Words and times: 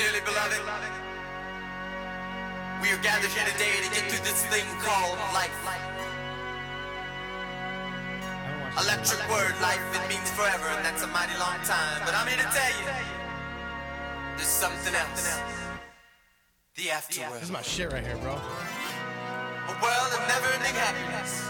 Dearly 0.00 0.24
beloved, 0.24 0.56
we 2.80 2.88
are 2.88 3.02
gathered 3.04 3.28
here 3.36 3.44
today 3.52 3.84
to 3.84 3.90
get 3.92 4.08
through 4.08 4.24
this 4.24 4.46
thing 4.46 4.64
called 4.80 5.18
life. 5.36 5.52
Electric 8.80 9.20
word, 9.28 9.52
life, 9.60 9.84
it 9.92 10.08
means 10.08 10.30
forever, 10.32 10.72
and 10.72 10.82
that's 10.86 11.02
a 11.02 11.06
mighty 11.08 11.36
long 11.36 11.60
time. 11.68 12.00
But 12.06 12.14
I'm 12.14 12.26
here 12.26 12.38
to 12.40 12.48
tell 12.48 12.72
you, 12.80 12.88
there's 14.40 14.48
something 14.48 14.94
else. 14.94 15.38
The 16.76 16.88
afterworld. 16.96 17.34
This 17.34 17.42
is 17.42 17.50
my 17.50 17.60
shit 17.60 17.92
right 17.92 18.02
here, 18.02 18.16
bro. 18.24 18.40
A 18.40 19.74
world 19.84 20.12
of 20.16 20.22
never-ending 20.32 20.80
happiness. 20.80 21.44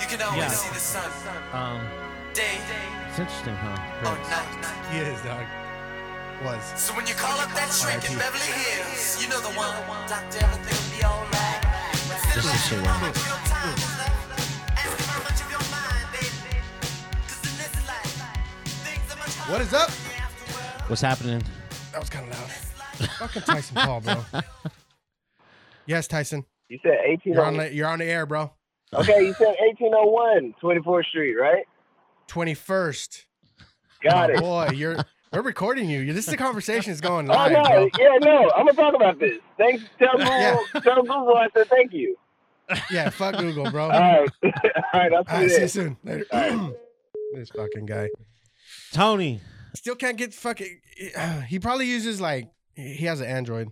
You 0.00 0.06
can 0.08 0.22
always 0.22 0.48
Yeah. 0.48 0.64
see 0.64 0.72
the 0.72 0.80
sun, 0.80 1.12
Um, 1.52 1.86
day 2.32 2.56
it's 3.10 3.18
interesting, 3.18 3.54
huh? 3.54 4.08
or 4.08 4.16
night. 4.16 4.92
He 4.92 5.00
is, 5.00 5.20
dog. 5.20 5.44
Was. 6.44 6.80
So 6.80 6.94
when 6.96 7.06
you 7.06 7.12
call 7.14 7.38
up 7.38 7.50
that 7.52 7.68
shrink 7.70 8.10
in 8.10 8.16
Beverly 8.16 8.40
Hills, 8.48 9.22
you 9.22 9.28
know 9.28 9.40
the 9.40 9.52
one. 9.58 9.76
Doctor, 10.08 10.38
everything 10.42 10.72
will 10.72 10.96
be 10.96 11.04
alright. 11.04 11.60
This 12.34 12.44
is 12.46 12.64
shit 12.66 12.80
right 12.80 13.14
here. 13.14 14.30
What 19.48 19.60
is 19.60 19.72
up? 19.74 19.90
What's 20.88 21.02
happening? 21.02 21.42
That 21.92 22.00
was 22.00 22.08
kind 22.08 22.30
of 22.32 22.38
loud. 22.38 23.10
Fucking 23.18 23.42
Tyson 23.42 23.76
Paul, 23.76 24.00
bro. 24.00 24.24
Yes, 25.86 26.06
Tyson. 26.06 26.44
You 26.68 26.78
said 26.84 26.98
You're 27.24 27.44
on 27.44 27.58
oh 27.58 27.64
the, 27.64 27.74
you're 27.74 27.88
on 27.88 27.98
the 27.98 28.04
air, 28.04 28.24
bro. 28.24 28.52
Okay, 28.94 29.24
you 29.26 29.32
said 29.34 29.56
1801, 29.58 30.54
24th 30.62 31.04
Street, 31.06 31.34
right? 31.34 31.64
21st. 32.28 33.24
Got 34.04 34.30
Oh, 34.30 34.34
it. 34.34 34.40
boy, 34.40 34.68
you're 34.74 34.96
we're 35.32 35.42
recording 35.42 35.88
you. 35.88 36.12
This 36.12 36.26
is 36.26 36.30
the 36.32 36.36
conversation 36.36 36.92
is 36.92 37.00
going 37.00 37.26
live. 37.28 37.52
Oh 37.52 37.60
live, 37.62 37.88
no, 37.98 38.04
yeah, 38.04 38.18
no, 38.20 38.50
I'm 38.56 38.66
gonna 38.66 38.72
talk 38.76 38.94
about 38.94 39.18
this. 39.18 39.38
Thanks. 39.56 39.84
Tell 39.98 40.16
Google, 40.16 40.26
Yeah. 40.32 40.56
tell 40.82 41.02
Google 41.02 41.36
I 41.36 41.48
said 41.56 41.68
thank 41.68 41.92
you. 41.92 42.16
Yeah, 42.90 43.10
fuck 43.10 43.36
Google, 43.36 43.70
bro. 43.70 43.84
All 43.84 43.88
right, 43.90 44.28
all 44.44 44.52
right, 44.94 45.12
I'll 45.12 45.24
see 45.24 45.32
right, 45.32 45.42
you 45.42 45.48
see 45.48 45.62
you 45.62 45.68
soon. 45.68 45.96
Later. 46.04 46.26
this 47.34 47.50
fucking 47.50 47.86
guy 47.86 48.08
Tony. 48.92 49.40
still 49.74 49.94
can't 49.96 50.16
get 50.16 50.34
fucking. 50.34 50.80
He 51.48 51.58
probably 51.58 51.86
uses 51.86 52.20
like 52.20 52.48
he 52.74 53.06
has 53.06 53.20
an 53.20 53.26
Android. 53.26 53.70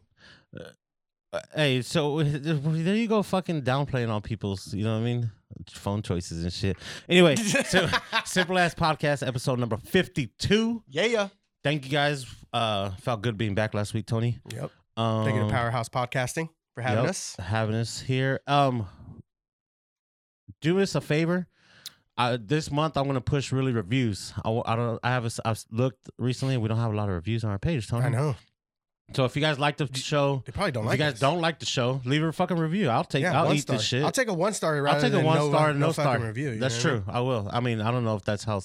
Uh, 1.33 1.41
hey, 1.55 1.83
so 1.83 2.23
there 2.23 2.95
you 2.97 3.07
go, 3.09 3.23
fucking 3.23 3.63
downplaying 3.63 4.09
on 4.11 4.23
people's, 4.23 4.73
you 4.73 4.83
know 4.85 4.95
what 4.95 5.03
I 5.03 5.05
mean, 5.05 5.31
phone 5.71 6.01
choices 6.03 6.43
and 6.43 6.53
shit. 6.53 6.77
Anyway, 7.09 7.37
so, 7.37 7.87
simple 8.25 8.59
ass 8.59 8.75
podcast 8.75 9.27
episode 9.27 9.59
number 9.59 9.77
fifty-two. 9.77 10.83
Yeah, 10.89 11.05
yeah. 11.05 11.29
Thank 11.65 11.85
you 11.85 11.91
guys. 11.91 12.27
Uh, 12.53 12.91
felt 13.01 13.23
good 13.23 13.37
being 13.37 13.55
back 13.55 13.75
last 13.75 13.95
week, 13.95 14.07
Tony. 14.07 14.39
Yep. 14.53 14.71
Um, 14.97 15.25
Thank 15.25 15.37
you 15.37 15.43
to 15.43 15.51
Powerhouse 15.51 15.89
Podcasting 15.89 16.49
for 16.75 16.83
having 16.83 17.05
yep, 17.05 17.11
us. 17.11 17.37
having 17.39 17.75
us 17.75 18.01
here. 18.01 18.41
Um, 18.47 18.87
do 20.61 20.81
us 20.81 20.95
a 20.95 21.01
favor. 21.01 21.47
Uh, 22.17 22.37
this 22.41 22.71
month 22.73 22.97
I'm 22.97 23.07
gonna 23.07 23.21
push 23.21 23.53
really 23.53 23.73
reviews. 23.73 24.33
I 24.45 24.75
don't. 24.75 24.99
I 25.05 25.11
have. 25.11 25.25
A, 25.25 25.31
I've 25.45 25.65
looked 25.71 26.09
recently. 26.19 26.57
We 26.57 26.69
don't 26.69 26.79
have 26.79 26.93
a 26.93 26.97
lot 26.97 27.09
of 27.09 27.15
reviews 27.15 27.45
on 27.45 27.51
our 27.51 27.61
page, 27.61 27.87
Tony. 27.87 28.07
I 28.07 28.09
know. 28.09 28.35
So 29.15 29.25
if 29.25 29.35
you 29.37 29.41
guys 29.41 29.59
like 29.59 29.79
the 29.79 29.89
show, 29.95 30.43
They 30.45 30.53
probably 30.53 30.73
don't 30.73 30.85
if 30.85 30.89
like 30.89 30.99
you 30.99 31.05
guys 31.07 31.15
us. 31.15 31.21
don't 31.21 31.41
like 31.41 31.59
the 31.59 31.67
show, 31.67 32.01
leave 32.05 32.23
a 32.23 32.31
fucking 32.31 32.59
review. 32.59 32.91
I'll 32.91 33.05
take. 33.05 33.23
Yeah, 33.23 33.41
I'll 33.43 33.55
eat 33.55 33.61
star. 33.61 33.77
this 33.77 33.87
shit. 33.87 34.05
I'll 34.05 34.13
take 34.13 34.29
a 34.29 34.35
one 34.35 34.53
star 34.53 34.81
rather 34.83 34.97
I'll 34.97 35.03
take 35.03 35.19
a 35.19 35.25
one 35.25 35.39
no, 35.39 35.49
star, 35.49 35.73
no, 35.73 35.87
no, 35.87 35.93
star 35.93 36.19
review. 36.19 36.59
That's 36.59 36.79
I 36.79 36.83
true. 36.83 37.05
I 37.09 37.21
will. 37.21 37.49
I 37.51 37.61
mean, 37.61 37.81
I 37.81 37.91
don't 37.91 38.05
know 38.05 38.17
if 38.17 38.25
that's 38.25 38.45
how. 38.45 38.61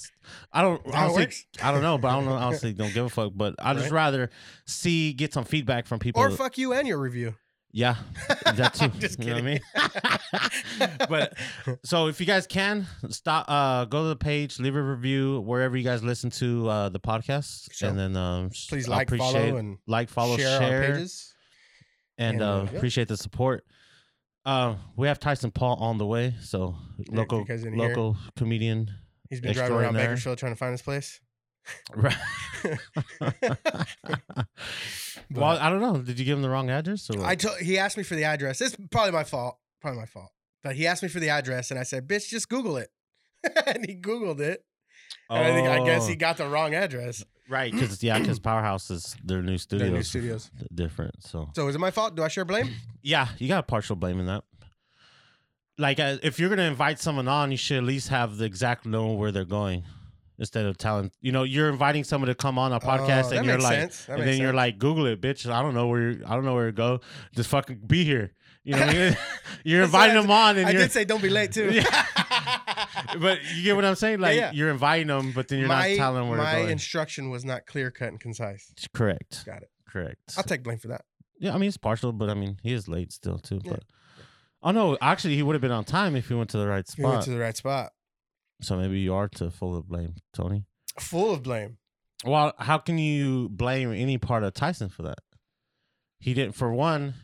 I 0.51 0.61
don't. 0.61 0.81
Honestly? 0.93 1.29
I 1.61 1.71
don't 1.71 1.81
know, 1.81 1.97
but 1.97 2.09
I 2.09 2.15
don't 2.15 2.25
know. 2.25 2.33
Honestly, 2.43 2.73
don't 2.73 2.93
give 2.93 3.05
a 3.05 3.09
fuck. 3.09 3.31
But 3.35 3.55
I 3.57 3.73
just 3.73 3.85
Right. 3.85 3.93
rather 3.93 4.29
see 4.65 5.13
get 5.13 5.31
some 5.33 5.45
feedback 5.45 5.87
from 5.87 5.99
people. 5.99 6.21
Or 6.21 6.29
fuck 6.31 6.57
you 6.57 6.73
and 6.73 6.87
your 6.87 6.97
review. 6.99 7.35
Yeah, 7.73 7.95
that 8.55 8.75
too. 8.75 8.87
just 8.99 9.19
you 9.19 9.25
know 9.25 9.33
what 9.33 9.43
I 9.43 9.45
mean? 9.45 9.59
but 11.09 11.33
so 11.83 12.07
if 12.07 12.19
you 12.19 12.25
guys 12.25 12.47
can 12.47 12.87
stop, 13.09 13.45
uh, 13.49 13.85
go 13.85 14.03
to 14.03 14.09
the 14.09 14.15
page, 14.15 14.59
leave 14.59 14.75
a 14.75 14.81
review 14.81 15.41
wherever 15.41 15.75
you 15.75 15.83
guys 15.83 16.03
listen 16.03 16.29
to 16.31 16.69
uh 16.69 16.89
the 16.89 16.99
podcast, 16.99 17.71
Sure. 17.73 17.89
and 17.89 17.97
then 17.97 18.15
um, 18.15 18.49
Please 18.69 18.87
like, 18.87 19.09
follow, 19.09 19.57
and 19.57 19.77
like, 19.87 20.09
follow, 20.09 20.37
share, 20.37 20.59
share, 20.59 20.81
our 20.83 20.93
pages. 20.93 21.33
and, 22.17 22.35
And, 22.35 22.43
uh, 22.43 22.45
uh, 22.61 22.67
yeah. 22.71 22.77
appreciate 22.77 23.07
the 23.07 23.17
support. 23.17 23.65
Uh, 24.45 24.75
we 24.95 25.07
have 25.07 25.19
Tyson 25.19 25.51
Paul 25.51 25.75
on 25.77 25.97
the 25.97 26.05
way, 26.05 26.35
so 26.41 26.75
Yeah, 26.97 27.03
if 27.03 27.07
you 27.11 27.17
local 27.17 27.45
local 27.75 28.17
comedian. 28.35 28.91
He's 29.29 29.41
been 29.41 29.53
driving 29.53 29.77
around. 29.77 29.93
Bakersfield 29.95 30.37
trying 30.37 30.51
to 30.51 30.57
find 30.57 30.71
his 30.73 30.81
place. 30.83 31.19
Right. 31.95 32.15
Well, 35.31 35.57
I 35.59 35.69
don't 35.69 35.81
know. 35.81 35.97
Did 35.97 36.19
you 36.19 36.25
give 36.25 36.37
him 36.37 36.41
the 36.43 36.49
wrong 36.49 36.69
address? 36.69 37.09
Or 37.09 37.17
what? 37.19 37.27
I 37.27 37.35
told 37.35 37.57
he 37.59 37.77
asked 37.77 37.97
me 37.97 38.03
for 38.03 38.15
the 38.15 38.23
address. 38.25 38.61
It's 38.61 38.75
probably 38.91 39.11
my 39.11 39.23
fault. 39.23 39.57
Probably 39.81 39.99
my 39.99 40.05
fault. 40.05 40.29
But 40.63 40.75
he 40.75 40.85
asked 40.87 41.01
me 41.03 41.09
for 41.09 41.19
the 41.19 41.29
address, 41.29 41.71
and 41.71 41.79
I 41.79 41.83
said, 41.83 42.07
"Bitch, 42.07 42.27
just 42.29 42.49
Google 42.49 42.77
it." 42.77 42.89
and 43.65 43.85
he 43.85 43.95
Googled 43.95 44.39
it, 44.39 44.63
and 45.29 45.39
I 45.45 45.53
think 45.53 45.67
I 45.67 45.83
guess 45.85 46.07
he 46.07 46.13
Oh, 46.13 46.17
got 46.17 46.37
the 46.37 46.47
wrong 46.47 46.73
address. 46.75 47.23
right 47.49 47.71
because 47.71 48.01
yeah, 48.03 48.19
because 48.19 48.39
Powerhouse 48.49 48.89
is 48.91 49.15
their 49.23 49.41
new 49.41 49.57
studio. 49.57 49.87
Their 49.87 49.95
new 49.97 50.03
studios. 50.03 50.51
different. 50.73 51.23
So 51.23 51.49
So 51.55 51.67
is 51.67 51.75
it 51.75 51.79
my 51.79 51.91
fault? 51.91 52.15
Do 52.15 52.23
I 52.23 52.27
share 52.27 52.45
blame? 52.45 52.69
yeah, 53.01 53.27
you 53.39 53.47
got 53.47 53.59
a 53.59 53.63
partial 53.63 53.95
blame 53.95 54.19
in 54.19 54.27
that. 54.27 54.43
Like 55.77 55.99
uh, 55.99 56.17
if 56.21 56.39
you're 56.39 56.49
gonna 56.49 56.61
invite 56.63 56.99
someone 56.99 57.27
on, 57.27 57.49
you 57.51 57.57
should 57.57 57.77
at 57.77 57.83
least 57.83 58.09
have 58.09 58.37
the 58.37 58.45
exact 58.45 58.85
know 58.85 59.13
where 59.13 59.31
they're 59.31 59.45
going. 59.45 59.83
Instead 60.39 60.65
of 60.65 60.77
telling, 60.77 61.11
you 61.21 61.31
know, 61.31 61.43
you're 61.43 61.69
inviting 61.69 62.03
someone 62.03 62.27
to 62.27 62.35
come 62.35 62.57
on 62.57 62.71
a 62.71 62.77
oh, 62.77 62.79
podcast, 62.79 63.31
Oh, 63.31 63.37
and 63.37 63.45
you're 63.45 63.59
like, 63.59 63.91
and 64.07 64.21
then 64.21 64.39
you're 64.39 64.53
like, 64.53 64.79
Google 64.79 65.05
it, 65.05 65.21
bitch. 65.21 65.49
I 65.49 65.61
don't 65.61 65.75
know 65.75 65.87
where, 65.87 66.19
I 66.25 66.35
don't 66.35 66.43
know 66.43 66.55
where 66.55 66.65
to 66.65 66.71
go. 66.71 67.01
Just 67.35 67.49
fucking 67.49 67.81
be 67.85 68.03
here. 68.03 68.33
You 68.63 68.75
know, 68.75 68.85
what 68.85 68.95
I 68.95 68.97
mean? 68.97 69.17
you're 69.63 69.83
inviting 69.83 70.21
them 70.21 70.31
on, 70.31 70.57
and 70.57 70.67
I 70.67 70.71
did 70.71 70.91
say 70.91 71.05
don't 71.05 71.21
be 71.21 71.29
late 71.29 71.51
too. 71.51 71.81
Yeah. 73.13 73.17
but 73.19 73.39
you 73.53 73.63
get 73.63 73.75
what 73.75 73.85
I'm 73.85 73.95
saying? 73.95 74.19
Like 74.19 74.37
yeah. 74.37 74.51
you're 74.53 74.69
inviting 74.69 75.07
them, 75.07 75.33
but 75.33 75.47
then 75.47 75.59
you're 75.59 75.67
my 75.67 75.89
not 75.89 75.97
telling 75.97 76.21
them 76.21 76.29
where 76.29 76.37
my 76.37 76.59
to 76.59 76.65
go. 76.65 76.67
instruction 76.67 77.29
was 77.29 77.43
not 77.43 77.65
clear 77.65 77.91
cut 77.91 78.07
and 78.09 78.19
concise. 78.19 78.73
Correct. 78.93 79.45
Got 79.45 79.63
it. 79.63 79.69
Correct. 79.87 80.33
I'll 80.37 80.43
take 80.43 80.63
blame 80.63 80.79
for 80.79 80.87
that. 80.87 81.01
yeah, 81.39 81.53
I 81.53 81.57
mean 81.57 81.67
it's 81.67 81.77
partial, 81.77 82.11
but 82.11 82.29
I 82.29 82.33
mean 82.33 82.57
he 82.63 82.73
is 82.73 82.87
late 82.87 83.11
still 83.11 83.37
too. 83.37 83.59
Yeah. 83.63 83.73
But 83.73 83.83
oh 84.63 84.71
no, 84.71 84.97
actually 85.01 85.35
he 85.35 85.43
would 85.43 85.53
have 85.53 85.61
been 85.61 85.71
on 85.71 85.83
time 85.83 86.15
if 86.15 86.27
he 86.27 86.33
went 86.33 86.49
to 86.51 86.57
the 86.57 86.67
right 86.67 86.85
You 86.97 87.03
went 87.03 87.15
spot. 87.15 87.23
to 87.25 87.31
the 87.31 87.39
right 87.39 87.57
spot. 87.57 87.92
So 88.63 88.77
maybe 88.77 88.99
you 88.99 89.13
are 89.13 89.27
to 89.29 89.51
full 89.51 89.75
of 89.75 89.87
blame, 89.87 90.15
Tony. 90.33 90.65
Full 90.99 91.33
of 91.33 91.43
blame. 91.43 91.77
Well, 92.25 92.53
how 92.57 92.77
can 92.77 92.97
you 92.97 93.49
blame 93.49 93.91
any 93.91 94.17
part 94.17 94.43
of 94.43 94.53
Tyson 94.53 94.89
for 94.89 95.03
that? 95.03 95.19
He 96.19 96.33
didn't. 96.33 96.55
For 96.55 96.71
one, 96.73 97.15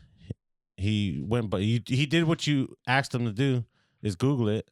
he 0.76 1.22
went, 1.26 1.48
but 1.50 1.60
he 1.62 1.82
he 1.86 2.04
did 2.06 2.24
what 2.24 2.46
you 2.46 2.76
asked 2.86 3.14
him 3.14 3.24
to 3.24 3.32
do 3.32 3.64
is 4.02 4.14
Google 4.16 4.48
it, 4.48 4.70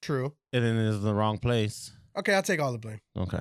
True. 0.00 0.32
and 0.52 0.64
then 0.64 0.76
it's 0.78 0.96
in 0.96 1.02
the 1.02 1.14
wrong 1.14 1.38
place. 1.38 1.92
Okay, 2.16 2.34
I'll 2.34 2.42
take 2.42 2.60
all 2.60 2.72
the 2.72 2.78
blame. 2.78 3.00
Okay. 3.16 3.40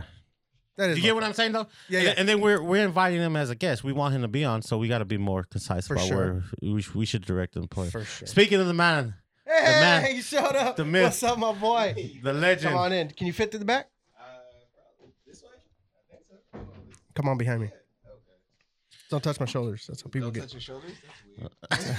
That 0.77 0.91
is. 0.91 0.97
you 0.97 1.03
get 1.03 1.15
what. 1.15 1.23
I'm 1.23 1.33
saying 1.33 1.51
though? 1.51 1.67
Yeah, 1.89 1.99
And- 1.99 2.07
yeah. 2.07 2.13
And, 2.17 2.29
then 2.29 2.41
we're 2.41 2.61
we're 2.61 2.83
inviting 2.85 3.19
him 3.19 3.35
as 3.35 3.49
a 3.49 3.55
guest. 3.55 3.83
We 3.83 3.93
want 3.93 4.13
him 4.15 4.21
to 4.21 4.27
be 4.27 4.45
on, 4.45 4.61
so 4.61 4.77
we 4.77 4.87
got 4.87 4.99
to 4.99 5.05
be 5.05 5.17
more 5.17 5.43
concise 5.43 5.87
For 5.87 5.95
about 5.95 6.07
sure. 6.07 6.17
where 6.17 6.43
we, 6.73 6.85
we 6.95 7.05
should 7.05 7.25
direct 7.25 7.55
him. 7.55 7.67
Play. 7.67 7.89
For 7.89 8.03
sure. 8.03 8.27
Speaking 8.27 8.59
of 8.59 8.67
the 8.67 8.73
man, 8.73 9.15
Hey, 9.51 9.79
man- 9.81 10.15
he 10.15 10.21
showed 10.21 10.55
up. 10.55 10.75
the 10.75 10.85
myth. 10.85 11.03
What's 11.03 11.23
up, 11.23 11.37
my 11.37 11.51
boy? 11.53 12.19
the 12.23 12.33
legend. 12.33 12.71
Come 12.71 12.79
on 12.79 12.93
in. 12.93 13.09
Can 13.09 13.27
you 13.27 13.33
fit 13.33 13.51
to 13.51 13.57
the 13.57 13.65
back? 13.65 13.89
Come 17.13 17.27
on 17.27 17.37
behind 17.37 17.61
me. 17.61 17.69
Don't 19.11 19.21
touch 19.23 19.39
my 19.41 19.45
shoulders. 19.45 19.85
That's 19.87 20.01
how 20.01 20.09
people 20.09 20.31
Don't 20.31 20.33
get. 20.33 20.41
touch 20.49 20.53
your 20.53 20.61
shoulders. 20.61 20.91
That's 21.69 21.89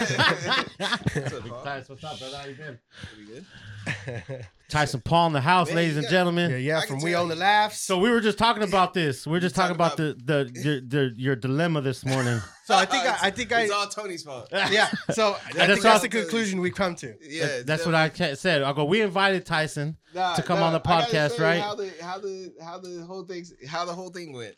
weird. 1.15 1.47
Uh, 1.53 1.63
Tyson, 1.65 1.95
what's 1.95 2.05
up, 2.05 2.19
brother? 2.19 2.37
How 2.39 2.47
you 2.47 2.55
been? 2.55 2.79
Pretty 3.15 4.23
good. 4.27 4.47
Tyson 4.71 5.03
Paul 5.03 5.27
in 5.27 5.33
the 5.35 5.41
house, 5.43 5.67
Man, 5.69 5.77
ladies 5.77 5.93
you 5.93 5.99
and 5.99 6.05
got- 6.07 6.11
gentlemen. 6.11 6.51
yeah, 6.53 6.57
yeah. 6.57 6.79
I 6.79 6.87
From 6.87 6.97
can 6.97 7.05
we 7.05 7.11
tell 7.11 7.23
own 7.25 7.29
the 7.29 7.37
laughs. 7.37 7.81
So 7.81 7.99
we 7.99 8.09
were 8.09 8.23
just 8.23 8.39
talking 8.39 8.63
about 8.63 8.95
this. 8.95 9.27
We 9.27 9.37
are 9.37 9.41
just 9.41 9.55
You 9.57 9.61
talking 9.63 9.75
about, 9.77 9.99
the 9.99 10.17
the 10.25 10.51
your, 10.55 10.79
your 11.05 11.13
your 11.15 11.37
dilemma 11.37 11.83
this 11.83 12.05
morning. 12.07 12.41
So 12.65 12.75
I 12.75 12.87
think 12.87 13.05
I, 13.05 13.19
I 13.25 13.31
think 13.31 13.53
I 13.53 13.61
It's 13.63 13.73
all 13.73 13.87
Tony's 13.89 14.23
fault. 14.23 14.49
yeah. 14.51 14.89
So 15.11 15.35
I 15.35 15.53
that's 15.53 15.69
think 15.73 15.83
that's 15.83 16.01
the 16.01 16.09
conclusion 16.09 16.61
we 16.63 16.71
come 16.71 16.95
to. 16.97 17.15
Yeah, 17.21 17.47
That- 17.47 17.67
that's 17.67 17.85
what 17.85 17.95
I 17.95 18.09
ca- 18.09 18.35
said. 18.37 18.63
I 18.63 18.73
go. 18.73 18.85
We 18.87 19.03
invited 19.03 19.45
Tyson. 19.45 19.99
Nah, 20.15 20.35
to 20.37 20.43
come 20.43 20.61
nah, 20.61 20.67
on 20.69 20.73
the 20.73 20.81
I 20.81 20.83
gotta 20.83 21.07
podcast, 21.13 21.31
say 21.37 21.43
right? 21.43 21.61
How 21.61 21.75
the 21.75 21.91
how 22.01 22.19
the 22.19 22.55
how 22.63 22.79
the 22.79 23.05
whole 23.07 23.25
thing 23.25 23.45
how 23.69 23.85
the 23.85 23.93
whole 23.93 24.09
thing 24.11 24.33
went. 24.33 24.57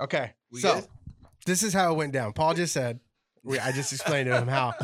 Okay. 0.00 0.32
We 0.52 0.60
so 0.60 0.76
good? 0.76 0.86
This 1.48 1.62
is 1.64 1.72
how 1.72 1.92
it 1.92 1.96
went 1.96 2.12
down. 2.12 2.32
Paul 2.32 2.54
just 2.54 2.72
said. 2.72 3.00
I 3.50 3.72
just 3.72 3.92
explained 3.92 4.28
to 4.28 4.36
him 4.38 4.46
how. 4.48 4.74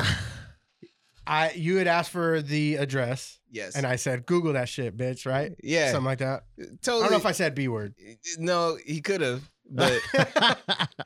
I 1.27 1.51
you 1.55 1.77
had 1.77 1.87
asked 1.87 2.11
for 2.11 2.41
the 2.41 2.75
address, 2.75 3.39
Yes. 3.49 3.75
and 3.75 3.85
I 3.85 3.95
said 3.95 4.25
Google 4.25 4.53
that 4.53 4.69
shit, 4.69 4.95
bitch. 4.95 5.25
Right? 5.25 5.55
yeah. 5.63 5.91
Something 5.91 6.05
like 6.05 6.19
that. 6.19 6.43
totally. 6.83 6.99
I 7.01 7.05
don't 7.05 7.11
know 7.11 7.17
if 7.17 7.25
I 7.25 7.31
said 7.31 7.55
B 7.55 7.67
word. 7.67 7.95
No, 8.37 8.77
he 8.85 9.01
could 9.01 9.21
have, 9.21 9.49
but 9.69 9.99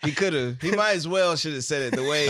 he 0.04 0.12
could 0.12 0.34
have. 0.34 0.62
He 0.62 0.72
might 0.72 0.96
as 0.98 1.08
well 1.08 1.36
should 1.38 1.54
have 1.54 1.64
said 1.64 1.82
it 1.84 1.96
the 1.96 2.04
way 2.04 2.28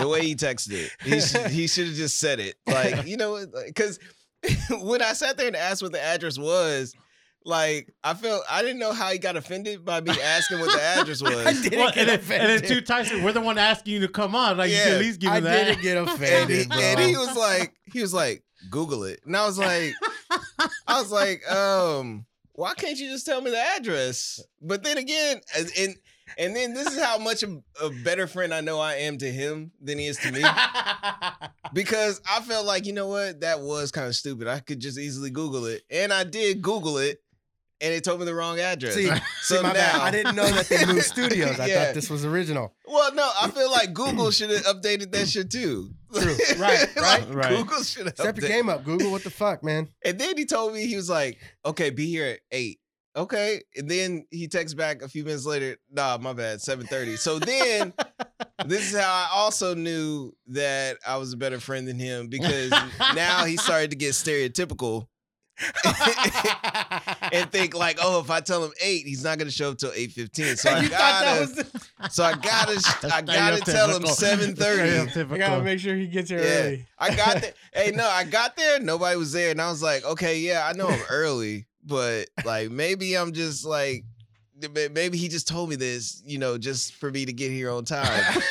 the 0.00 0.08
way 0.08 0.22
he 0.22 0.34
texted 0.36 0.72
it. 0.72 0.90
He 1.02 1.20
should, 1.20 1.50
he 1.50 1.66
should 1.66 1.86
have 1.88 1.96
just 1.96 2.18
said 2.20 2.38
it. 2.38 2.54
Like 2.66 3.06
you 3.06 3.16
know, 3.16 3.44
because 3.66 3.98
when 4.80 5.02
I 5.02 5.14
sat 5.14 5.36
there 5.36 5.48
and 5.48 5.56
asked 5.56 5.82
what 5.82 5.92
the 5.92 6.02
address 6.02 6.38
was, 6.38 6.94
like 7.44 7.92
I 8.04 8.14
felt 8.14 8.42
I 8.50 8.62
didn't 8.62 8.78
know 8.78 8.92
how 8.92 9.10
he 9.10 9.18
got 9.18 9.36
offended 9.36 9.84
by 9.84 10.00
me 10.00 10.12
asking 10.20 10.60
what 10.60 10.72
the 10.72 10.82
address 10.98 11.22
was. 11.22 11.34
I 11.46 11.52
didn't 11.52 11.78
Well, 11.78 11.92
get 11.92 12.08
and, 12.08 12.08
then, 12.08 12.18
and 12.18 12.20
then 12.20 12.50
offended. 12.58 12.68
two 12.68 12.80
Tyson, 12.80 13.22
we're 13.22 13.32
the 13.32 13.40
one 13.40 13.58
asking 13.58 13.94
you 13.94 14.00
to 14.00 14.08
come 14.08 14.34
on. 14.34 14.56
Like 14.56 14.70
you 14.70 14.76
Yeah, 14.76 14.84
can 14.84 14.92
at 14.94 15.00
least 15.00 15.20
give 15.20 15.32
I 15.32 15.34
me 15.40 15.40
that. 15.44 15.60
I 15.60 15.64
didn't 15.70 15.82
get 15.82 15.96
and, 15.98 16.08
he, 16.08 16.14
offended, 16.14 16.72
and 16.72 17.00
he 17.00 17.16
was 17.16 17.36
like, 17.36 17.74
he 17.92 18.00
was 18.00 18.14
like, 18.14 18.42
Google 18.70 19.04
it, 19.04 19.20
and 19.26 19.36
I 19.36 19.44
was 19.46 19.58
like, 19.58 19.92
I 20.86 21.00
was 21.00 21.10
like, 21.10 21.48
um, 21.50 22.26
why 22.52 22.74
can't 22.74 22.98
you 22.98 23.08
just 23.10 23.26
tell 23.26 23.40
me 23.40 23.50
the 23.50 23.58
address? 23.58 24.40
But 24.60 24.82
then 24.84 24.98
again, 24.98 25.40
and 25.58 25.70
and, 25.78 25.96
and 26.38 26.56
then 26.56 26.72
this 26.74 26.86
is 26.86 27.02
how 27.02 27.18
much 27.18 27.42
of 27.42 27.62
a 27.82 27.90
better 28.04 28.26
friend 28.26 28.54
I 28.54 28.60
know 28.60 28.78
I 28.78 28.94
am 28.94 29.18
to 29.18 29.30
him 29.30 29.72
than 29.82 29.98
he 29.98 30.06
is 30.06 30.16
to 30.18 30.30
me. 30.32 30.42
because 31.72 32.20
I 32.30 32.40
felt 32.40 32.66
like 32.66 32.86
you 32.86 32.92
know 32.92 33.08
what 33.08 33.40
that 33.40 33.60
was 33.60 33.90
kind 33.90 34.06
of 34.06 34.14
stupid. 34.14 34.46
I 34.48 34.60
could 34.60 34.80
just 34.80 34.98
easily 34.98 35.30
Google 35.30 35.66
it, 35.66 35.82
and 35.90 36.12
I 36.12 36.24
did 36.24 36.62
Google 36.62 36.98
it, 36.98 37.18
and 37.82 37.92
it 37.92 38.04
told 38.04 38.20
me 38.20 38.26
the 38.26 38.34
wrong 38.34 38.58
address. 38.60 38.94
See, 38.94 39.06
so 39.42 39.56
see, 39.56 39.62
my 39.62 39.72
bad. 39.72 40.00
I 40.00 40.10
didn't 40.10 40.36
know 40.36 40.48
that 40.48 40.68
they 40.68 40.86
moved 40.92 41.02
studios. 41.04 41.58
I 41.60 41.66
Yeah. 41.66 41.84
thought 41.86 41.94
this 41.94 42.08
was 42.08 42.24
original. 42.24 42.74
Well, 42.86 43.14
no, 43.14 43.28
I 43.40 43.50
feel 43.50 43.70
like 43.70 43.92
Google 43.92 44.30
should 44.30 44.50
have 44.50 44.62
updated 44.64 45.12
that 45.12 45.28
shit 45.28 45.50
too. 45.50 45.90
True. 46.14 46.36
Right, 46.58 46.80
Like, 46.94 46.96
right. 46.96 47.34
Right. 47.34 47.48
Google 47.56 47.82
should 47.82 48.06
have. 48.06 48.14
Step 48.16 48.38
your 48.38 48.48
game 48.48 48.68
up, 48.68 48.84
Google. 48.84 49.10
What 49.10 49.24
the 49.24 49.30
fuck, 49.30 49.62
man? 49.64 49.88
And 50.04 50.18
then 50.18 50.36
he 50.36 50.44
told 50.44 50.74
me 50.74 50.86
he 50.86 50.96
was 50.96 51.08
like, 51.10 51.38
"Okay, 51.64 51.90
be 51.90 52.06
here 52.06 52.26
at 52.26 52.40
8. 52.52 52.78
Okay, 53.14 53.60
and 53.76 53.90
then 53.90 54.24
he 54.30 54.48
texts 54.48 54.74
back 54.74 55.02
a 55.02 55.08
few 55.08 55.22
minutes 55.24 55.44
later. 55.44 55.76
Nah, 55.90 56.16
my 56.18 56.32
bad, 56.32 56.62
seven 56.62 56.86
thirty. 56.86 57.16
So 57.16 57.38
then, 57.38 57.92
this 58.64 58.90
is 58.90 58.98
how 58.98 59.06
I 59.12 59.28
also 59.34 59.74
knew 59.74 60.32
that 60.46 60.96
I 61.06 61.18
was 61.18 61.34
a 61.34 61.36
better 61.36 61.60
friend 61.60 61.86
than 61.86 61.98
him 61.98 62.28
because 62.28 62.70
now 63.14 63.44
he 63.44 63.58
started 63.58 63.90
to 63.90 63.96
get 63.98 64.12
stereotypical 64.12 65.08
and 67.32 67.50
think 67.52 67.74
like, 67.74 67.98
oh, 68.02 68.20
if 68.20 68.30
I 68.30 68.40
tell 68.40 68.64
him 68.64 68.72
eight, 68.82 69.06
he's 69.06 69.22
not 69.22 69.38
gonna 69.38 69.50
show 69.50 69.70
up 69.70 69.78
till 69.78 69.92
eight 69.94 70.12
fifteen. 70.12 70.56
So 70.56 70.70
I 70.70 70.80
you 70.80 70.88
thought 70.88 70.98
that 70.98 71.48
gotta, 71.54 71.70
the, 72.00 72.08
so 72.10 72.24
I 72.24 72.32
gotta, 72.34 73.10
I 73.14 73.22
gotta 73.22 73.60
tell 73.60 73.94
him 73.96 74.06
seven 74.06 74.54
thirty. 74.56 74.98
I 75.20 75.38
gotta 75.38 75.62
make 75.62 75.78
sure 75.80 75.94
he 75.94 76.06
gets 76.06 76.30
here 76.30 76.40
Yeah. 76.40 76.46
early. 76.64 76.86
I 76.98 77.14
got 77.14 77.40
there. 77.42 77.52
hey, 77.74 77.90
no, 77.92 78.06
I 78.06 78.24
got 78.24 78.56
there. 78.56 78.80
Nobody 78.80 79.16
was 79.16 79.32
there, 79.32 79.50
and 79.50 79.60
I 79.60 79.70
was 79.70 79.82
like, 79.82 80.04
okay, 80.04 80.38
yeah, 80.40 80.66
I 80.66 80.72
know 80.72 80.88
I'm 80.88 81.02
early, 81.10 81.66
but 81.84 82.28
like 82.44 82.70
maybe 82.70 83.16
I'm 83.16 83.32
just 83.32 83.64
like, 83.64 84.04
maybe 84.92 85.18
he 85.18 85.28
just 85.28 85.48
told 85.48 85.70
me 85.70 85.76
this, 85.76 86.22
you 86.26 86.38
know, 86.38 86.58
just 86.58 86.94
for 86.94 87.10
me 87.10 87.24
to 87.26 87.32
get 87.32 87.50
here 87.50 87.70
on 87.70 87.84
time. 87.84 88.42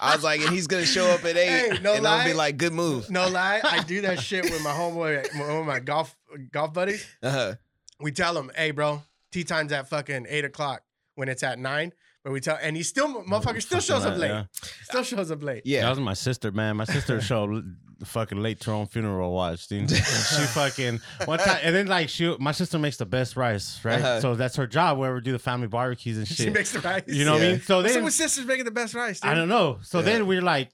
I 0.00 0.14
was 0.14 0.24
like, 0.24 0.40
and 0.40 0.50
he's 0.50 0.66
gonna 0.66 0.86
show 0.86 1.06
up 1.06 1.24
at 1.24 1.36
eight, 1.36 1.72
Hey, 1.72 1.78
no 1.82 1.94
and 1.94 2.06
I'll 2.06 2.24
be 2.24 2.34
like, 2.34 2.56
good 2.56 2.72
move. 2.72 3.10
No 3.10 3.28
lie, 3.28 3.60
I 3.64 3.82
do 3.82 4.00
that 4.02 4.20
shit 4.20 4.44
with 4.44 4.62
my 4.62 4.70
homeboy, 4.70 5.38
one 5.38 5.50
of 5.50 5.66
my 5.66 5.80
golf 5.80 6.16
golf 6.52 6.72
buddies. 6.72 7.06
Uh-huh. 7.22 7.54
We 8.00 8.12
tell 8.12 8.36
him, 8.38 8.50
"Hey, 8.54 8.70
bro, 8.70 9.02
tee 9.32 9.44
time's 9.44 9.72
at 9.72 9.88
fucking 9.88 10.26
eight 10.28 10.44
o'clock 10.44 10.82
when 11.14 11.28
it's 11.28 11.42
at 11.42 11.58
nine. 11.58 11.92
But 12.24 12.32
we 12.32 12.40
tell, 12.40 12.58
and 12.60 12.76
he 12.76 12.82
still, 12.82 13.22
motherfucker, 13.24 13.62
still 13.62 13.80
shows 13.80 14.04
up 14.04 14.18
late. 14.18 14.46
Still 14.82 15.02
shows 15.02 15.30
up 15.30 15.42
late. 15.42 15.62
Yeah, 15.64 15.82
that 15.82 15.90
was 15.90 16.00
my 16.00 16.14
sister, 16.14 16.50
man. 16.52 16.76
My 16.76 16.84
sister 16.84 17.20
showed 17.22 17.76
fucking 18.04 18.42
late 18.42 18.60
to 18.60 18.70
her 18.70 18.76
own 18.76 18.86
funeral 18.86 19.32
watch, 19.32 19.66
dude. 19.68 19.90
she 19.96 19.96
fucking 20.04 21.00
one 21.24 21.38
time, 21.38 21.58
and 21.62 21.74
then 21.74 21.86
like 21.86 22.08
she, 22.08 22.34
my 22.38 22.52
sister 22.52 22.78
makes 22.78 22.96
the 22.96 23.06
best 23.06 23.36
rice, 23.36 23.84
right? 23.84 23.98
Uh-huh. 24.00 24.20
So 24.20 24.34
that's 24.34 24.56
her 24.56 24.66
job. 24.66 24.98
Wherever 24.98 25.16
we 25.16 25.20
do 25.22 25.32
the 25.32 25.38
family 25.38 25.66
barbecues 25.68 26.18
and 26.18 26.26
shit, 26.28 26.36
She 26.36 26.42
shit. 26.44 26.54
makes 26.54 26.72
the 26.72 26.80
rice. 26.80 27.02
you 27.06 27.24
know 27.24 27.32
what 27.34 27.42
I 27.42 27.52
mean? 27.52 27.60
So 27.60 27.82
So 27.82 27.82
then 27.82 28.04
with 28.04 28.14
sisters 28.14 28.46
making 28.46 28.64
the 28.64 28.70
best 28.70 28.94
rice. 28.94 29.20
Dude. 29.20 29.30
I 29.30 29.34
don't 29.34 29.48
know. 29.48 29.78
So 29.82 29.98
Yeah. 29.98 30.04
then 30.04 30.26
we're 30.26 30.42
like 30.42 30.70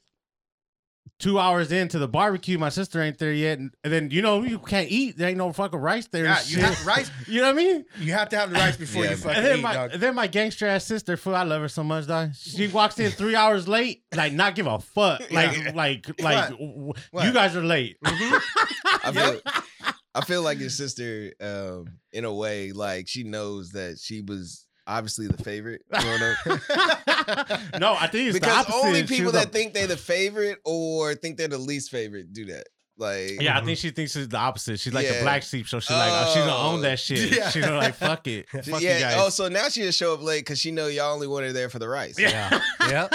two 1.20 1.38
hours 1.38 1.70
into 1.72 1.98
the 1.98 2.08
barbecue. 2.08 2.58
My 2.58 2.68
sister 2.68 3.00
ain't 3.02 3.18
there 3.18 3.32
yet, 3.32 3.58
and, 3.58 3.72
and 3.84 3.92
then 3.92 4.10
you 4.10 4.20
know 4.22 4.42
you 4.42 4.58
can't 4.58 4.90
eat. 4.90 5.16
There 5.16 5.28
ain't 5.28 5.38
no 5.38 5.52
fucking 5.52 5.78
rice 5.78 6.06
there. 6.08 6.24
Yeah, 6.24 6.38
you 6.46 6.58
have 6.60 6.86
rice. 6.86 7.10
You 7.26 7.40
know 7.40 7.46
what 7.52 7.60
I 7.60 7.64
mean? 7.64 7.84
You 8.00 8.12
have 8.12 8.28
to 8.30 8.36
have 8.36 8.50
the 8.50 8.56
rice 8.56 8.76
before 8.76 9.04
Yeah. 9.04 9.10
you 9.10 9.16
fucking 9.16 9.36
And 9.36 9.46
then 9.46 9.58
eat, 9.58 9.62
my 9.62 9.74
dog. 9.74 9.90
and 9.92 10.02
then 10.02 10.14
my 10.14 10.26
gangster 10.26 10.66
ass 10.66 10.84
sister, 10.84 11.16
fool, 11.16 11.34
I 11.34 11.42
love 11.44 11.62
her 11.62 11.68
so 11.68 11.82
much, 11.84 12.06
dog. 12.06 12.34
She 12.34 12.66
walks 12.68 12.98
in 12.98 13.10
three 13.10 13.34
hours 13.36 13.66
late, 13.68 14.02
like 14.14 14.32
not 14.32 14.54
give 14.54 14.66
a 14.66 14.78
fuck, 14.78 15.20
like 15.30 15.56
Yeah. 15.56 15.72
like 15.74 16.20
like 16.20 16.50
w- 16.50 16.92
What? 17.12 17.24
you 17.26 17.32
guys 17.32 17.56
are 17.56 17.64
late. 17.64 17.96
I 18.04 19.12
feel, 19.12 19.40
I 20.14 20.20
feel 20.24 20.42
like 20.42 20.58
your 20.60 20.70
sister, 20.70 21.32
um, 21.40 21.86
in 22.12 22.24
a 22.24 22.32
way, 22.32 22.72
like 22.72 23.08
she 23.08 23.24
knows 23.24 23.70
that 23.70 23.98
she 23.98 24.20
was 24.20 24.63
obviously 24.86 25.26
the 25.26 25.42
favorite 25.42 25.82
no, 25.92 25.96
I 27.98 28.06
think 28.10 28.28
it's 28.28 28.34
the 28.34 28.40
because 28.40 28.66
opposite. 28.66 28.86
only 28.86 29.02
people 29.04 29.32
that 29.32 29.46
a- 29.46 29.50
think 29.50 29.74
they're 29.74 29.86
the 29.86 29.96
favorite 29.96 30.58
or 30.64 31.14
think 31.14 31.36
they're 31.36 31.48
the 31.48 31.58
least 31.58 31.90
favorite 31.90 32.32
do 32.32 32.46
that. 32.46 32.64
Like, 32.96 33.40
Yeah, 33.42 33.54
I 33.54 33.56
mm-hmm. 33.56 33.66
think 33.66 33.78
she 33.78 33.90
thinks 33.90 34.14
it's 34.14 34.28
the 34.28 34.36
opposite. 34.36 34.78
She's 34.78 34.94
like 34.94 35.08
the 35.08 35.14
Yeah. 35.14 35.22
black 35.22 35.42
sheep, 35.42 35.66
so 35.66 35.80
she's 35.80 35.90
like, 35.90 36.12
oh, 36.12 36.30
she's 36.32 36.44
gonna 36.44 36.56
own 36.56 36.78
Oh. 36.78 36.82
that 36.82 37.00
shit. 37.00 37.32
Oh. 37.32 37.36
Yeah. 37.36 37.50
She's 37.50 37.64
gonna 37.64 37.76
like, 37.76 37.96
fuck 37.96 38.24
it, 38.28 38.48
fuck 38.64 38.66
you 38.80 38.86
yeah. 38.86 38.96
Oh, 38.96 39.00
guys. 39.00 39.14
Oh, 39.18 39.28
so 39.30 39.48
now 39.48 39.68
she 39.68 39.80
just 39.82 39.98
show 39.98 40.14
up 40.14 40.22
late 40.22 40.42
because 40.44 40.60
she 40.60 40.70
know 40.70 40.86
y'all 40.86 41.12
only 41.12 41.26
want 41.26 41.44
her 41.44 41.52
there 41.52 41.68
for 41.68 41.80
the 41.80 41.88
rice. 41.88 42.16
yeah, 42.20 42.60
yeah. 42.88 43.08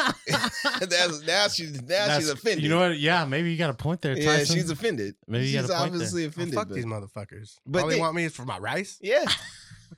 That's 0.81 1.25
now 1.25 1.47
she's 1.47 1.81
now 1.81 1.87
That's- 1.87 2.19
she's 2.19 2.29
offended. 2.29 2.61
You 2.63 2.69
know 2.69 2.79
what? 2.79 2.99
Yeah, 2.99 3.23
maybe 3.23 3.51
you 3.51 3.57
got 3.57 3.69
a 3.69 3.73
point 3.73 4.01
there. 4.01 4.17
Yeah, 4.17 4.37
Tyson. 4.39 4.55
she's 4.57 4.69
offended. 4.69 5.15
Maybe 5.29 5.45
you 5.47 5.53
got 5.53 5.61
she's 5.61 5.69
a 5.69 5.73
point 5.73 5.91
there. 5.93 5.93
obviously 5.93 6.25
Oh, 6.25 6.27
offended. 6.27 6.55
fuck 6.55 6.67
but- 6.67 6.75
these 6.75 6.85
motherfuckers. 6.85 7.55
But 7.65 7.83
All 7.83 7.87
they, 7.87 7.95
they- 7.95 8.01
want 8.01 8.15
me 8.15 8.25
is 8.25 8.35
for 8.35 8.43
my 8.43 8.57
rice. 8.57 8.97
yeah. 9.01 9.23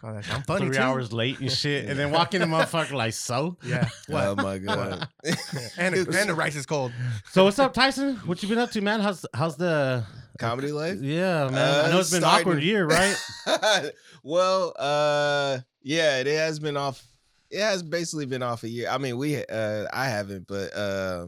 Fuck 0.02 0.10
all 0.10 0.16
that 0.16 0.26
shit. 0.26 0.36
I'm 0.36 0.44
funny 0.44 0.66
three 0.68 0.76
too. 0.78 0.82
hours 0.82 1.14
late 1.14 1.40
and 1.40 1.52
shit, 1.52 1.88
and 1.88 1.98
then 1.98 2.12
walk 2.12 2.34
in 2.34 2.42
the 2.42 2.48
motherfucker 2.48 2.94
like 2.94 3.14
so. 3.14 3.58
Yeah. 3.64 3.88
What? 4.08 4.22
Oh 4.32 4.36
my 4.36 4.58
god. 4.58 5.08
Yeah. 5.24 5.36
And, 5.78 5.96
the, 5.96 6.20
and 6.20 6.30
the 6.30 6.34
rice 6.34 6.56
is 6.56 6.66
cold. 6.66 6.92
So 7.32 7.44
what's 7.44 7.60
up, 7.60 7.74
Tyson? 7.74 8.16
What 8.26 8.42
you 8.42 8.50
been 8.50 8.58
up 8.58 8.72
to, 8.72 8.82
man? 8.82 9.00
How's 9.02 9.26
how's 9.34 9.58
the 9.58 10.04
Comedy 10.40 10.72
life. 10.72 11.00
yeah, 11.02 11.50
man? 11.50 11.56
Uh, 11.56 11.84
I 11.86 11.92
know 11.92 12.00
it's 12.00 12.10
been 12.10 12.18
an 12.18 12.22
starting- 12.24 12.48
awkward 12.48 12.64
year, 12.64 12.86
right? 12.88 13.16
well, 14.24 14.74
uh, 14.78 15.60
yeah, 15.84 16.18
it 16.20 16.28
has 16.28 16.60
been 16.60 16.78
off. 16.78 17.04
It 17.52 17.60
has 17.60 17.84
basically 17.84 18.26
been 18.26 18.42
off 18.42 18.64
a 18.64 18.70
year. 18.70 18.90
I 18.90 18.98
mean, 18.98 19.18
we, 19.18 19.44
uh, 19.46 19.86
I 19.94 20.06
haven't, 20.08 20.48
but 20.48 20.74
uh, 20.76 21.28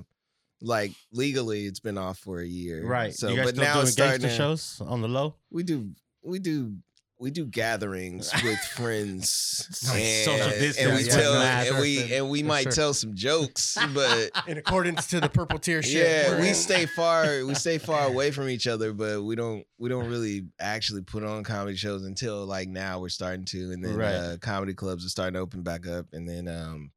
like 0.61 0.93
legally, 1.11 1.65
it's 1.65 1.79
been 1.81 1.97
off 1.97 2.17
for 2.17 2.39
a 2.39 2.45
year. 2.45 2.85
right. 2.85 3.13
So, 3.13 3.27
you 3.27 3.35
guys 3.35 3.45
but 3.47 3.55
still 3.55 3.63
now 3.65 3.73
doing 3.73 3.83
it's 3.83 3.91
starting 3.93 4.21
to, 4.21 4.29
shows 4.29 4.81
on 4.85 5.01
the 5.01 5.09
low? 5.09 5.35
we 5.51 5.63
do, 5.63 5.91
we 6.23 6.39
do. 6.39 6.75
We 7.23 7.31
do 7.31 7.45
gatherings 7.45 8.29
with 8.43 8.59
friends, 8.59 9.89
and, 9.93 10.77
and 10.77 10.97
we 10.97 11.03
tell, 11.05 11.35
and 11.41 11.77
we 11.79 12.13
and 12.13 12.29
we 12.29 12.43
might 12.43 12.69
tell 12.69 12.93
some 12.93 13.15
jokes, 13.15 13.77
but 13.93 14.29
In 14.47 14.57
accordance 14.57 15.07
to 15.07 15.21
the 15.21 15.29
purple 15.29 15.57
tier 15.57 15.81
shit. 15.81 16.27
yeah, 16.27 16.41
we 16.41 16.51
stay 16.51 16.85
far. 16.85 17.45
We 17.45 17.55
stay 17.55 17.77
far 17.77 18.07
away 18.07 18.31
from 18.31 18.49
each 18.49 18.67
other, 18.67 18.91
but 18.91 19.23
we 19.23 19.35
don't. 19.37 19.65
We 19.77 19.87
don't 19.87 20.09
really 20.09 20.47
actually 20.59 21.03
put 21.03 21.23
on 21.23 21.45
comedy 21.45 21.77
shows 21.77 22.03
until 22.03 22.45
like 22.45 22.67
now. 22.67 22.99
We're 22.99 23.07
starting 23.07 23.45
to, 23.45 23.71
and 23.71 23.81
then 23.81 23.95
Right. 23.95 24.13
uh, 24.15 24.37
comedy 24.41 24.73
clubs 24.73 25.05
are 25.05 25.09
starting 25.09 25.35
to 25.35 25.39
open 25.39 25.63
back 25.63 25.87
up, 25.87 26.07
and 26.11 26.27
then 26.27 26.49
um, 26.49 26.91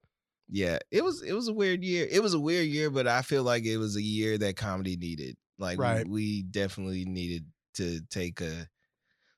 yeah, 0.49 0.81
it 0.91 1.05
was 1.05 1.23
it 1.23 1.35
was 1.35 1.47
a 1.47 1.53
weird 1.55 1.85
year. 1.85 2.05
It 2.11 2.21
was 2.21 2.35
a 2.35 2.41
weird 2.41 2.67
year, 2.67 2.91
but 2.91 3.07
I 3.07 3.23
feel 3.23 3.45
like 3.45 3.65
it 3.65 3.79
was 3.79 3.95
a 3.97 4.03
year 4.03 4.39
that 4.39 4.57
comedy 4.57 4.97
needed. 4.97 5.37
Like 5.57 5.79
Right. 5.79 6.05
we, 6.05 6.11
we 6.13 6.43
definitely 6.43 7.05
needed 7.05 7.47
to 7.75 8.01
take 8.11 8.41
a 8.41 8.69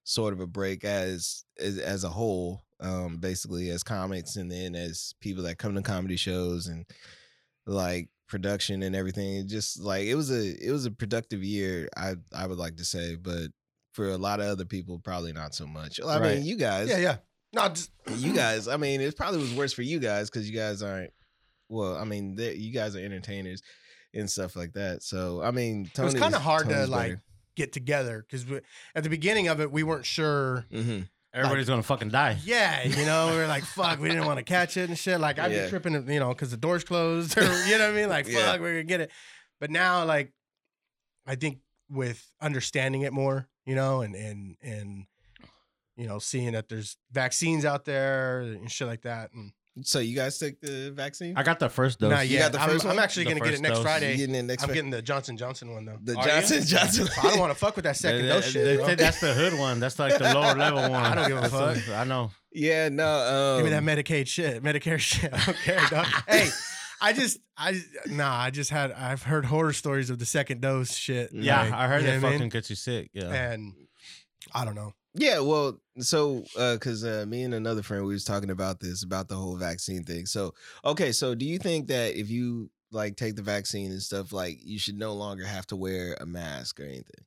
sort 0.09 0.33
of 0.33 0.41
a 0.41 0.47
break 0.47 0.85
as 0.85 1.45
as, 1.61 1.79
as 1.79 2.03
a 2.05 2.09
whole, 2.09 2.63
um, 2.81 3.19
basically 3.19 3.69
as 3.71 3.83
comics, 3.83 4.37
and 4.37 4.51
then 4.51 4.75
as 4.75 5.15
people 5.21 5.45
that 5.45 5.59
come 5.59 5.75
to 5.75 5.83
comedy 5.83 6.17
shows 6.17 6.67
and 6.67 6.87
like 7.67 8.09
production 8.29 8.83
and 8.83 8.95
everything. 8.97 9.37
It 9.37 9.47
just 9.47 9.81
like 9.81 10.05
it 10.07 10.15
was 10.15 10.31
a 10.31 10.67
it 10.67 10.71
was 10.71 10.87
a 10.87 10.91
productive 10.91 11.43
year. 11.45 11.89
I 11.97 12.15
I 12.33 12.47
would 12.47 12.59
like 12.59 12.77
to 12.77 12.85
say, 12.85 13.17
but 13.17 13.49
for 13.93 14.11
a 14.11 14.17
lot 14.19 14.41
of 14.41 14.47
other 14.47 14.65
people, 14.65 14.99
probably 14.99 15.33
not 15.33 15.55
so 15.55 15.67
much. 15.67 16.01
I 16.01 16.19
Right. 16.19 16.37
mean, 16.37 16.47
you 16.47 16.57
guys, 16.57 16.89
Yeah, 16.89 16.99
yeah. 16.99 17.17
No, 17.53 17.69
just 17.69 17.91
you 18.17 18.33
guys. 18.33 18.69
I 18.69 18.77
mean, 18.77 19.01
it 19.01 19.17
probably 19.17 19.41
was 19.41 19.55
worse 19.55 19.73
for 19.73 19.83
you 19.83 19.99
guys 19.99 20.31
because 20.31 20.49
you 20.49 20.57
guys 20.57 20.83
aren't. 20.83 21.13
Well, 21.69 21.97
I 21.97 22.05
mean, 22.05 22.37
you 22.39 22.73
guys 22.73 22.97
are 22.97 23.01
entertainers 23.05 23.61
and 24.15 24.31
stuff 24.31 24.57
like 24.57 24.73
that. 24.73 25.03
So 25.03 25.43
I 25.43 25.51
mean, 25.51 25.91
it 25.95 26.01
was 26.01 26.15
kind 26.15 26.35
of 26.35 26.41
hard 26.43 26.69
to 26.69 26.75
Tony's 26.75 26.89
like 26.89 27.19
get 27.59 27.73
together 27.73 28.25
because 28.27 28.47
at 28.95 29.03
the 29.03 29.11
beginning 29.11 29.49
of 29.49 29.61
it 29.61 29.71
we 29.71 29.83
weren't 29.83 30.07
sure. 30.07 30.65
hmm 30.73 31.01
Everybody's 31.35 31.69
gonna 31.69 31.83
fucking 31.83 32.09
die. 32.09 32.39
Yeah, 32.43 32.83
you 32.85 33.05
know, 33.05 33.31
we 33.31 33.37
were 33.37 33.47
like, 33.47 33.63
"Fuck," 33.77 34.01
we 34.01 34.09
didn't 34.09 34.25
want 34.25 34.39
to 34.39 34.45
catch 34.45 34.79
it 34.79 34.89
and 34.89 34.99
shit. 34.99 35.21
Like 35.21 35.39
I'd 35.39 35.53
Yeah. 35.53 35.65
be 35.65 35.69
tripping, 35.69 35.93
you 36.11 36.19
know, 36.21 36.31
because 36.31 36.51
the 36.51 36.57
doors 36.57 36.85
closed, 36.85 37.37
or 37.39 37.43
you 37.43 37.77
know 37.77 37.85
what 37.87 37.95
I 37.95 38.01
mean? 38.01 38.09
Like, 38.09 38.27
Yeah. 38.27 38.53
fuck, 38.53 38.61
we're 38.61 38.73
gonna 38.73 38.85
get 38.85 39.01
it. 39.03 39.11
But 39.61 39.71
now, 39.71 40.05
like, 40.07 40.33
I 41.27 41.35
think 41.35 41.59
with 41.91 42.27
understanding 42.41 43.03
it 43.03 43.13
more, 43.13 43.47
you 43.67 43.75
know, 43.75 44.01
and 44.01 44.15
and 44.17 44.57
and 44.63 45.07
you 45.97 46.07
know, 46.07 46.19
seeing 46.19 46.53
that 46.53 46.69
there's 46.71 46.97
vaccines 47.13 47.65
out 47.67 47.85
there 47.85 48.41
and 48.41 48.71
shit 48.73 48.87
like 48.89 49.03
that, 49.03 49.33
and 49.35 49.53
So 49.83 49.99
you 49.99 50.15
guys 50.17 50.39
took 50.39 50.61
the 50.61 50.91
vaccine? 50.91 51.35
I 51.37 51.43
got 51.43 51.59
the 51.59 51.69
first 51.69 51.99
dose. 52.01 52.11
not 52.11 52.27
You 52.29 52.35
yet. 52.39 52.41
got 52.41 52.53
the 52.53 52.61
I'm, 52.63 52.71
first 52.71 52.85
I'm 52.85 52.97
one? 52.97 52.99
actually 53.05 53.25
The 53.25 53.31
gonna 53.31 53.41
get 53.41 53.49
it 53.49 53.51
first 53.53 53.63
next 53.63 53.75
dose. 53.77 53.83
Friday. 53.85 54.17
getting 54.17 54.35
it 54.35 54.43
next? 54.43 54.63
I'm 54.63 54.69
Fri- 54.69 54.75
getting 54.75 54.91
the 54.91 55.03
Johnson 55.03 55.37
Johnson 55.37 55.73
one 55.73 55.85
though. 55.85 55.99
the 56.03 56.17
Are 56.17 56.25
you? 56.25 56.31
Johnson 56.31 56.63
Johnson. 56.67 57.09
I 57.23 57.31
don't 57.31 57.39
want 57.39 57.53
to 57.53 57.59
fuck 57.59 57.77
with 57.77 57.85
that 57.85 57.97
second 57.97 58.23
They- 58.23 58.29
dose 58.29 58.45
they- 58.47 58.51
shit. 58.51 58.65
they 58.65 58.77
bro. 58.77 58.87
say 58.87 58.95
that's 58.97 59.21
the 59.21 59.35
hood 59.35 59.59
one. 59.59 59.81
That's 59.81 59.99
like 59.99 60.19
the 60.19 60.25
lower 60.35 60.55
level 60.55 60.83
one. 60.83 60.95
I 60.95 61.15
don't 61.15 61.29
give 61.29 61.39
a 61.39 61.41
That's 61.43 61.53
the- 61.53 61.81
fuck. 61.83 61.97
I 61.97 62.05
know. 62.05 62.31
Yeah, 62.53 62.89
no. 62.89 63.07
Um, 63.07 63.63
Give 63.65 63.73
me 63.73 63.79
that 63.79 64.05
Medicaid 64.05 64.27
shit, 64.27 64.63
Medicare 64.63 64.99
shit. 64.99 65.33
I 65.35 65.45
don't 65.45 65.59
care, 65.59 65.81
dog. 65.91 66.07
hey, 66.29 66.49
I 67.01 67.13
just, 67.13 67.39
I 67.57 67.81
nah, 68.07 68.35
I 68.37 68.51
just 68.51 68.71
had, 68.71 68.91
I've 68.93 69.23
heard 69.23 69.45
horror 69.45 69.73
stories 69.73 70.11
of 70.11 70.19
the 70.19 70.27
second 70.27 70.61
dose 70.63 70.95
shit. 70.97 71.31
Yeah, 71.33 71.63
like, 71.63 71.73
I 71.73 71.87
heard 71.89 72.01
you 72.03 72.07
know 72.09 72.13
that 72.15 72.23
what 72.23 72.29
I 72.29 72.31
fucking 72.33 72.41
mean? 72.41 72.49
gets 72.49 72.71
you 72.71 72.77
sick. 72.77 73.11
Yeah. 73.13 73.31
And 73.33 73.75
I 74.55 74.65
don't 74.65 74.75
know. 74.75 74.93
Yeah, 75.15 75.41
well, 75.41 75.81
so 75.99 76.45
because 76.55 77.05
uh, 77.05 77.25
me 77.27 77.43
and 77.43 77.55
another 77.55 77.83
friend 77.83 78.05
we 78.07 78.13
was 78.13 78.25
talking 78.25 78.51
about 78.51 78.79
this 78.81 79.03
about 79.03 79.29
the 79.29 79.35
whole 79.37 79.57
vaccine 79.57 80.05
thing. 80.05 80.27
So 80.27 80.55
okay, 80.85 81.13
so 81.13 81.35
do 81.35 81.45
you 81.45 81.59
think 81.59 81.89
that 81.89 82.15
if 82.15 82.31
you 82.31 82.71
like 82.93 83.17
take 83.17 83.35
the 83.37 83.43
vaccine 83.43 83.91
and 83.91 84.03
stuff, 84.03 84.33
like 84.33 84.59
you 84.63 84.79
should 84.79 84.99
no 84.99 85.15
longer 85.15 85.45
have 85.45 85.67
to 85.69 85.77
wear 85.77 86.17
a 86.21 86.27
mask 86.27 86.79
or 86.81 86.85
anything? 86.85 87.25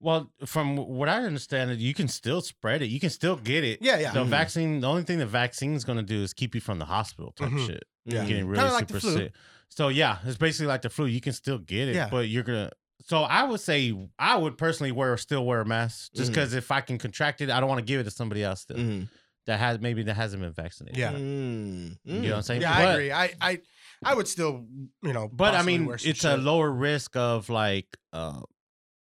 Well, 0.00 0.32
from 0.46 0.76
what 0.76 1.08
I 1.08 1.18
understand, 1.22 1.78
you 1.80 1.94
can 1.94 2.08
still 2.08 2.40
spread 2.40 2.82
it. 2.82 2.86
You 2.86 2.98
can 2.98 3.10
still 3.10 3.36
get 3.36 3.62
it. 3.62 3.78
Yeah, 3.80 3.98
yeah. 4.00 4.12
The 4.12 4.24
Mhm. 4.24 4.28
vaccine, 4.28 4.80
the 4.80 4.88
only 4.88 5.04
thing 5.04 5.18
the 5.18 5.26
vaccine 5.26 5.74
is 5.74 5.84
going 5.84 5.98
to 5.98 6.02
do 6.02 6.22
is 6.22 6.34
keep 6.34 6.56
you 6.56 6.60
from 6.60 6.80
the 6.80 6.84
hospital 6.86 7.30
type 7.32 7.50
Mhm. 7.50 7.66
shit. 7.68 7.84
Yeah. 8.04 8.24
Getting 8.24 8.46
really 8.48 8.62
Kinda 8.64 8.72
like 8.72 8.88
super 8.88 9.00
flu. 9.00 9.16
sick. 9.16 9.32
So 9.68 9.88
yeah, 9.88 10.18
it's 10.24 10.36
basically 10.36 10.66
like 10.66 10.82
the 10.82 10.90
flu. 10.90 11.06
You 11.06 11.20
can 11.20 11.32
still 11.32 11.58
get 11.58 11.86
it, 11.88 11.94
Yeah. 11.94 12.08
but 12.10 12.28
you're 12.28 12.42
gonna. 12.42 12.70
So 13.04 13.22
I 13.22 13.42
would 13.44 13.60
say 13.60 13.92
I 14.18 14.36
would 14.36 14.56
personally 14.58 14.92
wear 14.92 15.16
still 15.16 15.44
wear 15.44 15.60
a 15.60 15.64
mask 15.66 16.12
just 16.14 16.30
because 16.30 16.54
if 16.54 16.70
I 16.70 16.80
can 16.80 16.98
contract 16.98 17.40
it, 17.40 17.50
I 17.50 17.58
don't 17.60 17.68
want 17.68 17.80
to 17.80 17.84
give 17.84 18.00
it 18.00 18.04
to 18.04 18.10
somebody 18.10 18.42
else 18.44 18.60
still 18.62 18.76
Mhm. 18.76 19.08
that 19.46 19.58
has 19.58 19.80
maybe 19.80 20.02
that 20.04 20.14
hasn't 20.14 20.42
been 20.42 20.52
vaccinated. 20.52 20.98
Yeah. 20.98 21.12
Mm, 21.12 21.96
You 22.04 22.20
know 22.20 22.28
what 22.30 22.36
I'm 22.36 22.42
saying? 22.42 22.60
Yeah, 22.62 22.78
but, 22.78 22.88
I 22.88 22.92
agree. 22.92 23.12
I, 23.12 23.30
I 23.40 23.60
I 24.04 24.14
would 24.14 24.28
still, 24.28 24.66
you 25.02 25.12
know, 25.12 25.28
But 25.32 25.54
I 25.54 25.62
mean, 25.62 25.86
wear 25.86 25.98
some 25.98 26.10
it's 26.10 26.24
a 26.24 26.36
lower 26.36 26.70
risk 26.70 27.16
of 27.16 27.48
like, 27.48 27.86
uh, 28.12 28.40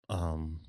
um, 0.09 0.59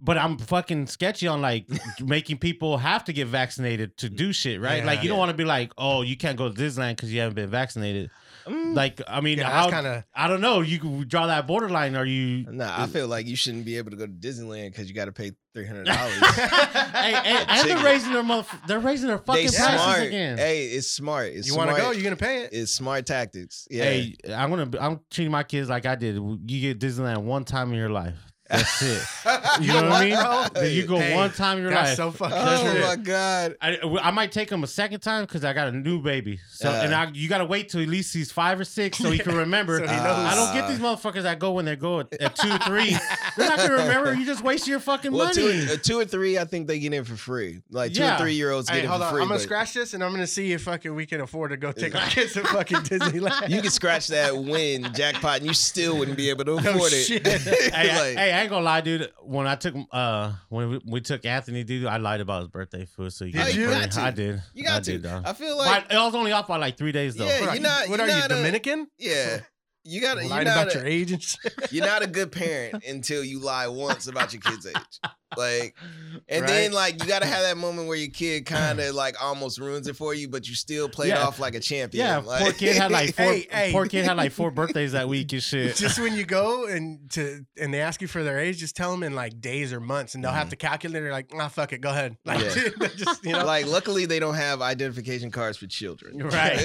but 0.00 0.16
I'm 0.16 0.38
fucking 0.38 0.86
sketchy 0.86 1.26
on 1.26 1.40
like 1.42 1.66
making 2.00 2.38
people 2.38 2.78
have 2.78 3.04
to 3.04 3.12
get 3.12 3.26
vaccinated 3.28 3.96
to 3.98 4.08
do 4.08 4.32
shit, 4.32 4.60
right? 4.60 4.84
like 4.84 4.96
Yeah. 4.98 5.02
you 5.02 5.08
don't 5.10 5.18
want 5.18 5.30
to 5.30 5.36
be 5.36 5.44
like, 5.44 5.72
oh, 5.76 6.02
you 6.02 6.16
can't 6.16 6.36
go 6.38 6.48
to 6.50 6.54
Disneyland 6.54 6.96
because 6.96 7.12
you 7.12 7.20
haven't 7.20 7.34
been 7.34 7.50
vaccinated. 7.50 8.10
Mm. 8.48 8.74
Like, 8.74 9.00
I 9.06 9.20
mean, 9.20 9.38
Yeah, 9.38 9.50
how, 9.50 9.70
kind 9.70 9.86
of 9.86 10.04
I 10.14 10.28
don't 10.28 10.40
know. 10.40 10.60
You 10.60 10.78
can 10.78 11.06
draw 11.06 11.26
that 11.26 11.46
borderline. 11.46 11.96
Are 11.96 12.04
you? 12.04 12.46
Nah, 12.50 12.82
I 12.82 12.86
feel 12.86 13.06
like 13.08 13.26
you 13.26 13.36
shouldn't 13.36 13.64
be 13.64 13.76
able 13.78 13.90
to 13.90 13.96
go 13.96 14.06
to 14.06 14.12
Disneyland 14.12 14.70
because 14.70 14.88
you 14.88 14.94
got 14.94 15.06
to 15.06 15.12
pay 15.12 15.32
three 15.54 15.66
hundred 15.66 15.86
dollars. 15.86 16.12
hey, 16.12 17.12
hey, 17.12 17.44
and 17.48 17.68
they're 17.68 17.84
raising 17.84 18.12
their 18.12 18.22
motherf- 18.22 18.66
they're 18.66 18.78
raising 18.80 19.08
their 19.08 19.18
fucking 19.18 19.46
they 19.46 19.56
prices 19.56 19.80
smart. 19.82 20.02
again. 20.02 20.38
Hey, 20.38 20.66
it's 20.66 20.88
smart. 20.88 21.32
It's 21.32 21.48
you 21.48 21.56
want 21.56 21.70
to 21.70 21.76
go, 21.76 21.90
you're 21.90 22.04
gonna 22.04 22.16
pay 22.16 22.44
it. 22.44 22.50
It's 22.52 22.72
smart 22.72 23.06
tactics. 23.06 23.66
Yeah. 23.70 23.84
Hey, 23.84 24.16
I'm 24.34 24.50
gonna. 24.50 24.70
I'm 24.80 25.00
treating 25.10 25.32
my 25.32 25.42
kids 25.42 25.68
like 25.68 25.86
I 25.86 25.94
did. 25.94 26.16
You 26.16 26.38
get 26.60 26.78
Disneyland 26.78 27.22
one 27.22 27.44
time 27.44 27.70
in 27.72 27.78
your 27.78 27.90
life. 27.90 28.16
That's 28.48 28.82
it. 28.82 29.02
You 29.60 29.72
know 29.72 29.82
what 29.90 29.92
I 29.92 30.04
mean? 30.04 30.52
bro? 30.54 30.62
You 30.62 30.86
go 30.86 30.98
Hey, 30.98 31.14
one 31.14 31.30
time 31.32 31.58
in 31.58 31.64
your 31.64 31.72
That's 31.72 31.90
life. 31.90 31.96
so 31.96 32.10
fucking 32.12 32.36
oh 32.38 32.76
it. 32.76 32.80
my 32.80 32.96
god. 32.96 33.56
I, 33.60 33.78
I 34.02 34.10
might 34.10 34.32
take 34.32 34.50
him 34.50 34.62
a 34.62 34.66
second 34.66 35.00
time 35.00 35.24
because 35.24 35.44
I 35.44 35.52
got 35.52 35.68
a 35.68 35.72
new 35.72 36.00
baby. 36.00 36.38
So 36.50 36.70
Uh. 36.70 36.80
and 36.84 36.94
I 36.94 37.10
you 37.12 37.28
got 37.28 37.38
to 37.38 37.44
wait 37.44 37.68
till 37.68 37.82
at 37.82 37.88
least 37.88 38.14
he's 38.14 38.30
five 38.32 38.58
or 38.60 38.64
six 38.64 38.98
so 38.98 39.10
he 39.10 39.18
can 39.18 39.36
remember. 39.36 39.78
So 39.78 39.86
he 39.86 39.96
knows. 39.96 40.06
I 40.06 40.34
don't 40.34 40.54
get 40.54 40.68
these 40.68 40.78
motherfuckers 40.78 41.22
that 41.24 41.38
go 41.38 41.52
when 41.52 41.64
they 41.66 41.76
go 41.76 42.00
at, 42.00 42.12
at 42.20 42.36
two, 42.36 42.56
three. 42.58 42.96
They're 43.36 43.48
not 43.48 43.58
gonna 43.58 43.72
remember. 43.72 44.14
You 44.14 44.24
just 44.24 44.42
waste 44.42 44.66
your 44.66 44.80
fucking 44.80 45.12
Well, 45.12 45.26
money. 45.26 45.34
two, 45.66 45.72
uh, 45.72 45.76
two 45.82 45.98
or 45.98 46.04
three, 46.04 46.38
I 46.38 46.44
think 46.44 46.66
they 46.68 46.78
get 46.78 46.94
in 46.94 47.04
for 47.04 47.16
free. 47.16 47.60
Like 47.70 47.92
two 47.92 48.00
Yeah. 48.00 48.14
or 48.14 48.18
three 48.18 48.34
year 48.34 48.50
olds 48.52 48.68
get 48.68 48.76
Hey, 48.78 48.82
in 48.84 48.88
hold 48.88 49.00
for 49.02 49.06
on. 49.08 49.12
free. 49.14 49.22
I'm 49.22 49.28
gonna 49.28 49.38
but 49.38 49.42
scratch 49.42 49.74
this, 49.74 49.92
and 49.94 50.02
I'm 50.02 50.12
gonna 50.12 50.26
see 50.26 50.52
if 50.52 50.62
fucking 50.62 50.94
we 50.94 51.04
can 51.06 51.20
afford 51.20 51.50
to 51.50 51.56
go 51.58 51.72
take 51.72 51.94
our 51.94 52.08
kids 52.08 52.32
to 52.34 52.44
fucking 52.44 52.78
Disneyland. 52.88 53.50
You 53.50 53.60
can 53.60 53.70
scratch 53.70 54.06
that 54.08 54.36
win 54.36 54.92
jackpot, 54.94 55.38
and 55.38 55.46
you 55.46 55.54
still 55.54 55.98
wouldn't 55.98 56.16
be 56.16 56.30
able 56.30 56.44
to 56.46 56.60
No 56.62 56.70
afford 56.70 56.92
it. 56.92 57.04
shit. 57.04 57.26
hey, 57.26 57.90
I, 57.90 57.98
Like, 57.98 58.16
hey, 58.16 58.37
I 58.38 58.42
ain't 58.42 58.50
gonna 58.50 58.64
lie, 58.64 58.80
dude. 58.80 59.10
When 59.22 59.46
I 59.46 59.54
took 59.56 59.74
uh 59.92 60.32
when 60.48 60.70
we, 60.70 60.80
we 60.86 61.00
took 61.00 61.24
Anthony, 61.24 61.64
dude, 61.64 61.86
I 61.86 61.96
lied 61.98 62.20
about 62.20 62.40
his 62.40 62.48
birthday 62.48 62.84
food. 62.86 63.12
So 63.12 63.24
you 63.24 63.32
Did 63.32 63.54
you? 63.54 63.66
got 63.66 63.90
to. 63.92 64.00
I 64.00 64.10
did. 64.10 64.42
you 64.54 64.64
got 64.64 64.76
I 64.76 64.80
to. 64.80 64.92
did, 64.92 65.02
dog. 65.02 65.22
I 65.26 65.32
feel 65.32 65.56
But 65.58 65.66
like, 65.66 65.92
I 65.92 66.04
was 66.04 66.14
only 66.14 66.32
off 66.32 66.46
by 66.46 66.56
like 66.56 66.76
three 66.76 66.92
days 66.92 67.14
though. 67.16 67.26
Yeah, 67.26 67.40
What 67.40 67.44
you're 67.46 67.54
you, 67.56 67.60
not- 67.60 67.88
what 67.88 67.98
you're 67.98 68.06
are 68.08 68.10
you 68.10 68.16
not 68.20 68.30
a- 68.30 68.34
Dominican? 68.34 68.86
yeah, 68.98 69.40
you 69.84 70.00
got 70.00 70.14
to. 70.14 70.20
You're 70.22 70.30
Lying 70.30 70.46
about 70.48 70.74
a, 70.74 70.78
your 70.78 70.86
age 70.86 71.12
and 71.12 71.22
shit. 71.22 71.52
you're 71.70 71.86
not 71.86 72.02
a 72.02 72.06
good 72.06 72.30
parent 72.32 72.84
until 72.84 73.24
you 73.24 73.40
lie 73.40 73.68
once 73.68 74.06
about 74.06 74.32
your 74.32 74.42
kid's 74.42 74.66
age. 74.66 75.00
Like, 75.36 75.74
and 76.28 76.42
Right. 76.42 76.46
then 76.48 76.72
like 76.72 77.02
you 77.02 77.08
got 77.08 77.20
to 77.22 77.26
have 77.28 77.42
that 77.42 77.56
moment 77.56 77.88
where 77.88 77.96
your 77.96 78.10
kid 78.10 78.46
kind 78.46 78.80
of 78.80 78.94
like 78.94 79.22
almost 79.22 79.58
ruins 79.58 79.86
it 79.88 79.96
for 79.96 80.14
you, 80.14 80.28
but 80.28 80.48
you 80.48 80.54
still 80.54 80.88
played 80.88 81.08
Yeah. 81.10 81.26
off 81.26 81.38
like 81.38 81.54
a 81.54 81.60
champion. 81.60 82.06
Yeah, 82.06 82.16
like, 82.18 82.42
poor 82.42 82.52
kid 82.52 82.76
had 82.76 82.90
like 82.90 83.14
four. 83.16 83.24
Hey, 83.26 83.46
hey. 83.50 83.72
Poor 83.72 83.86
kid 83.86 84.04
had 84.04 84.16
like 84.16 84.32
four 84.32 84.50
birthdays 84.50 84.92
that 84.92 85.08
week 85.08 85.32
and 85.32 85.42
shit. 85.42 85.76
just 85.76 85.98
when 85.98 86.14
you 86.14 86.24
go 86.24 86.66
and 86.66 87.10
to 87.10 87.44
and 87.60 87.72
they 87.74 87.80
ask 87.80 88.00
you 88.00 88.08
for 88.08 88.22
their 88.24 88.38
age, 88.38 88.58
just 88.58 88.74
tell 88.76 88.90
them 88.90 89.02
in 89.02 89.14
like 89.14 89.40
days 89.40 89.72
or 89.72 89.80
months, 89.80 90.14
and 90.14 90.24
they'll 90.24 90.32
have 90.32 90.48
to 90.50 90.56
calculate. 90.56 91.02
They're 91.02 91.12
like, 91.12 91.30
ah, 91.38 91.48
fuck 91.48 91.72
it, 91.72 91.80
go 91.80 91.90
ahead. 91.90 92.16
Like, 92.24 92.38
Mm-hmm. 92.38 92.82
Yeah. 92.82 92.88
just 92.96 93.24
you 93.24 93.32
know, 93.32 93.44
like 93.44 93.66
luckily 93.66 94.06
they 94.06 94.18
don't 94.20 94.34
have 94.34 94.62
identification 94.62 95.30
cards 95.30 95.58
for 95.58 95.66
children 95.66 96.18
Right. 96.18 96.56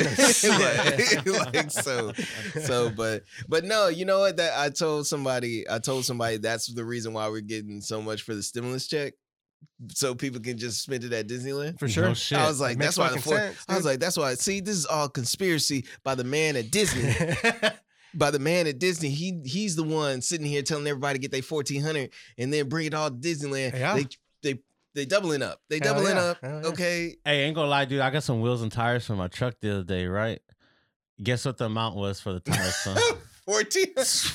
like, 0.44 1.26
like, 1.54 1.72
so 1.72 2.14
so 2.62 2.90
but 2.90 3.24
but 3.48 3.64
no 3.66 3.88
you 3.88 4.06
know 4.06 4.20
what 4.20 4.38
that 4.38 4.58
i 4.58 4.70
told 4.70 5.08
somebody 5.08 5.66
i 5.70 5.80
told 5.80 6.06
somebody 6.06 6.38
that's 6.38 6.68
the 6.68 6.84
reason 6.84 7.14
why 7.14 7.28
we're 7.30 7.42
getting 7.42 7.82
so 7.82 8.02
much 8.02 8.22
for 8.22 8.34
the 8.36 8.44
stimulus 8.54 8.88
check 8.88 9.14
so 9.90 10.14
people 10.14 10.40
can 10.40 10.58
just 10.58 10.84
spend 10.84 11.04
it 11.04 11.12
at 11.12 11.28
disneyland 11.28 11.80
for 11.80 11.88
sure. 11.88 12.08
No 12.10 12.14
shit. 12.14 12.38
I 12.38 12.48
was 12.48 12.62
like, 12.62 12.78
that's 12.78 12.98
why 12.98 13.10
the 13.10 13.16
fucking 13.16 13.22
four, 13.24 13.38
sense, 13.38 13.66
I 13.68 13.76
was 13.76 13.86
like, 13.86 14.00
that's 14.00 14.16
why. 14.16 14.36
See, 14.36 14.60
this 14.60 14.76
is 14.76 14.86
all 14.86 15.10
conspiracy 15.10 15.86
by 16.04 16.14
the 16.16 16.24
man 16.24 16.56
at 16.56 16.70
Disney. 16.72 17.14
by 18.14 18.30
the 18.30 18.40
man 18.40 18.68
at 18.68 18.78
Disney. 18.78 19.10
He 19.10 19.42
he's 19.44 19.76
the 19.76 19.84
one 19.84 20.22
sitting 20.22 20.46
here 20.46 20.62
telling 20.62 20.86
everybody 20.86 21.18
to 21.18 21.22
get 21.22 21.32
their 21.32 21.42
fourteen 21.42 21.82
hundred 21.82 22.12
and 22.38 22.54
then 22.54 22.70
bring 22.70 22.86
it 22.86 22.94
all 22.94 23.10
to 23.10 23.16
Disneyland. 23.16 23.74
Yeah. 23.74 23.96
They 23.96 24.08
they 24.44 24.60
they 24.94 25.06
doubling 25.06 25.42
up. 25.42 25.62
They 25.70 25.80
Hell 25.82 25.96
doubling 25.96 26.16
yeah. 26.16 26.24
up. 26.24 26.38
Hell 26.42 26.62
yeah. 26.62 26.68
Okay. 26.68 27.16
Hey, 27.26 27.44
ain't 27.44 27.56
gonna 27.56 27.70
lie, 27.70 27.86
dude. 27.86 28.02
I 28.02 28.12
got 28.12 28.24
some 28.24 28.42
wheels 28.42 28.62
and 28.62 28.72
tires 28.72 29.06
for 29.06 29.16
my 29.16 29.28
truck 29.28 29.56
the 29.62 29.72
other 29.74 29.84
day, 29.84 30.06
right? 30.06 30.42
Guess 31.22 31.46
what 31.46 31.58
the 31.58 31.66
amount 31.66 31.96
was 31.96 32.20
for 32.20 32.34
the 32.34 32.40
tires, 32.42 32.76
son? 32.76 32.98
Fourteen. 33.46 33.94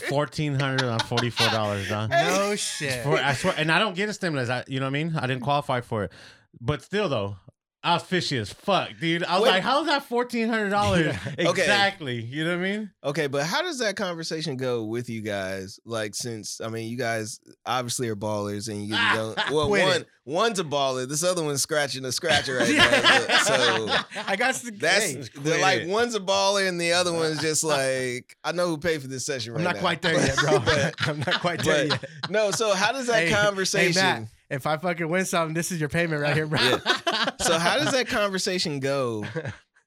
Fourteen 0.08 0.54
hundred 0.54 0.84
and 0.84 1.02
forty-four 1.02 1.48
dollars, 1.48 1.88
dog. 1.88 2.10
no 2.10 2.54
shit. 2.56 3.02
For, 3.04 3.16
I 3.16 3.32
swear, 3.32 3.54
and 3.56 3.72
I 3.72 3.78
don't 3.78 3.96
get 3.96 4.08
a 4.08 4.12
stimulus. 4.12 4.50
I, 4.50 4.64
you 4.66 4.80
know 4.80 4.86
what 4.86 4.90
I 4.90 5.04
mean? 5.04 5.16
I 5.16 5.26
didn't 5.26 5.42
qualify 5.42 5.80
for 5.80 6.04
it, 6.04 6.12
but 6.60 6.82
still, 6.82 7.08
though, 7.08 7.36
I 7.84 7.94
was 7.94 8.02
fishy 8.02 8.36
as 8.38 8.52
fuck, 8.52 8.90
dude. 9.00 9.22
I 9.22 9.34
was 9.34 9.44
Wait. 9.44 9.50
like, 9.50 9.62
"How's 9.62 9.86
that 9.86 10.02
fourteen 10.04 10.48
hundred 10.48 10.70
dollars 10.70 11.14
exactly?" 11.38 12.20
You 12.20 12.44
know 12.44 12.58
what 12.58 12.66
I 12.66 12.70
mean? 12.70 12.90
Okay, 13.04 13.26
but 13.28 13.44
how 13.46 13.62
does 13.62 13.78
that 13.78 13.94
conversation 13.94 14.56
go 14.56 14.84
with 14.84 15.08
you 15.08 15.20
guys? 15.22 15.78
Like, 15.84 16.16
since 16.16 16.60
I 16.60 16.68
mean, 16.70 16.88
you 16.90 16.98
guys 16.98 17.38
obviously 17.64 18.08
are 18.08 18.16
ballers, 18.16 18.68
and 18.68 18.82
you 18.84 18.96
don't. 19.14 19.38
Well, 19.52 19.70
one 19.70 19.80
it. 19.80 20.06
one's 20.24 20.58
a 20.58 20.64
baller. 20.64 21.08
This 21.08 21.22
other 21.22 21.44
one's 21.44 21.62
scratching 21.62 22.04
a 22.04 22.10
scratcher 22.10 22.56
right 22.56 22.74
now. 22.74 23.38
So 23.44 23.86
I 24.26 24.34
got 24.36 24.56
to. 24.56 24.70
that's 24.72 25.12
hey, 25.12 25.22
the, 25.36 25.58
like 25.58 25.82
it. 25.82 25.88
one's 25.88 26.16
a 26.16 26.20
baller, 26.20 26.68
and 26.68 26.80
the 26.80 26.92
other 26.94 27.12
one's 27.12 27.40
just 27.40 27.62
like 27.62 28.36
I 28.42 28.50
know 28.52 28.66
who 28.66 28.78
paid 28.78 29.00
for 29.02 29.08
this 29.08 29.24
session. 29.24 29.52
Right 29.52 29.62
now. 29.62 29.68
I'm 29.70 29.74
not 29.74 29.76
now. 29.76 29.80
quite 29.82 30.02
there 30.02 30.14
yet, 30.14 30.36
bro. 30.36 30.58
But- 30.58 30.94
I'm 31.06 31.18
not 31.20 31.40
quite 31.40 31.62
there 31.62 31.88
but- 31.88 32.02
yet. 32.02 32.10
no, 32.30 32.50
so 32.50 32.74
how 32.74 32.90
does 32.92 33.06
that 33.06 33.20
Hey, 33.22 33.28
hey, 33.28 33.34
conversation? 33.34 34.02
Matt. 34.02 34.22
If 34.50 34.66
I 34.66 34.76
fucking 34.76 35.08
win 35.08 35.24
something, 35.24 35.54
this 35.54 35.70
is 35.70 35.80
your 35.80 35.88
payment 35.88 36.22
right 36.22 36.34
here, 36.34 36.46
bro. 36.46 36.58
so 37.40 37.58
how 37.58 37.78
does 37.78 37.92
that 37.92 38.06
conversation 38.08 38.80
go? 38.80 39.24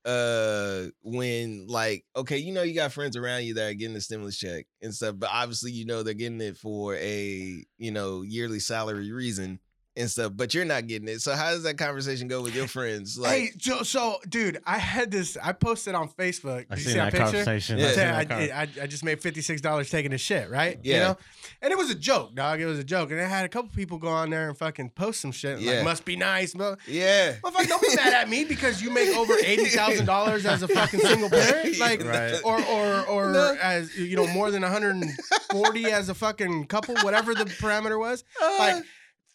uh 0.03 0.85
when 1.03 1.67
like 1.67 2.03
okay 2.15 2.37
you 2.37 2.51
know 2.51 2.63
you 2.63 2.73
got 2.73 2.91
friends 2.91 3.15
around 3.15 3.43
you 3.43 3.53
that 3.53 3.69
are 3.69 3.73
getting 3.75 3.93
the 3.93 4.01
stimulus 4.01 4.35
check 4.35 4.65
and 4.81 4.95
stuff 4.95 5.13
but 5.15 5.29
obviously 5.31 5.71
you 5.71 5.85
know 5.85 6.01
they're 6.01 6.15
getting 6.15 6.41
it 6.41 6.57
for 6.57 6.95
a 6.95 7.63
you 7.77 7.91
know 7.91 8.23
yearly 8.23 8.59
salary 8.59 9.11
reason 9.11 9.59
and 9.97 10.09
stuff 10.09 10.31
but 10.35 10.53
you're 10.53 10.63
not 10.65 10.87
getting 10.87 11.07
it 11.07 11.21
so 11.21 11.33
how 11.33 11.49
does 11.51 11.63
that 11.63 11.77
conversation 11.77 12.27
go 12.27 12.41
with 12.41 12.55
your 12.55 12.67
friends 12.67 13.17
like 13.19 13.31
hey, 13.31 13.51
so, 13.59 13.83
so, 13.83 14.17
dude, 14.29 14.59
I 14.65 14.77
had 14.77 15.11
this. 15.11 15.37
I 15.41 15.51
posted 15.53 15.95
on 15.95 16.07
Facebook. 16.09 16.65
I 16.69 16.75
Did 16.75 16.77
you 16.77 16.83
seen 16.83 16.93
see 16.93 16.99
that 16.99 17.11
that 17.11 17.11
picture? 17.11 17.23
conversation. 17.43 17.77
Yeah. 17.77 17.85
I 17.85 17.89
I, 17.89 17.93
said 17.93 18.07
that 18.07 18.51
I, 18.53 18.61
I, 18.61 18.83
I 18.83 18.87
just 18.87 19.03
made 19.03 19.21
fifty 19.21 19.41
six 19.41 19.61
dollars 19.61 19.89
taking 19.89 20.13
a 20.13 20.17
shit, 20.17 20.49
right? 20.49 20.79
Yeah. 20.83 20.93
You 20.93 20.99
know, 21.01 21.17
and 21.61 21.71
it 21.71 21.77
was 21.77 21.89
a 21.89 21.95
joke, 21.95 22.33
dog. 22.35 22.59
It 22.61 22.65
was 22.65 22.79
a 22.79 22.83
joke, 22.83 23.11
and 23.11 23.19
I 23.19 23.25
had 23.25 23.45
a 23.45 23.49
couple 23.49 23.69
people 23.75 23.97
go 23.97 24.07
on 24.07 24.29
there 24.29 24.47
and 24.47 24.57
fucking 24.57 24.91
post 24.91 25.21
some 25.21 25.31
shit. 25.31 25.59
Yeah. 25.59 25.73
Like, 25.75 25.83
must 25.83 26.05
be 26.05 26.15
nice, 26.15 26.53
bro. 26.53 26.75
yeah 26.87 27.35
Motherfucker, 27.43 27.67
don't 27.67 27.81
be 27.81 27.95
mad 27.95 28.13
at 28.13 28.29
me 28.29 28.45
because 28.45 28.81
you 28.81 28.89
make 28.91 29.15
over 29.15 29.33
eighty 29.43 29.65
thousand 29.65 30.05
dollars 30.05 30.45
as 30.45 30.63
a 30.63 30.67
fucking 30.67 30.99
single 31.01 31.29
parent, 31.29 31.77
like, 31.79 32.03
Right. 32.03 32.39
or 32.43 32.61
or 32.63 33.05
or 33.07 33.31
No. 33.31 33.57
as 33.61 33.95
you 33.97 34.15
know 34.15 34.27
more 34.27 34.51
than 34.51 34.61
one 34.61 34.71
hundred 34.71 34.95
and 34.95 35.11
forty 35.51 35.85
as 35.91 36.09
a 36.09 36.13
fucking 36.13 36.67
couple, 36.67 36.95
whatever 37.03 37.33
the 37.35 37.45
parameter 37.45 37.99
was. 37.99 38.23
Like, 38.59 38.83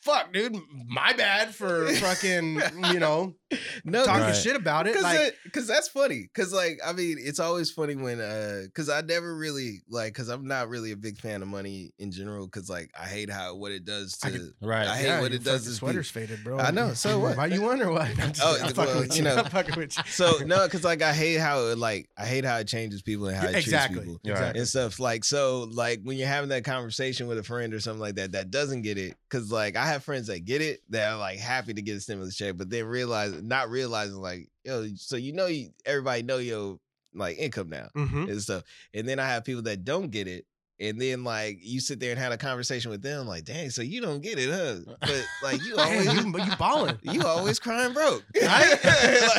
fuck, 0.07 0.33
dude, 0.33 0.57
my 0.89 1.13
bad 1.13 1.55
for 1.55 1.87
fucking 1.95 2.61
you 2.93 3.01
know 3.01 3.35
no 3.85 4.05
talking 4.05 4.23
Right. 4.23 4.35
shit 4.37 4.57
about 4.57 4.87
it. 4.87 4.95
Cause, 4.95 5.03
Like, 5.03 5.19
it- 5.21 5.37
cause 5.53 5.67
that's 5.67 5.89
funny. 5.89 6.29
Cause 6.35 6.53
like 6.53 6.79
I 6.85 6.93
mean, 6.93 7.17
it's 7.21 7.39
always 7.39 7.71
funny 7.71 7.95
when 7.95 8.21
uh, 8.21 8.63
cause 8.75 8.89
I 8.89 9.01
never 9.03 9.37
really 9.37 9.83
like, 9.89 10.15
cause 10.15 10.29
I'm 10.29 10.47
not 10.47 10.69
really 10.69 10.93
a 10.93 10.97
big 10.97 11.19
fan 11.19 11.43
of 11.43 11.49
money 11.49 11.93
in 11.99 12.11
general. 12.11 12.49
Cause 12.49 12.69
like 12.71 12.91
I 12.99 13.05
hate 13.07 13.31
how 13.31 13.55
what 13.57 13.73
it 13.73 13.85
does 13.85 14.19
I 14.25 14.31
to. 14.31 14.39
could- 14.39 14.53
Right. 14.63 14.87
I 14.87 14.97
hate 14.97 15.07
yeah, 15.07 15.21
what 15.21 15.33
it 15.33 15.45
does 15.45 15.63
fucking 15.63 15.71
to 15.73 15.77
Sweater's 15.79 16.11
faded, 16.11 16.43
bro. 16.45 16.59
I 16.59 16.71
know, 16.71 16.95
so 16.95 17.19
what? 17.21 17.37
Why 17.37 17.47
you 17.47 17.63
wonder 17.63 17.91
why? 17.91 18.13
I'm 18.21 18.33
just, 18.33 18.43
Oh, 18.43 18.57
I'm 18.63 18.73
fucking 18.73 18.85
well, 18.95 19.01
with 19.03 19.11
you 19.13 19.17
you. 19.19 19.23
know. 19.25 19.37
I'm 19.37 19.45
fucking 19.51 19.77
with 19.77 19.97
you. 19.97 20.03
So 20.09 20.39
no, 20.45 20.67
cause 20.69 20.83
like 20.85 21.03
I 21.03 21.13
hate 21.13 21.39
how 21.39 21.61
it 21.67 21.79
like 21.79 22.09
I 22.17 22.27
hate 22.27 22.45
how 22.45 22.57
it 22.59 22.67
changes 22.69 23.03
people 23.03 23.27
and 23.29 23.37
how 23.37 23.47
it 23.49 23.55
exactly, 23.57 24.01
treats 24.05 24.19
people. 24.19 24.31
exactly. 24.33 24.61
And 24.61 24.69
stuff 24.69 24.99
like 24.99 25.25
so, 25.25 25.69
like 25.73 26.01
when 26.03 26.17
you're 26.17 26.27
having 26.29 26.51
that 26.51 26.65
conversation 26.65 27.27
with 27.29 27.39
a 27.39 27.43
friend 27.45 27.73
or 27.75 27.81
something 27.81 28.01
like 28.01 28.17
that 28.17 28.33
that 28.33 28.51
doesn't 28.51 28.83
get 28.83 28.99
it, 28.99 29.15
because 29.37 29.53
like 29.53 29.77
I 29.77 29.87
have 29.87 30.03
friends 30.05 30.27
that 30.29 30.45
get 30.45 30.63
it 30.63 30.81
that 30.91 31.13
are 31.13 31.19
like 31.19 31.39
happy 31.39 31.75
to 31.75 31.83
get 31.83 31.97
a 31.97 32.01
stimulus 32.01 32.37
check, 32.37 32.57
but 32.57 32.71
then 32.71 32.85
realize 32.87 33.33
not 33.43 33.71
realizing 33.71 34.17
like 34.17 34.49
yo, 34.65 34.87
so 34.97 35.17
you 35.17 35.33
know 35.33 35.47
you, 35.47 35.71
everybody 35.85 36.23
know 36.23 36.39
your 36.39 36.79
like 37.15 37.39
income 37.39 37.71
now 37.71 37.89
Mm-hmm. 37.97 38.29
and 38.29 38.43
stuff. 38.43 38.63
And 38.95 39.09
then 39.09 39.19
I 39.19 39.27
have 39.29 39.45
people 39.45 39.63
that 39.63 39.85
don't 39.85 40.11
get 40.11 40.29
it 40.29 40.47
and 40.79 41.01
then 41.01 41.25
like 41.25 41.59
you 41.63 41.81
sit 41.81 42.01
there 42.01 42.11
and 42.11 42.19
had 42.19 42.33
a 42.33 42.37
conversation 42.37 42.91
with 42.91 43.01
them, 43.03 43.27
like, 43.27 43.45
dang, 43.45 43.71
so 43.71 43.81
you 43.83 44.01
don't 44.01 44.21
get 44.21 44.39
it, 44.39 44.51
huh? 44.51 44.95
But 45.01 45.25
like 45.43 45.63
you 45.65 45.77
always 45.79 46.13
you, 46.15 46.21
you 46.39 46.53
balling. 46.59 46.99
you 47.03 47.25
always 47.25 47.59
crying 47.59 47.93
broke. 47.93 48.23
Right? 48.43 48.71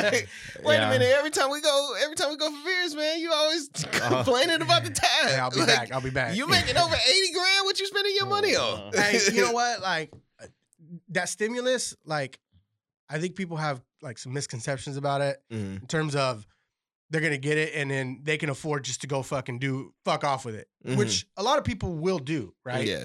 like, 0.02 0.28
wait 0.64 0.74
Yeah. 0.76 0.86
a 0.88 0.90
minute, 0.90 1.12
every 1.16 1.30
time 1.30 1.50
we 1.50 1.60
go, 1.60 1.94
every 2.02 2.16
time 2.16 2.30
we 2.30 2.36
go 2.36 2.50
for 2.50 2.64
beers, 2.64 2.94
man, 2.94 3.20
you 3.20 3.32
always 3.32 3.70
Uh-huh. 3.74 4.22
complaining 4.24 4.62
about 4.62 4.84
the 4.84 4.90
time. 4.90 5.28
Hey, 5.28 5.36
I'll 5.38 5.50
be 5.50 5.58
Like, 5.60 5.68
back. 5.68 5.92
I'll 5.92 6.00
be 6.00 6.10
back. 6.10 6.34
You 6.36 6.48
making 6.48 6.76
over 6.76 6.94
80 6.94 7.32
grand? 7.32 7.64
What 7.64 7.78
you 7.78 7.86
spending 7.86 8.14
your 8.16 8.28
money 8.28 8.56
on? 8.56 8.92
hey, 8.94 9.20
you 9.32 9.42
know 9.42 9.52
what? 9.52 9.80
Like 9.80 10.12
uh, 10.42 10.46
that 11.10 11.28
stimulus, 11.28 11.94
like 12.04 12.38
I 13.08 13.18
think 13.18 13.36
people 13.36 13.56
have 13.56 13.80
like 14.02 14.18
some 14.18 14.32
misconceptions 14.32 14.96
about 14.96 15.20
it 15.20 15.42
Mhm, 15.52 15.80
in 15.82 15.86
terms 15.86 16.14
of 16.14 16.46
they're 17.10 17.20
gonna 17.20 17.38
get 17.38 17.58
it 17.58 17.74
and 17.74 17.90
then 17.90 18.20
they 18.22 18.36
can 18.38 18.50
afford 18.50 18.84
just 18.84 19.00
to 19.02 19.06
go 19.06 19.22
fucking 19.22 19.58
do 19.58 19.94
fuck 20.04 20.24
off 20.24 20.44
with 20.44 20.54
it, 20.54 20.68
mhm. 20.86 20.96
which 20.96 21.26
a 21.36 21.42
lot 21.42 21.58
of 21.58 21.64
people 21.64 21.94
will 21.94 22.18
do, 22.18 22.54
right? 22.64 22.86
Yeah. 22.86 23.04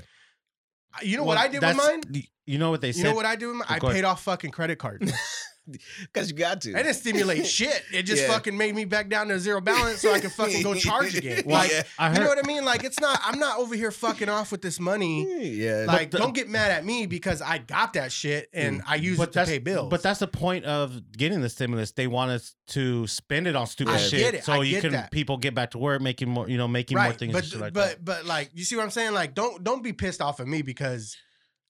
You 1.02 1.18
know 1.18 1.24
Well, 1.24 1.36
what 1.36 1.38
I 1.40 1.48
did 1.48 1.62
with 1.62 1.76
mine? 1.78 2.02
You 2.46 2.58
know 2.60 2.70
what 2.70 2.82
they 2.82 2.88
You 2.88 2.94
said? 2.94 3.04
know 3.06 3.16
what 3.16 3.26
I 3.26 3.36
do? 3.36 3.48
with 3.48 3.58
mine? 3.58 3.68
I 3.70 3.80
paid 3.80 4.04
off 4.04 4.24
fucking 4.24 4.52
credit 4.52 4.78
cards. 4.78 5.12
Because 6.02 6.30
you 6.30 6.36
got 6.36 6.62
to. 6.62 6.78
I 6.78 6.84
didn't 6.84 6.96
stimulate 6.96 7.46
shit. 7.48 7.84
It 7.94 8.04
just 8.04 8.24
Yeah. 8.24 8.28
fucking 8.30 8.58
made 8.58 8.76
me 8.76 8.86
back 8.86 9.10
down 9.10 9.30
to 9.30 9.40
zero 9.40 9.62
balance 9.62 10.02
so 10.02 10.12
I 10.12 10.20
could 10.20 10.32
fucking 10.32 10.62
go 10.62 10.74
charge 10.76 11.16
again. 11.16 11.44
Like, 11.54 11.72
yeah. 11.72 11.84
I 12.00 12.14
you 12.14 12.20
know 12.20 12.28
what 12.28 12.44
I 12.44 12.48
mean? 12.48 12.66
Like, 12.66 12.84
it's 12.84 13.00
not. 13.00 13.20
I'm 13.24 13.40
not 13.40 13.60
over 13.60 13.76
here 13.76 13.92
fucking 13.92 14.28
off 14.30 14.52
with 14.52 14.62
this 14.62 14.80
money. 14.80 15.54
yeah. 15.56 15.86
Like, 15.88 16.12
the- 16.12 16.18
don't 16.18 16.34
get 16.34 16.50
mad 16.50 16.72
at 16.72 16.84
me 16.86 17.06
because 17.06 17.42
I 17.42 17.60
got 17.60 17.94
that 17.94 18.12
shit 18.12 18.50
and 18.54 18.82
mm. 18.82 18.84
I 18.88 18.96
use 18.96 19.20
it 19.20 19.32
to 19.34 19.46
pay 19.46 19.60
bills. 19.60 19.90
But 19.90 20.02
that's 20.02 20.20
the 20.20 20.28
point 20.28 20.66
of 20.66 21.12
getting 21.12 21.42
the 21.42 21.50
stimulus. 21.50 21.92
They 21.92 22.08
want 22.08 22.32
us 22.32 22.56
to 22.68 23.08
spend 23.08 23.48
it 23.48 23.56
on 23.56 23.68
stupid 23.68 23.94
I 23.96 23.98
shit, 23.98 24.20
get 24.20 24.34
it. 24.36 24.44
so 24.44 24.54
I 24.54 24.64
you 24.64 24.72
get 24.72 24.82
can 24.82 24.92
that. 24.94 25.12
people 25.12 25.38
get 25.38 25.54
back 25.54 25.72
to 25.72 25.78
work, 25.78 26.02
making 26.02 26.30
more, 26.30 26.50
you 26.50 26.58
know, 26.58 26.68
making 26.68 26.98
more 26.98 27.14
things. 27.14 27.34
But 27.34 27.60
like 27.60 27.74
but 27.74 27.90
that. 27.90 28.06
but 28.06 28.26
like, 28.26 28.52
you 28.54 28.64
see 28.64 28.76
what 28.76 28.84
I'm 28.84 28.92
saying? 28.92 29.14
Like, 29.14 29.34
don't 29.36 29.64
don't 29.64 29.84
be 29.84 29.94
pissed 29.94 30.22
off 30.22 30.40
at 30.40 30.48
me 30.48 30.62
because 30.62 31.16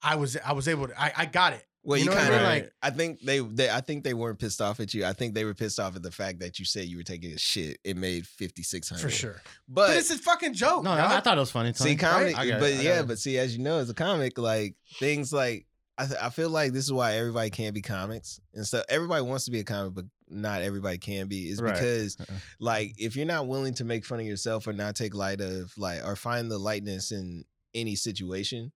I 0.02 0.16
was 0.16 0.38
I 0.46 0.54
was 0.54 0.68
able 0.68 0.88
to 0.88 1.02
I, 1.02 1.14
I 1.18 1.26
got 1.26 1.54
it. 1.54 1.66
Well, 1.86 1.98
You 1.98 2.06
you, 2.06 2.10
know 2.12 2.16
kind 2.16 2.28
of 2.34 2.40
mean? 2.42 2.44
like. 2.44 2.64
Like- 2.64 2.74
I 2.82 2.90
think 2.92 3.20
they, 3.22 3.40
they, 3.40 3.70
I 3.70 3.82
think 3.82 4.04
they 4.04 4.14
weren't 4.14 4.40
pissed 4.40 4.62
off 4.62 4.80
at 4.80 4.94
you. 4.94 5.06
I 5.06 5.14
think 5.14 5.34
they 5.34 5.44
were 5.46 5.54
pissed 5.54 5.80
off 5.80 5.96
at 5.96 6.04
the 6.04 6.12
fact 6.12 6.40
that 6.40 6.58
you 6.60 6.66
said 6.66 6.86
you 6.86 6.98
were 6.98 7.04
taking 7.04 7.32
a 7.34 7.38
shit. 7.38 7.78
It 7.84 7.98
made 7.98 8.26
fifty 8.26 8.64
six 8.64 8.90
hundred 8.90 9.02
For 9.02 9.10
sure. 9.10 9.42
But, 9.68 9.88
But, 9.88 9.98
it's 9.98 10.10
a 10.12 10.18
fucking 10.18 10.54
joke. 10.54 10.84
no, 10.84 10.96
dog. 10.96 11.12
I, 11.12 11.18
I 11.18 11.20
thought 11.20 11.38
it 11.38 11.42
was 11.42 11.52
funny. 11.52 11.74
see, 11.74 11.96
Tony. 11.96 12.32
comic. 12.34 12.38
I 12.40 12.48
got 12.48 12.60
but 12.60 12.74
yeah, 12.76 13.02
but 13.04 13.20
see, 13.20 13.38
as 13.38 13.56
you 13.56 13.64
know, 13.64 13.80
as 13.80 13.90
a 13.90 13.94
comic, 13.94 14.38
like 14.38 14.76
things 15.00 15.34
like 15.34 15.66
I, 15.98 16.06
th- 16.06 16.20
I 16.22 16.30
feel 16.30 16.50
like 16.50 16.72
this 16.74 16.86
is 16.86 16.92
why 16.94 17.16
everybody 17.18 17.50
can't 17.52 17.76
be 17.76 17.82
comics 17.82 18.40
and 18.54 18.66
so 18.66 18.82
Everybody 18.90 19.22
wants 19.24 19.46
to 19.46 19.52
be 19.52 19.60
a 19.60 19.64
comic, 19.64 19.94
but 19.94 20.06
not 20.28 20.62
everybody 20.64 20.98
can 20.98 21.28
be. 21.28 21.50
Is 21.50 21.62
Right. 21.62 21.74
because 21.74 22.18
Uh-uh. 22.20 22.34
like 22.60 22.96
if 22.98 23.16
you're 23.16 23.26
not 23.28 23.48
willing 23.48 23.74
to 23.76 23.84
make 23.84 24.04
fun 24.06 24.20
of 24.20 24.26
yourself 24.26 24.66
or 24.68 24.74
not 24.74 24.96
take 24.96 25.14
light 25.14 25.40
of 25.42 25.72
like 25.78 26.04
or 26.04 26.16
find 26.16 26.50
the 26.50 26.58
lightness 26.58 27.12
in 27.12 27.44
any 27.76 27.96
situation 27.96 28.72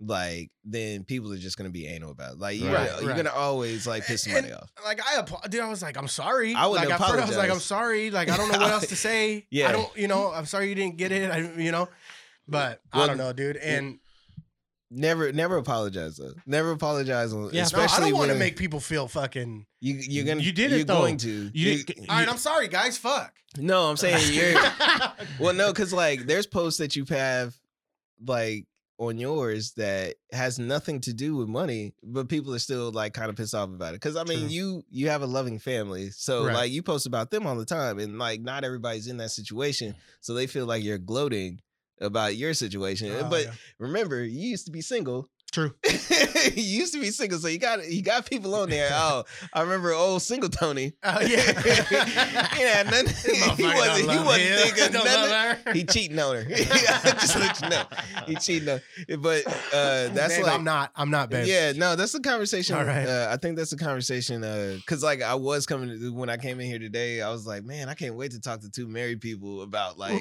like 0.00 0.50
then 0.64 1.02
people 1.02 1.32
are 1.32 1.36
just 1.38 1.56
gonna 1.58 1.70
be 1.70 1.86
anal 1.86 2.12
about 2.12 2.34
it. 2.34 2.38
like 2.38 2.58
you're, 2.60 2.72
Right, 2.72 2.88
gonna, 2.88 3.00
you're 3.02 3.10
right. 3.10 3.16
gonna 3.16 3.34
always 3.36 3.86
like 3.86 4.06
piss 4.06 4.24
And- 4.26 4.34
somebody 4.34 4.54
off 4.54 4.70
Like 4.84 5.00
I, 5.04 5.48
dude, 5.48 5.60
I 5.60 5.68
was 5.68 5.82
like, 5.82 5.96
I'm 5.96 6.06
sorry. 6.08 6.54
I 6.54 6.66
wouldn't 6.66 6.88
like 6.88 7.00
at 7.00 7.04
first 7.08 7.22
I 7.22 7.26
was 7.26 7.36
like, 7.36 7.50
I'm 7.50 7.58
sorry. 7.58 8.10
Like 8.10 8.28
I 8.30 8.36
don't 8.36 8.52
know 8.52 8.58
what 8.58 8.70
else 8.70 8.86
to 8.88 8.96
say. 9.08 9.46
Yeah. 9.50 9.68
I 9.68 9.72
don't, 9.72 9.96
you 9.96 10.06
know, 10.06 10.32
I'm 10.32 10.46
sorry 10.46 10.68
you 10.68 10.74
didn't 10.76 10.98
get 10.98 11.10
it. 11.10 11.30
I, 11.30 11.38
you 11.60 11.72
know, 11.72 11.88
but 12.46 12.80
I 12.92 13.06
don't 13.08 13.18
know, 13.18 13.32
dude. 13.32 13.56
And 13.56 13.98
never 14.90 15.32
never 15.32 15.58
apologize 15.58 16.16
though 16.16 16.32
never 16.46 16.70
apologize 16.70 17.32
on 17.34 17.42
Yeah, 17.42 17.48
I 17.48 17.52
no, 17.52 17.60
I 17.60 17.64
especially 17.84 18.10
don't 18.10 18.18
want 18.20 18.30
to 18.32 18.38
make 18.38 18.56
people 18.56 18.80
feel 18.80 19.06
fucking. 19.06 19.66
you, 19.80 19.94
you're 19.94 20.24
gonna 20.24 20.40
You 20.40 20.52
did 20.52 20.70
you're 20.70 20.80
it, 20.80 20.86
though. 20.86 21.00
going 21.00 21.18
to 21.18 21.28
You, 21.28 21.50
You- 21.72 21.84
didn't- 21.84 22.08
All 22.08 22.16
right, 22.16 22.28
I'm 22.28 22.38
sorry, 22.38 22.68
guys. 22.68 22.96
Fuck. 22.96 23.34
no 23.58 23.88
i'm 23.90 23.96
saying 23.96 24.18
you're 24.32 24.60
well 25.40 25.54
no 25.54 25.72
because 25.72 25.92
like 25.92 26.20
there's 26.26 26.46
posts 26.46 26.78
that 26.78 26.94
you 26.96 27.04
have 27.08 27.54
like 28.24 28.66
on 28.98 29.16
yours 29.16 29.72
that 29.76 30.16
has 30.32 30.58
nothing 30.58 31.00
to 31.00 31.12
do 31.12 31.36
with 31.36 31.46
money 31.48 31.94
but 32.02 32.28
people 32.28 32.52
are 32.52 32.58
still 32.58 32.90
like 32.90 33.14
kind 33.14 33.30
of 33.30 33.36
pissed 33.36 33.54
off 33.54 33.68
about 33.68 33.90
it 33.90 34.00
because 34.00 34.16
i 34.16 34.24
mean 34.24 34.40
True. 34.40 34.48
you 34.48 34.82
you 34.90 35.08
have 35.08 35.22
a 35.22 35.26
loving 35.26 35.58
family 35.60 36.10
so 36.10 36.44
Right. 36.44 36.54
like 36.54 36.72
you 36.72 36.82
post 36.82 37.06
about 37.06 37.30
them 37.30 37.46
all 37.46 37.54
the 37.56 37.64
time 37.64 37.98
and 38.00 38.18
like 38.18 38.40
not 38.40 38.64
everybody's 38.64 39.06
in 39.06 39.18
that 39.18 39.30
situation 39.30 39.92
mm. 39.92 39.96
so 40.20 40.34
they 40.34 40.46
feel 40.48 40.66
like 40.66 40.82
you're 40.82 40.98
gloating 40.98 41.60
about 42.00 42.36
your 42.36 42.54
situation 42.54 43.12
Oh, 43.12 43.28
but 43.30 43.44
yeah. 43.44 43.52
remember 43.78 44.22
you 44.24 44.48
used 44.48 44.66
to 44.66 44.72
be 44.72 44.80
single 44.80 45.28
True. 45.50 45.74
you 46.54 46.62
used 46.62 46.92
to 46.92 47.00
be 47.00 47.10
single, 47.10 47.38
so 47.38 47.48
you 47.48 47.58
got 47.58 47.88
you 47.88 48.02
got 48.02 48.28
people 48.28 48.54
on 48.54 48.68
there. 48.68 48.90
Oh, 49.00 49.24
I 49.54 49.62
remember 49.62 49.92
old 49.92 50.22
single 50.22 50.48
Tony. 50.48 50.92
Oh 51.04 51.18
he 51.20 51.34
yeah. 51.34 51.42
had 51.52 52.86
nothing. 52.86 53.14
he 53.56 53.62
wasn't. 53.64 54.10
He 54.10 54.18
wasn't 54.18 54.42
him. 54.42 54.58
thinking 54.58 54.92
nothing. 54.92 55.64
her. 55.64 55.72
He 55.72 55.84
cheating 55.84 56.18
on 56.18 56.36
her. 56.36 56.44
Just 56.44 57.36
let 57.36 57.60
you 57.62 57.68
know, 57.68 57.84
he 58.26 58.34
cheating 58.34 58.68
on. 58.68 58.80
But 59.20 59.46
uh, 59.46 60.08
that's 60.08 60.36
Babe, 60.36 60.44
like 60.44 60.54
I'm 60.54 60.64
not. 60.64 60.90
I'm 60.96 61.10
not, 61.10 61.30
babe. 61.30 61.46
yeah, 61.46 61.72
no, 61.72 61.96
that's 61.96 62.14
a 62.14 62.20
conversation. 62.20 62.76
All 62.76 62.84
right. 62.84 63.06
Uh, 63.06 63.28
I 63.30 63.36
think 63.36 63.56
that's 63.56 63.72
a 63.72 63.76
conversation. 63.76 64.42
Uh, 64.42 64.78
cause 64.86 65.02
like 65.02 65.22
I 65.22 65.34
was 65.34 65.64
coming 65.64 65.88
to, 65.88 66.12
when 66.12 66.28
I 66.28 66.36
came 66.38 66.60
in 66.60 66.66
here 66.66 66.80
today, 66.80 67.22
I 67.22 67.30
was 67.30 67.46
like, 67.46 67.64
man, 67.64 67.88
I 67.88 67.94
can't 67.94 68.16
wait 68.16 68.32
to 68.32 68.40
talk 68.40 68.60
to 68.60 68.70
two 68.70 68.88
married 68.88 69.20
people 69.20 69.62
about 69.62 69.96
like, 69.98 70.20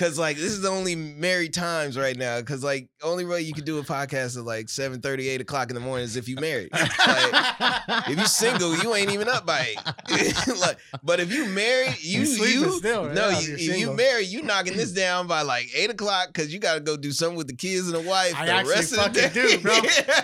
cause 0.00 0.18
like 0.18 0.36
this 0.38 0.52
is 0.52 0.62
the 0.62 0.68
only 0.68 0.96
married 0.96 1.52
times 1.52 1.98
right 1.98 2.16
now. 2.16 2.40
Cause 2.40 2.64
like 2.64 2.88
only 3.02 3.26
way 3.26 3.42
you 3.42 3.52
can 3.52 3.64
do 3.64 3.78
a 3.78 3.82
podcast 3.82 4.38
at 4.38 4.44
like 4.44 4.70
7 4.70 5.00
8 5.04 5.40
o'clock 5.42 5.68
in 5.68 5.74
the 5.74 5.80
morning 5.80 6.04
is 6.04 6.16
if 6.16 6.26
you 6.28 6.36
married. 6.36 6.70
like, 6.72 7.82
if 8.08 8.18
you 8.18 8.26
single, 8.26 8.74
you 8.78 8.94
ain't 8.94 9.10
even 9.12 9.28
up 9.28 9.44
by 9.44 9.60
eight. 9.68 10.34
like, 10.60 10.78
but 11.02 11.20
if 11.20 11.32
you 11.32 11.44
married, 11.46 11.96
you 12.00 12.22
You 12.22 12.44
you 12.46 12.70
still, 12.78 13.04
no, 13.10 13.28
yeah, 13.28 13.40
you, 13.40 13.54
if 13.54 13.60
you're 13.60 13.74
you 13.74 13.74
single. 13.74 13.94
married, 13.94 14.26
you 14.28 14.42
knocking 14.42 14.76
this 14.76 14.92
down 15.04 15.26
by 15.26 15.42
like 15.42 15.68
eight 15.74 15.90
o'clock 15.90 16.28
because 16.28 16.52
you 16.52 16.58
got 16.58 16.74
to 16.74 16.80
go 16.80 16.96
do 16.96 17.12
something 17.12 17.36
with 17.36 17.46
the 17.48 17.56
kids 17.56 17.86
and 17.86 17.94
the 17.94 18.08
wife. 18.08 18.34
I 18.36 18.46
the 18.46 18.52
actually 18.52 18.74
rest 18.74 18.92
of 18.92 19.12
the 19.12 19.20
fucking 19.20 19.42
day. 19.42 19.56
do, 19.56 19.58
bro. 19.58 19.74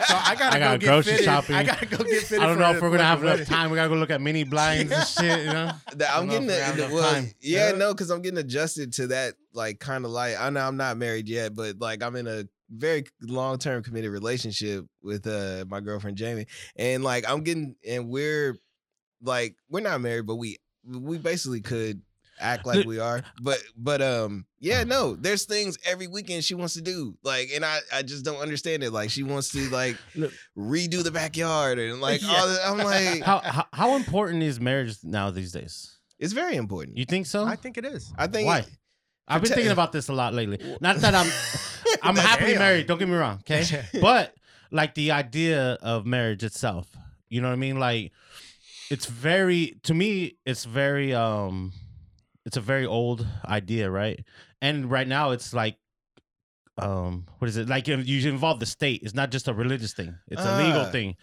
So 0.07 0.15
I 0.17 0.37
gotta 0.39 0.57
I 0.57 0.59
go 0.59 0.65
gotta 0.65 0.79
get 0.79 0.87
grocery 0.87 1.13
fitted. 1.13 1.25
shopping. 1.25 1.57
I 1.57 1.65
gotta 1.65 1.87
go 1.87 1.97
get 1.99 2.23
fitted. 2.23 2.41
I 2.43 2.47
don't 2.47 2.55
for 2.57 2.61
know 2.61 2.71
if 2.73 2.83
we're 2.83 2.91
gonna 2.91 3.03
have 3.05 3.23
enough 3.23 3.33
wedding. 3.35 3.47
time. 3.47 3.71
We 3.71 3.77
gotta 3.77 3.89
go 3.89 3.97
look 3.97 4.11
at 4.11 4.21
mini 4.21 4.45
blinds 4.45 4.93
and 4.93 5.07
shit. 5.07 5.41
You 5.47 5.53
know, 5.53 5.71
I'm 5.73 5.91
I 5.91 6.33
getting 6.33 6.47
don't 6.47 6.47
know 6.47 6.55
if 6.55 6.77
we 6.77 6.83
the, 6.83 6.95
well, 6.95 7.23
yeah, 7.41 7.71
Yeah. 7.71 7.77
no, 7.77 7.93
because 7.93 8.11
I'm 8.11 8.23
getting 8.23 8.39
adjusted 8.39 8.93
to 8.95 9.09
that 9.09 9.35
like 9.57 9.81
kind 9.81 10.05
of 10.05 10.11
like 10.13 10.39
I 10.39 10.51
know 10.51 10.61
I'm 10.61 10.77
not 10.77 10.97
married 10.97 11.29
yet, 11.29 11.55
but 11.57 11.79
like 11.81 12.03
I'm 12.03 12.15
in 12.15 12.27
a 12.29 12.45
very 12.71 13.05
long 13.23 13.59
term 13.59 13.83
committed 13.83 14.11
relationship 14.11 14.85
with 15.03 15.27
uh 15.27 15.65
my 15.69 15.81
girlfriend 15.81 16.17
Jamie, 16.17 16.47
and 16.77 17.03
like 17.03 17.29
I'm 17.29 17.43
getting 17.43 17.75
and 17.89 18.09
we're 18.09 18.57
like 19.23 19.57
we're 19.69 19.81
not 19.81 20.01
married, 20.01 20.27
but 20.27 20.37
we 20.37 20.59
we 20.85 21.19
basically 21.19 21.61
could 21.63 22.03
act 22.39 22.67
like 22.67 22.85
we 22.85 22.99
are, 22.99 23.23
but 23.41 23.59
but 23.77 24.03
um 24.03 24.45
yeah 24.61 24.85
no, 24.85 25.17
there's 25.17 25.45
things 25.47 25.79
every 25.87 26.07
weekend 26.07 26.45
she 26.45 26.55
wants 26.55 26.75
to 26.75 26.83
do 26.83 27.17
like, 27.23 27.49
and 27.55 27.65
I 27.65 27.79
I 27.93 28.03
just 28.03 28.25
don't 28.27 28.37
understand 28.41 28.83
it. 28.83 28.91
Like 28.93 29.09
she 29.11 29.23
wants 29.23 29.51
to 29.53 29.71
like 29.71 29.97
redo 30.57 31.03
the 31.03 31.11
backyard 31.11 31.79
and 31.79 32.01
like 32.01 32.21
Yeah. 32.23 32.29
all 32.41 32.47
that. 32.49 32.61
I'm 32.67 32.79
like 32.79 33.23
how, 33.23 33.39
how 33.41 33.67
how 33.73 33.97
important 33.97 34.43
is 34.43 34.61
marriage 34.61 34.97
now 35.03 35.31
these 35.31 35.53
days? 35.53 35.93
it's 36.19 36.33
very 36.33 36.57
important. 36.57 36.97
You 36.97 37.05
think 37.05 37.27
so? 37.27 37.45
I 37.45 37.57
think 37.57 37.77
it 37.79 37.85
is. 37.85 38.13
I 38.19 38.27
think 38.27 38.47
Why? 38.47 38.65
I've 39.29 39.43
been 39.43 39.53
thinking 39.53 39.73
about 39.73 39.93
this 39.93 40.09
a 40.09 40.13
lot 40.13 40.35
lately. 40.35 40.59
Not 40.81 40.97
that 40.97 41.15
I'm 41.15 41.31
I'm 42.03 42.17
happily 42.17 42.57
married. 42.57 42.87
Don't 42.87 42.99
get 42.99 43.09
me 43.09 43.15
wrong, 43.15 43.39
okay? 43.41 43.85
But 44.01 44.35
like 44.71 44.95
the 44.95 45.11
idea 45.13 45.79
of 45.83 46.07
marriage 46.07 46.45
itself, 46.45 46.97
you 47.29 47.41
know 47.41 47.49
what 47.49 47.55
I 47.55 47.57
mean? 47.57 47.79
Like 47.79 48.13
it's 48.91 49.07
very 49.07 49.79
to 49.85 49.95
me, 49.95 50.37
it's 50.45 50.65
very 50.65 51.13
um, 51.15 51.73
it's 52.45 52.57
a 52.57 52.61
very 52.61 52.87
old 52.87 53.27
idea, 53.45 53.91
right? 53.91 54.25
And 54.63 54.91
right 54.91 55.07
now, 55.07 55.33
it's 55.33 55.53
like 55.53 55.77
um, 56.79 57.27
what 57.39 57.49
is 57.49 57.57
it 57.57 57.69
like? 57.69 57.89
You 57.89 58.29
involve 58.29 58.61
the 58.61 58.67
state. 58.67 59.03
It's 59.03 59.15
not 59.15 59.31
just 59.31 59.49
a 59.49 59.55
religious 59.55 59.93
thing. 59.95 60.15
It's 60.29 60.43
a 60.43 60.59
legal 60.63 60.83
Ah. 60.83 60.91
thing. 60.91 61.17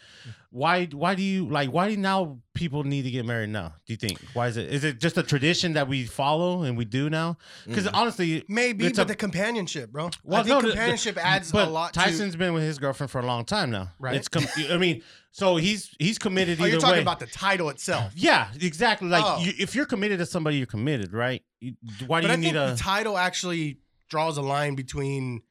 Why? 0.49 0.85
Why 0.85 1.15
do 1.15 1.21
you 1.23 1.47
like? 1.47 1.71
Why 1.71 1.89
do 1.89 1.97
now 1.97 2.39
people 2.53 2.83
need 2.83 3.03
to 3.03 3.11
get 3.11 3.25
married 3.25 3.49
now? 3.49 3.73
Do 3.85 3.93
you 3.93 3.97
think? 3.97 4.19
Why 4.33 4.47
is 4.47 4.57
it? 4.57 4.71
Is 4.71 4.83
it 4.83 4.99
just 4.99 5.17
a 5.17 5.23
tradition 5.23 5.73
that 5.73 5.87
we 5.87 6.05
follow 6.05 6.63
and 6.63 6.77
we 6.77 6.85
do 6.85 7.09
now? 7.09 7.37
Because 7.67 7.85
Mm. 7.85 7.91
honestly, 7.93 8.43
Maybe, 8.47 8.87
but 8.89 8.99
a- 8.99 9.05
the 9.05 9.15
companionship, 9.15 9.91
bro. 9.91 10.09
Well, 10.23 10.41
I 10.41 10.43
think 10.43 10.49
no, 10.55 10.61
the- 10.61 10.67
the- 10.67 10.73
companionship 10.73 11.17
adds 11.17 11.51
but 11.51 11.67
a 11.67 11.71
lot. 11.71 11.93
Tyson's 11.93 12.35
been 12.35 12.53
with 12.53 12.63
his 12.63 12.77
girlfriend 12.79 13.09
for 13.11 13.19
a 13.19 13.25
long 13.25 13.45
time 13.45 13.71
now. 13.71 13.91
Right. 13.99 14.15
It's 14.15 14.27
com- 14.27 14.45
I 14.69 14.77
mean, 14.77 15.01
so 15.31 15.55
he's 15.57 15.89
he's 15.99 16.19
committed 16.19 16.57
to. 16.57 16.63
Oh, 16.63 16.65
either 16.67 16.73
you're 16.73 16.81
talking 16.81 16.97
way. 16.97 17.01
about 17.01 17.19
the 17.19 17.27
title 17.27 17.69
itself. 17.69 18.11
yeah, 18.15 18.49
exactly. 18.59 19.07
Like 19.09 19.23
Oh. 19.25 19.39
you, 19.39 19.53
if 19.59 19.73
you're 19.75 19.85
committed 19.87 20.19
to 20.19 20.25
somebody, 20.27 20.57
you're 20.57 20.65
committed, 20.67 21.13
right? 21.13 21.41
Why 21.61 22.21
do 22.21 22.27
But 22.27 22.31
I 22.31 22.35
you 22.35 22.41
think 22.41 22.41
need 22.41 22.55
a? 22.55 22.71
the 22.71 22.77
title 22.77 23.17
actually 23.17 23.79
draws 24.13 24.37
a 24.37 24.41
line 24.43 24.75
between 24.75 25.41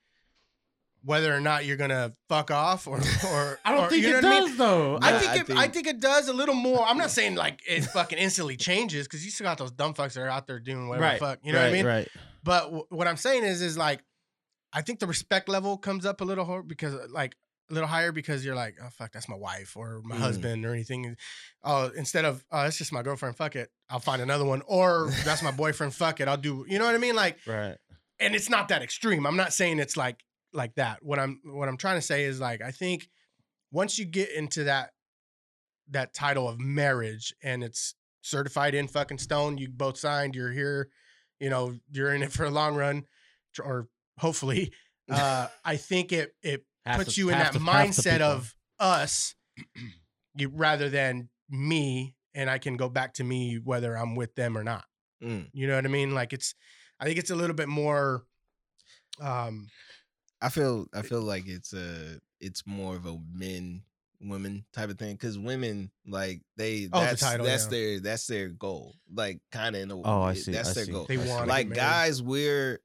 whether 1.05 1.35
or 1.35 1.41
not 1.41 1.65
you're 1.65 1.77
gonna 1.77 2.13
fuck 2.29 2.51
off 2.53 2.87
or 2.87 2.99
or 3.27 3.59
I 3.65 3.73
don't 3.73 3.87
or- 3.87 3.91
think 3.91 4.05
you 4.05 4.13
know 4.13 4.19
it 4.19 4.25
what 4.25 4.33
I 4.33 4.39
mean? 4.41 4.49
does 4.51 4.57
though. 4.57 4.99
I 5.03 5.11
Nah, 5.11 5.19
think 5.19 5.31
I 5.31 5.35
it, 5.35 5.41
I 5.51 5.63
think- 5.63 5.75
think 5.75 5.87
it 5.89 6.01
does 6.01 6.29
a 6.29 6.33
little 6.33 6.55
more. 6.55 6.87
I'm 6.87 6.97
not 6.99 7.11
saying 7.11 7.35
like 7.35 7.61
it 7.69 7.83
fucking 7.87 8.19
instantly 8.19 8.57
changes 8.57 9.07
because 9.09 9.25
you 9.25 9.31
still 9.33 9.45
got 9.47 9.59
those 9.59 9.73
dumb 9.73 9.95
fucks 9.95 10.13
that 10.15 10.21
are 10.21 10.29
out 10.29 10.47
there 10.47 10.61
doing 10.61 10.87
whatever 10.89 11.05
right. 11.07 11.19
the 11.21 11.27
fuck. 11.27 11.39
You 11.43 11.53
know 11.53 11.59
right, 11.59 11.65
what 11.65 11.71
I 11.71 11.73
mean? 11.77 11.87
Right. 11.87 12.09
But 12.45 12.61
w- 12.67 12.85
what 12.91 13.09
I'm 13.09 13.17
saying 13.17 13.43
is, 13.45 13.63
is 13.63 13.77
like, 13.77 14.05
I 14.73 14.83
think 14.83 15.01
the 15.01 15.07
respect 15.09 15.49
level 15.49 15.77
comes 15.77 16.07
up 16.07 16.21
a 16.21 16.25
little 16.25 16.45
hard 16.45 16.67
because, 16.69 16.95
like, 17.11 17.35
a 17.71 17.75
little 17.75 17.89
higher 17.89 18.11
because 18.13 18.45
you're 18.45 18.55
like, 18.57 18.77
oh 18.83 18.89
fuck, 18.91 19.13
that's 19.13 19.29
my 19.29 19.37
wife 19.37 19.77
or 19.77 20.03
my 20.05 20.17
Mm. 20.17 20.21
husband 20.21 20.65
or 20.65 20.73
anything. 20.73 21.17
Oh, 21.65 21.91
instead 21.97 22.25
of 22.25 22.45
oh, 22.53 22.63
that's 22.63 22.79
just 22.79 22.93
my 22.93 23.03
girlfriend. 23.03 23.37
Fuck 23.37 23.57
it, 23.57 23.71
I'll 23.91 23.99
find 24.01 24.23
another 24.23 24.45
one. 24.45 24.63
Or 24.67 25.11
that's 25.25 25.43
my 25.43 25.51
boyfriend. 25.51 25.95
Fuck 25.95 26.21
it, 26.21 26.29
I'll 26.29 26.37
do. 26.37 26.65
You 26.69 26.79
know 26.79 26.87
what 26.87 26.95
I 26.95 26.99
mean? 26.99 27.17
Like, 27.17 27.39
Right. 27.47 27.77
And 28.23 28.35
it's 28.35 28.49
not 28.51 28.69
that 28.69 28.83
extreme. 28.83 29.27
I'm 29.27 29.37
not 29.37 29.53
saying 29.53 29.79
it's 29.79 29.97
like 29.97 30.23
like 30.53 30.75
that. 30.77 30.99
What 31.03 31.19
I'm 31.19 31.41
what 31.45 31.69
I'm 31.69 31.77
trying 31.77 31.97
to 31.97 32.03
say 32.03 32.25
is 32.25 32.41
like 32.41 32.63
I 32.63 32.71
think 32.71 33.09
once 33.71 33.99
you 33.99 34.05
get 34.05 34.31
into 34.31 34.65
that 34.65 34.91
that 35.91 36.15
title 36.15 36.49
of 36.49 36.61
marriage 36.61 37.35
and 37.43 37.63
it's 37.63 37.95
certified 38.23 38.75
in 38.75 38.89
fucking 38.89 39.19
stone, 39.19 39.59
you 39.59 39.69
both 39.69 39.99
signed, 39.99 40.35
you're 40.35 40.53
here, 40.53 40.89
you 41.41 41.51
know, 41.51 41.75
you're 41.91 42.15
in 42.15 42.23
it 42.23 42.33
for 42.33 42.45
a 42.45 42.51
long 42.51 42.75
run, 42.77 43.05
or 43.63 43.89
hopefully. 44.19 44.73
Uh, 45.11 45.49
I 45.65 45.77
think 45.77 46.13
it 46.13 46.33
it 46.43 46.65
Half 46.87 46.99
puts 46.99 47.17
the- 47.17 47.23
you 47.23 47.29
in 47.31 47.37
that 47.37 47.53
the- 47.53 47.59
mindset 47.59 48.21
of 48.21 48.55
us, 48.79 49.35
you 50.37 50.49
rather 50.49 50.89
than 50.89 51.29
me, 51.51 52.15
and 52.35 52.49
I 52.49 52.59
can 52.59 52.77
go 52.77 52.89
back 52.89 53.15
to 53.15 53.25
me 53.25 53.59
whether 53.63 53.95
I'm 53.99 54.15
with 54.15 54.35
them 54.37 54.57
or 54.57 54.63
not. 54.63 54.85
Mm. 55.23 55.49
You 55.53 55.67
know 55.67 55.75
what 55.75 55.85
I 55.85 55.89
mean? 55.89 56.15
Like 56.15 56.33
it's, 56.33 56.55
I 57.03 57.07
think 57.07 57.19
it's 57.19 57.31
a 57.31 57.35
little 57.35 57.57
bit 57.57 57.69
more. 57.69 58.23
Um, 59.21 59.69
I 60.41 60.49
feel 60.49 60.87
I 60.95 61.03
feel 61.03 61.21
like 61.21 61.49
it's 61.49 61.73
a 61.73 62.21
it's 62.41 62.65
more 62.65 62.95
of 62.95 63.07
a 63.07 63.19
men 63.33 63.83
women 64.21 64.65
type 64.73 64.89
of 64.89 64.99
thing 64.99 65.15
because 65.17 65.37
women 65.37 65.91
like 66.07 66.43
they 66.57 66.89
Oh, 66.93 67.01
the 67.01 67.07
that's 67.07 67.21
title, 67.23 67.45
that's 67.45 67.65
yeah. 67.65 67.71
their 67.71 68.01
that's 68.01 68.27
their 68.29 68.49
goal 68.51 68.95
like 69.13 69.41
kind 69.51 69.75
of 69.75 69.83
in 69.83 69.91
a 69.91 70.01
Oh, 70.01 70.23
I 70.23 70.35
see, 70.35 70.53
that's 70.53 70.71
I 70.71 70.73
their 70.75 70.85
see. 70.85 70.93
goal 70.93 71.07
They 71.09 71.17
want 71.17 71.49
like 71.49 71.75
guys 71.75 72.23
we're 72.23 72.81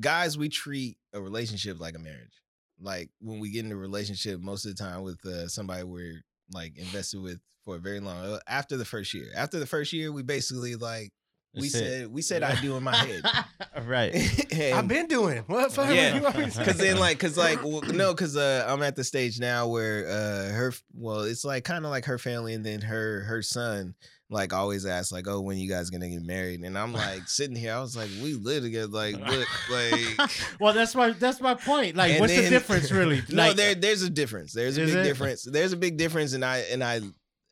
guys 0.00 0.38
we 0.38 0.48
treat 0.48 0.96
a 1.12 1.20
relationship 1.20 1.78
like 1.78 1.94
a 1.94 1.98
marriage 1.98 2.40
like 2.80 3.10
when 3.20 3.38
we 3.38 3.50
get 3.50 3.66
in 3.66 3.72
a 3.72 3.76
relationship 3.76 4.40
most 4.40 4.64
of 4.64 4.74
the 4.74 4.82
time 4.82 5.02
with 5.02 5.24
uh, 5.26 5.46
somebody 5.46 5.82
we're 5.84 6.22
like 6.50 6.78
invested 6.78 7.20
with 7.20 7.38
for 7.66 7.76
a 7.76 7.78
very 7.78 8.00
long 8.00 8.16
uh, 8.24 8.38
after 8.48 8.78
the 8.78 8.84
first 8.86 9.12
year 9.12 9.26
after 9.36 9.58
the 9.58 9.66
first 9.66 9.92
year 9.92 10.10
we 10.10 10.22
basically 10.22 10.74
like 10.74 11.12
we 11.54 11.68
That's 11.68 11.74
it. 11.74 11.78
said 11.78 12.08
we 12.12 12.22
said 12.22 12.42
I 12.42 12.60
do 12.60 12.76
in 12.76 12.82
my 12.82 12.96
head 12.96 13.22
right. 13.86 14.14
I've 14.74 14.88
been 14.88 15.06
doing 15.06 15.44
what? 15.46 15.72
Fuck, 15.72 15.94
Yeah. 15.94 16.18
Cause 16.64 16.78
then 16.78 16.98
like, 16.98 17.18
cause 17.18 17.36
like, 17.36 17.62
well, 17.62 17.82
no, 17.82 18.14
cause 18.14 18.36
uh, 18.36 18.64
I'm 18.68 18.82
at 18.82 18.96
the 18.96 19.04
stage 19.04 19.38
now 19.38 19.66
where 19.68 20.06
uh, 20.08 20.52
her, 20.54 20.72
well, 20.94 21.20
it's 21.20 21.44
like 21.44 21.64
kind 21.64 21.84
of 21.84 21.90
like 21.90 22.06
her 22.06 22.18
family, 22.18 22.54
and 22.54 22.64
then 22.64 22.80
her 22.80 23.20
her 23.24 23.42
son 23.42 23.94
like 24.30 24.54
always 24.54 24.86
asks 24.86 25.12
like, 25.12 25.28
oh, 25.28 25.40
when 25.42 25.58
you 25.58 25.68
guys 25.68 25.90
gonna 25.90 26.08
get 26.08 26.22
married? 26.22 26.60
And 26.60 26.78
I'm 26.78 26.94
like 26.94 27.28
sitting 27.28 27.54
here, 27.56 27.74
I 27.74 27.80
was 27.80 27.94
like, 27.94 28.08
we 28.22 28.32
live 28.32 28.62
together, 28.62 28.86
like, 28.86 29.16
look, 29.18 29.48
like. 29.70 30.30
well, 30.58 30.72
that's 30.72 30.94
my 30.94 31.10
that's 31.10 31.40
my 31.42 31.52
point. 31.54 31.96
Like, 31.96 32.12
And 32.12 32.20
what's 32.20 32.34
the 32.34 32.48
difference, 32.48 32.90
really? 32.90 33.20
No, 33.28 33.48
Like, 33.48 33.56
there 33.56 33.74
there's 33.74 34.02
a 34.02 34.10
difference. 34.10 34.54
There's 34.54 34.78
a 34.78 34.86
big 34.86 34.94
it? 34.94 35.02
difference. 35.04 35.42
There's 35.44 35.74
a 35.74 35.76
big 35.76 35.98
difference, 35.98 36.32
and 36.32 36.44
I 36.44 36.58
and 36.72 36.82
I 36.82 37.00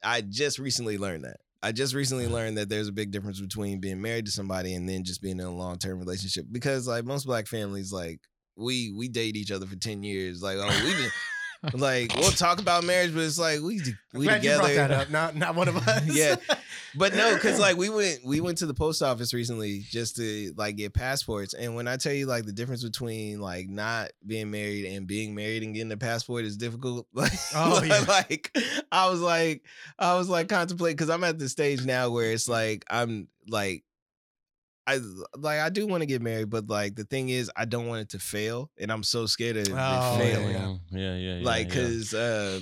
I 0.03 0.23
just 0.23 0.59
recently 0.59 0.97
learned 0.97 1.25
that. 1.25 1.41
I 1.63 1.73
just 1.73 1.95
recently 1.95 2.27
learned 2.27 2.57
that 2.57 2.69
there's 2.69 2.89
a 2.89 2.93
big 2.93 3.11
difference 3.11 3.41
between 3.41 3.81
being 3.81 4.01
married 4.01 4.27
to 4.27 4.33
somebody 4.33 4.75
and 4.75 4.89
then 4.89 5.05
just 5.05 5.21
being 5.21 5.39
in 5.39 5.45
a 5.45 5.55
long 5.55 5.79
term 5.79 5.99
relationship. 5.99 6.47
Because 6.51 6.89
like 6.89 7.05
most 7.05 7.27
black 7.27 7.47
families, 7.47 7.93
like 7.93 8.21
we 8.57 8.93
we 8.97 9.09
date 9.09 9.37
each 9.37 9.51
other 9.51 9.67
for 9.67 9.77
ten 9.77 10.03
years. 10.03 10.43
Like 10.43 10.57
oh 10.59 10.81
we've 10.85 10.97
been 10.97 11.11
like 11.75 12.15
we'll 12.17 12.31
talk 12.31 12.61
about 12.61 12.85
marriage, 12.85 13.13
but 13.15 13.21
it's 13.23 13.39
like 13.39 13.61
we 13.61 13.81
we 14.15 14.25
glad 14.27 14.43
you 14.43 14.51
together. 14.51 14.59
brought 14.63 14.89
that 14.89 14.91
up. 14.91 15.11
Not 15.11 15.37
not 15.37 15.55
one 15.55 15.69
of 15.69 15.77
us. 15.77 16.03
Yeah. 16.15 16.37
But 16.97 17.15
no, 17.15 17.35
because 17.35 17.59
like 17.61 17.77
we 17.77 17.89
went 17.91 18.21
we 18.25 18.41
went 18.41 18.59
to 18.59 18.67
the 18.67 18.75
post 18.75 19.03
office 19.03 19.35
recently 19.35 19.81
just 19.91 20.17
to 20.17 20.53
like 20.57 20.77
get 20.77 20.95
passports. 20.95 21.53
And 21.55 21.75
when 21.75 21.87
I 21.87 21.97
tell 21.99 22.13
you 22.13 22.27
like 22.27 22.47
the 22.47 22.53
difference 22.53 22.83
between 22.83 23.41
like 23.41 23.69
not 23.69 24.11
being 24.27 24.51
married 24.51 24.87
and 24.87 25.07
being 25.07 25.35
married 25.35 25.63
and 25.63 25.75
getting 25.75 25.93
a 25.93 25.97
passport 25.97 26.45
is 26.45 26.57
difficult. 26.57 27.07
Like, 27.15 27.33
Oh, 27.55 27.83
yeah. 27.83 28.05
like 28.09 28.57
I 28.91 29.09
was 29.11 29.21
like 29.21 29.63
I 29.99 30.15
was 30.17 30.29
like 30.29 30.49
contemplating 30.49 30.97
because 30.97 31.11
I'm 31.11 31.25
at 31.25 31.39
the 31.39 31.49
stage 31.49 31.85
now 31.85 32.11
where 32.11 32.33
it's 32.33 32.49
like 32.49 32.85
I'm 32.91 33.29
like 33.49 33.85
I 34.95 35.01
like 35.37 35.61
I 35.61 35.69
do 35.71 35.87
want 35.87 36.03
to 36.03 36.07
get 36.07 36.23
married, 36.23 36.51
but 36.51 36.69
like 36.69 36.95
the 36.97 37.05
thing 37.05 37.29
is 37.29 37.51
I 37.57 37.65
don't 37.65 37.87
want 37.87 38.03
it 38.03 38.09
to 38.11 38.19
fail, 38.19 38.71
and 38.79 38.91
I'm 38.93 39.03
so 39.03 39.27
scared 39.27 39.57
of 39.57 39.69
it 39.69 39.73
Oh, 39.73 39.75
yeah, 39.77 40.19
failing. 40.19 40.51
yeah. 40.51 40.77
yeah, 40.91 41.17
yeah, 41.17 41.35
yeah. 41.39 41.45
Like, 41.45 41.69
yeah. 41.75 41.83
cause 41.83 42.15
uh, 42.15 42.61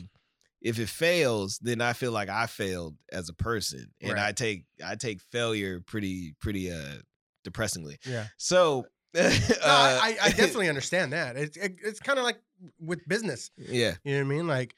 if 0.60 0.78
it 0.78 0.88
fails, 0.88 1.58
then 1.62 1.80
I 1.80 1.92
feel 1.92 2.12
like 2.12 2.28
I 2.28 2.46
failed 2.46 2.96
as 3.12 3.28
a 3.28 3.34
person, 3.34 3.90
and 4.00 4.12
Right. 4.12 4.28
I 4.28 4.32
take 4.32 4.64
I 4.84 4.94
take 4.96 5.20
failure 5.20 5.80
pretty 5.80 6.34
pretty 6.40 6.70
uh 6.70 6.96
depressingly. 7.44 7.98
yeah. 8.04 8.26
So, 8.36 8.84
uh, 9.16 9.22
No, 9.22 9.30
I, 9.64 10.16
I 10.20 10.26
I 10.26 10.28
definitely 10.30 10.68
understand 10.68 11.12
that. 11.12 11.36
It's 11.36 11.56
it, 11.56 11.76
it's 11.84 12.00
kind 12.00 12.18
of 12.18 12.24
like 12.24 12.38
with 12.80 13.06
business. 13.08 13.50
yeah. 13.56 13.94
You 14.04 14.12
know 14.14 14.18
what 14.24 14.34
I 14.34 14.36
mean? 14.36 14.46
Like 14.48 14.74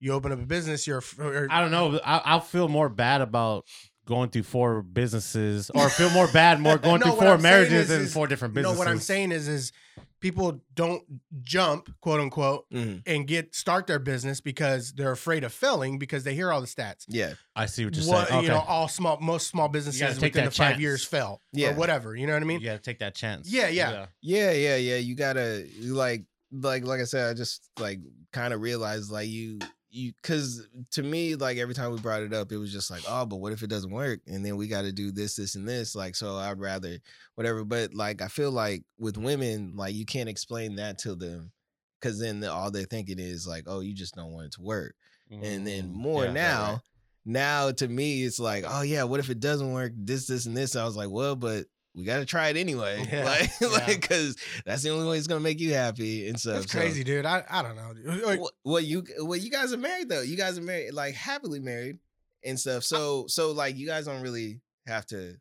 you 0.00 0.12
open 0.12 0.32
up 0.32 0.38
a 0.42 0.46
business, 0.46 0.86
you're 0.86 1.02
or, 1.18 1.46
I 1.50 1.60
don't 1.62 1.70
know. 1.70 1.98
I, 2.04 2.18
I'll 2.24 2.40
feel 2.40 2.68
more 2.68 2.88
bad 2.90 3.20
about 3.22 3.64
going 4.06 4.30
through 4.30 4.42
four 4.44 4.82
businesses, 4.82 5.70
or 5.70 5.88
feel 5.88 6.10
more 6.10 6.28
bad 6.28 6.60
more 6.60 6.78
going 6.88 7.00
No, 7.00 7.06
through 7.06 7.16
four 7.20 7.28
I'm 7.34 7.42
marriages 7.42 7.82
is- 7.82 7.88
than 7.88 8.02
is- 8.02 8.12
four 8.12 8.26
different 8.26 8.54
businesses. 8.54 8.76
no. 8.76 8.78
What 8.78 8.88
I'm 8.88 9.00
saying 9.00 9.32
is 9.32 9.48
is 9.48 9.72
people 10.20 10.58
don't 10.74 11.02
jump 11.42 11.90
quote 12.00 12.18
unquote 12.20 12.64
Mhm. 12.72 13.02
and 13.06 13.26
get 13.26 13.54
start 13.54 13.86
their 13.86 13.98
business 13.98 14.40
because 14.40 14.92
they're 14.94 15.12
afraid 15.12 15.44
of 15.44 15.52
failing 15.52 15.98
because 15.98 16.24
they 16.24 16.34
hear 16.34 16.50
all 16.50 16.62
the 16.62 16.66
stats. 16.66 17.04
Yeah. 17.08 17.34
I 17.54 17.66
see 17.66 17.84
what 17.84 17.94
you're 17.94 18.06
What 18.06 18.28
saying. 18.28 18.38
Okay. 18.38 18.46
you 18.46 18.52
know, 18.52 18.60
all 18.66 18.88
small 18.88 19.18
most 19.20 19.48
small 19.48 19.68
businesses 19.68 20.00
take 20.00 20.32
within 20.32 20.44
that 20.44 20.50
the 20.50 20.56
five 20.56 20.80
years 20.80 21.04
fell 21.04 21.42
Yeah. 21.52 21.70
or 21.70 21.74
whatever. 21.74 22.16
You 22.16 22.26
know 22.26 22.32
what 22.32 22.42
I 22.42 22.46
mean? 22.46 22.60
you 22.60 22.66
gotta 22.66 22.78
take 22.78 23.00
that 23.00 23.14
chance. 23.14 23.50
Yeah, 23.52 23.68
yeah. 23.68 24.06
Yeah, 24.22 24.52
yeah, 24.52 24.76
yeah. 24.76 24.96
You 24.96 25.14
gotta 25.14 25.66
like 25.82 26.24
like 26.52 26.84
like 26.86 27.00
I 27.00 27.04
said, 27.04 27.28
I 27.30 27.34
just 27.34 27.68
like 27.78 27.98
kind 28.32 28.54
of 28.54 28.60
realized 28.62 29.10
like 29.10 29.28
you 29.28 29.58
you 29.94 30.12
because 30.20 30.66
to 30.90 31.02
me 31.02 31.36
like 31.36 31.56
every 31.56 31.74
time 31.74 31.92
we 31.92 31.98
brought 31.98 32.22
it 32.22 32.34
up, 32.34 32.50
it 32.52 32.56
was 32.58 32.72
just 32.72 32.90
like 32.90 33.02
oh, 33.08 33.24
but 33.26 33.36
what 33.36 33.52
if 33.52 33.62
it 33.62 33.70
doesn't 33.70 33.90
work? 33.90 34.20
And 34.26 34.44
then 34.44 34.56
we 34.56 34.66
got 34.66 34.82
to 34.82 34.92
do 34.92 35.12
this, 35.12 35.36
this, 35.36 35.54
and 35.54 35.66
this. 35.68 35.94
Like 35.94 36.16
so, 36.16 36.36
I'd 36.36 36.58
rather 36.58 36.98
whatever. 37.36 37.64
But 37.64 37.94
like 37.94 38.20
I 38.20 38.28
feel 38.28 38.50
like 38.50 38.82
with 38.98 39.16
women, 39.16 39.74
like 39.76 39.94
you 39.94 40.04
can't 40.04 40.28
explain 40.28 40.76
that 40.76 40.98
to 41.00 41.14
them 41.14 41.52
because 42.00 42.18
then 42.18 42.40
the, 42.40 42.52
all 42.52 42.70
they're 42.70 42.84
thinking 42.84 43.18
is 43.18 43.46
like 43.46 43.64
oh, 43.66 43.80
you 43.80 43.94
just 43.94 44.14
don't 44.14 44.32
want 44.32 44.46
it 44.46 44.52
to 44.52 44.62
work. 44.62 44.94
And 45.30 45.66
then 45.66 45.90
Mm, 45.90 45.94
more 45.94 46.24
yeah, 46.26 46.32
now. 46.32 46.82
Now 47.24 47.70
to 47.72 47.88
me, 47.88 48.22
it's 48.22 48.38
like, 48.38 48.64
oh 48.68 48.82
yeah, 48.82 49.04
what 49.04 49.20
if 49.20 49.30
it 49.30 49.40
doesn't 49.40 49.72
work? 49.72 49.92
This, 49.96 50.26
this, 50.26 50.44
and 50.44 50.56
this. 50.56 50.76
I 50.76 50.84
was 50.84 50.96
like, 50.96 51.08
well, 51.08 51.36
but 51.36 51.64
we 51.94 52.04
got 52.04 52.18
to 52.18 52.26
try 52.26 52.48
it 52.48 52.56
anyway, 52.56 53.06
Yeah, 53.12 53.24
like, 53.24 53.50
yeah. 53.60 53.68
like, 53.68 54.00
because 54.00 54.36
that's 54.64 54.82
the 54.82 54.90
only 54.90 55.08
way 55.08 55.18
it's 55.18 55.26
gonna 55.26 55.40
make 55.40 55.60
you 55.60 55.72
happy 55.74 56.28
and 56.28 56.38
stuff. 56.38 56.54
That's 56.54 56.72
crazy, 56.72 57.04
dude. 57.04 57.24
I, 57.26 57.44
I 57.48 57.62
don't 57.62 57.76
know. 57.76 58.26
Like, 58.26 58.40
well, 58.40 58.50
well, 58.64 58.80
you, 58.80 59.04
well, 59.20 59.38
you 59.38 59.50
guys 59.50 59.72
are 59.72 59.78
married 59.78 60.08
though. 60.08 60.22
You 60.22 60.36
guys 60.36 60.58
are 60.58 60.62
married, 60.62 60.92
like 60.92 61.14
happily 61.14 61.60
married 61.60 61.98
and 62.44 62.58
stuff. 62.58 62.82
So, 62.84 63.26
so 63.28 63.52
like, 63.52 63.76
you 63.76 63.86
guys 63.86 64.06
don't 64.06 64.22
really 64.22 64.60
have 64.86 65.06
to 65.06 65.36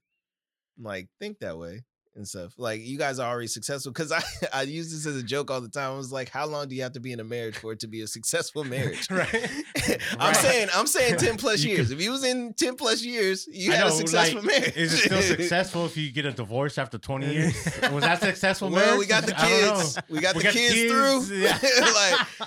like 0.80 1.08
think 1.20 1.39
that 1.39 1.58
way 1.58 1.84
and 2.15 2.28
stuff. 2.28 2.54
Like, 2.58 2.82
you 2.82 2.97
guys 2.97 3.19
are 3.19 3.30
already 3.30 3.47
successful. 3.47 3.91
Because 3.91 4.12
I, 4.12 4.21
I 4.54 4.62
use 4.63 4.91
this 4.91 5.06
as 5.06 5.15
a 5.21 5.23
joke 5.23 5.49
all 5.52 5.62
the 5.62 5.69
time. 5.69 5.93
I 5.93 5.97
was 5.97 6.12
like, 6.12 6.30
how 6.30 6.45
long 6.45 6.67
do 6.69 6.76
you 6.76 6.84
have 6.84 6.93
to 6.93 6.99
be 6.99 7.12
in 7.12 7.19
a 7.19 7.23
marriage 7.23 7.58
for 7.58 7.71
it 7.73 7.80
to 7.82 7.88
be 7.88 8.02
a 8.02 8.08
successful 8.08 8.63
marriage? 8.76 9.10
right? 9.10 9.34
I'm 10.19 10.28
Right. 10.34 10.36
saying, 10.38 10.69
I'm 10.76 10.88
saying 10.88 11.17
ten 11.17 11.38
plus 11.38 11.63
You 11.63 11.76
years. 11.76 11.88
could- 11.89 11.97
if 11.97 12.04
you 12.04 12.12
was 12.12 12.23
in 12.23 12.54
ten 12.54 12.76
plus 12.76 13.04
years, 13.04 13.47
you 13.52 13.71
I 13.71 13.76
had 13.76 13.88
a 13.88 13.91
successful 13.91 14.41
like, 14.41 14.47
marriage. 14.52 14.76
Is 14.78 14.93
it 14.93 14.97
still 15.06 15.21
successful 15.21 15.86
if 15.86 15.97
you 15.97 16.12
get 16.12 16.26
a 16.26 16.32
divorce 16.32 16.78
after 16.78 16.97
20 16.97 17.26
uh, 17.26 17.30
years? 17.32 17.54
Was 17.91 18.04
that 18.04 18.21
successful 18.21 18.69
well, 18.69 18.80
marriage? 18.86 18.99
we 18.99 19.06
got 19.08 19.26
the 19.26 19.32
know. 19.34 19.38
kids. 19.78 19.99
We 20.10 20.19
got 20.21 20.36
We 20.36 20.43
the 20.43 20.49
kids, 20.49 20.91
through. 20.91 21.38
Yeah. 21.38 21.58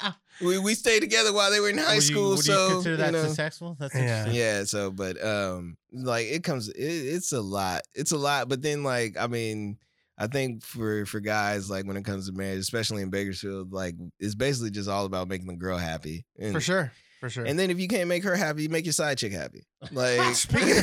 like 0.03 0.15
we, 0.41 0.59
we 0.59 0.75
stayed 0.75 1.01
together 1.01 1.33
while 1.33 1.51
they 1.51 1.61
were 1.61 1.71
in 1.71 1.79
high 1.79 1.95
Would 1.95 2.09
you- 2.09 2.15
school. 2.15 2.29
would 2.31 2.39
you 2.39 2.43
so 2.55 2.69
consider 2.71 2.97
that 2.99 3.07
you 3.07 3.13
know. 3.13 3.27
successful? 3.27 3.77
That's 3.79 3.95
Yeah. 3.95 4.01
interesting. 4.01 4.35
yeah. 4.35 4.65
So, 4.65 4.91
but 4.91 5.23
um, 5.25 5.77
like 5.93 6.27
it 6.27 6.43
comes, 6.45 6.69
it, 6.69 6.75
it's 6.83 7.33
a 7.33 7.41
lot. 7.41 7.83
It's 7.95 8.13
a 8.13 8.19
lot. 8.19 8.49
But 8.49 8.63
then, 8.63 8.83
like, 8.83 9.17
I 9.19 9.27
mean. 9.27 9.79
I 10.19 10.29
think 10.29 10.63
for 10.65 11.05
for 11.05 11.21
guys 11.21 11.69
like 11.69 11.85
when 11.85 11.99
it 11.99 12.05
comes 12.07 12.27
to 12.27 12.33
marriage, 12.33 12.61
especially 12.61 13.03
in 13.03 13.11
Bakersfield, 13.11 13.71
like 13.71 13.97
it's 14.19 14.35
basically 14.35 14.71
just 14.71 14.89
all 14.89 15.05
about 15.05 15.29
making 15.29 15.47
the 15.47 15.57
girl 15.57 15.77
happy. 15.77 16.25
And, 16.39 16.55
For 16.55 16.61
sure. 16.63 16.91
For 17.21 17.29
sure. 17.29 17.45
And 17.45 17.59
then 17.59 17.71
if 17.71 17.79
you 17.79 17.87
can't 17.87 18.09
make 18.09 18.25
her 18.25 18.35
happy, 18.35 18.67
make 18.69 18.87
your 18.87 18.95
side 18.95 19.19
chick 19.19 19.33
happy. 19.33 19.67
Like 19.93 20.35
Speaking 20.35 20.69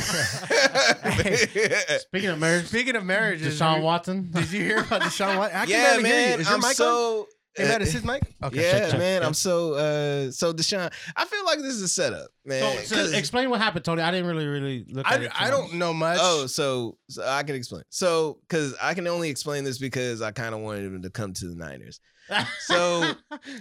Speaking 1.98 2.30
of 2.30 2.38
marriage, 2.38 2.66
Speaking 2.66 2.94
of 2.94 3.04
marriage, 3.04 3.40
Deshaun 3.42 3.78
you- 3.78 3.82
Watson. 3.82 4.30
Did 4.34 4.52
you 4.52 4.62
hear 4.64 4.78
about 4.78 5.02
Deshaun 5.02 5.36
Watson? 5.38 5.56
I 5.58 5.60
can 5.62 5.70
yeah, 5.70 5.86
hear 5.90 5.96
you. 5.96 6.02
man. 6.04 6.40
Is 6.40 6.46
your 6.48 6.54
I'm 6.54 6.60
mic 6.60 6.80
on? 6.80 7.24
So 7.56 7.62
Hey, 7.62 7.68
that 7.68 7.82
is 7.82 7.92
his 7.92 8.04
mic. 8.04 8.22
Okay. 8.42 8.60
yeah, 8.62 8.72
check, 8.72 8.90
check, 8.90 8.98
man. 8.98 9.20
check. 9.20 9.26
I'm 9.28 9.34
so 9.34 9.74
uh 9.74 10.30
so 10.30 10.52
Deshaun. 10.52 10.92
I 11.16 11.24
feel 11.24 11.44
like 11.44 11.58
this 11.58 11.74
is 11.74 11.82
a 11.82 11.88
setup, 11.88 12.28
man. 12.44 12.62
So, 12.84 12.96
'cause- 12.96 13.10
so 13.12 13.16
explain 13.18 13.48
what 13.50 13.60
happened, 13.60 13.84
Tony. 13.84 14.02
I 14.02 14.10
didn't 14.10 14.26
really, 14.26 14.46
really 14.46 14.84
look 14.90 15.06
at 15.06 15.12
I, 15.20 15.24
it. 15.24 15.28
too 15.28 15.34
I 15.38 15.50
don't 15.50 15.74
know 15.74 15.94
much. 15.94 16.18
oh, 16.20 16.46
so, 16.46 16.98
so 17.08 17.26
I 17.26 17.42
can 17.42 17.54
explain. 17.54 17.82
So, 17.90 18.38
because 18.48 18.74
I 18.82 18.94
can 18.94 19.06
only 19.06 19.30
explain 19.30 19.64
this 19.64 19.78
because 19.78 20.20
I 20.22 20.30
kind 20.32 20.54
of 20.54 20.60
wanted 20.60 20.84
him 20.84 21.02
to 21.02 21.10
come 21.10 21.32
to 21.34 21.48
the 21.48 21.54
Niners. 21.56 22.00
So- 22.60 23.12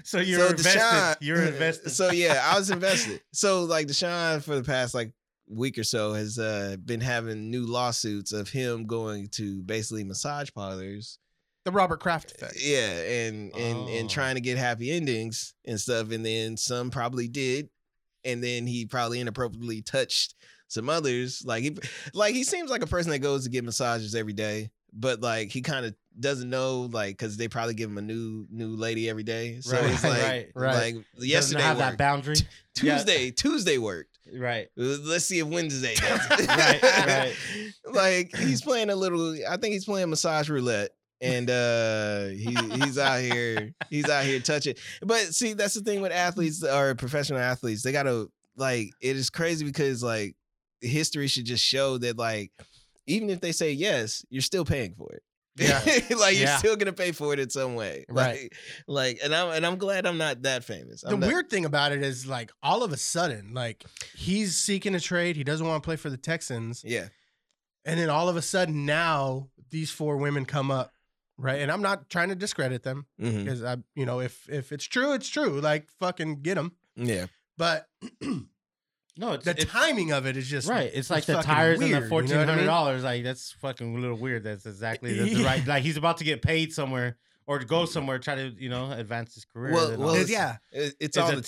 so 0.04 0.20
you're 0.20 0.40
so 0.40 0.48
invested. 0.52 0.80
Deshaun, 0.80 1.16
you're 1.22 1.44
invested. 1.54 1.90
So 1.92 2.12
yeah, 2.12 2.42
I 2.46 2.58
was 2.58 2.72
invested. 2.72 3.22
So 3.34 3.64
like 3.64 3.88
Deshaun 3.88 4.42
for 4.42 4.56
the 4.56 4.64
past 4.64 4.94
like 4.94 5.12
week 5.50 5.78
or 5.78 5.84
so 5.84 6.14
has 6.14 6.40
uh 6.40 6.78
been 6.86 7.02
having 7.02 7.52
new 7.52 7.66
lawsuits 7.66 8.32
of 8.32 8.48
him 8.50 8.86
going 8.86 9.28
to 9.28 9.62
basically 9.64 10.04
massage 10.06 10.50
parlors 10.56 11.20
the 11.66 11.72
Robert 11.72 12.00
Kraft 12.00 12.32
effect. 12.32 12.56
Yeah, 12.60 12.90
and 13.02 13.52
and 13.56 13.78
Oh. 13.78 13.88
and 13.90 14.10
trying 14.10 14.36
to 14.36 14.42
get 14.42 14.58
happy 14.58 14.92
endings 14.92 15.54
and 15.66 15.80
stuff, 15.80 16.12
and 16.12 16.26
then 16.26 16.58
some 16.58 16.90
probably 16.92 17.28
did, 17.28 17.70
and 18.24 18.44
then 18.44 18.68
he 18.68 18.86
probably 18.86 19.20
inappropriately 19.20 19.82
touched 19.82 20.36
some 20.68 20.90
others. 20.90 21.44
Like 21.46 21.64
he, 21.64 21.78
like 22.14 22.34
he 22.36 22.44
seems 22.44 22.70
like 22.70 22.82
a 22.82 22.88
person 22.88 23.12
that 23.12 23.20
goes 23.20 23.44
to 23.46 23.50
get 23.50 23.64
massages 23.64 24.16
every 24.16 24.34
day, 24.34 24.72
but 24.92 25.22
like 25.22 25.52
he 25.52 25.62
kind 25.62 25.86
of 25.86 25.96
doesn't 26.20 26.50
know 26.50 26.90
like 26.92 27.18
because 27.18 27.38
they 27.38 27.48
probably 27.48 27.74
give 27.74 27.90
him 27.90 27.98
a 27.98 28.02
new 28.02 28.46
new 28.52 28.76
lady 28.76 29.10
every 29.10 29.24
day. 29.24 29.60
So 29.62 29.76
Right, 29.78 29.90
he's 29.90 30.04
like, 30.04 30.22
right, 30.24 30.48
right. 30.56 30.76
like 30.76 30.94
Doesn't 31.16 31.30
yesterday 31.30 31.62
have 31.64 31.78
that 31.78 31.88
worked. 31.92 31.98
boundary. 31.98 32.36
Yeah. 32.82 32.96
Tuesday, 32.98 33.32
Tuesday 33.32 33.78
worked. 33.78 34.10
Right. 34.36 34.68
Uh, 34.80 34.98
Let's 35.04 35.26
see 35.26 35.40
if 35.40 35.48
Wednesday. 35.48 35.96
Right, 36.02 36.82
right. 36.84 37.36
Like 37.94 38.36
he's 38.36 38.62
playing 38.62 38.90
a 38.90 38.96
little. 38.96 39.36
I 39.48 39.58
think 39.58 39.74
he's 39.74 39.86
playing 39.86 40.10
massage 40.10 40.50
roulette, 40.50 40.92
and 41.24 41.50
uh 41.50 42.26
he 42.28 42.56
he's 42.84 42.98
out 42.98 43.22
here. 43.22 43.74
He's 43.90 44.10
out 44.10 44.26
here 44.26 44.40
touching. 44.40 44.76
But 45.02 45.34
see, 45.34 45.54
that's 45.54 45.74
the 45.74 45.82
thing 45.82 46.02
with 46.02 46.12
athletes 46.12 46.64
or 46.64 46.94
professional 46.96 47.40
athletes. 47.40 47.82
They 47.84 47.92
gotta 47.92 48.28
like. 48.58 48.92
It 49.02 49.16
is 49.16 49.30
crazy 49.30 49.66
because 49.66 50.04
like 50.04 50.36
history 50.82 51.28
should 51.28 51.46
just 51.46 51.64
show 51.64 51.98
that 52.00 52.18
like 52.18 52.52
even 53.08 53.30
if 53.30 53.40
they 53.42 53.52
say 53.54 53.72
yes, 53.72 54.26
you're 54.30 54.42
still 54.42 54.66
paying 54.66 54.94
for 54.96 55.12
it. 55.14 55.24
Yeah. 55.56 55.80
like 56.18 56.36
you're 56.36 56.48
Yeah. 56.48 56.58
still 56.58 56.76
gonna 56.76 56.94
pay 56.94 57.12
for 57.12 57.32
it 57.34 57.40
in 57.40 57.50
some 57.50 57.76
way. 57.76 58.06
Right. 58.10 58.52
Like, 58.88 59.18
like 59.18 59.20
and 59.24 59.34
I'm 59.36 59.52
and 59.52 59.66
I'm 59.66 59.78
glad 59.78 60.06
I'm 60.06 60.18
not 60.18 60.42
that 60.44 60.64
famous. 60.64 61.02
The 61.02 61.12
I'm 61.12 61.20
not- 61.20 61.28
weird 61.30 61.50
thing 61.50 61.64
about 61.66 61.92
it 61.92 62.02
is 62.04 62.26
like 62.28 62.52
all 62.64 62.84
of 62.84 62.92
a 62.92 62.98
sudden, 62.98 63.54
like 63.54 63.84
he's 64.16 64.56
seeking 64.58 64.96
a 64.96 65.00
trade. 65.00 65.36
He 65.36 65.44
doesn't 65.44 65.66
want 65.68 65.82
to 65.82 65.86
play 65.88 65.96
for 65.96 66.10
the 66.10 66.18
Texans. 66.18 66.84
Yeah. 66.86 67.08
And 67.86 68.00
then 68.00 68.10
all 68.10 68.30
of 68.30 68.36
a 68.36 68.42
sudden 68.42 68.86
now 68.86 69.50
these 69.70 69.92
four 69.92 70.18
women 70.18 70.46
come 70.46 70.72
up, 70.72 70.92
right? 71.44 71.62
And 71.62 71.72
I'm 71.72 71.82
not 71.82 72.10
trying 72.10 72.30
to 72.30 72.36
discredit 72.36 72.84
them 72.84 73.06
mm-hmm. 73.22 73.44
because 73.44 73.64
I, 73.64 73.78
you 73.96 74.06
know, 74.06 74.20
if 74.20 74.50
if 74.50 74.72
it's 74.72 74.86
true, 74.86 75.14
it's 75.14 75.30
true. 75.30 75.62
Like 75.62 75.90
fucking 76.00 76.42
get 76.42 76.56
them. 76.56 76.74
Yeah. 76.96 77.28
But 77.58 77.88
No, 79.16 79.34
it's, 79.34 79.46
the 79.46 79.52
it's 79.52 79.66
timing 79.66 80.12
of 80.12 80.26
it 80.26 80.38
is 80.38 80.48
just 80.48 80.68
right. 80.68 80.90
It's 80.92 81.10
like 81.10 81.26
the 81.26 81.34
fucking 81.34 81.48
tires 81.48 81.80
and 81.80 81.92
weird, 81.92 82.10
the 82.10 82.34
you 82.34 82.46
know 82.46 82.52
I 82.52 82.56
mean? 82.56 82.66
dollars. 82.66 83.04
Like 83.04 83.24
that's 83.24 83.52
fucking 83.62 83.96
a 83.96 84.00
little 84.00 84.18
weird. 84.18 84.44
That's 84.44 84.66
exactly 84.66 85.14
the, 85.14 85.36
the 85.36 85.44
right. 85.46 85.66
Like 85.68 85.84
he's 85.84 85.98
about 85.98 86.18
to 86.18 86.24
get 86.24 86.42
paid 86.42 86.74
somewhere 86.74 87.18
or 87.46 87.60
to 87.60 87.66
go 87.66 87.86
somewhere, 87.86 88.20
try 88.20 88.36
to 88.36 88.54
you 88.58 88.70
know 88.70 88.92
advance 88.92 89.34
his 89.36 89.46
career. 89.46 89.74
Well- 89.74 89.98
well, 89.98 90.14
It's- 90.16 90.30
yeah. 90.30 90.58
It- 90.72 90.96
it's 91.00 91.18
Is 91.18 91.24
all 91.24 91.30
the 91.30 91.42
Texans. 91.42 91.48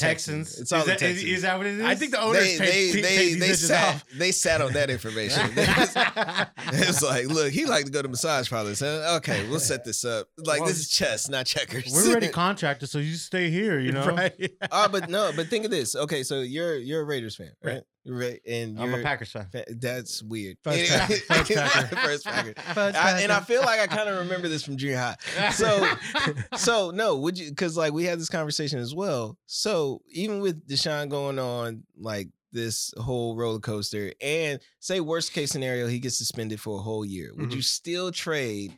Texans. 0.49 0.59
It's 0.59 0.71
all 0.71 0.79
is 0.79 0.85
the 0.85 0.91
that, 0.91 1.01
is- 1.01 1.09
Texans. 1.13 1.31
Is, 1.31 1.41
that 1.43 1.57
what 1.57 1.67
it 1.67 1.73
is? 1.79 1.85
I 1.85 1.95
think 1.95 2.11
the 2.11 2.21
owners 2.21 2.43
they 2.43 2.57
take, 2.57 2.93
they 2.93 3.01
take, 3.01 3.03
they, 3.03 3.25
these 3.25 3.39
they 3.39 3.53
sat 3.53 3.95
off. 3.95 4.05
they 4.17 4.31
sat 4.31 4.61
on 4.61 4.73
that 4.73 4.89
information. 4.89 5.43
it's 5.55 7.01
like, 7.01 7.27
look, 7.27 7.51
he 7.51 7.65
like 7.65 7.85
to 7.85 7.91
go 7.91 8.01
to 8.01 8.07
massage 8.07 8.49
parlors. 8.49 8.79
Huh? 8.79 9.15
Okay, 9.17 9.47
we'll 9.49 9.59
set 9.59 9.83
this 9.85 10.03
up. 10.05 10.27
Like 10.37 10.59
Well, 10.61 10.69
this 10.69 10.79
is 10.79 10.89
chess, 10.89 11.29
not 11.29 11.45
checkers. 11.45 11.91
We're 11.93 12.09
already 12.11 12.27
contracted, 12.43 12.89
so 12.89 12.99
you 12.99 13.13
stay 13.15 13.49
here. 13.49 13.79
You 13.79 13.91
know, 13.91 14.07
right? 14.07 14.51
oh, 14.71 14.87
but 14.89 15.09
no, 15.09 15.31
but 15.35 15.47
think 15.47 15.65
of 15.65 15.71
this. 15.71 15.95
Okay, 15.95 16.23
so 16.23 16.41
you're 16.41 16.75
you're 16.77 17.01
a 17.01 17.05
Raiders 17.05 17.35
fan, 17.35 17.51
right? 17.63 17.73
Right. 17.75 17.83
Right, 18.07 18.39
and 18.47 18.79
I'm 18.79 18.89
you're 18.91 18.99
a 18.99 19.03
Packers 19.03 19.31
fan. 19.31 19.47
That's 19.69 20.21
weird. 20.21 20.57
Fudge 20.63 20.79
Anyway, 20.91 20.97
Packer. 20.97 21.15
Fudge 21.15 21.47
Packer. 21.55 21.95
First 21.95 22.25
Packer. 22.25 22.53
Fudge 22.73 22.95
I, 22.95 23.21
and 23.21 23.31
I 23.31 23.39
feel 23.39 23.61
like 23.61 23.79
I 23.79 23.87
kind 23.87 24.07
of 24.09 24.19
remember 24.19 24.47
this 24.47 24.63
from 24.63 24.77
junior 24.77 24.97
high. 24.97 25.51
So 25.51 25.87
so 26.57 26.91
no, 26.91 27.17
would 27.17 27.37
you? 27.37 27.49
Because 27.49 27.75
like 27.77 27.93
we 27.93 28.03
had 28.05 28.19
this 28.19 28.29
conversation 28.29 28.79
as 28.79 28.93
well. 28.93 29.37
So 29.47 30.01
even 30.11 30.39
with 30.39 30.67
Deshaun 30.67 31.09
going 31.09 31.39
on 31.39 31.83
like 31.97 32.29
this 32.51 32.93
whole 32.97 33.35
roller 33.35 33.59
coaster, 33.59 34.11
and 34.21 34.59
say 34.79 34.99
worst 34.99 35.33
case 35.33 35.51
scenario, 35.51 35.87
he 35.87 35.99
gets 35.99 36.17
suspended 36.17 36.59
for 36.61 36.77
a 36.79 36.81
whole 36.81 37.03
year, 37.05 37.31
would 37.35 37.49
Mhm. 37.49 37.55
you 37.55 37.61
still 37.61 38.11
trade 38.11 38.77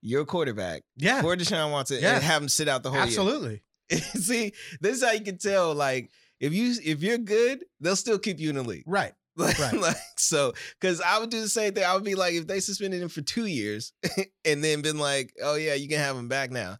your 0.00 0.24
quarterback 0.24 0.82
Yeah, 0.96 1.20
for 1.20 1.36
Deshaun 1.36 1.70
Watson 1.72 1.98
Yeah. 2.00 2.14
and 2.14 2.24
have 2.24 2.42
him 2.42 2.48
sit 2.48 2.68
out 2.68 2.82
the 2.82 2.90
whole 2.90 3.00
absolutely. 3.00 3.62
year? 3.90 4.00
See, 4.14 4.52
this 4.80 4.96
is 4.96 5.04
how 5.04 5.12
you 5.12 5.20
can 5.20 5.36
tell. 5.36 5.74
Like 5.74 6.10
if 6.42 6.52
you 6.52 6.74
if 6.84 7.02
you're 7.02 7.16
good, 7.16 7.64
they'll 7.80 7.96
still 7.96 8.18
keep 8.18 8.38
you 8.38 8.50
in 8.50 8.56
the 8.56 8.62
league. 8.62 8.84
Right. 8.86 9.12
Like, 9.34 9.58
Right. 9.58 9.72
like, 9.80 9.96
so, 10.18 10.52
because 10.78 11.00
I 11.00 11.18
would 11.18 11.30
do 11.30 11.40
the 11.40 11.48
same 11.48 11.72
thing. 11.72 11.84
I 11.84 11.94
would 11.94 12.04
be 12.04 12.14
like, 12.14 12.34
if 12.34 12.46
they 12.46 12.60
suspended 12.60 13.00
him 13.00 13.08
for 13.08 13.22
two 13.22 13.46
years 13.46 13.94
and 14.44 14.62
then 14.62 14.82
been 14.82 14.98
like, 14.98 15.32
oh 15.42 15.54
yeah, 15.54 15.72
you 15.72 15.88
can 15.88 15.96
have 16.00 16.14
him 16.18 16.28
back 16.28 16.50
now. 16.50 16.76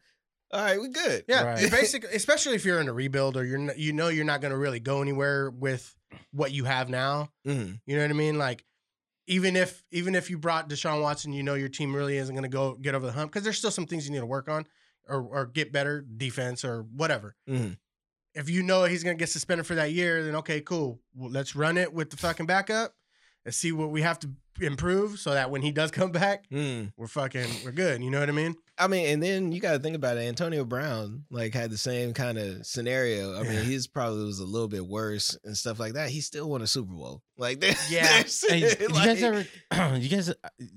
All 0.52 0.60
right, 0.62 0.78
we're 0.78 0.88
good. 0.88 1.24
Yeah, 1.28 1.44
Right. 1.44 1.70
basically, 1.70 2.10
especially 2.14 2.54
if 2.56 2.66
you're 2.66 2.78
in 2.78 2.88
a 2.88 2.92
rebuild 2.92 3.38
or 3.38 3.44
you're 3.46 3.58
n- 3.58 3.72
you 3.78 3.94
know 3.94 4.08
you're 4.08 4.26
not 4.26 4.42
going 4.42 4.52
to 4.52 4.58
really 4.58 4.80
go 4.80 5.00
anywhere 5.00 5.48
with 5.50 5.96
what 6.32 6.52
you 6.52 6.64
have 6.64 6.90
now. 6.90 7.30
Mhm. 7.46 7.80
You 7.86 7.96
know 7.96 8.02
what 8.02 8.10
I 8.10 8.14
mean? 8.14 8.36
Like 8.36 8.66
even 9.26 9.56
if 9.56 9.82
even 9.90 10.14
if 10.14 10.28
you 10.28 10.36
brought 10.36 10.68
Deshaun 10.68 11.00
Watson, 11.00 11.32
you 11.32 11.42
know 11.42 11.54
your 11.54 11.70
team 11.70 11.96
really 11.96 12.18
isn't 12.18 12.34
going 12.34 12.42
to 12.42 12.54
go 12.54 12.74
get 12.74 12.94
over 12.94 13.06
the 13.06 13.12
hump 13.12 13.32
because 13.32 13.44
there's 13.44 13.56
still 13.56 13.70
some 13.70 13.86
things 13.86 14.04
you 14.04 14.12
need 14.12 14.20
to 14.20 14.26
work 14.26 14.50
on 14.50 14.66
or 15.08 15.22
or 15.22 15.46
get 15.46 15.72
better 15.72 16.02
defense 16.02 16.66
or 16.66 16.82
whatever. 16.82 17.34
Mhm. 17.48 17.78
If 18.34 18.48
you 18.48 18.62
know 18.62 18.84
he's 18.84 19.04
going 19.04 19.16
to 19.16 19.20
get 19.20 19.28
suspended 19.28 19.66
for 19.66 19.74
that 19.74 19.92
year, 19.92 20.22
then 20.24 20.36
okay, 20.36 20.60
cool. 20.60 21.00
Well, 21.14 21.30
let's 21.30 21.54
run 21.54 21.76
it 21.76 21.92
with 21.92 22.10
the 22.10 22.16
fucking 22.16 22.46
backup 22.46 22.94
and 23.44 23.54
see 23.54 23.72
what 23.72 23.90
we 23.90 24.02
have 24.02 24.18
to 24.20 24.30
improve 24.60 25.18
so 25.18 25.32
that 25.32 25.50
when 25.50 25.62
he 25.62 25.72
does 25.72 25.90
come 25.98 26.12
back, 26.12 26.48
Mhm. 26.50 26.92
we're 26.96 27.06
fucking 27.08 27.46
we're 27.64 27.72
good. 27.72 28.02
You 28.02 28.10
know 28.10 28.20
what 28.20 28.28
I 28.28 28.32
mean? 28.32 28.54
I 28.78 28.86
mean, 28.88 29.06
and 29.08 29.22
then 29.22 29.52
you 29.52 29.60
got 29.60 29.72
to 29.72 29.78
think 29.78 29.94
about 29.96 30.16
it. 30.16 30.20
Antonio 30.20 30.64
Brown 30.64 31.24
like 31.30 31.52
had 31.54 31.70
the 31.70 31.76
same 31.76 32.14
kind 32.14 32.38
of 32.38 32.64
scenario. 32.66 33.34
I 33.38 33.42
mean, 33.42 33.52
Yeah. 33.52 33.60
his 33.60 33.86
probably 33.86 34.24
was 34.24 34.38
a 34.38 34.44
little 34.46 34.68
bit 34.68 34.86
worse 34.86 35.36
and 35.44 35.56
stuff 35.56 35.78
like 35.78 35.92
that. 35.94 36.08
He 36.10 36.20
still 36.20 36.48
won 36.48 36.62
a 36.62 36.66
Super 36.66 36.92
Bowl. 36.94 37.22
Like, 37.36 37.60
there- 37.60 37.74
Yeah. 37.90 38.22
Hey, 38.48 38.58
you 38.80 38.88
guys 38.88 39.22
ever? 39.22 39.46
you 39.98 40.08
guys 40.08 40.28
uh, 40.30 40.34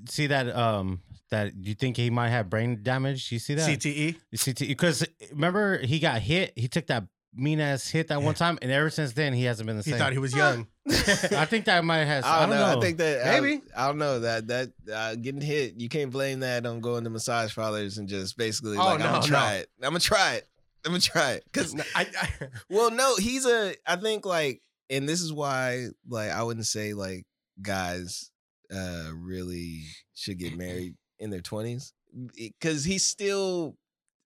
see 0.10 0.28
that? 0.28 0.54
Um, 0.56 1.02
that 1.32 1.54
you 1.56 1.74
think 1.76 1.96
he 1.98 2.10
might 2.10 2.30
have 2.30 2.50
brain 2.50 2.80
damage? 2.82 3.32
You 3.32 3.40
see 3.40 3.54
that? 3.56 3.70
CTE. 3.70 4.16
CT 4.44 4.60
because 4.68 5.06
remember 5.32 5.78
he 5.80 6.00
got 6.00 6.22
hit. 6.22 6.54
He 6.56 6.68
took 6.68 6.88
that 6.88 7.04
mean 7.36 7.60
ass 7.60 7.88
hit 7.90 8.08
that 8.08 8.22
one 8.22 8.34
time, 8.36 8.58
and 8.62 8.72
ever 8.72 8.90
since 8.90 9.14
then 9.14 9.34
he 9.34 9.44
hasn't 9.44 9.68
been 9.68 9.78
the 9.78 9.84
same. 9.84 9.94
He 9.94 10.00
same. 10.00 10.06
thought 10.06 10.14
he 10.14 10.20
was 10.20 10.34
young. 10.36 10.68
I 10.88 11.46
think 11.46 11.66
that 11.66 11.84
might 11.84 12.06
have. 12.06 12.24
I 12.26 12.42
don't, 12.42 12.50
know. 12.52 12.78
I 12.78 12.82
think 12.82 12.98
that 13.00 13.28
I- 13.28 13.40
Maybe. 13.40 13.62
I, 13.76 13.88
don't 13.88 13.98
know 13.98 14.20
that 14.20 14.48
that 14.48 14.72
uh, 14.94 15.16
getting 15.16 15.42
hit. 15.42 15.80
You 15.80 15.90
can't 15.90 16.12
blame 16.12 16.42
that 16.42 16.66
on 16.66 16.80
going 16.80 17.04
to 17.04 17.10
massage 17.10 17.54
parlors 17.56 17.98
and 17.98 18.08
just 18.08 18.38
basically 18.38 18.78
Oh, 18.78 18.86
like 18.86 18.94
I'm 18.96 19.00
no, 19.00 19.06
gonna 19.14 19.28
try 19.28 19.54
no. 19.54 19.60
it. 19.60 19.70
I'm 19.82 19.90
gonna 19.90 20.00
try 20.00 20.34
it. 20.36 20.48
I'm 20.86 20.92
gonna 20.92 21.02
try 21.02 21.32
it 21.34 21.44
because 21.52 21.74
No, 21.74 21.84
I, 21.96 22.08
I, 22.22 22.30
well, 22.70 22.92
no, 22.92 23.16
he's 23.18 23.46
a. 23.46 23.76
I 23.88 23.96
think 23.96 24.26
like, 24.26 24.62
and 24.90 25.10
this 25.10 25.22
is 25.22 25.34
why 25.34 25.88
like 26.08 26.30
I 26.32 26.44
wouldn't 26.44 26.68
say 26.68 26.94
like 26.94 27.26
guys 27.62 28.30
uh 28.74 29.10
really 29.14 29.82
should 30.14 30.38
get 30.38 30.56
married 30.58 30.96
in 31.20 31.30
their 31.32 31.42
twenties 31.42 31.94
because 32.36 32.84
he's 32.84 33.04
still 33.06 33.76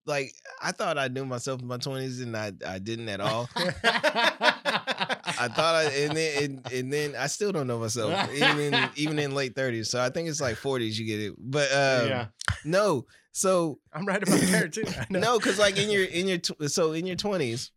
like 0.09 0.33
I 0.61 0.71
thought 0.71 0.97
I 0.97 1.07
knew 1.07 1.23
myself 1.23 1.61
in 1.61 1.67
my 1.67 1.77
twenties 1.77 2.19
and 2.19 2.35
I 2.35 2.51
I 2.67 2.79
didn't 2.79 3.07
at 3.07 3.21
all. 3.21 3.47
I 3.55 5.47
thought 5.55 5.75
I 5.75 5.83
and 5.83 6.17
then 6.17 6.43
and, 6.43 6.71
and 6.73 6.91
then 6.91 7.15
I 7.15 7.27
still 7.27 7.51
don't 7.51 7.67
know 7.67 7.79
myself 7.79 8.29
even 8.33 8.73
in 8.73 8.89
even 8.95 9.19
in 9.19 9.35
late 9.35 9.55
thirties. 9.55 9.89
So 9.89 10.01
I 10.01 10.09
think 10.09 10.27
it's 10.27 10.41
like 10.41 10.55
forties 10.55 10.99
you 10.99 11.05
get 11.05 11.19
it. 11.21 11.35
But 11.37 11.71
um, 11.71 12.09
yeah. 12.09 12.25
no. 12.65 13.05
So 13.31 13.79
I'm 13.93 14.05
right 14.05 14.21
about 14.21 14.39
there 14.39 14.67
too. 14.67 14.83
No, 15.11 15.37
because 15.37 15.59
like 15.59 15.77
in 15.77 15.89
your 15.89 16.03
in 16.03 16.27
your 16.27 16.39
tw- 16.39 16.69
so 16.69 16.91
in 16.91 17.05
your 17.05 17.15
twenties, 17.15 17.71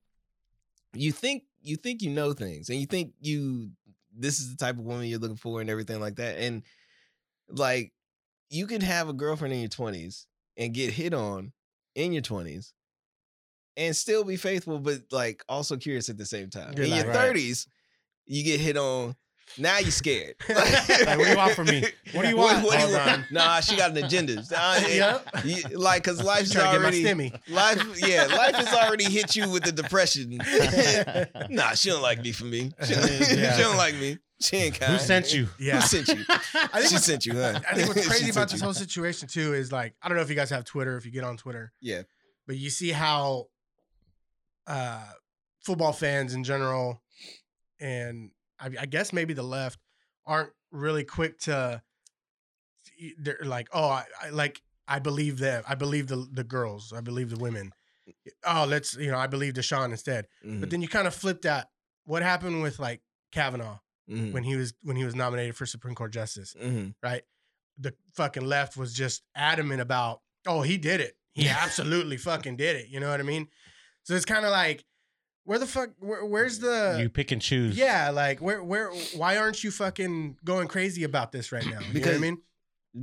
you 0.94 1.12
think 1.12 1.44
you 1.60 1.76
think 1.76 2.02
you 2.02 2.10
know 2.10 2.32
things, 2.32 2.70
and 2.70 2.80
you 2.80 2.86
think 2.86 3.12
you 3.20 3.70
this 4.16 4.40
is 4.40 4.50
the 4.50 4.56
type 4.56 4.78
of 4.78 4.84
woman 4.84 5.06
you're 5.06 5.18
looking 5.20 5.36
for, 5.36 5.60
and 5.60 5.68
everything 5.68 6.00
like 6.00 6.16
that, 6.16 6.38
and 6.38 6.62
like 7.48 7.92
you 8.48 8.66
can 8.66 8.80
have 8.80 9.10
a 9.10 9.12
girlfriend 9.12 9.52
in 9.52 9.60
your 9.60 9.68
twenties 9.68 10.26
and 10.56 10.74
get 10.74 10.92
hit 10.92 11.12
on 11.12 11.52
in 11.94 12.12
your 12.12 12.22
twenties, 12.22 12.72
and 13.76 13.94
still 13.96 14.24
be 14.24 14.36
faithful, 14.36 14.78
but 14.78 15.00
like 15.10 15.44
also 15.48 15.76
curious 15.76 16.08
at 16.08 16.18
the 16.18 16.26
same 16.26 16.50
time. 16.50 16.74
You're 16.76 16.86
in 16.86 16.92
your 16.94 17.06
right. 17.06 17.14
thirties, 17.16 17.66
you 18.26 18.44
get 18.44 18.60
hit 18.60 18.76
on. 18.76 19.14
Now 19.58 19.78
you're 19.78 19.90
scared. 19.90 20.36
Like, 20.48 21.18
what 21.18 21.24
do 21.24 21.30
you 21.30 21.36
want 21.36 21.52
from 21.52 21.66
me? 21.66 21.84
What 22.12 22.22
do 22.22 22.28
you 22.28 22.36
want? 22.36 22.64
What, 22.64 22.80
do 22.80 22.86
you 22.86 22.94
want? 22.94 23.30
Nah, 23.32 23.60
she 23.60 23.76
got 23.76 23.90
an 23.90 23.98
agenda. 24.02 24.36
Nah, 24.50 24.74
eh, 24.76 24.96
Yep. 24.96 25.28
you- 25.44 25.78
like, 25.78 26.04
cause 26.04 26.22
life's 26.22 26.56
already. 26.56 27.04
Life, 27.48 27.84
yeah, 27.98 28.26
life 28.26 28.54
has 28.54 28.72
already 28.72 29.04
hit 29.04 29.36
you 29.36 29.50
with 29.50 29.64
the 29.64 29.72
depression. 29.72 30.38
nah, 31.50 31.72
she 31.74 31.90
don't 31.90 32.00
like 32.02 32.22
me 32.22 32.32
for 32.32 32.44
me. 32.44 32.72
She, 32.84 32.94
Yeah. 32.94 33.56
she 33.56 33.62
don't 33.62 33.76
like 33.76 33.94
me. 33.96 34.16
She 34.48 34.56
ain't 34.56 34.78
kind. 34.80 34.92
Who 34.92 34.98
sent 34.98 35.32
you? 35.34 35.48
Yeah. 35.58 35.80
Who 35.80 35.86
sent 35.86 36.08
you? 36.08 36.24
I 36.28 36.36
think 36.36 36.88
she 36.88 36.94
what's, 36.94 37.04
sent 37.04 37.26
you, 37.26 37.34
huh? 37.34 37.60
I 37.70 37.74
think 37.74 37.88
what's 37.94 38.06
crazy 38.08 38.30
about 38.30 38.48
this 38.50 38.60
you. 38.60 38.64
whole 38.64 38.74
situation 38.74 39.28
too 39.28 39.54
is 39.54 39.70
like 39.72 39.94
I 40.02 40.08
don't 40.08 40.16
know 40.16 40.22
if 40.22 40.30
you 40.30 40.36
guys 40.36 40.50
have 40.50 40.64
Twitter, 40.64 40.96
if 40.96 41.04
you 41.06 41.12
get 41.12 41.24
on 41.24 41.36
Twitter, 41.36 41.72
Yeah. 41.80 42.02
but 42.46 42.56
you 42.56 42.68
see 42.70 42.90
how 42.90 43.46
uh, 44.66 45.04
football 45.60 45.92
fans 45.92 46.34
in 46.34 46.44
general, 46.44 47.02
and 47.80 48.30
I, 48.60 48.70
I 48.80 48.86
guess 48.86 49.12
maybe 49.12 49.34
the 49.34 49.42
left 49.42 49.78
aren't 50.26 50.50
really 50.70 51.04
quick 51.04 51.38
to. 51.40 51.82
They're 53.18 53.38
like, 53.44 53.68
oh, 53.72 53.88
I, 53.88 54.04
I 54.24 54.28
like 54.30 54.60
I 54.88 54.98
believe 54.98 55.38
them. 55.38 55.62
I 55.68 55.74
believe 55.74 56.08
the 56.08 56.26
the 56.32 56.44
girls. 56.44 56.92
I 56.96 57.00
believe 57.00 57.30
the 57.30 57.38
women. 57.38 57.72
Oh, 58.44 58.64
let's 58.68 58.96
you 58.96 59.10
know, 59.10 59.18
I 59.18 59.26
believe 59.28 59.54
Deshaun 59.54 59.90
instead. 59.90 60.26
Mhm, 60.44 60.60
But 60.60 60.70
then 60.70 60.82
you 60.82 60.88
kind 60.88 61.06
of 61.06 61.14
flip 61.14 61.42
that. 61.42 61.70
What 62.04 62.22
happened 62.22 62.62
with 62.62 62.78
like 62.80 63.00
Kavanaugh 63.30 63.78
mhm, 64.10 64.32
when 64.32 64.42
he 64.44 64.56
was 64.56 64.74
when 64.82 64.96
he 64.96 65.04
was 65.04 65.14
nominated 65.14 65.56
for 65.56 65.66
Supreme 65.66 65.94
Court 65.94 66.12
justice? 66.12 66.54
mhm. 66.60 66.94
right? 67.02 67.22
The 67.78 67.94
fucking 68.14 68.44
left 68.44 68.76
was 68.76 68.92
just 68.94 69.22
adamant 69.34 69.80
about, 69.80 70.20
oh, 70.46 70.62
he 70.62 70.76
did 70.76 71.00
it. 71.00 71.16
He 71.32 71.48
absolutely 71.48 72.18
fucking 72.18 72.56
did 72.56 72.76
it. 72.76 72.88
You 72.88 73.00
know 73.00 73.08
what 73.10 73.18
I 73.20 73.22
mean? 73.22 73.48
So 74.02 74.14
it's 74.14 74.26
kind 74.26 74.44
of 74.44 74.50
like, 74.50 74.84
where 75.44 75.58
the 75.58 75.66
fuck? 75.66 75.90
Where, 75.98 76.24
where's 76.26 76.58
the? 76.58 76.98
you 77.00 77.08
pick 77.08 77.32
and 77.32 77.40
choose. 77.40 77.76
yeah, 77.76 78.10
like 78.10 78.40
where 78.40 78.62
where? 78.62 78.90
Why 79.16 79.38
aren't 79.38 79.64
you 79.64 79.70
fucking 79.70 80.36
going 80.44 80.68
crazy 80.68 81.04
about 81.04 81.32
this 81.32 81.50
right 81.50 81.64
now? 81.64 81.70
You 81.70 81.74
know 81.74 81.80
what 81.80 81.86
I 81.88 81.92
Because- 81.92 82.20
mean? 82.20 82.38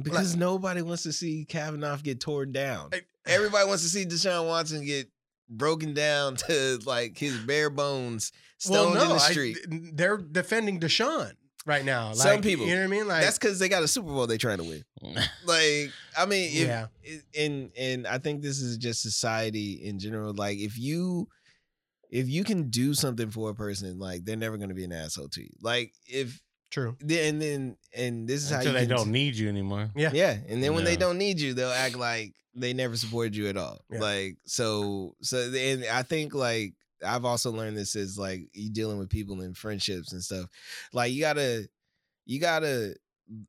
because 0.03 0.35
nobody 0.35 0.83
wants 0.83 1.01
to 1.03 1.11
see 1.11 1.45
Kavanaugh 1.49 1.97
get 1.97 2.19
torn 2.19 2.51
down. 2.51 2.89
I- 2.93 3.01
Everybody 3.25 3.67
wants 3.67 3.81
to 3.83 3.89
see 3.89 4.05
Deshaun 4.05 4.45
Watson 4.47 4.85
get 4.85 5.09
broken 5.49 5.93
down 5.93 6.35
to 6.47 6.79
like 6.85 7.17
his 7.17 7.37
bare 7.37 7.69
bones, 7.69 8.31
stoned 8.57 8.99
in 9.01 9.07
the 9.09 9.15
I- 9.15 9.31
street. 9.31 9.57
they're 9.93 10.17
defending 10.17 10.79
Deshaun 10.79 11.31
right 11.65 11.83
now. 11.85 12.09
Like, 12.09 12.17
Some 12.17 12.41
people. 12.41 12.65
you 12.65 12.73
know 12.75 12.81
what 12.81 12.87
I 12.87 12.91
mean? 12.91 13.07
Like 13.07 13.21
That's 13.23 13.37
because 13.37 13.59
they 13.59 13.69
got 13.69 13.83
a 13.83 13.87
Super 13.87 14.07
Bowl 14.07 14.25
they're 14.27 14.37
trying 14.37 14.57
to 14.57 14.63
win. 14.63 14.83
Like, 15.45 15.91
I 16.17 16.25
mean, 16.27 16.49
if, 16.53 16.67
Yeah. 16.67 16.87
and 17.37 17.71
and 17.77 18.05
I 18.07 18.17
think 18.17 18.41
this 18.41 18.59
is 18.61 18.77
just 18.77 19.01
society 19.01 19.73
in 19.83 19.99
general. 19.99 20.33
Like, 20.33 20.57
if 20.59 20.77
you 20.77 21.27
if 22.11 22.27
you 22.27 22.43
can 22.43 22.69
do 22.69 22.93
something 22.93 23.29
for 23.29 23.49
a 23.51 23.53
person, 23.55 23.99
like 23.99 24.25
they're 24.25 24.35
never 24.35 24.57
going 24.57 24.69
to 24.69 24.75
be 24.75 24.83
an 24.83 24.91
asshole 24.91 25.29
to 25.29 25.41
you. 25.41 25.49
Like, 25.61 25.93
if 26.07 26.41
true. 26.71 26.95
then 26.99 27.29
and 27.35 27.41
then 27.41 27.77
and 27.95 28.27
this 28.27 28.43
is 28.43 28.49
how 28.49 28.61
you 28.61 28.71
they 28.71 28.81
can, 28.87 28.89
don't 28.89 29.11
need 29.11 29.35
you 29.35 29.47
anymore. 29.47 29.89
Yeah. 29.95 30.11
Yeah, 30.13 30.37
and 30.47 30.61
then 30.63 30.73
when 30.73 30.83
they 30.85 30.95
don't 30.95 31.17
need 31.17 31.39
you, 31.39 31.53
they'll 31.53 31.69
act 31.69 31.95
like 31.97 32.33
they 32.59 32.73
never 32.73 32.95
supported 32.95 33.35
you 33.35 33.47
at 33.47 33.57
all. 33.57 33.79
Yeah. 33.91 33.99
Like 33.99 34.37
so, 34.45 35.15
so 35.21 35.37
and 35.37 35.85
I 35.85 36.03
think 36.03 36.33
like 36.33 36.73
I've 37.05 37.25
also 37.25 37.51
learned 37.51 37.77
this 37.77 37.95
is 37.95 38.17
like 38.17 38.49
you 38.53 38.71
dealing 38.71 38.99
with 38.99 39.09
people 39.09 39.41
in 39.41 39.53
friendships 39.53 40.11
and 40.11 40.23
stuff. 40.23 40.49
Like 40.93 41.11
you 41.11 41.21
gotta, 41.21 41.69
you 42.25 42.39
gotta, 42.39 42.95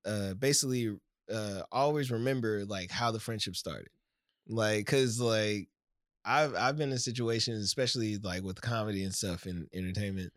uh, 0.04 0.34
basically, 0.34 0.96
uh, 1.32 1.62
always 1.72 2.10
remember 2.10 2.64
like 2.64 2.90
how 2.90 3.10
the 3.10 3.20
friendship 3.20 3.56
started. 3.56 3.88
Like, 4.48 4.86
cause 4.86 5.20
like 5.20 5.68
I've 6.24 6.54
I've 6.54 6.76
been 6.76 6.92
in 6.92 6.98
situations, 6.98 7.64
especially 7.64 8.18
like 8.18 8.42
with 8.42 8.60
comedy 8.60 9.04
and 9.04 9.14
stuff 9.14 9.46
and 9.46 9.68
entertainment, 9.74 10.32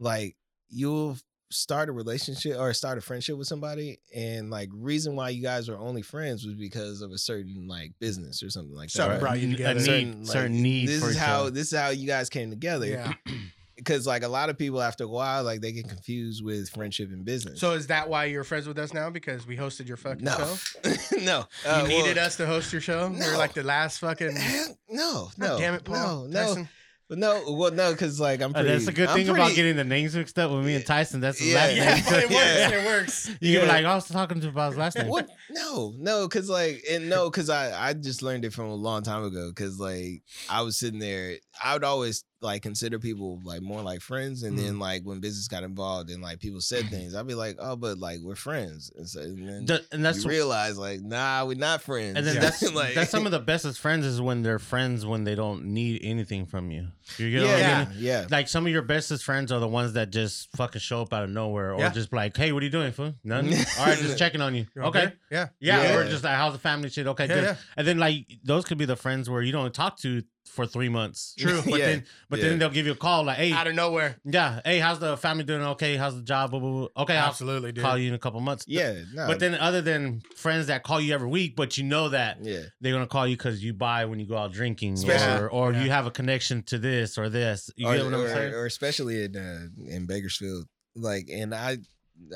like 0.00 0.36
you'll 0.68 1.16
start 1.50 1.88
a 1.88 1.92
relationship 1.92 2.58
or 2.58 2.72
start 2.74 2.98
a 2.98 3.00
friendship 3.00 3.36
with 3.38 3.46
somebody 3.46 3.98
and 4.14 4.50
like 4.50 4.68
reason 4.72 5.16
why 5.16 5.30
you 5.30 5.42
guys 5.42 5.68
were 5.68 5.78
only 5.78 6.02
friends 6.02 6.44
was 6.44 6.54
because 6.54 7.00
of 7.00 7.10
a 7.10 7.18
certain 7.18 7.66
like 7.66 7.92
business 8.00 8.42
or 8.42 8.50
something 8.50 8.74
like 8.74 8.88
that. 8.90 8.96
Something 8.98 9.12
right? 9.12 9.20
brought 9.20 9.40
you 9.40 9.48
A 9.48 9.52
together. 9.52 9.74
need- 9.80 9.84
Certain, 9.86 10.26
certain 10.26 10.62
need 10.62 10.88
This 10.88 11.02
for 11.02 11.10
is 11.10 11.16
how 11.16 11.40
other. 11.42 11.50
this 11.50 11.72
is 11.72 11.78
how 11.78 11.88
you 11.88 12.06
guys 12.06 12.28
came 12.28 12.50
together. 12.50 12.86
Yeah. 12.86 13.12
Because 13.76 14.08
like 14.08 14.24
a 14.24 14.28
lot 14.28 14.50
of 14.50 14.58
people 14.58 14.82
after 14.82 15.04
a 15.04 15.08
while, 15.08 15.44
like 15.44 15.60
they 15.60 15.70
get 15.70 15.88
confused 15.88 16.44
with 16.44 16.68
friendship 16.68 17.10
and 17.12 17.24
business. 17.24 17.60
So 17.60 17.74
is 17.74 17.86
that 17.86 18.08
why 18.08 18.24
you're 18.24 18.42
friends 18.42 18.66
with 18.66 18.76
us 18.76 18.92
now? 18.92 19.08
Because 19.08 19.46
we 19.46 19.56
hosted 19.56 19.86
your 19.86 19.96
fucking 19.96 20.24
no, 20.24 20.32
show? 20.36 20.90
no, 21.20 21.44
You 21.64 21.70
Uh, 21.70 21.86
needed 21.86 22.16
well, 22.16 22.26
us 22.26 22.36
to 22.38 22.46
host 22.46 22.72
your 22.72 22.80
show? 22.82 23.06
We 23.08 23.20
were 23.20 23.36
like 23.36 23.54
the 23.54 23.62
last 23.62 23.98
fucking 24.00 24.34
Hell, 24.34 24.76
no, 24.90 25.30
God 25.38 25.48
no, 25.48 25.58
damn 25.60 25.74
it, 25.74 25.84
Paul. 25.84 26.24
no, 26.24 26.26
no, 26.26 26.46
Tyson. 26.48 26.68
But 27.08 27.16
no, 27.18 27.42
well, 27.52 27.70
no, 27.72 27.92
because 27.92 28.20
like 28.20 28.42
I'm 28.42 28.50
Uh, 28.50 28.54
pretty. 28.60 28.68
that's 28.68 28.84
the 28.84 28.92
good 28.92 29.08
I'm 29.08 29.16
thing 29.16 29.28
about 29.30 29.54
getting 29.54 29.76
the 29.76 29.84
names 29.84 30.14
mixed 30.14 30.38
up 30.38 30.50
with 30.50 30.64
me 30.66 30.74
and 30.74 30.84
Tyson. 30.84 31.20
That's 31.20 31.38
his 31.38 31.48
Yeah. 31.48 31.54
last 31.56 31.76
Yeah. 32.10 32.18
name. 32.18 32.22
it 32.24 32.30
works. 32.30 32.30
Yeah. 32.30 32.70
It 32.70 32.86
works. 32.86 33.30
You 33.40 33.58
can 33.58 33.66
be 33.66 33.72
like, 33.72 33.84
I 33.86 33.94
was 33.94 34.08
talking 34.08 34.40
to 34.42 34.48
about 34.48 34.72
his 34.72 34.78
last 34.78 34.96
name. 34.98 35.08
What? 35.08 35.28
No, 35.50 35.94
no, 35.98 36.28
because 36.28 36.48
like, 36.50 36.84
and 36.90 37.08
no, 37.08 37.30
because 37.30 37.48
I 37.50 37.88
I 37.88 37.92
just 37.94 38.22
learned 38.22 38.44
it 38.44 38.52
from 38.52 38.66
a 38.66 38.74
long 38.74 39.02
time 39.02 39.24
ago. 39.24 39.48
Because 39.48 39.78
like, 39.78 40.22
I 40.48 40.62
was 40.62 40.76
sitting 40.76 40.98
there, 41.00 41.36
I 41.62 41.74
would 41.74 41.84
always 41.84 42.24
like 42.40 42.62
consider 42.62 43.00
people 43.00 43.40
like 43.42 43.62
more 43.62 43.82
like 43.82 44.00
friends, 44.00 44.42
and 44.44 44.56
Mm-hmm. 44.56 44.64
then 44.66 44.78
like 44.78 45.02
when 45.02 45.18
business 45.20 45.48
got 45.48 45.64
involved 45.64 46.08
and 46.10 46.22
like 46.22 46.38
people 46.38 46.60
said 46.60 46.88
things, 46.88 47.14
I'd 47.14 47.26
be 47.26 47.34
like, 47.34 47.56
oh, 47.58 47.74
but 47.76 47.98
like 47.98 48.18
we're 48.22 48.34
friends, 48.36 48.92
and 48.96 49.08
so 49.08 49.20
and 49.22 49.48
then 49.48 49.64
The- 49.66 49.84
and 49.90 50.04
that's 50.04 50.22
you 50.24 50.30
realize 50.30 50.78
like, 50.78 51.00
nah, 51.00 51.44
we're 51.44 51.56
not 51.56 51.80
friends. 51.82 52.16
and 52.16 52.26
then 52.26 52.34
Yeah. 52.36 52.40
that's 52.42 52.72
like 52.74 52.94
that's 52.94 53.10
some 53.10 53.26
of 53.26 53.32
the 53.38 53.40
bestest 53.40 53.80
friends 53.80 54.04
is 54.06 54.20
when 54.20 54.42
they're 54.42 54.58
friends 54.60 55.04
when 55.06 55.24
they 55.24 55.34
don't 55.34 55.64
need 55.64 56.00
anything 56.04 56.46
from 56.46 56.70
you. 56.70 56.88
You 57.16 57.30
get 57.30 57.42
what 57.46 57.54
I 57.54 57.58
yeah, 57.58 57.84
mean? 57.86 57.94
yeah, 57.98 58.26
Like 58.30 58.48
some 58.48 58.66
of 58.66 58.72
your 58.72 58.82
bestest 58.82 59.24
friends 59.24 59.50
are 59.50 59.58
the 59.60 59.66
ones 59.68 59.94
that 59.94 60.10
just 60.10 60.48
fucking 60.56 60.80
show 60.80 61.00
up 61.02 61.12
out 61.14 61.24
of 61.24 61.30
nowhere, 61.30 61.72
or 61.72 61.80
Yeah. 61.80 61.90
just 61.90 62.12
like, 62.12 62.36
"Hey, 62.36 62.52
what 62.52 62.62
are 62.62 62.66
you 62.66 62.70
doing, 62.70 62.92
fool? 62.92 63.14
Nothing. 63.24 63.54
All 63.78 63.86
right, 63.86 63.98
just 63.98 64.18
checking 64.18 64.40
on 64.42 64.54
you. 64.54 64.66
You 64.76 64.82
want 64.82 64.94
Okay, 64.96 65.06
beer? 65.06 65.37
Yeah. 65.60 65.78
yeah, 65.82 65.82
Yeah. 65.82 65.96
Or 65.96 66.08
just 66.08 66.24
like, 66.24 66.34
how's 66.36 66.52
the 66.52 66.58
family 66.58 66.88
shit? 66.90 67.06
Okay, 67.06 67.26
Yeah, 67.26 67.34
good. 67.34 67.44
yeah. 67.44 67.56
And 67.76 67.86
then 67.86 67.98
like 67.98 68.26
those 68.44 68.64
could 68.64 68.78
be 68.78 68.84
the 68.84 68.96
friends 68.96 69.28
where 69.30 69.42
you 69.42 69.52
don't 69.52 69.72
talk 69.74 69.98
to 70.00 70.22
for 70.46 70.66
three 70.66 70.88
months. 70.88 71.34
True. 71.38 71.60
but 71.64 71.78
Yeah. 71.78 71.86
then 71.86 72.04
but 72.30 72.38
Yeah. 72.38 72.48
then 72.48 72.58
they'll 72.58 72.70
give 72.70 72.86
you 72.86 72.92
a 72.92 72.96
call 72.96 73.24
like, 73.24 73.36
"Hey, 73.36 73.52
Out 73.52 73.66
of 73.66 73.74
nowhere. 73.74 74.16
yeah, 74.24 74.60
hey, 74.64 74.78
how's 74.78 74.98
the 74.98 75.16
family 75.18 75.44
doing? 75.44 75.62
Okay, 75.62 75.96
how's 75.96 76.16
the 76.16 76.22
job? 76.22 76.50
Blah, 76.52 76.60
blah, 76.60 76.70
blah. 76.70 77.02
Okay, 77.02 77.16
I'll 77.16 77.28
Absolutely, 77.28 77.72
dude. 77.72 77.84
call 77.84 77.98
you 77.98 78.08
in 78.08 78.14
a 78.14 78.18
couple 78.18 78.40
months. 78.40 78.64
yeah. 78.66 78.94
No, 79.12 79.26
But 79.26 79.40
then, 79.40 79.54
other 79.54 79.82
than 79.82 80.22
friends 80.36 80.66
that 80.68 80.82
call 80.84 81.00
you 81.02 81.12
every 81.12 81.28
week, 81.28 81.54
but 81.54 81.76
you 81.76 81.84
know 81.84 82.08
that 82.08 82.38
yeah, 82.42 82.62
they're 82.80 82.92
gonna 82.94 83.06
call 83.06 83.26
you 83.26 83.36
because 83.36 83.62
you 83.62 83.74
buy 83.74 84.06
when 84.06 84.18
you 84.20 84.26
go 84.26 84.38
out 84.38 84.52
drinking, 84.52 84.94
Especially- 84.94 85.38
or 85.44 85.50
or 85.50 85.72
Yeah. 85.72 85.84
you 85.84 85.90
have 85.90 86.06
a 86.06 86.10
connection 86.10 86.62
to 86.64 86.78
this 86.78 87.18
or 87.18 87.28
this. 87.28 87.70
You 87.76 87.86
or, 87.88 87.96
get 87.96 88.04
what 88.06 88.14
I'm 88.14 88.26
saying? 88.28 88.54
or 88.54 88.64
especially 88.66 89.24
in 89.24 89.36
uh, 89.36 89.66
in 89.86 90.06
Bakersfield, 90.06 90.64
like, 90.96 91.28
and 91.30 91.54
I, 91.54 91.76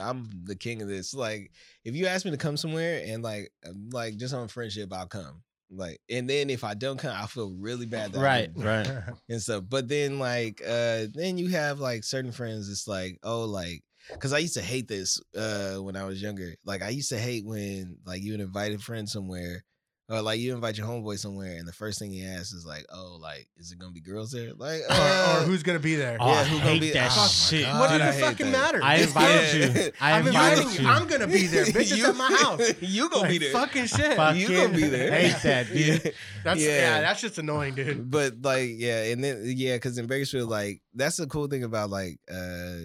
I'm 0.00 0.28
the 0.44 0.56
king 0.56 0.82
of 0.82 0.88
this. 0.88 1.14
Like, 1.14 1.50
if 1.84 1.94
you 1.94 2.06
ask 2.06 2.24
me 2.24 2.30
to 2.30 2.36
come 2.36 2.56
somewhere 2.56 3.02
and 3.04 3.22
like, 3.22 3.52
um, 3.66 3.90
like 3.92 4.16
just 4.16 4.34
on 4.34 4.48
friendship, 4.48 4.92
I'll 4.92 5.06
come. 5.06 5.42
Like, 5.70 6.00
and 6.10 6.28
then 6.28 6.50
if 6.50 6.64
I 6.64 6.74
don't 6.74 6.98
come, 6.98 7.16
I 7.16 7.26
feel 7.26 7.50
really 7.50 7.86
bad. 7.86 8.12
That 8.12 8.20
right, 8.20 8.50
right. 8.54 8.88
and 9.28 9.40
stuff. 9.42 9.64
But 9.68 9.88
then 9.88 10.18
like 10.18 10.60
uh 10.62 11.06
then 11.14 11.38
you 11.38 11.48
have 11.48 11.80
like 11.80 12.04
certain 12.04 12.32
friends 12.32 12.70
it's 12.70 12.86
like, 12.86 13.18
oh 13.22 13.44
like 13.44 13.82
cause 14.18 14.32
I 14.32 14.38
used 14.38 14.54
to 14.54 14.62
hate 14.62 14.88
this 14.88 15.20
uh 15.36 15.76
when 15.76 15.96
I 15.96 16.04
was 16.04 16.20
younger. 16.20 16.54
Like 16.64 16.82
I 16.82 16.90
used 16.90 17.08
to 17.08 17.18
hate 17.18 17.46
when 17.46 17.96
like 18.04 18.22
you 18.22 18.32
would 18.32 18.40
invite 18.40 18.74
a 18.74 18.78
friend 18.78 19.08
somewhere 19.08 19.64
or 20.12 20.20
like 20.22 20.38
you 20.38 20.54
invite 20.54 20.76
your 20.76 20.86
homeboy 20.86 21.18
somewhere 21.18 21.56
and 21.56 21.66
the 21.66 21.72
first 21.72 21.98
thing 21.98 22.10
he 22.12 22.24
asks 22.24 22.52
is 22.52 22.66
like, 22.66 22.84
oh 22.92 23.16
like 23.20 23.48
is 23.56 23.72
it 23.72 23.78
gonna 23.78 23.92
be 23.92 24.00
girls 24.00 24.30
there? 24.30 24.52
Like 24.54 24.80
or, 24.82 24.92
uh, 24.92 25.40
or 25.40 25.44
who's 25.44 25.62
gonna 25.62 25.78
be 25.78 25.96
there? 25.96 26.18
Oh, 26.20 26.26
Yeah, 26.30 26.40
I 26.40 26.44
who 26.44 26.58
gonna 26.58 26.70
hate 26.70 26.80
be- 26.82 26.90
that 26.92 27.10
Oh 27.12 27.20
my 27.22 27.26
shit. 27.26 27.64
God. 27.64 27.80
what 27.80 27.90
Dude, 27.90 27.98
does 28.00 28.14
I 28.14 28.18
it 28.18 28.20
fucking 28.20 28.52
that. 28.52 28.52
matter? 28.52 28.80
I 28.84 28.96
invited 28.96 29.74
Yeah. 29.76 29.82
you. 29.86 29.92
I 30.00 30.12
I'm 30.12 30.26
invited 30.26 30.58
inviting 30.58 30.80
you. 30.84 30.88
you. 30.88 30.94
I'm 30.94 31.06
gonna 31.08 31.26
be 31.26 31.46
there. 31.46 31.64
Bitch, 31.66 31.92
it's 31.92 32.04
at 32.04 32.16
my 32.16 32.28
house. 32.42 32.72
you 32.82 33.08
gonna 33.08 33.22
Like, 33.22 33.30
be 33.30 33.38
there. 33.38 33.52
Fucking 33.52 33.86
shit. 33.86 34.16
Fuck. 34.16 34.36
you 34.36 34.48
gonna 34.48 34.68
be 34.68 34.84
there. 34.88 35.10
Hate 35.12 35.42
that, 35.42 35.66
dude. 35.72 36.14
That's 36.44 36.60
yeah. 36.60 36.68
Yeah. 36.68 37.00
that's 37.00 37.20
just 37.22 37.38
annoying, 37.38 37.74
dude. 37.74 38.10
but 38.10 38.34
like 38.42 38.68
yeah 38.74 39.04
and 39.04 39.24
then 39.24 39.42
yeah 39.46 39.76
because 39.76 39.96
in 39.98 40.06
bakersfield 40.06 40.50
like 40.50 40.82
that's 40.94 41.16
the 41.16 41.26
cool 41.26 41.46
thing 41.46 41.64
about 41.64 41.88
like 41.90 42.18
uh 42.30 42.76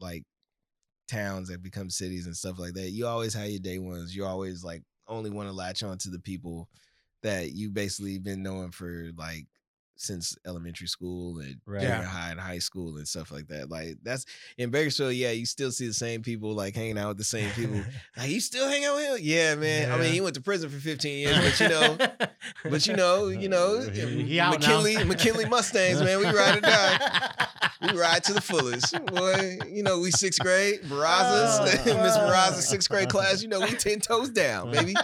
like 0.00 0.24
towns 1.08 1.48
that 1.48 1.62
become 1.62 1.90
cities 1.90 2.26
and 2.26 2.36
stuff 2.36 2.58
like 2.58 2.72
that 2.74 2.90
you 2.90 3.06
always 3.06 3.34
have 3.34 3.48
your 3.48 3.58
day 3.58 3.78
ones 3.80 4.14
you 4.14 4.24
always 4.24 4.62
like 4.62 4.82
only 5.10 5.30
want 5.30 5.48
to 5.48 5.54
latch 5.54 5.82
on 5.82 5.98
to 5.98 6.10
the 6.10 6.18
people 6.18 6.68
that 7.22 7.52
you 7.52 7.70
basically 7.70 8.18
been 8.18 8.42
knowing 8.42 8.70
for 8.70 9.10
like 9.16 9.46
since 10.00 10.36
elementary 10.46 10.86
school 10.86 11.38
and 11.40 11.60
Right. 11.66 11.82
junior 11.82 11.94
Yeah. 11.96 12.04
high 12.04 12.30
and 12.30 12.40
high 12.40 12.58
school 12.58 12.96
and 12.96 13.06
stuff 13.06 13.30
like 13.30 13.48
that. 13.48 13.70
Like 13.70 13.98
that's 14.02 14.24
in 14.56 14.70
Bakersfield, 14.70 15.12
yeah, 15.14 15.30
you 15.32 15.44
still 15.46 15.70
see 15.70 15.86
the 15.86 15.92
same 15.94 16.22
people 16.22 16.54
like 16.54 16.74
hanging 16.74 16.96
out 16.98 17.08
with 17.08 17.18
the 17.18 17.24
same 17.24 17.50
people. 17.52 17.82
Like 18.16 18.30
you 18.30 18.40
still 18.40 18.68
hang 18.68 18.84
out 18.84 18.96
with 18.96 19.06
him? 19.06 19.18
Yeah, 19.20 19.54
man. 19.54 19.92
I 19.92 19.96
mean, 19.98 20.12
he 20.12 20.20
went 20.20 20.34
to 20.36 20.40
prison 20.40 20.68
for 20.70 20.78
15 20.78 21.18
years, 21.18 21.38
but 21.38 21.60
you 21.60 21.68
know, 21.68 21.98
but 22.64 22.86
you 22.86 22.96
know, 22.96 23.28
you 23.28 23.48
know, 23.48 23.80
He- 23.92 24.22
he 24.24 24.40
out 24.40 24.60
now. 24.60 24.80
McKinley, 24.82 25.04
McKinley 25.04 25.44
Mustangs, 25.46 26.00
man. 26.02 26.18
We 26.18 26.24
ride 26.26 26.58
or 26.58 26.60
die. 26.60 27.46
We 27.82 27.92
ride 27.98 28.24
to 28.24 28.34
the 28.34 28.40
fullest, 28.42 28.92
boy. 29.06 29.58
You 29.70 29.82
know, 29.82 30.00
we 30.00 30.10
sixth 30.10 30.40
grade, 30.40 30.82
Barrazas, 30.82 31.60
Oh. 31.86 32.02
Miss 32.02 32.16
Barrazas 32.16 32.62
sixth 32.62 32.88
grade 32.90 33.08
class. 33.08 33.42
You 33.42 33.48
know, 33.48 33.60
we 33.60 33.70
ten 33.72 34.00
toes 34.00 34.30
down, 34.30 34.70
baby, 34.70 34.94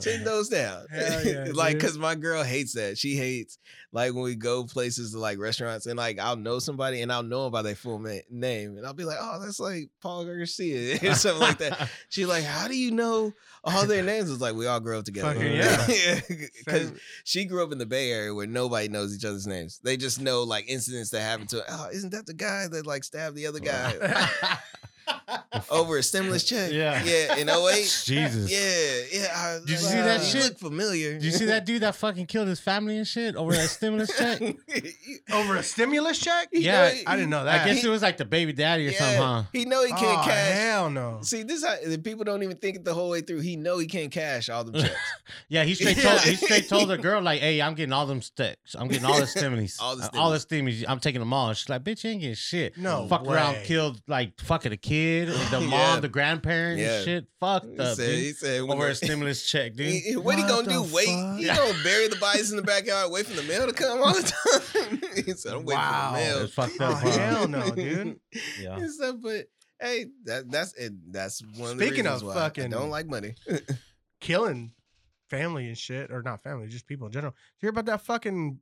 ten 0.00 0.24
toes 0.24 0.48
down. 0.48 0.86
Yeah, 0.94 1.46
like, 1.52 1.74
dude. 1.74 1.82
cause 1.82 1.98
my 1.98 2.14
girl 2.14 2.42
hates 2.42 2.74
that. 2.74 2.96
She 2.98 3.14
hates 3.16 3.58
like 3.94 4.12
when 4.12 4.24
we 4.24 4.34
go 4.34 4.64
places 4.64 5.12
to 5.12 5.18
like 5.20 5.38
restaurants 5.38 5.86
and 5.86 5.96
like 5.96 6.18
I'll 6.18 6.36
know 6.36 6.58
somebody 6.58 7.00
and 7.00 7.12
I'll 7.12 7.22
know 7.22 7.44
them 7.44 7.52
by 7.52 7.62
their 7.62 7.76
full 7.76 8.00
ma- 8.00 8.18
name 8.28 8.76
and 8.76 8.84
I'll 8.84 8.92
be 8.92 9.04
like, 9.04 9.18
oh, 9.20 9.40
that's 9.40 9.60
like 9.60 9.88
Paul 10.02 10.24
Garcia 10.24 10.98
or 11.10 11.14
something 11.14 11.40
like 11.40 11.58
that. 11.58 11.88
She's 12.08 12.26
like, 12.26 12.42
how 12.42 12.66
do 12.66 12.76
you 12.76 12.90
know 12.90 13.32
all 13.62 13.86
their 13.86 14.02
names? 14.04 14.30
It's 14.32 14.40
like 14.40 14.56
we 14.56 14.66
all 14.66 14.80
grew 14.80 14.98
up 14.98 15.04
together. 15.04 15.32
Fucking 15.32 15.52
yeah, 15.54 16.20
because 16.58 16.92
she 17.22 17.44
grew 17.44 17.62
up 17.62 17.70
in 17.70 17.78
the 17.78 17.86
Bay 17.86 18.10
Area 18.10 18.34
where 18.34 18.48
nobody 18.48 18.88
knows 18.88 19.14
each 19.14 19.24
other's 19.24 19.46
names. 19.46 19.78
They 19.84 19.96
just 19.96 20.20
know 20.20 20.42
like 20.42 20.68
incidents 20.68 21.10
that 21.10 21.20
happened 21.20 21.50
to. 21.50 21.62
Oh, 21.68 21.88
isn't 21.92 22.10
that 22.10 22.26
the 22.26 22.34
guy 22.34 22.66
that 22.66 22.86
like 22.86 23.04
stabbed 23.04 23.36
the 23.36 23.46
other 23.46 23.60
guy 23.60 23.94
over 25.70 25.98
a 25.98 26.02
stimulus 26.02 26.44
check? 26.44 26.72
Yeah. 26.72 27.02
yeah, 27.04 27.36
in 27.36 27.48
08? 27.48 28.02
Jesus. 28.04 28.50
Yeah, 28.50 29.20
yeah. 29.20 29.32
I, 29.34 29.58
Did 29.60 29.68
you 29.68 29.74
like, 29.76 29.84
see 29.84 29.96
that 29.96 30.20
you 30.20 30.26
shit? 30.26 30.42
Look 30.44 30.58
familiar. 30.58 31.12
Did 31.14 31.24
you 31.24 31.30
see 31.30 31.46
that 31.46 31.64
dude 31.64 31.82
that 31.82 31.94
fucking 31.94 32.26
killed 32.26 32.48
his 32.48 32.60
family 32.60 32.96
and 32.96 33.06
shit 33.06 33.36
over 33.36 33.52
that 33.52 33.68
stimulus 33.68 34.16
check? 34.18 34.40
Over 35.32 35.56
a 35.56 35.62
stimulus 35.62 36.18
check? 36.18 36.48
Yeah, 36.52 36.88
know- 36.88 37.00
I 37.06 37.16
didn't 37.16 37.30
know 37.30 37.44
that. 37.44 37.54
I 37.54 37.58
that. 37.58 37.74
guess 37.74 37.84
it 37.84 37.88
was 37.88 38.02
like 38.02 38.16
the 38.16 38.24
baby 38.24 38.52
daddy 38.52 38.86
or 38.86 38.90
yeah, 38.90 38.98
something, 38.98 39.22
huh? 39.22 39.42
He 39.52 39.64
know 39.64 39.82
he 39.84 39.90
can't 39.90 40.18
oh, 40.18 40.22
cash. 40.24 40.58
hell 40.58 40.90
no. 40.90 41.18
See, 41.22 41.42
this 41.42 41.64
how 41.64 41.76
the 41.84 41.98
people 41.98 42.24
don't 42.24 42.42
even 42.42 42.56
think 42.56 42.76
it 42.76 42.84
the 42.84 42.94
whole 42.94 43.10
way 43.10 43.20
through. 43.20 43.40
He 43.40 43.56
know 43.56 43.78
he 43.78 43.86
can't 43.86 44.12
cash 44.12 44.48
all 44.48 44.64
them 44.64 44.74
checks. 44.74 44.94
Yeah, 45.48 45.64
he 45.64 45.74
straight 45.74 45.96
told 45.98 46.20
he 46.20 46.36
straight 46.36 46.68
told 46.68 46.88
the 46.88 46.98
girl 46.98 47.22
like, 47.22 47.40
"Hey, 47.40 47.60
I'm 47.60 47.74
getting 47.74 47.92
all 47.92 48.06
them 48.06 48.22
sticks. 48.22 48.74
I'm 48.78 48.88
getting 48.88 49.04
all 49.04 49.18
the 49.18 49.26
stimulus, 49.26 49.78
All 49.80 49.96
the 49.96 50.10
all 50.18 50.30
the 50.30 50.40
stimulus. 50.40 50.84
I'm 50.86 51.00
taking 51.00 51.20
them 51.20 51.32
all." 51.32 51.48
And 51.48 51.56
she's 51.56 51.68
like, 51.68 51.84
"Bitch, 51.84 52.04
you 52.04 52.10
ain't 52.10 52.20
getting 52.20 52.34
shit. 52.34 52.76
No 52.76 53.06
fuck 53.08 53.26
around, 53.26 53.54
way. 53.54 53.62
killed 53.64 54.00
like 54.06 54.40
fucking 54.40 54.72
a 54.72 54.76
kid, 54.76 55.13
the 55.22 55.60
mom, 55.60 55.70
Yeah. 55.70 56.00
the 56.00 56.08
grandparent, 56.08 56.78
Yeah. 56.80 57.02
shit. 57.02 57.26
Fucked 57.40 57.66
He 57.66 57.78
up, 57.78 57.96
said, 57.96 58.06
dude. 58.06 58.18
he 58.18 58.32
said, 58.32 58.60
Over 58.60 58.88
a 58.88 58.94
stimulus 58.94 59.46
check, 59.50 59.74
dude. 59.74 59.86
He- 59.86 60.00
he- 60.00 60.16
what, 60.16 60.36
he 60.36 60.42
What 60.42 60.48
gonna 60.66 60.68
do? 60.68 60.86
the 60.86 60.94
Wait? 60.94 61.06
fuck? 61.06 61.38
He 61.38 61.44
gonna 61.46 61.82
bury 61.84 62.08
the 62.08 62.16
bodies 62.16 62.50
in 62.50 62.56
the 62.56 62.62
backyard, 62.62 63.10
wait 63.12 63.26
for 63.26 63.34
the 63.40 63.42
mail 63.44 63.66
to 63.66 63.72
come 63.72 64.02
all 64.02 64.12
the 64.14 64.22
time? 65.12 65.24
he 65.24 65.32
said, 65.32 65.52
"I'm 65.54 65.64
waiting 65.64 65.80
Wow. 65.80 66.12
for 66.14 66.18
the 66.18 66.24
mail." 66.24 66.38
It's 66.44 66.54
fucked 66.54 66.76
Oh, 66.80 66.84
up. 66.86 66.98
huh? 67.02 67.10
hell 67.10 67.48
no, 67.48 67.70
dude. 67.70 68.20
Yeah. 68.60 68.76
and 68.76 68.90
stuff, 68.92 69.16
but 69.22 69.46
hey, 69.80 70.06
that 70.24 70.50
that's 70.50 70.74
and 70.74 71.00
that's 71.10 71.42
one 71.56 71.72
of 71.72 71.78
the 71.78 71.86
Speaking 71.86 72.04
reasons 72.04 72.22
of 72.22 72.28
why 72.28 72.34
fucking- 72.34 72.64
I 72.74 72.76
don't 72.78 72.90
like 72.90 73.06
money. 73.06 73.34
killing 74.20 74.72
family 75.30 75.66
and 75.68 75.76
shit, 75.78 76.10
or 76.10 76.22
not 76.22 76.42
family, 76.42 76.68
just 76.68 76.86
people 76.86 77.06
in 77.06 77.12
general. 77.12 77.32
Did 77.32 77.38
you 77.62 77.66
hear 77.66 77.70
about 77.70 77.86
that 77.86 78.02
fucking 78.02 78.58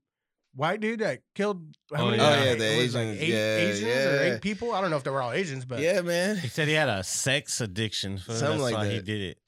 white 0.55 0.80
dude 0.80 1.00
that 1.00 1.20
killed? 1.34 1.62
Oh, 1.94 2.07
many- 2.07 2.18
yeah. 2.18 2.28
Oh, 2.28 2.30
yeah, 2.44 2.50
it 2.53 2.59
the 2.59 2.82
was 2.82 2.94
like 2.94 3.07
eight 3.09 3.28
Yeah, 3.28 3.57
Asians 3.57 4.07
or 4.07 4.22
eight 4.22 4.40
people. 4.42 4.72
I 4.72 4.80
don't 4.80 4.90
know 4.90 4.96
if 4.96 5.05
they 5.05 5.11
were 5.11 5.22
all 5.22 5.32
Asians, 5.32 5.64
but 5.64 5.80
yeah, 5.80 6.00
man. 6.03 6.36
He 6.36 6.48
said 6.48 6.68
he 6.68 6.74
had 6.74 6.88
a 6.88 7.03
sex 7.05 7.61
addiction. 7.61 8.18
fool. 8.18 8.34
Something 8.34 8.59
That's 8.61 8.72
like 8.72 8.74
why 8.86 8.88
he 8.90 9.00
did 9.00 9.20
it. 9.20 9.38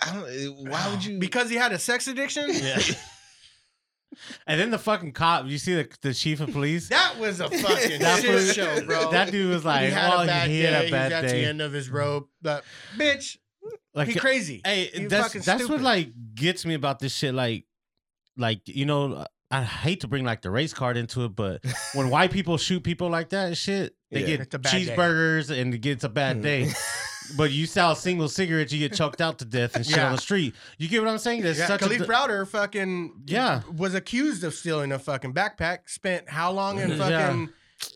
I 0.00 0.12
don't. 0.14 0.28
eh, 0.28 0.70
Why 0.70 0.90
would 0.90 1.04
you? 1.04 1.18
Because 1.18 1.50
he 1.50 1.56
had 1.56 1.72
a 1.72 1.78
sex 1.78 2.06
addiction. 2.06 2.46
Yeah. 2.52 2.78
and 4.46 4.60
then 4.60 4.70
the 4.70 4.78
fucking 4.78 5.12
cop, 5.12 5.46
you 5.46 5.58
see 5.58 5.74
the 5.74 5.88
the 6.02 6.14
chief 6.14 6.40
of 6.40 6.52
police? 6.52 6.88
That 6.88 7.16
was 7.18 7.40
a 7.40 7.48
fucking 7.50 8.00
That 8.00 8.22
shit 8.22 8.32
was- 8.34 8.54
show, 8.54 8.80
bro. 8.84 9.10
That 9.10 9.30
dude 9.30 9.50
was 9.50 9.64
like, 9.64 9.86
he 9.86 9.90
had 9.90 10.12
oh, 10.12 10.22
a 10.22 10.26
bad 10.26 10.48
he 10.50 10.62
day. 10.62 10.88
a 10.88 10.90
bad 10.90 11.12
He's 11.12 11.22
at 11.24 11.28
the 11.30 11.44
end 11.44 11.60
of 11.60 11.72
his 11.72 11.90
rope. 11.90 12.30
But 12.40 12.64
bitch, 12.96 13.38
like 13.94 14.08
he 14.08 14.14
crazy. 14.18 14.60
Hey, 14.64 14.84
He 14.86 15.06
that's 15.06 15.26
fucking 15.28 15.42
that's 15.42 15.68
what 15.68 15.80
like 15.80 16.10
gets 16.34 16.64
me 16.64 16.74
about 16.74 17.00
this 17.00 17.12
shit. 17.14 17.34
Like, 17.34 17.64
like 18.36 18.60
you 18.66 18.86
know, 18.86 19.26
I 19.50 19.62
hate 19.62 20.00
to 20.00 20.08
bring 20.08 20.24
like 20.24 20.42
the 20.42 20.50
race 20.50 20.74
card 20.74 20.96
into 20.96 21.24
it, 21.24 21.34
but 21.34 21.64
when 21.94 22.10
white 22.10 22.30
people 22.30 22.58
shoot 22.58 22.82
people 22.82 23.08
like 23.08 23.30
that 23.30 23.56
shit, 23.56 23.94
they 24.10 24.20
Yeah. 24.20 24.26
get 24.26 24.40
It's 24.40 24.54
a 24.54 24.58
bad 24.58 24.70
day. 24.72 24.86
cheeseburgers 24.86 25.50
and 25.50 25.72
it 25.72 25.78
gets 25.78 26.04
a 26.04 26.08
bad 26.08 26.36
hmm. 26.36 26.42
day. 26.42 26.72
but 27.36 27.50
you 27.50 27.66
sell 27.66 27.92
a 27.92 27.96
single 27.96 28.28
cigarette, 28.28 28.72
you 28.72 28.78
get 28.78 28.94
choked 28.94 29.20
out 29.20 29.38
to 29.38 29.44
death 29.44 29.76
and 29.76 29.86
shit 29.86 29.96
Yeah. 29.96 30.06
on 30.06 30.12
the 30.16 30.20
street. 30.20 30.54
You 30.76 30.88
get 30.88 31.02
what 31.02 31.10
I'm 31.10 31.18
saying? 31.18 31.42
There's 31.42 31.58
Yeah, 31.58 31.66
such 31.66 31.80
Kalief 31.80 32.00
a 32.00 32.06
Browder 32.06 32.46
fucking 32.46 33.22
Yeah. 33.26 33.62
was 33.74 33.94
accused 33.94 34.44
of 34.44 34.54
stealing 34.54 34.92
a 34.92 34.98
fucking 34.98 35.34
backpack. 35.34 35.88
Spent 35.88 36.28
how 36.28 36.50
long 36.52 36.78
in 36.78 36.90
mm-hmm. 36.90 37.00
Yeah. 37.00 37.26
fucking 37.26 37.48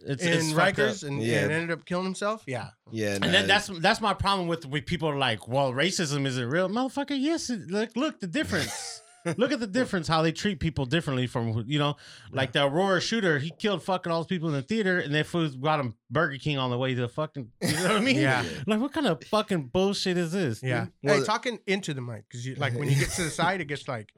it's, 0.06 0.22
in 0.22 0.32
it's. 0.32 0.52
Rikers 0.52 1.06
and, 1.06 1.22
Yeah. 1.22 1.40
and 1.40 1.52
ended 1.52 1.70
up 1.70 1.84
killing 1.84 2.04
himself? 2.04 2.44
Yeah, 2.46 2.68
yeah, 2.90 3.14
And 3.14 3.24
then 3.24 3.46
that's 3.46 3.66
that's 3.80 4.00
my 4.00 4.14
problem 4.14 4.48
with 4.48 4.64
with 4.64 4.86
people 4.86 5.08
are 5.08 5.18
like, 5.18 5.48
"Well, 5.48 5.72
racism 5.72 6.24
isn't 6.24 6.48
real, 6.48 6.68
motherfucker." 6.68 7.16
Yes, 7.18 7.50
it, 7.50 7.68
look, 7.68 7.96
look 7.96 8.20
the 8.20 8.28
difference. 8.28 9.00
look 9.36 9.52
at 9.52 9.60
the 9.60 9.66
difference 9.80 10.08
how 10.08 10.22
they 10.22 10.32
treat 10.32 10.60
people 10.60 10.86
differently 10.86 11.26
from 11.26 11.64
you 11.66 11.78
know, 11.78 11.96
like 12.32 12.52
the 12.52 12.64
Aurora 12.64 13.00
shooter. 13.00 13.38
He 13.38 13.50
killed 13.50 13.82
fucking 13.82 14.10
all 14.12 14.20
those 14.20 14.26
people 14.26 14.48
in 14.48 14.54
the 14.54 14.62
theater, 14.62 14.98
and 14.98 15.14
they 15.14 15.22
fools 15.22 15.56
got 15.56 15.80
him 15.80 15.94
Burger 16.10 16.38
King 16.38 16.58
on 16.58 16.70
the 16.70 16.78
way 16.78 16.94
to 16.94 17.00
the 17.02 17.08
fucking. 17.08 17.50
You 17.60 17.72
know 17.72 17.82
what 17.82 17.90
I 17.92 18.00
mean? 18.00 18.16
Yeah. 18.16 18.44
Like, 18.66 18.80
what 18.80 18.92
kind 18.92 19.06
of 19.06 19.22
fucking 19.24 19.68
bullshit 19.68 20.16
is 20.18 20.32
this? 20.32 20.62
yeah. 20.62 20.86
Well- 21.02 21.18
hey, 21.18 21.24
talking 21.24 21.58
into 21.66 21.94
the 21.94 22.00
mic 22.02 22.24
because 22.28 22.46
you 22.46 22.54
like 22.56 22.74
when 22.74 22.88
you 22.88 22.96
get 22.96 23.10
to 23.10 23.24
the 23.24 23.30
side, 23.42 23.60
it 23.60 23.66
gets 23.66 23.86
like, 23.88 24.12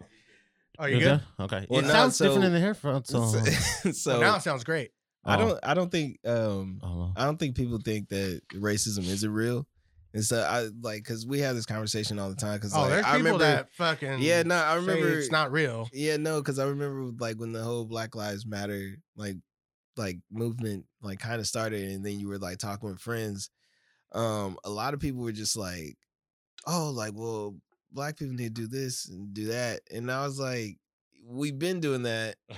"Are 0.79 0.89
you 0.89 0.97
You 0.97 1.03
good?" 1.05 1.21
Okay. 1.41 1.67
Well, 1.69 1.81
it 1.81 1.87
no, 1.87 1.89
sounds 1.93 2.17
so- 2.17 2.25
different 2.27 2.47
in 2.47 2.53
the 2.53 2.61
headphones. 2.61 3.11
So, 3.85 3.93
so 3.93 4.21
now 4.21 4.37
it 4.37 4.43
sounds 4.43 4.65
great. 4.65 4.91
I 5.25 5.37
Oh. 5.37 5.39
don't. 5.49 5.61
I 5.63 5.75
don't 5.75 5.91
think. 5.91 6.19
Um, 6.27 6.81
Oh, 6.83 7.13
I 7.17 7.25
don't 7.25 7.39
think 7.39 7.57
people 7.57 7.79
think 7.79 8.09
that 8.11 8.43
racism 8.55 9.05
isn't 9.09 9.31
real. 9.33 9.67
And 10.15 10.25
so 10.25 10.41
I 10.41 10.69
like 10.81 11.03
because 11.03 11.27
we 11.27 11.41
have 11.41 11.57
this 11.57 11.67
conversation 11.67 12.19
all 12.21 12.31
the 12.31 12.37
time. 12.37 12.55
Because 12.55 12.73
Oh, 12.75 12.83
like, 12.83 12.91
there's 12.91 13.05
I 13.05 13.17
people 13.17 13.33
remember. 13.33 13.45
that 13.45 13.75
fucking 13.75 14.21
yeah, 14.21 14.43
no, 14.45 14.55
I 14.55 14.77
remember. 14.77 15.09
it's 15.19 15.31
not 15.33 15.51
real. 15.51 15.89
Yeah, 15.93 16.17
no, 16.17 16.41
because 16.41 16.59
I 16.61 16.65
remember 16.67 17.11
like 17.19 17.37
when 17.37 17.53
the 17.53 17.63
whole 17.65 17.85
Black 17.85 18.15
Lives 18.15 18.47
Matter 18.47 18.93
like 19.17 19.37
like 19.97 20.19
movement 20.31 20.87
like 21.03 21.19
kind 21.19 21.41
of 21.41 21.47
started, 21.49 21.91
and 21.91 22.07
then 22.07 22.21
you 22.21 22.29
were 22.29 22.39
like 22.39 22.59
talking 22.59 22.89
with 22.89 23.01
friends. 23.01 23.51
Um, 24.13 24.57
a 24.65 24.71
lot 24.71 24.95
of 24.95 25.01
people 25.01 25.23
were 25.23 25.33
just 25.33 25.57
like, 25.57 25.97
"Oh, 26.67 26.91
like, 26.95 27.13
well, 27.17 27.57
black 27.91 28.17
people 28.17 28.35
need 28.35 28.55
to 28.55 28.63
do 28.63 28.69
this 28.69 29.09
and 29.09 29.35
do 29.35 29.47
that," 29.47 29.81
and 29.93 30.11
I 30.13 30.25
was 30.25 30.39
like, 30.39 30.79
"We've 31.27 31.59
been 31.59 31.81
doing 31.81 32.05
that." 32.05 32.37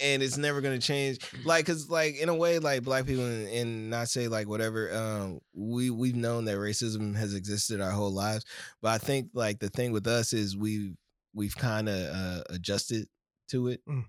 And 0.00 0.22
it's 0.22 0.36
never 0.36 0.60
gonna 0.60 0.78
change, 0.78 1.18
like, 1.44 1.66
cause, 1.66 1.88
like, 1.88 2.16
in 2.16 2.28
a 2.28 2.34
way, 2.34 2.58
like, 2.58 2.82
black 2.82 3.06
people, 3.06 3.24
and, 3.24 3.48
and 3.48 3.90
not 3.90 4.08
say 4.08 4.28
like 4.28 4.48
whatever. 4.48 4.92
Um, 4.94 5.40
we 5.54 5.90
we've 5.90 6.16
known 6.16 6.44
that 6.46 6.56
racism 6.56 7.14
has 7.16 7.34
existed 7.34 7.80
our 7.80 7.90
whole 7.90 8.12
lives, 8.12 8.44
but 8.82 8.90
I 8.92 8.98
think 8.98 9.30
like 9.34 9.58
the 9.58 9.68
thing 9.70 9.92
with 9.92 10.06
us 10.06 10.32
is 10.32 10.56
we've 10.56 10.94
we've 11.34 11.56
kind 11.56 11.88
of 11.88 12.14
uh, 12.14 12.42
adjusted 12.50 13.06
to 13.48 13.68
it 13.68 13.80
Mm. 13.86 14.04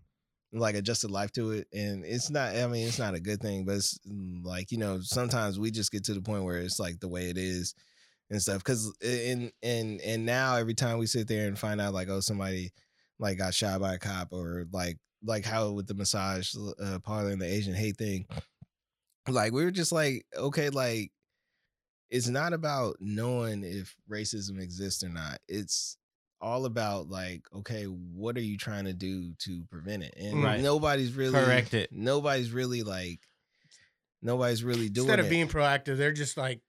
like 0.54 0.76
adjusted 0.76 1.12
life 1.12 1.32
to 1.34 1.52
it 1.52 1.68
and 1.74 2.06
it's 2.06 2.30
not 2.30 2.56
i 2.56 2.66
mean 2.68 2.88
it's 2.88 3.00
not 3.00 3.14
a 3.16 3.20
good 3.20 3.42
thing 3.42 3.66
but 3.66 3.76
it's 3.76 3.98
mm, 4.08 4.46
like 4.46 4.72
you 4.72 4.78
know 4.78 5.00
sometimes 5.02 5.60
we 5.60 5.72
just 5.72 5.92
get 5.92 6.06
to 6.06 6.14
the 6.14 6.22
point 6.22 6.44
where 6.46 6.58
it's 6.60 6.80
like 6.80 7.00
the 7.00 7.08
way 7.10 7.30
it 7.30 7.38
is 7.38 7.74
and 8.30 8.42
stuff 8.42 8.60
because 8.60 8.96
and 9.04 9.52
and 9.62 10.00
and 10.02 10.26
now 10.26 10.56
every 10.56 10.74
time 10.74 10.98
we 10.98 11.06
sit 11.08 11.28
there 11.28 11.48
and 11.48 11.60
find 11.60 11.82
out 11.82 11.94
like 11.94 12.08
oh 12.10 12.22
somebody 12.22 12.72
like 13.20 13.38
got 13.38 13.54
shot 13.54 13.82
by 13.82 13.96
a 13.96 14.00
cop 14.00 14.30
or 14.32 14.66
like 14.72 14.98
like 15.24 15.46
how 15.46 15.72
with 15.72 15.88
the 15.88 15.94
massage 15.94 16.54
uh, 16.82 17.00
parlor 17.00 17.30
and 17.32 17.42
the 17.42 17.46
asian 17.46 17.74
hate 17.74 17.98
thing 17.98 18.26
like 19.28 19.52
we 19.54 19.64
were 19.64 19.72
just 19.72 19.92
like 19.92 20.26
okay 20.38 20.70
like 20.70 21.12
it's 22.10 22.28
not 22.28 22.54
about 22.54 22.96
knowing 23.00 23.64
if 23.64 23.96
racism 24.10 24.62
exists 24.62 25.04
or 25.04 25.10
not 25.10 25.40
it's 25.48 25.98
all 26.42 26.66
about 26.66 27.10
like 27.10 27.42
okay 27.56 27.86
what 27.86 28.38
are 28.38 28.42
you 28.42 28.58
trying 28.58 28.86
to 28.86 28.94
do 28.94 29.34
to 29.40 29.64
prevent 29.72 30.04
it 30.04 30.14
and 30.18 30.44
Right. 30.44 30.62
nobody's 30.62 31.14
really 31.14 31.32
Correct 31.32 31.74
it. 31.74 31.90
nobody's 31.92 32.52
really 32.52 32.84
like 32.84 33.20
nobody's 34.22 34.64
really 34.64 34.90
doing 34.90 35.08
it. 35.08 35.12
Instead 35.12 35.20
of 35.20 35.26
it. 35.28 35.30
being 35.30 35.48
proactive, 35.48 35.98
they're 35.98 36.12
just 36.12 36.36
like, 36.38 36.62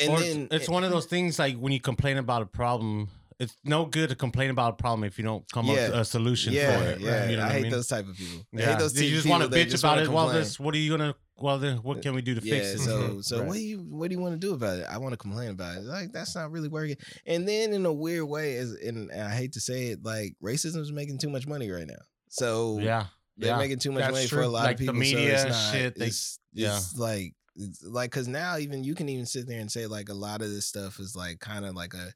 and 0.00 0.18
then 0.18 0.48
it's, 0.50 0.54
it's 0.62 0.68
one 0.68 0.84
of 0.84 0.90
those 0.90 1.06
things 1.06 1.38
like 1.38 1.56
when 1.56 1.72
you 1.72 1.80
complain 1.80 2.16
about 2.16 2.42
a 2.42 2.46
problem, 2.46 3.08
it's 3.38 3.56
no 3.64 3.86
good 3.86 4.10
to 4.10 4.14
complain 4.14 4.50
about 4.50 4.74
a 4.74 4.76
problem 4.76 5.04
if 5.04 5.18
you 5.18 5.24
don't 5.24 5.44
come 5.52 5.68
up 5.68 5.76
with 5.76 5.92
a 5.92 6.04
solution 6.04 6.52
yeah, 6.52 6.78
for 6.78 6.84
it. 6.90 7.00
yeah. 7.00 7.28
You 7.28 7.36
know 7.36 7.44
I 7.44 7.48
hate 7.52 7.62
mean? 7.62 7.72
those 7.72 7.88
type 7.88 8.06
of 8.06 8.16
people. 8.16 8.46
I 8.54 8.60
Yeah. 8.60 8.66
hate 8.70 8.78
those 8.78 9.00
you 9.00 9.10
just 9.10 9.28
want 9.28 9.42
to 9.42 9.48
bitch 9.48 9.78
about 9.78 9.98
it. 9.98 10.08
Well, 10.08 10.28
this, 10.28 10.58
what 10.60 10.74
are 10.74 10.78
you 10.78 10.90
gonna? 10.96 11.14
Well, 11.36 11.58
then, 11.58 11.78
what 11.78 12.00
can 12.00 12.14
we 12.14 12.22
do 12.22 12.36
to 12.36 12.46
yeah, 12.46 12.54
fix 12.60 12.66
it? 12.74 12.78
so 12.84 13.02
mm-hmm. 13.02 13.20
so 13.20 13.38
Right. 13.38 13.48
what 13.48 13.54
do 13.54 13.60
you 13.60 13.78
what 13.78 14.08
do 14.08 14.14
you 14.14 14.20
want 14.22 14.34
to 14.34 14.38
do 14.38 14.54
about 14.54 14.78
it? 14.78 14.86
I 14.88 14.98
want 14.98 15.12
to 15.14 15.16
complain 15.16 15.50
about 15.50 15.78
it. 15.78 15.82
Like 15.84 16.12
that's 16.12 16.34
not 16.36 16.52
really 16.52 16.68
working. 16.68 16.96
And 17.26 17.46
then 17.48 17.72
in 17.72 17.84
a 17.86 17.92
weird 17.92 18.28
way, 18.28 18.56
as 18.56 18.72
and 18.72 19.10
I 19.10 19.30
hate 19.34 19.52
to 19.54 19.60
say 19.60 19.88
it, 19.88 20.04
like 20.04 20.36
racism 20.42 20.78
is 20.80 20.92
making 20.92 21.18
too 21.18 21.30
much 21.30 21.46
money 21.46 21.70
right 21.70 21.86
now. 21.88 22.02
So 22.28 22.78
yeah, 22.80 23.06
they're 23.36 23.50
yeah. 23.50 23.58
making 23.58 23.80
too 23.80 23.90
much 23.90 24.02
That's 24.02 24.12
money 24.12 24.26
for 24.28 24.42
a 24.42 24.48
lot 24.48 24.64
Like 24.64 24.74
of 24.80 24.86
the 24.86 24.92
people. 24.92 24.94
so 24.94 25.16
media 25.16 25.34
it's 25.34 25.44
not, 25.44 25.72
shit, 25.72 25.98
they- 25.98 26.06
it's, 26.06 26.38
yeah. 26.52 26.76
it's 26.76 26.96
like 26.96 27.34
like 27.82 28.10
because 28.10 28.26
now 28.28 28.58
even 28.58 28.82
you 28.82 28.94
can 28.94 29.08
even 29.08 29.26
sit 29.26 29.46
there 29.46 29.60
and 29.60 29.70
say 29.70 29.86
like 29.86 30.08
a 30.08 30.14
lot 30.14 30.40
of 30.42 30.50
this 30.50 30.66
stuff 30.66 30.98
is 30.98 31.14
like 31.16 31.38
kind 31.40 31.64
of 31.64 31.74
like 31.74 31.94
a 31.94 32.12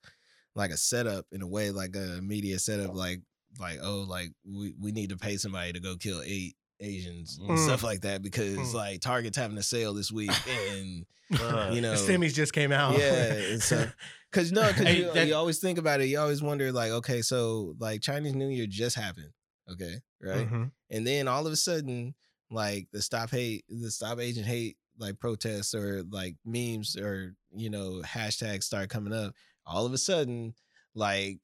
like 0.59 0.71
a 0.73 0.77
setup 0.77 1.25
in 1.33 1.41
a 1.41 1.47
way, 1.47 1.71
like 1.71 1.97
a 1.97 2.21
media 2.23 2.59
setup, 2.59 2.95
like 2.95 3.21
like 3.59 3.79
oh 3.83 4.05
like 4.07 4.31
we 4.45 4.75
we 4.79 4.93
need 4.93 5.09
to 5.11 5.17
pay 5.17 5.37
somebody 5.39 5.73
to 5.73 5.81
go 5.81 5.97
kill 5.97 6.21
eight 6.25 6.55
Asians 6.81 7.39
and 7.39 7.49
Mm. 7.51 7.65
stuff 7.65 7.83
like 7.83 8.03
that 8.03 8.23
because 8.23 8.57
Mm. 8.59 8.75
like 8.75 9.01
Target's 9.01 9.37
having 9.39 9.57
a 9.59 9.63
sale 9.63 9.95
this 9.95 10.13
week 10.13 10.31
and 10.49 11.07
Uh, 11.41 11.71
you 11.75 11.81
know 11.81 11.95
stimmies 11.95 12.35
just 12.35 12.53
came 12.53 12.73
out. 12.73 12.99
yeah, 12.99 13.33
and 13.53 13.63
so 13.63 13.91
because 14.31 14.53
no, 14.53 14.67
because 14.69 14.95
you, 14.95 15.13
that- 15.13 15.27
you 15.27 15.35
always 15.35 15.59
think 15.59 15.79
about 15.79 16.01
it. 16.01 16.07
You 16.07 16.19
always 16.21 16.43
wonder, 16.43 16.71
like, 16.73 16.91
okay, 16.91 17.23
so 17.23 17.75
like 17.79 18.01
Chinese 18.03 18.35
New 18.35 18.49
Year 18.49 18.67
just 18.67 18.97
happened, 18.97 19.33
okay, 19.73 20.01
right? 20.23 20.49
Mhm. 20.51 20.71
And 20.91 21.07
then 21.07 21.27
all 21.29 21.47
of 21.47 21.53
a 21.53 21.57
sudden, 21.57 22.15
like 22.51 22.89
the 22.93 23.03
stop 23.03 23.31
hate, 23.31 23.65
the 23.69 23.91
stop 23.91 24.19
Asian 24.21 24.45
hate, 24.45 24.77
like 24.99 25.19
protests 25.19 25.75
or 25.75 26.03
like 26.11 26.37
memes 26.45 26.97
or 26.97 27.35
you 27.55 27.71
know 27.71 28.03
hashtags 28.05 28.65
start 28.65 28.89
coming 28.89 29.13
up. 29.13 29.35
All 29.69 29.87
of 29.87 29.93
a 29.93 29.99
sudden, 29.99 30.55
like 30.95 31.41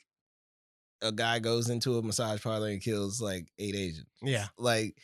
a 1.03 1.12
guy 1.12 1.39
goes 1.39 1.68
into 1.68 1.99
a 1.99 2.03
massage 2.03 2.43
parlor 2.43 2.68
and 2.68 2.83
kills 2.83 3.20
like 3.20 3.47
eight 3.59 3.75
Asians. 3.75 4.07
yeah. 4.22 4.47
Like 4.59 4.97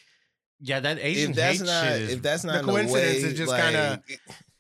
yeah, 0.63 0.81
that 0.81 0.99
Asian 1.01 1.31
if 1.31 1.37
that's 1.37 1.61
not 1.61 1.85
shit 1.85 2.11
if 2.11 2.23
that's 2.23 2.45
not 2.45 2.61
a 2.63 2.65
coincidence 2.65 2.93
way, 3.23 3.29
is 3.31 3.37
just 3.39 3.51
like, 3.51 3.63
kinda- 3.63 4.03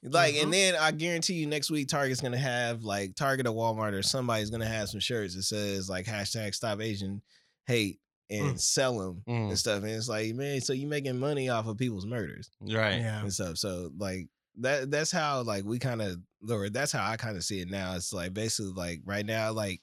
like 0.03 0.35
Mhm. 0.35 0.43
and 0.45 0.53
then 0.55 0.75
I 0.77 0.91
guarantee 0.93 1.35
you 1.35 1.47
next 1.47 1.71
week 1.71 1.89
Target's 1.89 2.21
gonna 2.23 2.39
have 2.39 2.83
like 2.85 3.15
Target 3.17 3.47
or 3.47 3.55
Walmart 3.55 3.93
or 3.93 4.03
somebody's 4.03 4.49
gonna 4.51 4.67
have 4.69 4.89
some 4.89 5.01
shirts 5.01 5.35
that 5.37 5.43
says 5.43 5.89
like 5.91 6.07
hashtag 6.07 6.55
stop 6.55 6.81
Asian 6.81 7.21
hate 7.67 8.01
and 8.31 8.59
sell 8.61 8.99
them 8.99 9.23
Mm. 9.29 9.49
and 9.51 9.59
stuff 9.59 9.83
and 9.83 9.93
it's 9.93 10.09
like 10.09 10.35
man 10.35 10.61
so 10.61 10.73
you're 10.73 10.89
making 10.89 11.19
money 11.19 11.49
off 11.49 11.67
of 11.67 11.77
people's 11.77 12.07
murders 12.07 12.49
right. 12.63 12.99
Yeah. 13.01 13.21
and 13.23 13.33
stuff 13.33 13.59
so 13.59 13.91
like 13.99 14.29
that 14.59 14.91
that's 14.91 15.11
how 15.13 15.43
like 15.43 15.65
we 15.65 15.79
kind 15.79 16.03
of 16.03 16.17
or 16.51 16.69
that's 16.71 16.93
how 16.93 17.05
I 17.09 17.17
kind 17.17 17.37
of 17.37 17.45
see 17.45 17.61
it 17.61 17.71
now 17.71 17.95
it's 17.97 18.13
like 18.13 18.35
basically 18.35 18.73
like 18.73 19.01
right 19.05 19.25
now 19.25 19.53
like 19.53 19.81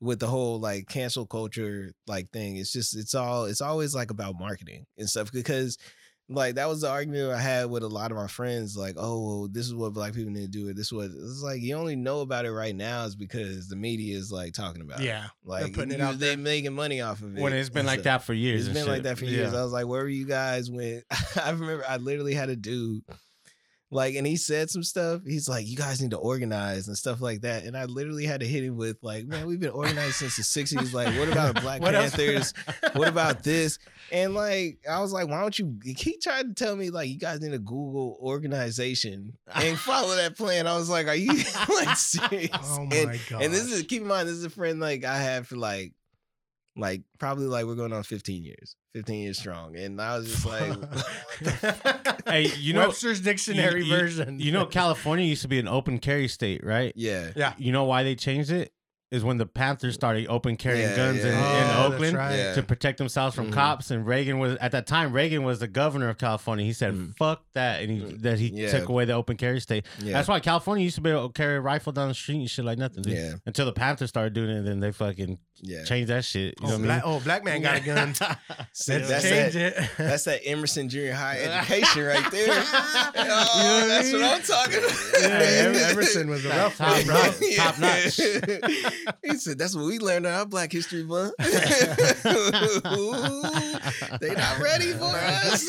with 0.00 0.18
the 0.20 0.26
whole 0.26 0.58
like 0.60 0.88
cancel 0.88 1.26
culture 1.26 1.92
like 2.06 2.30
thing 2.30 2.56
it's 2.56 2.72
just 2.72 2.96
it's 2.96 3.14
all 3.14 3.44
it's 3.44 3.60
always 3.60 3.94
like 3.94 4.10
about 4.10 4.38
marketing 4.38 4.86
and 4.96 5.08
stuff 5.08 5.30
because 5.32 5.76
like 6.32 6.54
that 6.54 6.68
was 6.68 6.82
the 6.82 6.88
argument 6.88 7.32
I 7.32 7.40
had 7.40 7.68
with 7.68 7.82
a 7.82 7.88
lot 7.88 8.10
of 8.12 8.16
my 8.16 8.28
friends 8.28 8.76
like 8.76 8.94
oh 8.96 9.20
well 9.26 9.48
this 9.50 9.66
is 9.66 9.74
what 9.74 9.92
black 9.92 10.14
people 10.14 10.30
need 10.30 10.42
to 10.52 10.58
do 10.58 10.68
or 10.70 10.72
this 10.74 10.92
was 10.92 11.12
it's 11.12 11.42
like 11.42 11.60
you 11.60 11.74
only 11.74 11.96
know 11.96 12.20
about 12.20 12.44
it 12.46 12.52
right 12.52 12.74
now 12.74 13.04
is 13.04 13.16
because 13.16 13.68
the 13.68 13.74
media 13.76 14.16
is 14.16 14.30
like 14.30 14.52
talking 14.52 14.80
about 14.80 15.00
it 15.00 15.06
Yeah. 15.06 15.26
like 15.44 15.72
putting 15.72 15.92
it 15.92 16.00
out 16.00 16.18
they 16.20 16.28
there. 16.28 16.36
making 16.38 16.72
money 16.72 17.00
off 17.00 17.20
of 17.20 17.36
it 17.36 17.42
When 17.42 17.52
it's 17.52 17.68
been 17.68 17.84
like 17.84 18.00
stuff. 18.00 18.20
that 18.20 18.24
for 18.26 18.32
years, 18.34 18.68
It's 18.68 18.78
been 18.78 18.86
like 18.86 19.02
that 19.02 19.18
for 19.18 19.24
years. 19.24 19.52
Yeah. 19.52 19.58
I 19.58 19.62
was 19.64 19.72
like, 19.72 19.86
where 19.86 20.02
were 20.02 20.08
you 20.08 20.24
guys 20.26 20.70
when 20.70 21.02
I 21.44 21.50
remember 21.50 21.84
I 21.88 21.96
literally 21.96 22.34
had 22.34 22.48
a 22.48 22.56
dude 22.56 23.02
Like, 23.92 24.14
and 24.14 24.24
he 24.24 24.36
said 24.36 24.70
some 24.70 24.84
stuff. 24.84 25.22
He's 25.26 25.48
like, 25.48 25.66
"You 25.66 25.76
guys 25.76 26.00
need 26.00 26.12
to 26.12 26.16
organize 26.16 26.86
and 26.86 26.96
stuff 26.96 27.20
like 27.20 27.40
that." 27.40 27.64
And 27.64 27.76
I 27.76 27.86
literally 27.86 28.24
had 28.24 28.40
to 28.40 28.46
hit 28.46 28.62
him 28.62 28.76
with 28.76 28.98
like, 29.02 29.26
"Man, 29.26 29.46
we've 29.46 29.58
been 29.58 29.70
organized 29.70 30.14
since 30.16 30.36
the 30.36 30.42
'60s. 30.42 30.92
Like, 30.92 31.18
what 31.18 31.28
about 31.28 31.54
Black 31.62 31.82
What? 31.82 31.94
Panthers? 31.94 32.54
what 32.92 33.08
about 33.08 33.42
this?" 33.42 33.78
And 34.12 34.34
like, 34.34 34.78
I 34.88 35.00
was 35.00 35.12
like, 35.12 35.26
"Why 35.28 35.40
don't 35.40 35.58
you?" 35.58 35.76
He 35.84 36.18
tried 36.18 36.46
to 36.48 36.64
tell 36.64 36.76
me 36.76 36.90
like, 36.90 37.08
"You 37.08 37.18
guys 37.18 37.40
need 37.40 37.50
to 37.50 37.58
Google 37.58 38.16
organization 38.20 39.36
and 39.52 39.76
follow 39.76 40.14
that 40.14 40.36
plan." 40.36 40.68
I 40.68 40.76
was 40.76 40.88
like, 40.88 41.08
"Are 41.08 41.14
you 41.16 41.32
like 41.32 41.88
oh 41.88 41.94
serious?" 41.96 42.50
Oh 42.52 42.86
my 42.86 42.96
and, 42.96 43.20
god! 43.28 43.42
and 43.42 43.52
this 43.52 43.64
is 43.72 43.82
keep 43.82 44.02
in 44.02 44.08
mind, 44.08 44.28
this 44.28 44.36
is 44.36 44.44
a 44.44 44.50
friend 44.50 44.78
like 44.78 45.04
I 45.04 45.18
had 45.18 45.48
for 45.48 45.56
like, 45.56 45.94
like 46.76 47.02
probably 47.18 47.46
like 47.46 47.66
we're 47.66 47.74
going 47.74 47.92
on 47.92 48.02
15 48.02 48.42
years, 48.44 48.76
15 48.94 49.20
years 49.22 49.38
strong, 49.38 49.76
and 49.76 50.00
I 50.00 50.16
was 50.18 50.28
just 50.30 50.46
like, 50.46 50.72
Hey, 52.26 52.50
you 52.58 52.72
know, 52.74 52.80
Webster's 52.88 53.20
dictionary 53.20 53.84
you- 53.84 53.92
you- 53.92 54.00
version. 54.00 54.40
you 54.40 54.52
know, 54.52 54.66
California 54.66 55.24
used 55.26 55.42
to 55.42 55.48
be 55.48 55.58
an 55.58 55.68
open 55.68 55.98
carry 55.98 56.28
state, 56.28 56.64
right? 56.64 56.92
yeah, 56.96 57.30
Yeah. 57.36 57.54
You 57.58 57.72
know 57.72 57.84
why 57.84 58.02
they 58.02 58.14
changed 58.14 58.50
it? 58.50 58.72
Is 59.10 59.24
when 59.24 59.38
the 59.38 59.46
Panthers 59.46 59.96
started 59.96 60.28
open 60.28 60.56
carrying 60.56 60.88
Yeah, 60.88 60.94
guns 60.94 61.18
in, 61.24 61.32
yeah, 61.32 61.32
in 61.32 61.64
Oh, 61.64 61.66
that's 61.82 61.94
Oakland 61.94 62.16
right. 62.16 62.36
Yeah. 62.36 62.54
to 62.54 62.62
protect 62.62 62.98
themselves 62.98 63.34
from 63.34 63.48
Mhm. 63.50 63.54
cops. 63.54 63.90
And 63.90 64.06
Reagan 64.06 64.38
was 64.38 64.56
at 64.60 64.70
that 64.70 64.86
time. 64.86 65.12
Reagan 65.12 65.42
was 65.42 65.58
the 65.58 65.66
governor 65.66 66.08
of 66.10 66.16
California. 66.16 66.64
He 66.64 66.72
said, 66.72 66.94
Mhm. 66.94 67.16
"Fuck 67.16 67.42
that," 67.54 67.82
and 67.82 67.90
he 67.90 67.98
Mm. 67.98 68.22
that 68.22 68.38
he 68.38 68.50
Yeah. 68.54 68.70
took 68.70 68.88
away 68.88 69.06
the 69.06 69.14
open 69.14 69.36
carry 69.36 69.58
state. 69.58 69.84
yeah, 69.98 70.12
That's 70.12 70.28
why 70.28 70.38
California 70.38 70.84
used 70.84 70.94
to 70.94 71.00
be 71.00 71.10
able 71.10 71.26
to 71.26 71.32
carry 71.32 71.56
a 71.56 71.60
rifle 71.60 71.92
down 71.92 72.06
the 72.06 72.14
street 72.14 72.36
and 72.36 72.48
shit 72.48 72.64
like 72.64 72.78
nothing. 72.78 73.02
Dude. 73.02 73.14
yeah, 73.14 73.34
Until 73.46 73.66
the 73.66 73.72
Panthers 73.72 74.10
started 74.10 74.32
doing 74.32 74.48
it, 74.50 74.58
and 74.58 74.66
then 74.68 74.78
they 74.78 74.92
fucking 74.92 75.40
yeah. 75.62 75.84
changed 75.84 76.10
that 76.10 76.24
shit. 76.24 76.54
You 76.60 76.66
oh, 76.66 76.70
know 76.70 76.76
what 76.78 76.82
black, 76.84 77.04
I 77.04 77.06
mean? 77.06 77.16
oh, 77.16 77.20
black 77.20 77.44
man 77.44 77.62
got 77.62 77.76
a 77.76 77.80
gun. 77.80 78.14
See, 78.72 78.92
Let's 78.94 79.08
that's 79.08 79.22
change 79.24 79.54
that, 79.54 79.76
it. 79.76 79.90
That's 79.98 80.24
that 80.24 80.40
Emerson 80.46 80.88
Junior 80.88 81.12
High 81.12 81.38
education 81.40 82.04
right 82.04 82.30
there. 82.30 82.64
You 83.20 83.26
oh, 83.26 83.26
know 83.26 83.74
what 83.74 83.84
I 83.84 83.86
that's 83.88 84.12
mean? 84.12 84.22
what 84.22 84.34
I'm 84.34 84.42
talking 84.42 84.78
about. 84.78 85.20
Yeah, 85.20 85.64
Em- 85.66 85.74
Emerson 85.90 86.30
was 86.30 86.44
a 86.44 86.48
rough 86.48 86.76
Top 86.78 86.96
one, 86.96 87.06
bro. 87.06 87.14
notch. 87.14 87.56
Top 87.56 87.78
notch. 87.78 88.16
he 89.24 89.36
said, 89.36 89.58
"That's 89.58 89.74
what 89.74 89.84
we 89.86 89.98
learned 89.98 90.26
in 90.26 90.32
our 90.32 90.46
Black 90.46 90.72
History 90.72 91.02
Month." 91.02 91.34
They 94.20 94.34
not 94.34 94.58
ready 94.60 94.92
for 94.92 95.04
us. 95.04 95.66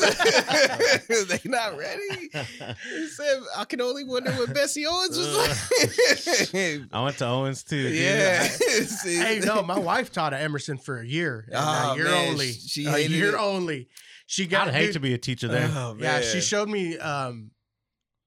they 1.28 1.40
not 1.44 1.76
ready. 1.76 2.30
He 2.32 3.06
said, 3.08 3.40
"I 3.56 3.64
can 3.64 3.80
only 3.80 4.04
wonder 4.04 4.30
what 4.32 4.52
Bessie 4.54 4.86
Owens 4.86 5.16
was 5.18 5.34
like." 5.36 6.84
I 6.92 7.02
went 7.02 7.18
to 7.18 7.26
Owens 7.26 7.62
too. 7.62 7.76
yeah. 7.76 8.44
See? 8.44 9.16
hey, 9.16 9.40
no, 9.44 9.62
my 9.62 9.78
wife 9.82 10.12
taught 10.12 10.32
at 10.32 10.40
Emerson 10.42 10.78
for 10.78 10.98
a 11.00 11.06
year. 11.06 11.44
and 11.48 11.56
Oh, 11.56 11.92
a 11.92 11.96
year 11.96 12.04
man, 12.04 12.28
only. 12.30 12.52
she 12.52 12.86
a 12.86 12.90
hated 12.90 13.12
year 13.12 13.28
it. 13.30 13.34
only. 13.34 13.88
She 14.26 14.46
got 14.46 14.68
I'd 14.68 14.74
hate 14.74 14.84
dude, 14.86 14.92
to 14.94 15.00
be 15.00 15.14
a 15.14 15.18
teacher 15.18 15.48
there. 15.48 15.68
Oh, 15.72 15.96
Yeah, 15.98 16.20
she 16.22 16.40
showed 16.40 16.68
me 16.68 16.96
um 16.98 17.50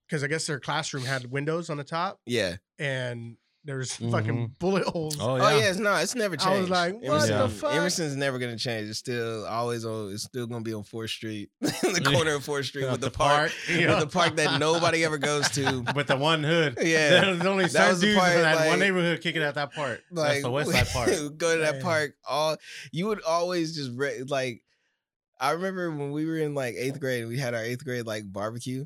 because 0.07 0.23
I 0.23 0.27
guess 0.27 0.45
their 0.45 0.59
classroom 0.59 1.03
had 1.03 1.31
windows 1.31 1.69
on 1.71 1.77
the 1.77 1.83
top 1.83 2.19
Yeah. 2.27 2.57
and 2.77 3.37
there 3.65 3.77
was 3.77 3.91
Mhm. 3.93 4.11
fucking 4.11 4.55
bullet 4.59 4.83
holes. 4.85 5.17
oh 5.19 5.31
Oh 5.37 5.57
yeah, 5.57 5.69
it's 5.69 5.79
no, 5.79 5.95
it's 5.95 6.15
never 6.15 6.37
changed. 6.37 6.55
I 6.55 6.59
was 6.61 6.69
like, 6.69 6.93
what 6.95 7.03
Emerson, 7.03 7.37
the 7.39 7.49
fuck? 7.49 7.73
Emerson's 7.73 8.15
never 8.15 8.39
gonna 8.39 8.57
change. 8.57 8.87
It's 8.89 8.99
still 8.99 9.45
always 9.45 9.83
on. 9.85 10.11
It's 10.13 10.23
still 10.23 10.47
gonna 10.47 10.63
be 10.63 10.73
on 10.73 10.83
Fourth 10.83 11.09
Street, 11.09 11.49
in 11.61 11.93
the 11.93 12.01
corner 12.01 12.35
of 12.35 12.43
Fourth 12.43 12.67
Street 12.67 12.89
with 12.89 13.01
the, 13.01 13.09
park, 13.11 13.51
you 13.67 13.87
with 13.87 13.99
the 13.99 14.07
park 14.07 14.35
that 14.37 14.59
nobody 14.59 15.03
ever 15.03 15.17
goes 15.17 15.49
to. 15.51 15.83
with 15.95 16.07
the 16.07 16.15
one 16.15 16.43
hood. 16.43 16.77
Yeah. 16.81 17.21
There's 17.21 17.41
only 17.45 17.65
That 17.65 17.89
was 17.89 17.99
the 18.01 18.07
dudes 18.07 18.19
part, 18.19 18.35
in 18.35 18.41
that 18.43 18.55
like- 18.57 18.69
one 18.69 18.79
neighborhood 18.79 19.21
kicking 19.21 19.41
at 19.41 19.55
that 19.55 19.73
part. 19.73 20.01
That's 20.11 20.41
the 20.43 20.51
West 20.51 20.71
Side 20.71 20.87
part. 20.89 21.37
go 21.37 21.55
to 21.55 21.61
that 21.61 21.75
Yeah. 21.77 21.81
park. 21.81 22.15
All 22.27 22.57
you 22.91 23.07
would 23.07 23.21
always 23.23 23.75
just 23.75 23.91
re- 23.95 24.23
like. 24.27 24.61
I 25.37 25.51
remember 25.51 25.91
when 25.91 26.11
we 26.11 26.25
were 26.25 26.37
in 26.37 26.53
like 26.53 26.75
eighth 26.77 26.99
grade 26.99 27.21
and 27.21 27.29
we 27.29 27.37
had 27.37 27.53
our 27.53 27.61
eighth 27.63 27.83
grade 27.83 28.05
like 28.05 28.23
barbecue. 28.31 28.85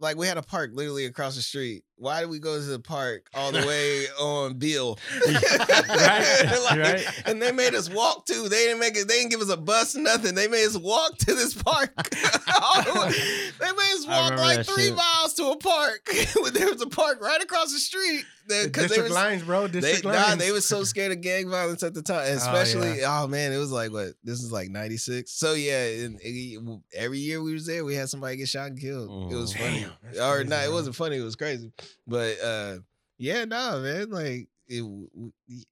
Like 0.00 0.16
we 0.16 0.26
had 0.26 0.38
a 0.38 0.42
park 0.42 0.70
literally 0.72 1.04
across 1.04 1.36
the 1.36 1.42
street. 1.42 1.84
Why 1.96 2.20
did 2.20 2.30
we 2.30 2.38
go 2.40 2.56
to 2.58 2.62
the 2.64 2.78
park 2.80 3.28
all 3.34 3.52
the 3.52 3.60
way 3.66 4.06
on 4.20 4.58
Beale? 4.58 4.98
Right, 5.24 6.60
Like, 6.70 6.78
right. 6.78 7.22
And 7.26 7.40
they 7.40 7.52
made 7.52 7.74
us 7.74 7.88
walk 7.90 8.26
too. 8.26 8.48
They 8.48 8.64
didn't 8.66 8.80
make 8.80 8.96
it. 8.96 9.06
They 9.08 9.18
didn't 9.18 9.30
give 9.30 9.40
us 9.40 9.48
a 9.50 9.56
bus, 9.56 9.94
nothing. 9.94 10.34
They 10.34 10.48
made 10.48 10.66
us 10.66 10.76
walk 10.76 11.16
to 11.18 11.34
this 11.34 11.54
park. 11.54 11.94
The 11.96 13.52
they 13.60 13.66
made 13.72 13.94
us 13.94 14.06
walk 14.06 14.36
like 14.36 14.66
three 14.66 14.84
shit. 14.84 14.96
miles 14.96 15.34
to 15.34 15.46
a 15.50 15.56
park. 15.56 16.08
When 16.40 16.52
there 16.52 16.70
was 16.70 16.80
a 16.82 16.86
park 16.88 17.20
right 17.22 17.42
across 17.42 17.72
the 17.72 17.78
street. 17.78 18.24
The 18.46 18.68
district 18.68 19.04
was 19.04 19.12
lines, 19.12 19.42
bro. 19.42 19.68
they, 19.68 19.80
District 19.80 20.04
nah, 20.04 20.34
they 20.34 20.52
was 20.52 20.66
so 20.66 20.84
scared 20.84 21.12
of 21.12 21.22
gang 21.22 21.48
violence 21.48 21.82
at 21.82 21.94
the 21.94 22.02
time, 22.02 22.26
Oh, 22.28 22.36
especially 22.36 23.02
oh, 23.02 23.26
man, 23.26 23.52
it 23.54 23.56
was 23.56 23.72
like 23.72 23.90
what 23.90 24.08
this 24.22 24.42
is 24.42 24.52
like 24.52 24.68
ninety 24.68 24.98
six. 24.98 25.32
So 25.32 25.54
yeah, 25.54 25.86
and, 25.86 26.20
and 26.20 26.82
every 26.94 27.20
year 27.20 27.42
we 27.42 27.54
was 27.54 27.64
there, 27.64 27.86
we 27.86 27.94
had 27.94 28.10
somebody 28.10 28.36
get 28.36 28.48
shot 28.48 28.66
and 28.66 28.78
killed. 28.78 29.32
It 29.32 29.36
was 29.36 29.54
Oh. 29.54 29.58
funny, 29.58 29.86
Damn, 30.12 30.22
or 30.22 30.34
crazy, 30.36 30.48
no, 30.50 30.56
it 30.58 30.72
wasn't 30.72 30.94
funny. 30.94 31.16
It 31.16 31.22
was 31.22 31.36
crazy, 31.36 31.72
but 32.06 32.40
uh, 32.40 32.76
yeah, 33.18 33.44
no, 33.44 33.80
man, 33.80 34.10
like. 34.10 34.48
It, 34.66 34.82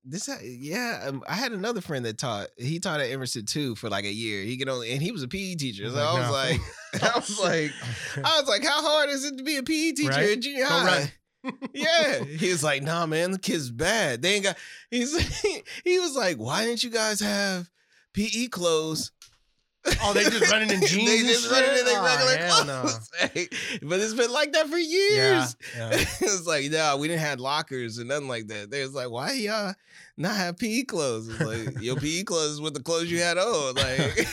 this 0.04 0.28
yeah 0.42 1.04
um, 1.08 1.24
I 1.26 1.32
had 1.32 1.52
another 1.52 1.80
friend 1.80 2.04
that 2.04 2.18
taught 2.18 2.48
he 2.58 2.78
taught 2.78 3.00
at 3.00 3.08
Emerson 3.08 3.46
too 3.46 3.74
for 3.74 3.88
like 3.88 4.04
a 4.04 4.12
year 4.12 4.42
he 4.44 4.58
could 4.58 4.68
only 4.68 4.92
and 4.92 5.00
he 5.00 5.12
was 5.12 5.22
a 5.22 5.28
PE 5.28 5.54
teacher 5.54 5.88
so 5.88 5.96
I 5.96 6.18
was 6.18 6.26
no. 6.26 6.32
like 6.32 6.60
I 7.02 7.16
was 7.16 7.40
like 7.40 7.72
I 8.22 8.38
was 8.38 8.46
like 8.50 8.62
how 8.62 8.82
hard 8.82 9.08
is 9.08 9.24
it 9.24 9.38
to 9.38 9.44
be 9.44 9.56
a 9.56 9.62
PE 9.62 9.92
teacher 9.92 10.10
Right? 10.10 10.32
in 10.32 10.42
junior 10.42 10.66
high 10.66 11.10
yeah. 11.72 12.24
He 12.24 12.50
was 12.50 12.62
like, 12.62 12.82
nah, 12.82 13.06
man, 13.06 13.32
the 13.32 13.38
kid's 13.38 13.70
bad. 13.70 14.22
They 14.22 14.34
ain't 14.34 14.44
got 14.44 14.56
he's 14.90 15.16
he 15.84 15.98
was 15.98 16.16
like, 16.16 16.36
why 16.36 16.64
didn't 16.64 16.84
you 16.84 16.90
guys 16.90 17.20
have 17.20 17.70
PE 18.12 18.48
clothes? 18.48 19.12
Oh, 20.02 20.12
they 20.12 20.24
just 20.24 20.50
running 20.50 20.70
in 20.70 20.80
jeans 20.86 21.10
they 21.10 21.22
just 21.22 21.50
running 21.50 21.76
in 21.78 21.84
their 21.84 21.98
Oh, 22.00 22.04
regular 22.04 22.64
no. 22.66 22.80
clothes. 22.82 23.10
Hey, 23.32 23.48
but 23.82 23.98
it's 24.00 24.14
been 24.14 24.30
like 24.32 24.52
that 24.52 24.68
for 24.68 24.78
years. 24.78 25.56
yeah. 25.76 25.90
it 25.92 26.20
was 26.22 26.46
like, 26.46 26.70
no, 26.70 26.96
we 26.98 27.08
didn't 27.08 27.20
have 27.20 27.40
lockers 27.40 27.98
and 27.98 28.08
nothing 28.08 28.28
like 28.28 28.46
that. 28.48 28.70
They 28.70 28.82
was 28.82 28.94
like, 28.94 29.10
why 29.10 29.32
y'all 29.32 29.74
not 30.16 30.36
have 30.36 30.58
PE 30.58 30.82
clothes? 30.84 31.28
It's 31.28 31.40
like, 31.40 31.80
your 31.82 31.96
PE 31.96 32.24
clothes 32.24 32.60
with 32.60 32.74
the 32.74 32.82
clothes 32.82 33.10
you 33.10 33.20
had 33.20 33.38
on. 33.38 33.74
Like, 33.74 34.26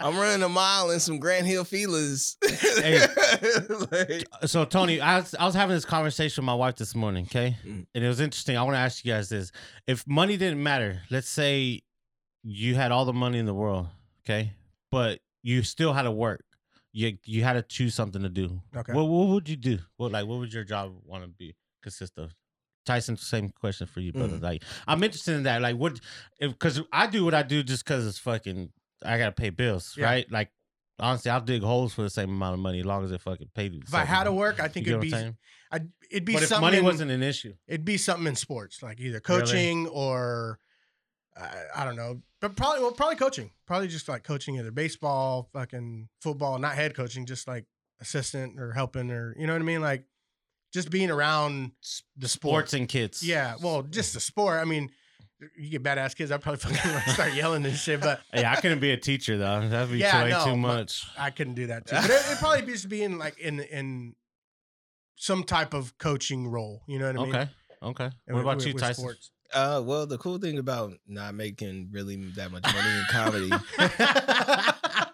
I'm 0.00 0.16
running 0.16 0.42
a 0.42 0.48
mile 0.48 0.90
in 0.90 1.00
some 1.00 1.18
Grant 1.18 1.46
Hill 1.46 1.64
Filas. 1.64 2.36
Like, 3.90 4.24
so 4.48 4.64
Tony, 4.64 5.00
I 5.00 5.18
was, 5.20 5.34
I 5.34 5.44
was 5.46 5.54
having 5.54 5.74
this 5.74 5.84
conversation 5.84 6.42
with 6.42 6.46
my 6.46 6.54
wife 6.54 6.76
this 6.76 6.94
morning, 6.94 7.24
okay? 7.26 7.56
Mm. 7.66 7.86
And 7.94 8.04
it 8.04 8.08
was 8.08 8.20
interesting. 8.20 8.56
I 8.56 8.62
want 8.62 8.74
to 8.74 8.80
ask 8.80 9.04
you 9.04 9.12
guys 9.12 9.28
this. 9.28 9.52
If 9.86 10.06
money 10.06 10.36
didn't 10.36 10.62
matter, 10.62 11.02
let's 11.10 11.28
say 11.28 11.82
you 12.42 12.74
had 12.74 12.92
all 12.92 13.04
the 13.04 13.12
money 13.12 13.38
in 13.38 13.46
the 13.46 13.54
world, 13.54 13.88
okay? 14.26 14.52
But 14.90 15.20
you 15.42 15.62
still 15.62 15.92
had 15.92 16.02
to 16.02 16.10
work. 16.10 16.44
You 16.92 17.18
you 17.24 17.44
had 17.44 17.54
to 17.54 17.62
choose 17.62 17.94
something 17.94 18.22
to 18.22 18.28
do. 18.28 18.60
Okay. 18.74 18.92
What 18.92 19.04
what 19.04 19.28
would 19.28 19.48
you 19.48 19.56
do? 19.56 19.78
What 19.96 20.12
like 20.12 20.26
what 20.26 20.38
would 20.38 20.52
your 20.52 20.64
job 20.64 20.94
want 21.04 21.24
to 21.24 21.28
be 21.28 21.54
consist 21.82 22.18
of? 22.18 22.34
Tyson, 22.86 23.16
same 23.16 23.50
question 23.50 23.86
for 23.88 23.98
you, 24.00 24.12
brother. 24.12 24.36
Mm. 24.38 24.42
Like, 24.42 24.62
I'm 24.86 25.02
interested 25.02 25.34
in 25.34 25.42
that. 25.42 25.60
Like, 25.60 25.74
what? 25.76 25.98
Because 26.40 26.80
I 26.92 27.08
do 27.08 27.24
what 27.24 27.34
I 27.34 27.42
do 27.42 27.62
just 27.64 27.84
because 27.84 28.06
it's 28.06 28.18
fucking. 28.18 28.70
I 29.04 29.18
gotta 29.18 29.32
pay 29.32 29.50
bills, 29.50 29.94
Yeah. 29.98 30.04
right? 30.06 30.30
Like, 30.30 30.50
honestly, 30.98 31.30
I'll 31.30 31.40
dig 31.40 31.62
holes 31.62 31.92
for 31.92 32.02
the 32.02 32.10
same 32.10 32.30
amount 32.30 32.54
of 32.54 32.60
money 32.60 32.78
as 32.80 32.86
long 32.86 33.04
as 33.04 33.10
it 33.10 33.20
fucking 33.20 33.50
pays. 33.54 33.72
If 33.88 33.92
I 33.94 34.04
had 34.04 34.24
to 34.24 34.32
work, 34.32 34.60
I 34.60 34.68
think 34.68 34.86
it'd 34.86 35.00
be? 35.00 35.12
I'd, 35.12 35.88
it'd 36.10 36.24
be 36.24 36.32
But 36.34 36.44
if 36.44 36.48
something 36.48 36.62
money 36.62 36.80
wasn't 36.80 37.10
an 37.10 37.22
issue, 37.22 37.54
it'd 37.66 37.84
be 37.84 37.96
something 37.98 38.26
in 38.28 38.36
sports, 38.36 38.82
like 38.82 39.00
either 39.00 39.20
Really? 39.28 39.40
coaching 39.40 39.86
or 39.88 40.60
uh, 41.38 41.48
I 41.74 41.84
don't 41.84 41.96
know, 41.96 42.22
but 42.40 42.56
probably 42.56 42.82
well, 42.82 42.92
probably 42.92 43.16
coaching, 43.16 43.50
probably 43.66 43.88
just 43.88 44.08
like 44.08 44.22
coaching 44.24 44.56
either 44.58 44.70
baseball, 44.70 45.48
fucking 45.52 46.08
football, 46.20 46.58
not 46.58 46.74
head 46.74 46.94
coaching, 46.94 47.26
just 47.26 47.46
like 47.48 47.64
assistant 48.00 48.60
or 48.60 48.72
helping 48.72 49.10
or 49.10 49.34
you 49.38 49.46
know 49.46 49.52
what 49.52 49.62
I 49.62 49.64
mean, 49.64 49.80
like 49.80 50.04
just 50.72 50.90
being 50.90 51.10
around 51.10 51.72
the 52.16 52.28
sport. 52.28 52.52
sports 52.52 52.72
and 52.74 52.88
kids. 52.88 53.22
Yeah, 53.26 53.54
well, 53.62 53.82
just 53.82 54.14
the 54.14 54.20
sport. 54.20 54.60
I 54.60 54.64
mean, 54.64 54.90
you 55.56 55.70
get 55.70 55.82
badass 55.82 56.16
kids, 56.16 56.30
I'd 56.32 56.40
probably 56.42 56.58
fucking 56.60 56.92
like 56.92 57.02
start 57.08 57.34
yelling 57.34 57.64
and 57.66 57.76
shit, 57.76 58.00
but 58.00 58.20
Yeah, 58.34 58.52
I 58.52 58.60
couldn't 58.60 58.80
be 58.80 58.90
a 58.92 58.96
teacher 58.96 59.36
though. 59.38 59.68
That'd 59.68 59.92
be 59.92 59.98
Yeah, 59.98 60.24
way 60.24 60.30
no, 60.30 60.44
too 60.44 60.56
much. 60.56 61.04
I 61.18 61.30
couldn't 61.30 61.54
do 61.54 61.66
that 61.68 61.86
too. 61.86 61.96
But 61.96 62.10
it, 62.10 62.26
it'd 62.26 62.38
probably 62.38 62.62
be 62.62 62.72
just 62.72 62.88
being 62.88 63.18
like 63.18 63.38
in 63.38 63.60
in 63.60 64.14
some 65.16 65.44
type 65.44 65.72
of 65.74 65.96
coaching 65.98 66.48
role. 66.48 66.82
You 66.86 66.98
know 66.98 67.06
what 67.12 67.18
I 67.20 67.24
mean? 67.24 67.34
Okay. 67.34 67.48
Okay. 67.82 68.10
And 68.26 68.34
What 68.36 68.40
about 68.42 68.56
with- 68.56 68.66
you, 68.66 68.74
with 68.74 68.82
Tyson? 68.82 69.02
sports. 69.04 69.30
Uh, 69.54 69.82
well, 69.84 70.06
the 70.06 70.18
cool 70.18 70.38
thing 70.38 70.58
about 70.58 70.92
not 71.06 71.34
making 71.34 71.88
really 71.92 72.16
that 72.36 72.50
much 72.50 72.64
money 72.64 72.78
in 72.98 73.04
comedy 73.10 73.50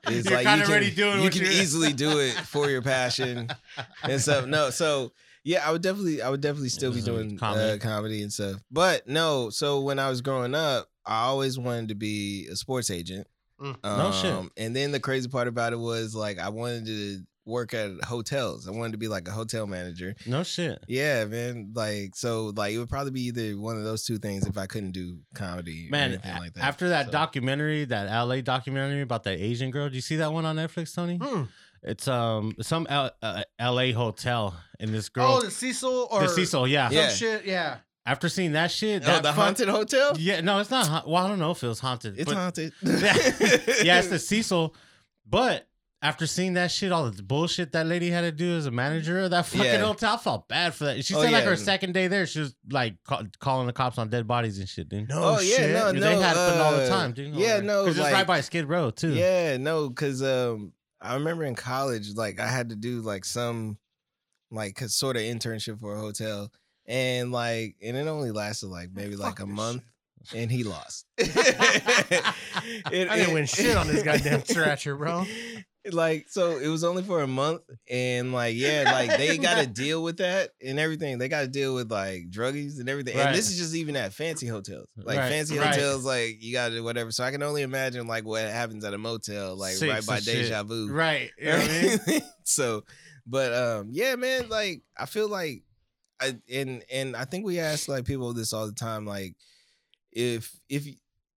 is 0.09 0.24
You're 0.26 0.35
like 0.43 0.47
you 0.47 0.62
can, 0.62 0.70
already 0.70 0.91
doing 0.91 1.22
you 1.22 1.30
can 1.30 1.43
easily 1.43 1.93
do 1.93 2.18
it 2.18 2.33
for 2.35 2.68
your 2.70 2.83
passion 2.83 3.49
and 4.03 4.20
stuff. 4.20 4.47
No, 4.47 4.70
so 4.70 5.12
yeah, 5.45 5.66
I 5.66 5.72
would 5.72 5.83
definitely, 5.83 6.22
I 6.22 6.28
would 6.30 6.41
definitely 6.41 6.68
still 6.68 6.93
be 6.93 7.03
doing 7.03 7.37
Comedy. 7.37 7.39
comedy. 7.39 7.70
Uh, 7.72 7.78
comedy 7.78 8.22
and 8.22 8.33
stuff. 8.33 8.61
But 8.70 9.09
no, 9.09 9.51
so 9.51 9.80
when 9.80 9.99
I 9.99 10.09
was 10.09 10.20
growing 10.20 10.55
up, 10.55 10.89
I 11.05 11.22
always 11.24 11.59
wanted 11.59 11.89
to 11.89 11.95
be 11.95 12.47
a 12.51 12.57
sports 12.57 12.91
agent. 12.91 13.26
Mm. 13.61 13.76
No 13.83 14.12
shit. 14.12 14.33
Um, 14.33 14.51
And 14.57 14.74
then 14.74 14.93
the 14.93 15.01
crazy 15.01 15.28
part 15.28 15.49
about 15.49 15.72
it 15.72 15.78
was 15.78 16.14
like 16.14 16.39
I 16.39 16.49
wanted 16.49 16.87
to 16.87 17.20
work 17.45 17.74
at 17.74 17.90
hotels. 18.05 18.68
I 18.68 18.70
wanted 18.70 18.93
to 18.93 18.99
be 18.99 19.09
like 19.09 19.26
a 19.28 19.32
hotel 19.32 19.66
manager. 19.66 20.14
No 20.26 20.43
shit. 20.43 20.82
Yeah, 20.88 21.24
man. 21.24 21.72
Like 21.74 22.14
so, 22.14 22.53
like 22.57 22.72
it 22.74 22.78
would 22.78 22.88
probably 22.88 23.11
be 23.11 23.22
either 23.22 23.59
one 23.61 23.76
of 23.76 23.84
those 23.84 24.05
two 24.05 24.18
things 24.18 24.47
if 24.47 24.57
I 24.57 24.66
couldn't 24.66 24.93
do 24.93 25.18
comedy 25.34 25.88
or 25.88 25.90
Man, 25.90 26.12
anything 26.12 26.36
like 26.38 26.55
that. 26.55 26.64
after 26.64 26.88
that 26.90 27.07
So- 27.07 27.12
documentary, 27.12 27.84
that 27.86 28.07
LA 28.11 28.40
documentary 28.43 29.03
about 29.03 29.24
that 29.24 29.38
Asian 29.40 29.70
girl, 29.70 29.88
do 29.88 29.95
you 29.97 30.01
see 30.01 30.16
that 30.16 30.32
one 30.32 30.45
on 30.47 30.57
Netflix, 30.57 30.95
Tony? 30.95 31.18
Hmm. 31.22 31.43
It's 31.82 32.07
um 32.07 32.53
some 32.61 32.86
L, 32.88 33.11
uh, 33.22 33.43
L.A. 33.59 33.90
hotel, 33.90 34.55
and 34.78 34.95
this 34.95 35.09
girl, 35.09 35.38
Oh, 35.38 35.40
the 35.43 35.51
Cecil 35.51 36.09
or 36.12 36.22
the 36.22 36.28
Cecil, 36.28 36.68
yeah. 36.68 36.88
some 36.88 36.97
Yeah. 36.97 37.09
shit. 37.09 37.45
Yeah. 37.45 37.78
After 38.07 38.28
seeing 38.28 38.53
that 38.53 38.70
shit, 38.70 39.03
Oh, 39.03 39.07
that 39.07 39.22
the 39.24 39.28
fuck- 39.32 39.36
haunted 39.45 39.68
hotel. 39.68 40.16
Yeah, 40.16 40.40
no, 40.43 40.61
it's 40.61 40.70
not. 40.70 40.86
haunt- 40.86 41.09
Well, 41.09 41.24
I 41.24 41.28
don't 41.28 41.38
know 41.40 41.51
if 41.51 41.62
it 41.62 41.66
was 41.68 41.80
haunted. 41.80 42.14
It's 42.18 42.26
but- 42.28 42.36
haunted. 42.36 42.72
yeah, 42.82 43.99
it's 43.99 44.09
the 44.09 44.18
Cecil. 44.20 44.74
But 45.28 45.66
after 46.05 46.26
seeing 46.26 46.55
that 46.55 46.70
shit, 46.72 46.90
all 46.90 47.09
the 47.11 47.22
bullshit 47.22 47.70
that 47.72 47.86
lady 47.86 48.11
had 48.11 48.22
to 48.22 48.32
do 48.32 48.57
as 48.57 48.66
a 48.66 48.70
manager 48.72 49.20
of 49.20 49.30
that 49.30 49.46
fucking 49.46 49.64
Yeah. 49.64 49.78
hotel, 49.78 50.14
I 50.14 50.16
felt 50.18 50.48
bad 50.48 50.74
for 50.74 50.86
that. 50.86 51.05
She 51.05 51.14
Oh, 51.14 51.22
said 51.22 51.30
like 51.32 51.44
her 51.44 51.55
second 51.57 51.94
day 51.94 52.09
there, 52.09 52.26
she 52.26 52.40
was 52.40 52.55
like 52.70 52.96
ca- 53.05 53.22
calling 53.38 53.68
the 53.68 53.72
cops 53.72 53.98
on 53.98 54.09
dead 54.11 54.26
bodies 54.26 54.59
and 54.59 54.68
shit, 54.68 54.88
dude. 54.88 55.09
No 55.09 55.22
Oh, 55.22 55.40
yeah, 55.40 55.57
shit. 55.57 55.70
no, 55.72 55.92
they 55.92 56.16
happen 56.20 56.61
all 56.61 56.72
the 56.72 56.82
uh, 56.84 56.88
time, 56.88 57.12
dude. 57.12 57.34
yeah, 57.36 57.61
no, 57.61 57.84
because 57.84 57.98
it's 57.98 58.12
right 58.12 58.26
by 58.26 58.40
Skid 58.40 58.68
Row 58.68 58.90
too. 58.90 59.14
Yeah, 59.14 59.57
no, 59.59 59.88
because 59.88 60.22
um, 60.24 60.72
I 61.00 61.14
remember 61.14 61.44
in 61.44 61.55
college, 61.55 62.14
like 62.14 62.40
I 62.40 62.48
had 62.48 62.70
to 62.70 62.76
do 62.76 63.00
like 63.00 63.24
some, 63.24 63.78
like 64.50 64.80
sort 64.80 65.16
of 65.16 65.22
internship 65.22 65.78
for 65.78 65.94
a 65.94 66.00
hotel, 66.00 66.50
and 66.84 67.30
like, 67.30 67.76
and 67.80 67.96
it 67.96 68.09
only 68.09 68.32
lasted 68.32 68.66
like 68.66 68.90
maybe 68.92 69.14
like 69.14 69.38
Fuck 69.38 69.40
a 69.40 69.46
this 69.46 69.55
month, 69.55 69.82
and 70.34 70.50
he 70.50 70.64
lost. 70.64 71.07
I 71.20 72.34
didn't 72.90 73.34
win 73.34 73.46
shit 73.46 73.76
on 73.76 73.86
this 73.86 74.03
goddamn 74.05 74.44
scratcher, 74.44 74.96
bro. 74.96 75.24
Like, 75.91 76.26
so 76.28 76.59
it 76.59 76.68
was 76.68 76.85
only 76.85 77.03
for 77.03 77.22
a 77.22 77.26
month, 77.26 77.62
and 77.91 78.33
like, 78.33 78.55
yeah, 78.55 78.85
like 78.87 79.18
they 79.18 79.37
got 79.39 79.61
to 79.61 79.66
deal 79.66 80.01
with 80.03 80.18
that 80.18 80.51
and 80.64 80.78
everything. 80.78 81.18
They 81.18 81.28
got 81.28 81.41
to 81.41 81.49
deal 81.49 81.74
with 81.74 81.91
like 81.91 82.30
druggies 82.30 82.78
and 82.78 82.89
everything. 82.89 83.16
Right. 83.16 83.26
And 83.28 83.37
this 83.37 83.51
is 83.51 83.59
just 83.59 83.74
even 83.74 83.97
at 83.97 84.12
fancy 84.12 84.47
hotels, 84.47 84.87
like 84.97 85.18
Right, 85.18 85.28
fancy 85.28 85.59
right. 85.59 85.74
hotels, 85.74 86.05
like 86.05 86.37
you 86.41 86.53
got 86.53 86.68
to 86.68 86.74
do 86.76 86.85
whatever. 86.85 87.11
So 87.11 87.24
I 87.24 87.33
can 87.33 87.43
only 87.43 87.62
imagine 87.62 88.07
like 88.07 88.24
what 88.24 88.43
happens 88.43 88.85
at 88.85 88.95
a 88.95 88.99
motel, 88.99 89.57
like 89.57 89.74
Six 89.74 89.93
right 89.93 90.07
by 90.07 90.20
shit. 90.20 90.43
Deja 90.43 90.62
Vu. 90.62 90.89
Right. 90.89 91.30
You 91.37 91.47
know 91.47 91.59
what 91.59 91.70
I 91.70 91.99
mean? 92.07 92.20
so, 92.45 92.85
but 93.26 93.53
um, 93.53 93.89
yeah, 93.91 94.14
man, 94.14 94.49
like 94.49 94.83
I 94.97 95.07
feel 95.07 95.28
like, 95.28 95.64
I 96.20 96.37
and 96.53 96.85
and 96.93 97.16
I 97.16 97.24
think 97.24 97.45
we 97.45 97.59
ask 97.59 97.89
like 97.89 98.05
people 98.05 98.33
this 98.35 98.53
all 98.53 98.66
the 98.66 98.72
time, 98.72 99.05
like 99.05 99.35
if 100.12 100.55
if 100.68 100.87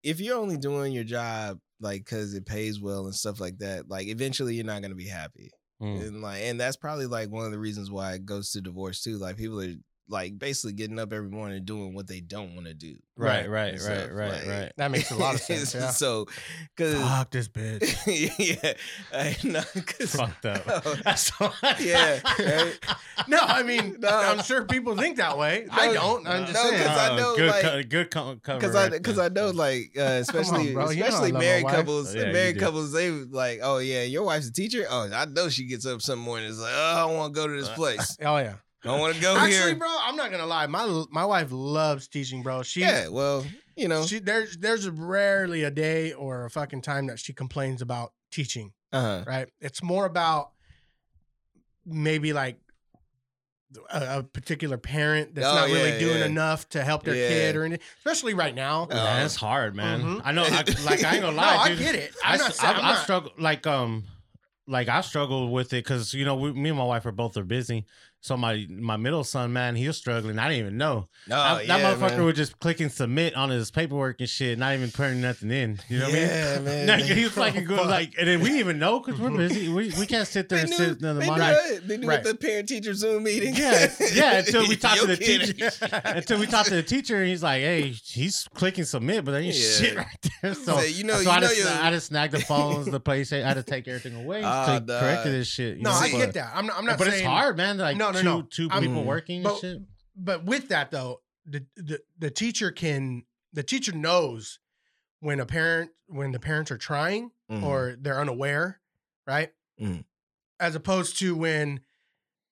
if 0.03 0.21
you're 0.21 0.37
only 0.37 0.59
doing 0.59 0.93
your 0.93 1.05
job 1.05 1.59
like 1.81 2.05
because 2.05 2.35
it 2.35 2.47
pays 2.47 2.81
well 2.81 3.05
and 3.07 3.15
stuff 3.15 3.41
like 3.41 3.59
that, 3.59 3.89
like 3.89 4.07
eventually 4.07 4.55
you're 4.55 4.65
not 4.65 4.83
gonna 4.83 4.95
be 4.95 5.09
happy, 5.09 5.51
Mm. 5.83 6.01
and 6.07 6.23
like 6.23 6.43
and 6.43 6.61
that's 6.61 6.77
probably 6.77 7.07
like 7.07 7.31
one 7.31 7.47
of 7.47 7.53
the 7.53 7.59
reasons 7.59 7.91
why 7.91 8.13
it 8.15 8.25
goes 8.25 8.51
to 8.53 8.61
divorce 8.61 9.03
too. 9.03 9.19
Like 9.19 9.37
people 9.37 9.61
are 9.61 9.75
like 10.09 10.39
basically 10.39 10.75
getting 10.75 10.99
up 10.99 11.13
every 11.13 11.31
morning 11.31 11.57
and 11.59 11.67
doing 11.67 11.95
what 11.95 12.07
they 12.07 12.21
don't 12.21 12.55
want 12.55 12.67
to 12.67 12.75
do. 12.75 12.97
Right, 13.17 13.49
right, 13.49 13.75
and 13.75 13.83
right, 13.83 13.99
stuff, 14.01 14.09
right, 14.13 14.33
like- 14.33 14.47
right. 14.47 14.73
That 14.77 14.91
makes 14.91 15.11
a 15.11 15.17
lot 15.17 15.35
of 15.35 15.41
sense. 15.41 15.75
Yeah. 15.75 15.91
so, 15.91 16.27
because 16.77 17.01
Fuck 17.01 17.31
this 17.31 17.49
bitch. 17.49 17.83
yeah, 18.63 18.73
I 19.13 19.37
know, 19.45 19.63
'cause- 19.63 20.15
Fucked 20.17 20.47
up. 20.47 20.63
Oh, 20.85 20.97
That's 21.05 21.33
all- 21.41 21.55
Yeah, 21.81 22.21
right. 22.39 22.79
No, 23.29 23.39
I 23.41 23.63
mean, 23.63 23.97
No. 24.01 24.09
I'm 24.09 24.43
sure 24.43 24.65
people 24.65 24.97
think 24.97 25.17
that 25.19 25.39
way. 25.39 25.67
I 25.71 25.93
don't. 25.95 26.27
I'm 26.27 26.43
just 26.47 26.55
no, 26.55 26.71
saying. 26.71 26.83
'cause 26.87 26.99
I 26.99 27.09
Uh, 27.13 27.17
know, 27.17 27.37
good, 27.37 27.51
like- 27.51 27.63
co- 27.63 27.83
good 27.85 28.11
co- 28.11 28.37
cover. 28.43 28.59
because 28.61 28.75
I 28.75 28.89
because. 28.91 29.19
I 29.19 29.29
know 29.29 29.51
like 29.51 29.93
uh, 29.97 30.03
especially 30.21 30.73
bro, 30.75 30.91
you 30.91 31.01
know 31.01 31.07
I 31.07 31.09
especially 31.09 31.33
married 31.33 31.65
wife. 31.65 31.75
couples 31.77 32.15
Yeah, 32.15 32.33
married 32.33 32.59
couples 32.59 32.93
they 32.93 33.11
like 33.11 33.61
oh 33.63 33.79
yeah 33.79 34.03
your 34.03 34.25
wife's 34.25 34.49
a 34.49 34.53
teacher 34.53 34.85
oh 34.91 35.09
I 35.13 35.25
know 35.27 35.49
she 35.49 35.65
gets 35.67 35.87
up 35.87 36.03
some 36.03 36.19
morning 36.19 36.49
it's 36.51 36.59
like 36.59 36.73
oh 36.75 37.09
I 37.09 37.13
want 37.13 37.33
to 37.35 37.41
go 37.41 37.47
to 37.47 37.55
this 37.55 37.69
Uh, 37.71 37.75
place 37.75 38.17
Oh 38.21 38.37
yeah. 38.39 38.55
I 38.85 38.89
don't 38.89 39.01
want 39.01 39.15
to 39.15 39.21
go 39.21 39.35
here. 39.35 39.45
Actually, 39.45 39.71
here 39.71 39.75
bro, 39.77 39.89
I'm 40.03 40.17
not 40.17 40.31
gonna 40.31 40.47
lie. 40.47 40.67
My 40.67 41.05
my 41.11 41.25
wife 41.25 41.49
loves 41.51 42.07
teaching, 42.09 42.43
bro. 42.43 42.63
She 42.63 42.81
yeah 42.81 43.09
well 43.09 43.45
you 43.77 43.89
know 43.89 44.05
she 44.07 44.19
there's 44.19 44.57
there's 44.59 44.89
rarely 44.89 45.65
a 45.65 45.71
day 45.71 46.13
or 46.13 46.45
a 46.45 46.51
fucking 46.51 46.83
time 46.83 47.07
that 47.09 47.19
she 47.19 47.33
complains 47.33 47.81
about 47.83 48.13
teaching. 48.31 48.73
uh 48.93 49.25
Right? 49.27 49.49
It's 49.61 49.83
more 49.83 50.07
about 50.07 50.51
maybe 51.87 52.33
like 52.33 52.59
a, 53.91 54.19
a 54.19 54.23
particular 54.23 54.77
parent 54.79 55.35
that's 55.35 55.47
Oh, 55.47 55.55
not 55.55 55.67
really 55.69 55.99
doing 55.99 56.21
yeah. 56.21 56.27
enough 56.27 56.69
to 56.71 56.85
help 56.85 57.03
their 57.03 57.15
Yeah. 57.17 57.29
kid 57.29 57.57
or 57.57 57.65
anything. 57.65 57.85
Especially 57.99 58.35
right 58.35 58.55
now. 58.55 58.85
Uh, 58.85 58.95
Man, 58.95 59.25
it's 59.27 59.35
hard, 59.35 59.75
man. 59.75 60.03
Mhm. 60.03 60.21
I 60.25 60.33
know. 60.33 60.45
I, 60.45 60.63
like 60.85 61.03
I 61.05 61.15
ain't 61.15 61.23
gonna 61.23 61.37
lie, 61.37 61.53
no, 61.53 61.57
lie, 61.59 61.65
I 61.71 61.75
get 61.75 61.95
it. 61.95 62.15
I, 62.25 62.33
I'm 62.35 62.39
not. 62.39 62.65
I, 62.65 62.73
I'm 62.73 62.85
I 62.85 62.95
struggle 63.03 63.33
like 63.39 63.67
um 63.67 64.05
like 64.67 64.89
I 64.89 65.01
struggle 65.01 65.51
with 65.53 65.73
it 65.73 65.85
because 65.85 66.15
you 66.15 66.25
know 66.25 66.37
we, 66.37 66.53
me 66.53 66.69
and 66.71 66.79
my 66.79 66.85
wife 66.85 67.05
are 67.07 67.13
both 67.13 67.37
are 67.37 67.45
busy. 67.45 67.85
So 68.25 68.39
my 68.39 68.67
my 68.71 68.97
middle 68.97 69.23
son, 69.23 69.53
man, 69.53 69.77
he 69.77 69.87
was 69.87 69.99
struggling. 69.99 70.39
I 70.39 70.49
didn't 70.49 70.61
even 70.61 70.79
know 70.79 71.09
no 71.29 71.37
that, 71.37 71.67
yeah, 71.67 71.77
that 71.79 71.99
motherfucker 71.99 72.11
man. 72.17 72.25
would 72.25 72.37
just 72.37 72.59
clicking 72.59 72.89
submit 72.89 73.35
on 73.37 73.51
his 73.51 73.71
paperwork 73.71 74.19
and 74.21 74.27
shit, 74.31 74.59
not 74.59 74.73
even 74.73 74.91
putting 74.91 75.21
nothing 75.21 75.51
in. 75.51 75.79
You 75.91 75.99
know 75.99 76.07
what 76.07 76.15
I 76.15 76.17
mean? 76.17 76.27
yeah 76.29 76.59
man 76.65 76.87
No, 76.87 76.97
he 76.97 77.23
was 77.25 77.37
like, 77.37 77.55
Oh, 77.55 77.61
good, 77.61 77.87
like, 77.87 78.15
and 78.19 78.27
then 78.27 78.39
we 78.41 78.47
didn't 78.47 78.61
even 78.61 78.79
know 78.79 79.01
because 79.01 79.21
we're 79.21 79.29
busy. 79.37 79.69
We, 79.69 79.93
we 79.99 80.07
can't 80.15 80.27
sit 80.27 80.49
there 80.49 80.57
they 80.57 80.63
and 80.63 80.71
knew, 80.71 80.77
sit 80.79 80.89
in 80.89 80.99
the 81.01 81.13
they, 81.13 81.21
knew 81.21 81.27
monitor. 81.33 81.81
they 81.85 81.97
knew 81.99 82.09
Right. 82.09 82.19
at 82.21 82.25
the 82.25 82.35
parent 82.35 82.67
teacher 82.67 82.95
Zoom 82.95 83.25
meeting 83.25 83.55
Yeah, 83.57 83.93
yeah. 84.15 84.39
Until 84.39 84.67
we 84.69 84.77
talked 84.77 85.03
to 85.03 85.07
the 85.07 85.17
teacher, 85.19 85.71
until 86.05 86.39
we 86.41 86.47
talked 86.47 86.71
to 86.71 86.77
the 86.77 86.83
teacher, 86.83 87.19
and 87.21 87.29
he's 87.29 87.43
like, 87.43 87.61
"Hey, 87.61 87.95
he's 88.05 88.49
clicking 88.55 88.85
submit, 88.85 89.27
but 89.27 89.33
there 89.33 89.41
ain't 89.43 89.55
Yeah. 89.55 89.71
shit 89.71 89.97
right 89.99 90.27
there." 90.41 90.55
So, 90.55 90.79
Say, 90.79 90.93
you 90.93 91.05
know- 91.05 91.17
so 91.17 91.21
you 91.21 91.29
I, 91.31 91.41
know 91.41 91.49
just, 91.49 91.83
I 91.83 91.91
just 91.91 92.07
snagged 92.07 92.33
the 92.33 92.41
phones, 92.41 92.87
the 92.87 93.01
PlayStation. 93.01 93.45
I 93.45 93.49
had 93.49 93.55
to 93.59 93.63
take 93.63 93.87
everything 93.87 94.17
away. 94.17 94.41
Ah, 94.43 94.79
to 94.79 94.81
dog. 94.81 95.01
corrected 95.01 95.33
this 95.33 95.47
shit. 95.47 95.79
No, 95.79 95.91
know, 95.91 95.97
I 95.97 96.11
but- 96.11 96.17
get 96.19 96.33
that. 96.35 96.53
I'm 96.55 96.65
not. 96.67 96.79
I'm 96.79 96.87
not 96.87 96.97
but 96.97 97.09
saying. 97.09 97.19
it's 97.21 97.27
hard, 97.29 97.59
man. 97.59 97.77
Like 97.77 97.97
No, 97.99 98.11
no, 98.15 98.21
two, 98.23 98.25
no. 98.25 98.43
two 98.43 98.69
I'm- 98.71 98.83
people 98.83 99.05
working 99.05 99.37
and 99.39 99.45
but- 99.45 99.59
shit. 99.61 99.83
But 100.17 100.45
with 100.45 100.69
that 100.69 100.91
though, 100.93 101.23
the, 101.45 101.65
the 101.77 102.01
the 102.19 102.31
teacher 102.31 102.71
can 102.71 103.25
the 103.53 103.63
teacher 103.65 103.93
knows 103.93 104.61
when 105.21 105.41
a 105.41 105.47
parent 105.47 105.91
when 106.07 106.31
the 106.33 106.39
parents 106.39 106.71
are 106.71 106.79
trying 106.79 107.31
Mhm. 107.51 107.63
or 107.63 107.97
they're 107.99 108.21
unaware, 108.21 108.81
right? 109.27 109.53
Mhm. 109.81 110.05
As 110.61 110.75
opposed 110.77 111.19
to 111.19 111.35
when 111.35 111.81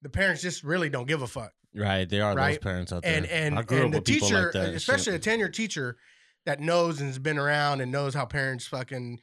the 0.02 0.08
parents 0.08 0.42
just 0.42 0.64
really 0.64 0.88
don't 0.88 1.06
give 1.06 1.22
a 1.22 1.26
fuck. 1.28 1.52
Right, 1.74 2.08
there 2.08 2.24
are 2.24 2.34
Right. 2.34 2.50
those 2.54 2.58
parents 2.58 2.92
out 2.92 3.02
there. 3.04 3.16
And 3.16 3.26
and 3.26 3.58
I 3.58 3.62
grew 3.62 3.78
and 3.78 3.86
up 3.94 4.04
the 4.04 4.12
with 4.14 4.20
teacher, 4.20 4.42
like 4.44 4.52
that 4.54 4.74
especially 4.74 5.12
shit. 5.12 5.26
a 5.26 5.30
tenured 5.30 5.52
teacher 5.52 5.96
that 6.44 6.58
knows 6.60 6.98
and 7.00 7.06
has 7.08 7.18
been 7.20 7.38
around 7.38 7.80
and 7.80 7.92
knows 7.92 8.14
how 8.14 8.26
parents 8.26 8.66
fucking 8.66 9.20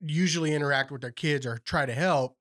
usually 0.00 0.52
interact 0.54 0.90
with 0.90 1.00
their 1.00 1.10
kids 1.12 1.46
or 1.46 1.58
try 1.58 1.86
to 1.86 1.94
help, 1.94 2.32
Mm. 2.32 2.36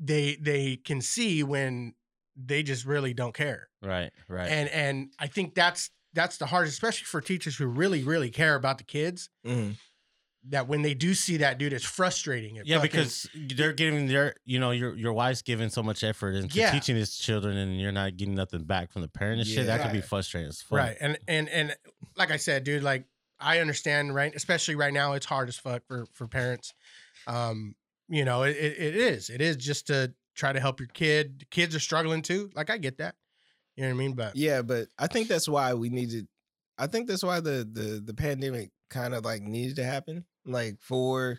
They 0.00 0.36
they 0.40 0.76
can 0.76 1.00
see 1.00 1.42
when 1.42 1.94
they 2.36 2.62
just 2.62 2.84
really 2.86 3.12
don't 3.14 3.34
care. 3.34 3.68
right, 3.82 4.10
right. 4.28 4.48
and 4.50 4.68
and 4.70 5.12
I 5.18 5.26
think 5.26 5.54
that's 5.54 5.90
that's 6.14 6.38
the 6.38 6.46
hardest, 6.46 6.72
especially 6.74 7.04
for 7.04 7.20
teachers 7.20 7.56
who 7.56 7.66
really 7.66 8.02
really 8.02 8.30
care 8.30 8.54
about 8.54 8.78
the 8.78 8.84
kids. 8.84 9.28
Mhm. 9.46 9.76
That 10.48 10.68
when 10.68 10.80
they 10.80 10.94
do 10.94 11.12
see 11.12 11.36
that 11.36 11.58
dude, 11.58 11.74
it's 11.74 11.84
frustrating. 11.84 12.56
It 12.56 12.66
yeah, 12.66 12.76
fucking- 12.78 12.90
because 12.90 13.28
they're 13.34 13.74
giving 13.74 14.06
their, 14.06 14.34
you 14.46 14.58
know, 14.58 14.70
your 14.70 14.96
your 14.96 15.12
wife's 15.12 15.42
giving 15.42 15.68
so 15.68 15.82
much 15.82 16.02
effort 16.02 16.34
into 16.34 16.56
Yeah. 16.58 16.70
teaching 16.70 16.96
his 16.96 17.14
children, 17.18 17.58
and 17.58 17.78
you're 17.78 17.92
not 17.92 18.16
getting 18.16 18.34
nothing 18.36 18.64
back 18.64 18.90
from 18.90 19.02
the 19.02 19.08
parent 19.08 19.40
and 19.42 19.46
shit. 19.48 19.66
That 19.66 19.82
could 19.82 19.92
be 19.92 20.00
frustrating 20.00 20.48
as 20.48 20.62
fuck. 20.62 20.78
right, 20.78 20.96
and 20.98 21.18
and 21.28 21.46
and 21.50 21.76
like 22.16 22.30
I 22.30 22.38
said, 22.38 22.64
dude, 22.64 22.82
like 22.82 23.04
I 23.38 23.58
understand, 23.58 24.14
right? 24.14 24.34
Especially 24.34 24.76
right 24.76 24.94
now, 24.94 25.12
it's 25.12 25.26
hard 25.26 25.50
as 25.50 25.58
fuck 25.58 25.82
for 25.86 26.06
for 26.14 26.26
parents. 26.26 26.72
Um, 27.26 27.74
you 28.10 28.24
know, 28.24 28.42
it, 28.42 28.56
it, 28.56 28.96
is. 28.96 29.30
It 29.30 29.40
is 29.40 29.56
just 29.56 29.86
to 29.86 30.12
try 30.34 30.52
to 30.52 30.60
help 30.60 30.80
your 30.80 30.88
kid. 30.88 31.46
Kids 31.50 31.74
are 31.74 31.80
struggling 31.80 32.22
too. 32.22 32.50
Like 32.54 32.68
I 32.68 32.76
get 32.76 32.98
that. 32.98 33.14
You 33.76 33.84
know 33.84 33.90
what 33.90 33.94
I 33.94 33.98
mean? 33.98 34.12
But 34.14 34.36
Yeah, 34.36 34.62
but 34.62 34.88
I 34.98 35.06
think 35.06 35.28
that's 35.28 35.48
why 35.48 35.72
we 35.74 35.88
needed. 35.88 36.26
I 36.76 36.86
think 36.86 37.08
that's 37.08 37.22
why 37.22 37.40
the 37.40 37.66
the 37.70 38.02
the 38.04 38.14
pandemic 38.14 38.70
kind 38.90 39.14
of 39.14 39.24
like 39.24 39.42
needed 39.42 39.76
to 39.76 39.84
happen, 39.84 40.24
like 40.44 40.76
for 40.80 41.38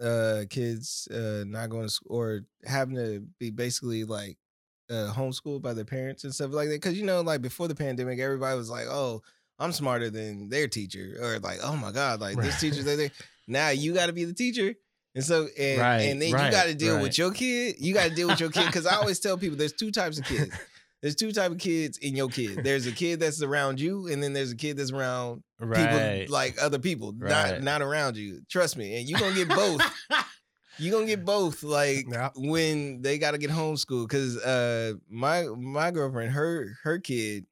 uh 0.00 0.42
kids 0.50 1.06
uh 1.14 1.44
not 1.46 1.70
going 1.70 1.84
to 1.84 1.88
school 1.88 2.16
or 2.16 2.40
having 2.64 2.96
to 2.96 3.24
be 3.38 3.50
basically 3.50 4.02
like 4.02 4.36
uh 4.90 5.12
homeschooled 5.14 5.62
by 5.62 5.72
their 5.72 5.84
parents 5.84 6.24
and 6.24 6.34
stuff 6.34 6.52
like 6.52 6.68
that. 6.68 6.74
Because 6.80 6.98
you 6.98 7.04
know, 7.04 7.20
like 7.20 7.40
before 7.42 7.68
the 7.68 7.74
pandemic, 7.74 8.18
everybody 8.18 8.56
was 8.56 8.68
like, 8.70 8.86
"Oh, 8.88 9.22
I'm 9.58 9.72
smarter 9.72 10.10
than 10.10 10.48
their 10.48 10.66
teacher," 10.66 11.16
or 11.20 11.38
like, 11.38 11.58
"Oh 11.62 11.76
my 11.76 11.92
god, 11.92 12.20
like 12.20 12.36
this 12.36 12.54
Right. 12.54 12.60
teacher's 12.60 12.84
there." 12.96 13.10
Now 13.46 13.68
you 13.68 13.94
got 13.94 14.06
to 14.06 14.12
be 14.12 14.24
the 14.24 14.34
teacher. 14.34 14.74
And 15.14 15.22
so, 15.24 15.46
and, 15.58 15.80
Right, 15.80 15.98
and 16.02 16.22
then 16.22 16.28
you 16.30 16.34
got 16.36 16.64
to 16.66 16.74
deal 16.74 16.94
right. 16.94 17.02
with 17.02 17.18
your 17.18 17.32
kid. 17.32 17.76
You 17.78 17.92
got 17.92 18.08
to 18.08 18.14
deal 18.14 18.28
with 18.28 18.40
your 18.40 18.50
kid 18.50 18.66
because 18.66 18.86
I 18.86 18.96
always 18.96 19.20
tell 19.20 19.36
people 19.36 19.56
there's 19.58 19.74
two 19.74 19.90
types 19.90 20.18
of 20.18 20.24
kids 20.24 20.54
there's 21.02 21.16
two 21.16 21.32
type 21.32 21.50
of 21.50 21.58
kids 21.58 21.98
in 21.98 22.14
your 22.16 22.28
kid. 22.28 22.62
There's 22.62 22.86
a 22.86 22.92
kid 22.92 23.18
that's 23.20 23.42
around 23.42 23.80
you, 23.80 24.06
and 24.06 24.22
then 24.22 24.32
there's 24.32 24.52
a 24.52 24.56
kid 24.56 24.76
that's 24.76 24.92
around 24.92 25.42
Right. 25.58 25.76
people 26.24 26.32
like 26.34 26.56
other 26.62 26.78
people, 26.78 27.12
Right. 27.16 27.28
not 27.60 27.62
not 27.62 27.82
around 27.82 28.16
you. 28.16 28.42
Trust 28.48 28.76
me, 28.76 28.96
and 28.98 29.08
you 29.08 29.16
are 29.16 29.20
gonna 29.20 29.34
get 29.34 29.48
both. 29.48 29.82
you 30.78 30.90
gonna 30.92 31.06
get 31.06 31.24
both. 31.24 31.62
Like 31.62 32.06
Yeah. 32.10 32.30
when 32.36 33.02
they 33.02 33.18
gotta 33.18 33.38
get 33.38 33.50
homeschooled, 33.50 34.08
because 34.08 34.38
uh, 34.38 34.94
my 35.10 35.42
my 35.56 35.90
girlfriend, 35.90 36.32
her 36.32 36.68
her 36.84 36.98
kid, 37.00 37.46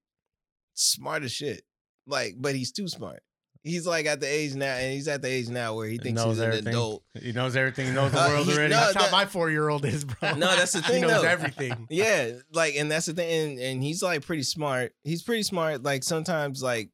smart 0.74 1.24
as 1.24 1.32
shit. 1.32 1.62
Like, 2.06 2.36
but 2.38 2.54
he's 2.54 2.72
too 2.72 2.88
smart. 2.88 3.22
He's 3.62 3.86
like 3.86 4.06
at 4.06 4.20
the 4.20 4.26
age 4.26 4.54
now, 4.54 4.74
and 4.74 4.92
he's 4.92 5.06
at 5.06 5.20
the 5.20 5.28
age 5.28 5.48
now 5.50 5.74
where 5.74 5.86
he 5.86 5.98
thinks 5.98 6.20
knows 6.22 6.38
he's 6.38 6.46
an 6.46 6.66
adult. 6.68 7.02
He 7.20 7.32
knows 7.32 7.54
everything. 7.56 7.88
He 7.88 7.92
knows 7.92 8.10
the 8.12 8.18
Uh, 8.24 8.28
world 8.28 8.46
he- 8.46 8.52
already. 8.54 8.72
no, 8.72 8.80
that's 8.80 8.94
how 8.94 9.10
my 9.10 9.26
four 9.26 9.50
year 9.50 9.68
old 9.68 9.84
is, 9.84 10.04
bro. 10.04 10.32
No, 10.34 10.56
that's 10.56 10.72
the 10.72 10.80
thing. 10.82 11.02
he 11.02 11.08
knows 11.08 11.20
though. 11.22 11.28
everything. 11.28 11.86
Yeah, 11.90 12.32
like, 12.52 12.74
and 12.76 12.90
that's 12.90 13.04
the 13.06 13.12
thing, 13.12 13.50
and, 13.50 13.58
and 13.60 13.82
he's 13.82 14.02
like 14.02 14.24
pretty 14.24 14.44
smart. 14.44 14.92
He's 15.04 15.22
pretty 15.22 15.42
smart. 15.42 15.82
Like 15.82 16.04
sometimes, 16.04 16.62
like, 16.62 16.88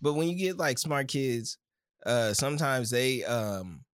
but 0.00 0.14
when 0.14 0.28
you 0.28 0.36
get 0.36 0.56
like 0.56 0.78
smart 0.78 1.08
kids, 1.08 1.58
uh, 2.06 2.32
sometimes 2.32 2.88
they 2.88 3.24
um, 3.24 3.84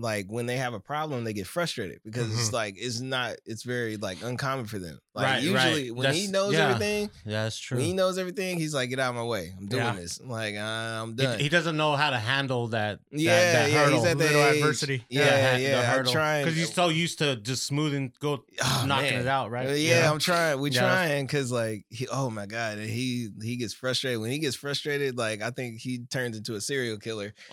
like 0.00 0.26
when 0.28 0.46
they 0.46 0.56
have 0.56 0.74
a 0.74 0.80
problem, 0.80 1.24
they 1.24 1.32
get 1.32 1.46
frustrated 1.46 2.00
because 2.04 2.30
it's 2.32 2.50
Mhm. 2.50 2.52
like 2.52 2.74
it's 2.78 3.00
not. 3.00 3.36
It's 3.46 3.62
very 3.62 3.96
like 3.96 4.22
uncommon 4.22 4.66
for 4.66 4.78
them. 4.78 4.98
Like 5.14 5.24
Right, 5.24 5.32
right. 5.34 5.42
usually 5.42 5.90
when 5.90 6.14
he 6.14 6.28
knows 6.28 6.52
yeah. 6.54 6.68
everything, 6.68 7.10
Yeah, 7.26 7.42
that's 7.44 7.58
true. 7.58 7.76
when 7.78 7.86
he 7.86 7.92
knows 7.92 8.18
everything, 8.18 8.58
he's 8.58 8.72
like, 8.72 8.88
"Get 8.90 9.00
out 9.00 9.10
of 9.10 9.16
my 9.16 9.24
way! 9.24 9.52
I'm 9.58 9.66
doing 9.66 9.82
Yeah. 9.82 9.94
this." 9.96 10.20
I'm 10.20 10.28
like, 10.30 10.54
uh, 10.54 10.58
I'm 10.60 11.10
He- 11.10 11.22
done. 11.24 11.38
he, 11.40 11.48
doesn't 11.48 11.76
know 11.76 11.96
how 11.96 12.10
to 12.10 12.18
handle 12.18 12.68
that. 12.68 13.00
yeah, 13.10 13.30
that, 13.34 13.52
that 13.52 13.70
yeah, 13.72 13.84
hurdle. 13.84 13.98
he's 14.04 14.06
at 14.06 14.20
age- 14.20 14.56
adversity. 14.58 15.04
Yeah, 15.08 15.56
yeah. 15.56 15.94
I'm 15.98 16.06
trying 16.06 16.44
because 16.44 16.56
he's 16.56 16.72
so 16.72 16.88
used 16.88 17.18
to 17.18 17.34
just 17.36 17.64
smoothing, 17.64 18.12
go 18.20 18.44
Oh, 18.62 18.84
knocking 18.86 19.10
man. 19.14 19.20
it 19.22 19.26
out, 19.26 19.50
right? 19.50 19.76
Yeah, 19.78 20.10
I'm 20.10 20.18
trying. 20.20 20.60
We 20.60 20.70
Yeah. 20.70 20.80
trying 20.80 21.26
because 21.26 21.50
like 21.50 21.84
he, 21.90 22.06
oh 22.08 22.30
my 22.30 22.46
god, 22.46 22.78
and 22.78 22.88
he 22.88 23.30
he 23.42 23.56
gets 23.56 23.74
frustrated. 23.74 24.20
When 24.20 24.30
he 24.30 24.38
gets 24.38 24.54
frustrated, 24.56 25.16
like 25.18 25.42
I 25.42 25.50
think 25.50 25.80
he 25.80 25.98
turns 26.10 26.36
into 26.36 26.54
a 26.54 26.60
serial 26.60 26.98
killer. 26.98 27.34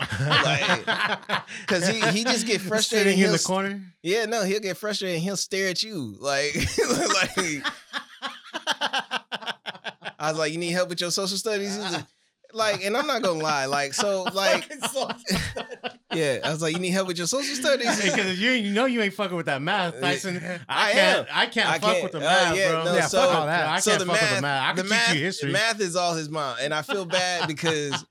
Cause 1.67 1.87
he 1.87 1.99
he 2.11 2.23
just 2.23 2.34
get 2.43 2.61
frustrated. 2.61 3.13
Sitting 3.13 3.25
in 3.25 3.31
the 3.31 3.39
corner. 3.39 3.81
Yeah, 4.03 4.25
no, 4.25 4.43
he'll 4.43 4.59
get 4.59 4.77
frustrated 4.77 5.15
and 5.15 5.23
he'll 5.23 5.37
stare 5.37 5.69
at 5.69 5.83
you 5.83 6.15
like 6.19 6.55
like. 6.89 7.63
I 10.17 10.31
was 10.31 10.39
like, 10.39 10.51
you 10.53 10.57
need 10.57 10.71
help 10.71 10.89
with 10.89 11.01
your 11.01 11.11
social 11.11 11.37
studies. 11.37 11.75
He's 11.75 11.91
like, 11.91 12.05
like, 12.55 12.83
and 12.83 12.95
I'm 12.97 13.05
not 13.05 13.21
gonna 13.21 13.39
lie, 13.43 13.65
like, 13.65 13.93
so, 13.93 14.23
like, 14.33 14.71
yeah, 16.13 16.39
I 16.43 16.49
was 16.51 16.61
like, 16.61 16.73
you 16.73 16.79
need 16.79 16.91
help 16.91 17.07
with 17.07 17.17
your 17.17 17.27
social 17.27 17.55
studies. 17.55 18.01
Because 18.03 18.39
you, 18.39 18.51
you 18.51 18.71
know 18.73 18.85
you 18.85 19.01
ain't 19.01 19.13
fucking 19.13 19.35
with 19.35 19.47
that 19.47 19.61
math, 19.61 19.99
Tyson. 19.99 20.37
I, 20.69 20.89
I 20.89 20.91
can't. 20.93 21.19
am. 21.19 21.25
I 21.33 21.45
can't 21.47 21.69
I 21.69 21.71
fuck 21.79 21.81
can't- 21.91 22.03
with 22.03 22.11
the 22.13 22.17
uh, 22.19 22.21
math, 22.21 22.55
yeah, 22.57 22.71
bro. 22.71 22.83
no, 22.85 22.95
Yeah, 22.95 23.05
so- 23.07 23.21
fuck 23.21 23.35
all 23.35 23.45
that. 23.47 23.67
I 23.67 23.79
so 23.79 23.91
can't 23.91 23.99
the 23.99 24.05
fuck 24.07 24.15
math, 24.21 24.29
with 24.31 24.35
the 24.37 24.41
math. 24.41 24.63
I 24.63 24.73
the 24.73 24.81
can 24.81 24.89
math, 24.89 25.13
you 25.15 25.21
history. 25.21 25.51
math 25.51 25.79
is 25.81 25.95
all 25.95 26.13
his 26.15 26.29
mom, 26.29 26.57
and 26.61 26.73
I 26.73 26.81
feel 26.81 27.05
bad 27.19 27.47
because 27.47 28.05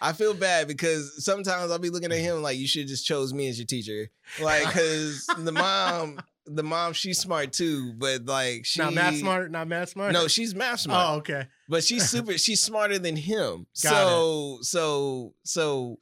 I 0.00 0.12
feel 0.12 0.34
bad 0.34 0.68
because 0.68 1.24
sometimes 1.24 1.70
I'll 1.70 1.78
be 1.78 1.90
looking 1.90 2.10
at 2.12 2.18
him 2.18 2.42
like 2.42 2.58
you 2.58 2.66
should 2.66 2.88
just 2.88 3.06
chose 3.06 3.32
me 3.32 3.48
as 3.48 3.58
your 3.58 3.66
teacher, 3.66 4.10
like 4.42 4.66
because 4.66 5.26
the 5.38 5.52
mom, 5.52 6.18
the 6.46 6.62
mom, 6.62 6.92
she's 6.92 7.18
smart 7.18 7.52
too, 7.52 7.92
but 7.94 8.26
like 8.26 8.64
she 8.64 8.80
not 8.80 8.94
math 8.94 9.16
smart, 9.16 9.50
not 9.50 9.68
math 9.68 9.90
smart. 9.90 10.12
No, 10.12 10.28
she's 10.28 10.54
math 10.54 10.74
oh, 10.74 10.76
smart, 10.76 11.08
Oh, 11.08 11.16
okay. 11.18 11.46
but 11.68 11.84
she's 11.84 12.08
super. 12.10 12.36
She's 12.38 12.60
smarter 12.60 12.98
than 12.98 13.16
him. 13.16 13.66
Got 13.82 13.90
so 13.90 14.58
so 14.62 15.34
so 15.44 15.98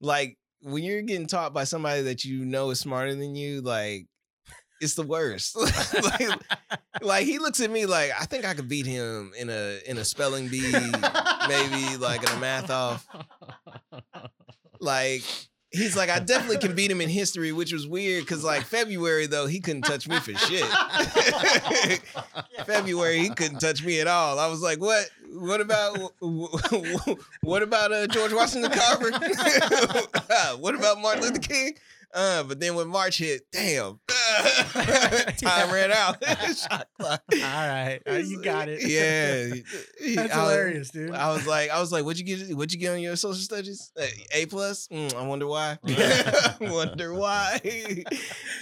like 0.00 0.38
when 0.62 0.82
you're 0.84 1.02
getting 1.02 1.26
taught 1.26 1.52
by 1.52 1.64
somebody 1.64 2.02
that 2.02 2.24
you 2.24 2.44
know 2.44 2.70
is 2.70 2.80
smarter 2.80 3.14
than 3.14 3.34
you, 3.34 3.60
like. 3.60 4.06
It's 4.82 4.94
the 4.94 5.02
worst. 5.02 5.56
like, 6.02 6.28
like 7.02 7.26
he 7.26 7.38
looks 7.38 7.60
at 7.60 7.70
me 7.70 7.84
like 7.84 8.12
I 8.18 8.24
think 8.24 8.46
I 8.46 8.54
could 8.54 8.66
beat 8.66 8.86
him 8.86 9.30
in 9.38 9.50
a 9.50 9.78
in 9.86 9.98
a 9.98 10.06
spelling 10.06 10.48
bee, 10.48 10.72
maybe 11.48 11.98
like 11.98 12.22
in 12.22 12.30
a 12.30 12.40
math 12.40 12.70
off. 12.70 13.06
Like 14.80 15.22
he's 15.70 15.96
like 15.96 16.10
I 16.10 16.18
definitely 16.18 16.58
can 16.58 16.74
beat 16.74 16.90
him 16.90 17.00
in 17.00 17.08
history, 17.08 17.52
which 17.52 17.72
was 17.72 17.86
weird 17.86 18.24
because 18.24 18.44
like 18.44 18.64
February 18.64 19.26
though 19.26 19.46
he 19.46 19.60
couldn't 19.60 19.82
touch 19.82 20.08
me 20.08 20.18
for 20.18 20.34
shit. 20.34 20.64
February 22.66 23.18
he 23.20 23.30
couldn't 23.30 23.60
touch 23.60 23.84
me 23.84 24.00
at 24.00 24.06
all. 24.06 24.38
I 24.38 24.46
was 24.48 24.60
like, 24.60 24.80
what? 24.80 25.10
What 25.32 25.60
about 25.60 26.12
what 27.42 27.62
about 27.62 27.92
uh, 27.92 28.06
George 28.08 28.32
Washington 28.32 28.72
Carver? 28.72 29.10
what 30.58 30.74
about 30.74 31.00
Martin 31.00 31.22
Luther 31.22 31.38
King? 31.38 31.76
Uh, 32.12 32.42
but 32.42 32.58
then 32.58 32.74
when 32.74 32.88
March 32.88 33.18
hit, 33.18 33.42
damn, 33.52 34.00
time 35.38 35.72
ran 35.72 35.92
out. 35.92 36.22
Shot 36.56 36.88
clock. 36.98 37.22
All 37.32 37.38
right, 37.38 38.00
Uh, 38.08 38.14
you 38.14 38.42
got 38.42 38.68
it. 38.68 38.80
Yeah, 38.88 40.16
that's 40.16 40.32
I 40.34 40.40
hilarious, 40.40 40.90
dude. 40.90 41.12
I 41.12 41.32
was 41.32 41.46
like, 41.46 41.70
I 41.70 41.78
was 41.80 41.92
like, 41.92 42.04
what'd 42.04 42.18
you 42.18 42.24
get? 42.36 42.56
What'd 42.56 42.72
you 42.72 42.80
get 42.80 42.92
on 42.92 43.00
your 43.00 43.16
social 43.16 43.34
studies? 43.42 43.92
Uh, 43.96 44.06
A 44.34 44.46
plus. 44.46 44.88
Mm, 44.88 45.14
I 45.14 45.22
wonder 45.26 45.46
why. 45.46 45.78
wonder 46.60 47.14
why. 47.14 47.60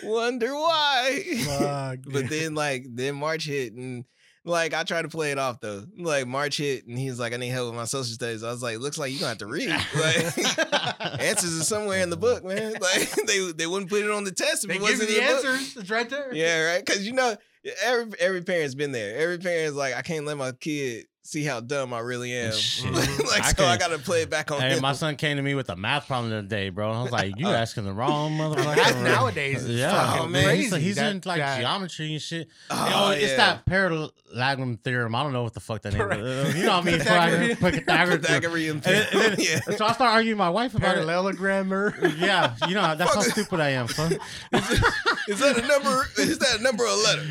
wonder 0.03 0.55
why. 0.55 1.23
Fuck, 1.47 1.99
but 2.13 2.29
then, 2.29 2.55
like, 2.55 2.85
then 2.91 3.15
March 3.15 3.47
hit, 3.47 3.73
and 3.73 4.05
like, 4.49 4.75
I 4.75 4.83
tried 4.83 5.03
to 5.03 5.09
play 5.09 5.31
it 5.31 5.39
off 5.39 5.61
though. 5.61 5.85
Like 5.97 6.27
March 6.27 6.57
hit, 6.57 6.87
and 6.87 6.99
he's 6.99 7.19
like, 7.19 7.33
I 7.33 7.37
need 7.37 7.49
help 7.49 7.69
with 7.69 7.77
my 7.77 7.85
social 7.85 8.15
studies. 8.15 8.43
I 8.43 8.51
was 8.51 8.63
like, 8.63 8.79
looks 8.79 8.99
like 8.99 9.13
you're 9.13 9.21
gonna 9.21 9.31
have 9.31 9.39
to 9.39 9.47
read. 9.47 9.69
Like, 9.69 11.21
answers 11.21 11.61
are 11.61 11.65
somewhere 11.65 12.01
in 12.01 12.11
the 12.11 12.17
book, 12.17 12.45
man. 12.45 12.75
Like, 12.81 13.11
they 13.27 13.53
they 13.53 13.67
wouldn't 13.67 13.91
put 13.91 14.03
it 14.03 14.11
on 14.11 14.25
the 14.25 14.33
test 14.33 14.65
if 14.65 14.71
they 14.71 14.77
it 14.77 14.81
wasn't 14.83 15.09
the 15.09 15.21
in 15.21 15.27
the 15.27 15.43
book. 15.43 15.61
It's 15.77 15.91
right 15.91 16.09
there. 16.09 16.33
Yeah, 16.33 16.73
right. 16.73 16.85
Because 16.85 17.07
you 17.07 17.13
know, 17.13 17.37
every 17.83 18.13
every 18.19 18.43
parent's 18.43 18.75
been 18.75 18.93
there. 18.93 19.17
Every 19.19 19.39
parent's 19.39 19.77
like, 19.77 19.95
I 19.95 20.03
can't 20.03 20.25
let 20.25 20.37
my 20.37 20.53
kid 20.53 21.07
see 21.29 21.45
how 21.45 21.61
dumb 21.61 21.93
I 21.93 21.99
really 22.01 22.33
am. 22.33 22.53
Like, 23.29 23.43
I 23.43 23.53
so 23.53 23.65
I 23.65 23.77
can't- 23.77 23.81
gotta 23.81 23.99
play 23.99 24.23
it 24.23 24.31
back 24.31 24.51
on 24.51 24.61
Hey, 24.61 24.71
him. 24.75 24.81
my 24.81 24.93
son 24.95 25.17
came 25.17 25.37
to 25.37 25.43
me 25.43 25.55
with 25.55 25.69
a 25.69 25.77
math 25.77 26.07
problem 26.07 26.31
the 26.31 26.39
other 26.39 26.47
day, 26.49 26.71
bro. 26.71 26.91
I 26.91 27.03
was 27.03 27.13
like, 27.13 27.35
"You 27.39 27.49
Uh, 27.49 27.53
asking 27.53 27.85
the 27.85 27.93
wrong 27.93 28.33
motherfucker." 28.39 29.03
Nowadays 29.05 29.65
is 29.65 29.79
yeah, 29.79 30.13
fucking 30.15 30.31
man. 30.33 30.57
He's, 30.57 30.71
crazy. 30.71 30.85
he's 30.87 30.97
That- 30.97 31.11
in 31.11 31.23
like 31.27 31.39
that- 31.41 31.61
geometry 31.61 32.13
and 32.13 32.23
shit. 32.23 32.49
Oh, 32.71 32.93
oh, 32.95 33.11
it's 33.11 33.23
yeah. 33.33 33.37
that 33.37 33.67
parallelogram 33.67 34.79
theorem. 34.79 35.15
I 35.15 35.23
don't 35.23 35.35
know 35.35 35.43
what 35.43 35.53
the 35.53 35.61
fuck 35.61 35.83
that 35.83 35.93
name. 35.93 36.11
Is. 36.11 36.57
You 36.57 36.63
know 36.65 36.79
what 36.79 36.87
I 36.87 36.91
mean? 36.91 36.99
Pythagorean. 37.01 37.57
Pythagorean. 37.57 38.21
Pythagorean. 38.21 38.71
And 38.71 38.83
then- 38.83 39.07
and 39.13 39.21
then- 39.21 39.37
yeah. 39.39 39.61
So 39.77 39.85
I 39.85 39.93
start 39.93 40.01
arguing 40.15 40.37
with 40.39 40.45
my 40.45 40.51
wife 40.51 40.75
about 40.75 40.97
it. 40.97 41.05
parallelogrammer. 41.07 42.19
Yeah, 42.19 42.55
you 42.67 42.75
know 42.75 42.95
that's 42.97 43.15
how 43.15 43.21
stupid 43.21 43.61
I 43.61 43.71
am, 43.71 43.89
son. 43.89 44.13
Is 45.29 45.41
that 45.41 45.59
a 45.59 45.67
number? 45.67 46.07
Is 46.17 46.39
that 46.39 46.61
a 46.61 46.63
number 46.63 46.85
or 46.85 46.89
a 46.89 46.95
letter? 46.97 47.23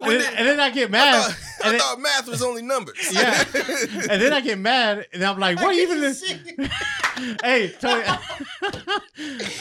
and, 0.00 0.20
then, 0.20 0.34
and 0.36 0.46
then 0.46 0.60
I 0.60 0.70
get 0.70 0.88
I 0.88 0.92
mad. 0.92 1.24
thought, 1.24 1.66
I 1.66 1.78
thought 1.78 2.00
math 2.00 2.28
was 2.28 2.42
only 2.42 2.62
numbers. 2.62 2.75
Yeah. 3.12 3.44
and 3.54 4.20
then 4.20 4.32
I 4.32 4.40
get 4.40 4.58
mad, 4.58 5.06
and 5.12 5.24
I'm 5.24 5.38
like, 5.38 5.60
"What 5.60 5.74
even?" 5.74 6.00
This? 6.00 6.22
hey, 7.42 7.68
Tony, 7.80 8.04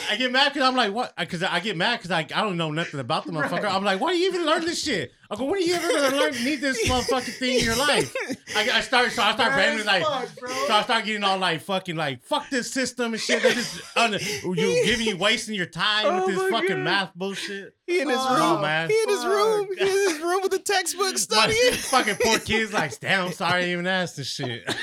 I 0.10 0.16
get 0.18 0.32
mad 0.32 0.54
because 0.54 0.68
I'm 0.68 0.76
like, 0.76 0.94
"What?" 0.94 1.16
Because 1.18 1.44
I 1.44 1.60
get 1.60 1.78
mad 1.78 2.00
because 2.00 2.12
I, 2.12 2.20
I 2.20 2.42
don't 2.42 2.58
know 2.58 2.72
nothing 2.72 3.00
about 3.00 3.26
the 3.26 3.32
motherfucker. 3.32 3.64
Right. 3.64 3.74
I'm 3.74 3.84
like, 3.84 4.00
"Why 4.00 4.12
do 4.12 4.18
you 4.18 4.28
even 4.30 4.46
learn 4.46 4.66
this 4.66 4.84
shit?" 4.84 5.14
I 5.30 5.36
go, 5.36 5.46
"When 5.46 5.56
are 5.56 5.58
you 5.58 5.74
ever 5.74 5.88
gonna 5.88 6.16
learn 6.18 6.32
need 6.44 6.62
this 6.62 6.88
motherfucking 6.88 7.38
thing 7.38 7.60
in 7.60 7.66
your 7.66 7.76
life?" 7.76 8.16
I, 8.56 8.70
I 8.70 8.82
start, 8.82 9.12
so 9.12 9.24
I 9.24 9.34
start 9.34 9.52
Mad 9.52 9.58
randomly 9.58 9.84
like, 9.86 10.04
fuck, 10.04 10.40
bro. 10.40 10.50
so 10.68 10.74
I 10.74 10.82
start 10.84 11.06
getting 11.06 11.24
all 11.24 11.38
like 11.38 11.62
fucking 11.62 11.96
like 11.96 12.24
fuck 12.24 12.50
this 12.50 12.72
system 12.72 13.14
and 13.14 13.22
shit. 13.22 13.42
They 13.44 13.54
just 13.54 13.82
un- 13.98 14.14
you 14.14 14.86
giving 14.86 15.08
you 15.08 15.18
wasting 15.18 15.56
your 15.56 15.66
time 15.66 16.06
Oh 16.08 16.26
with 16.28 16.36
this 16.36 16.50
fucking 16.52 16.68
God. 16.70 16.78
math 16.84 17.16
bullshit. 17.16 17.76
He 17.88 18.00
in 18.02 18.10
his 18.10 18.18
Oh, 18.20 18.54
room, 18.54 18.62
man. 18.62 18.90
He 18.90 19.00
in 19.02 19.10
his 19.10 19.26
room. 19.26 19.68
He 19.78 19.82
in 19.82 19.88
his 20.14 20.20
room 20.22 20.42
with 20.42 20.52
the 20.52 20.60
textbook 20.60 21.16
My 21.32 21.52
fucking 21.52 22.16
poor 22.22 22.40
kids 22.40 22.74
like, 22.74 23.00
damn, 23.00 23.26
I'm 23.28 23.32
sorry 23.32 23.66
I 23.66 23.68
even 23.70 23.86
asked 23.88 24.18
this 24.18 24.28
shit. 24.28 24.64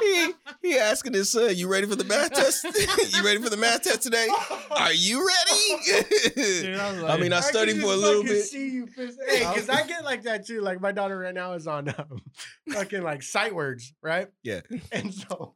he, 0.00 0.32
he 0.62 0.78
asking 0.78 1.14
his 1.14 1.30
son, 1.32 1.54
"You 1.56 1.68
ready 1.68 1.86
for 1.86 1.96
the 1.96 2.04
math 2.04 2.32
test? 2.32 2.64
you 3.14 3.24
ready 3.24 3.40
for 3.42 3.50
the 3.50 3.56
math 3.56 3.82
test 3.82 4.02
today? 4.02 4.28
Are 4.70 4.92
you 4.92 5.26
ready?" 5.26 6.32
Dude, 6.34 6.76
I 6.76 6.92
was 6.92 7.02
I 7.04 7.16
mean, 7.18 7.32
I 7.32 7.38
I 7.38 7.40
studied 7.40 7.76
for 7.80 7.86
a 7.86 7.88
just 7.90 8.00
little 8.02 8.22
fucking 8.22 8.36
bit. 8.36 8.44
See 8.44 8.68
you, 8.70 8.86
piss- 8.86 9.18
hey, 9.28 9.38
because 9.40 9.68
I 9.68 9.86
get 9.86 10.04
like 10.04 10.22
that 10.22 10.46
too. 10.46 10.60
Like 10.60 10.80
my 10.80 10.92
daughter 10.92 11.18
right 11.18 11.34
now 11.34 11.52
is 11.54 11.66
on 11.66 11.88
um, 11.88 12.20
fucking 12.70 13.02
like 13.02 13.22
sight 13.22 13.54
words, 13.54 13.92
right? 14.02 14.28
Yeah. 14.42 14.60
And 14.92 15.12
so, 15.14 15.54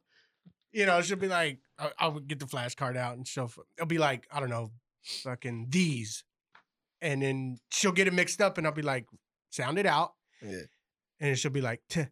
you 0.71 0.85
know, 0.85 1.01
she'll 1.01 1.17
be 1.17 1.27
like, 1.27 1.59
I- 1.79 1.91
I'll 1.99 2.19
get 2.19 2.39
the 2.39 2.45
flashcard 2.45 2.97
out 2.97 3.15
and 3.17 3.27
she'll, 3.27 3.51
it'll 3.77 3.87
be 3.87 3.97
like, 3.97 4.27
I 4.31 4.39
don't 4.39 4.49
know, 4.49 4.71
fucking 5.03 5.67
these, 5.69 6.23
and 7.01 7.21
then 7.21 7.57
she'll 7.71 7.91
get 7.91 8.07
it 8.07 8.13
mixed 8.13 8.41
up, 8.41 8.57
and 8.57 8.65
I'll 8.65 8.73
be 8.73 8.81
like, 8.81 9.05
sound 9.51 9.77
it 9.77 9.85
out, 9.85 10.13
Yeah. 10.41 10.61
and 11.19 11.37
she'll 11.37 11.51
be 11.51 11.61
like, 11.61 11.81
"Tuh, 11.89 12.07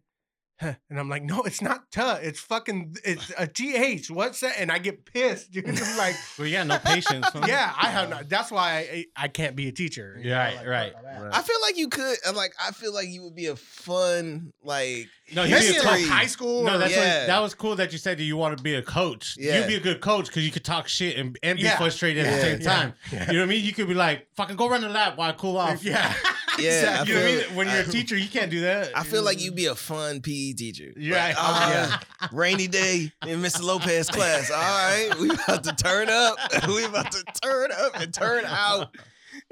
huh," 0.60 0.74
and 0.90 0.98
I'm 0.98 1.08
like, 1.08 1.22
no, 1.22 1.42
it's 1.42 1.60
not 1.62 1.90
tuh, 1.90 2.18
it's 2.22 2.40
fucking, 2.40 2.96
it's 3.04 3.32
a 3.38 3.46
th. 3.46 4.10
What's 4.10 4.40
that? 4.40 4.54
And 4.58 4.70
I 4.72 4.78
get 4.78 5.04
pissed, 5.04 5.50
dude. 5.52 5.66
I'm 5.68 5.96
like. 5.98 6.14
well, 6.38 6.46
yeah, 6.46 6.62
no 6.64 6.78
patience. 6.78 7.26
huh? 7.32 7.44
Yeah, 7.46 7.72
I 7.76 7.88
have 7.90 8.10
not. 8.10 8.28
That's 8.28 8.50
why 8.50 8.78
I, 8.92 9.04
I 9.16 9.28
can't 9.28 9.56
be 9.56 9.68
a 9.68 9.72
teacher. 9.72 10.18
you 10.22 10.30
know, 10.30 10.36
Right, 10.36 10.56
like, 10.56 10.66
right, 10.66 10.92
fuck 10.92 11.04
all 11.04 11.10
that. 11.12 11.22
right. 11.24 11.34
I 11.34 11.42
feel 11.42 11.56
like 11.62 11.76
you 11.76 11.88
could. 11.88 12.16
uh, 12.26 12.32
Like, 12.34 12.52
I 12.62 12.70
feel 12.72 12.92
like 12.94 13.08
you 13.08 13.22
would 13.24 13.34
be 13.34 13.46
a 13.46 13.56
fun, 13.56 14.52
like, 14.62 15.08
No, 15.34 15.42
he'd 15.44 15.52
Maybe 15.52 15.68
be 15.68 15.76
a 15.76 15.80
in 15.80 15.86
coach. 15.86 16.08
high 16.08 16.26
school. 16.26 16.64
No, 16.64 16.78
that's 16.78 16.92
Yeah. 16.92 17.20
what, 17.20 17.26
that 17.28 17.38
was 17.40 17.54
cool 17.54 17.76
that 17.76 17.92
you 17.92 17.98
said 17.98 18.18
that 18.18 18.24
you 18.24 18.36
want 18.36 18.56
to 18.56 18.62
be 18.62 18.74
a 18.74 18.82
coach. 18.82 19.36
Yeah. 19.38 19.58
You'd 19.58 19.68
be 19.68 19.74
a 19.76 19.80
good 19.80 20.00
coach 20.00 20.26
because 20.26 20.44
you 20.44 20.50
could 20.52 20.64
talk 20.64 20.88
shit 20.88 21.16
and, 21.16 21.38
and 21.42 21.56
be 21.58 21.64
Yeah. 21.64 21.76
frustrated 21.76 22.26
at 22.26 22.34
the 22.36 22.40
same 22.40 22.60
Yeah. 22.60 22.66
time. 22.76 22.94
Yeah. 23.12 23.26
You 23.26 23.32
know 23.34 23.38
what 23.40 23.44
I 23.44 23.48
mean? 23.48 23.64
You 23.64 23.72
could 23.72 23.88
be 23.88 23.94
like, 23.94 24.26
fucking 24.36 24.56
go 24.56 24.68
run 24.68 24.82
the 24.82 24.88
lap 24.88 25.16
while 25.16 25.30
I 25.30 25.32
cool 25.32 25.56
off. 25.56 25.82
yeah. 25.84 26.14
Yeah, 26.58 26.70
Exactly. 26.70 27.14
You 27.14 27.20
know 27.20 27.26
what 27.26 27.30
I 27.30 27.46
mean? 27.48 27.56
When 27.56 27.66
you're 27.68 27.76
a 27.78 27.88
I- 27.88 27.90
teacher, 27.90 28.16
you 28.16 28.28
can't 28.28 28.50
do 28.50 28.60
that. 28.62 28.96
I 28.96 29.02
feel 29.02 29.22
like 29.22 29.40
you'd 29.40 29.54
be 29.56 29.66
a 29.66 29.74
fun 29.74 30.20
PE 30.20 30.52
teacher. 30.52 30.92
Yeah. 30.96 31.16
Like, 31.26 31.34
Oh, 31.36 31.40
ah, 31.40 32.02
rainy 32.32 32.68
day 32.68 33.12
in 33.26 33.40
Mr. 33.40 33.62
Lopez 33.62 34.08
class. 34.08 34.50
All 34.50 34.58
right, 34.60 35.10
we 35.18 35.30
about 35.30 35.64
to 35.64 35.72
turn 35.74 36.08
up. 36.08 36.36
we 36.68 36.84
about 36.84 37.10
to 37.12 37.24
turn 37.42 37.70
up 37.72 37.92
and 38.00 38.12
turn 38.14 38.44
out. 38.46 38.94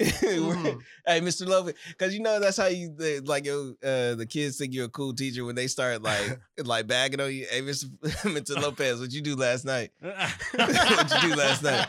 Mhm. 0.01 0.80
hey, 1.07 1.20
Mr. 1.20 1.47
Lopez, 1.47 1.74
because 1.88 2.14
you 2.14 2.20
know 2.20 2.40
that's 2.40 2.57
how 2.57 2.66
you 2.66 2.95
the, 2.97 3.20
like 3.24 3.45
your 3.45 3.72
uh, 3.84 4.14
the 4.14 4.26
kids 4.28 4.57
think 4.57 4.72
you're 4.74 4.86
a 4.86 4.90
cool 4.90 5.12
teacher 5.14 5.45
when 5.45 5.55
they 5.55 5.66
start 5.66 6.03
like 6.03 6.40
like 6.64 6.86
bagging 6.86 7.20
on 7.20 7.32
you. 7.32 7.47
Hey, 7.51 7.61
Mr. 7.62 7.84
Mr. 8.24 8.61
Lopez, 8.61 9.01
what 9.01 9.12
you 9.12 9.20
do 9.20 9.36
last 9.36 9.64
night? 9.64 9.90
What'd 10.01 11.12
you 11.22 11.28
do 11.30 11.34
last 11.36 11.62
night? 11.62 11.86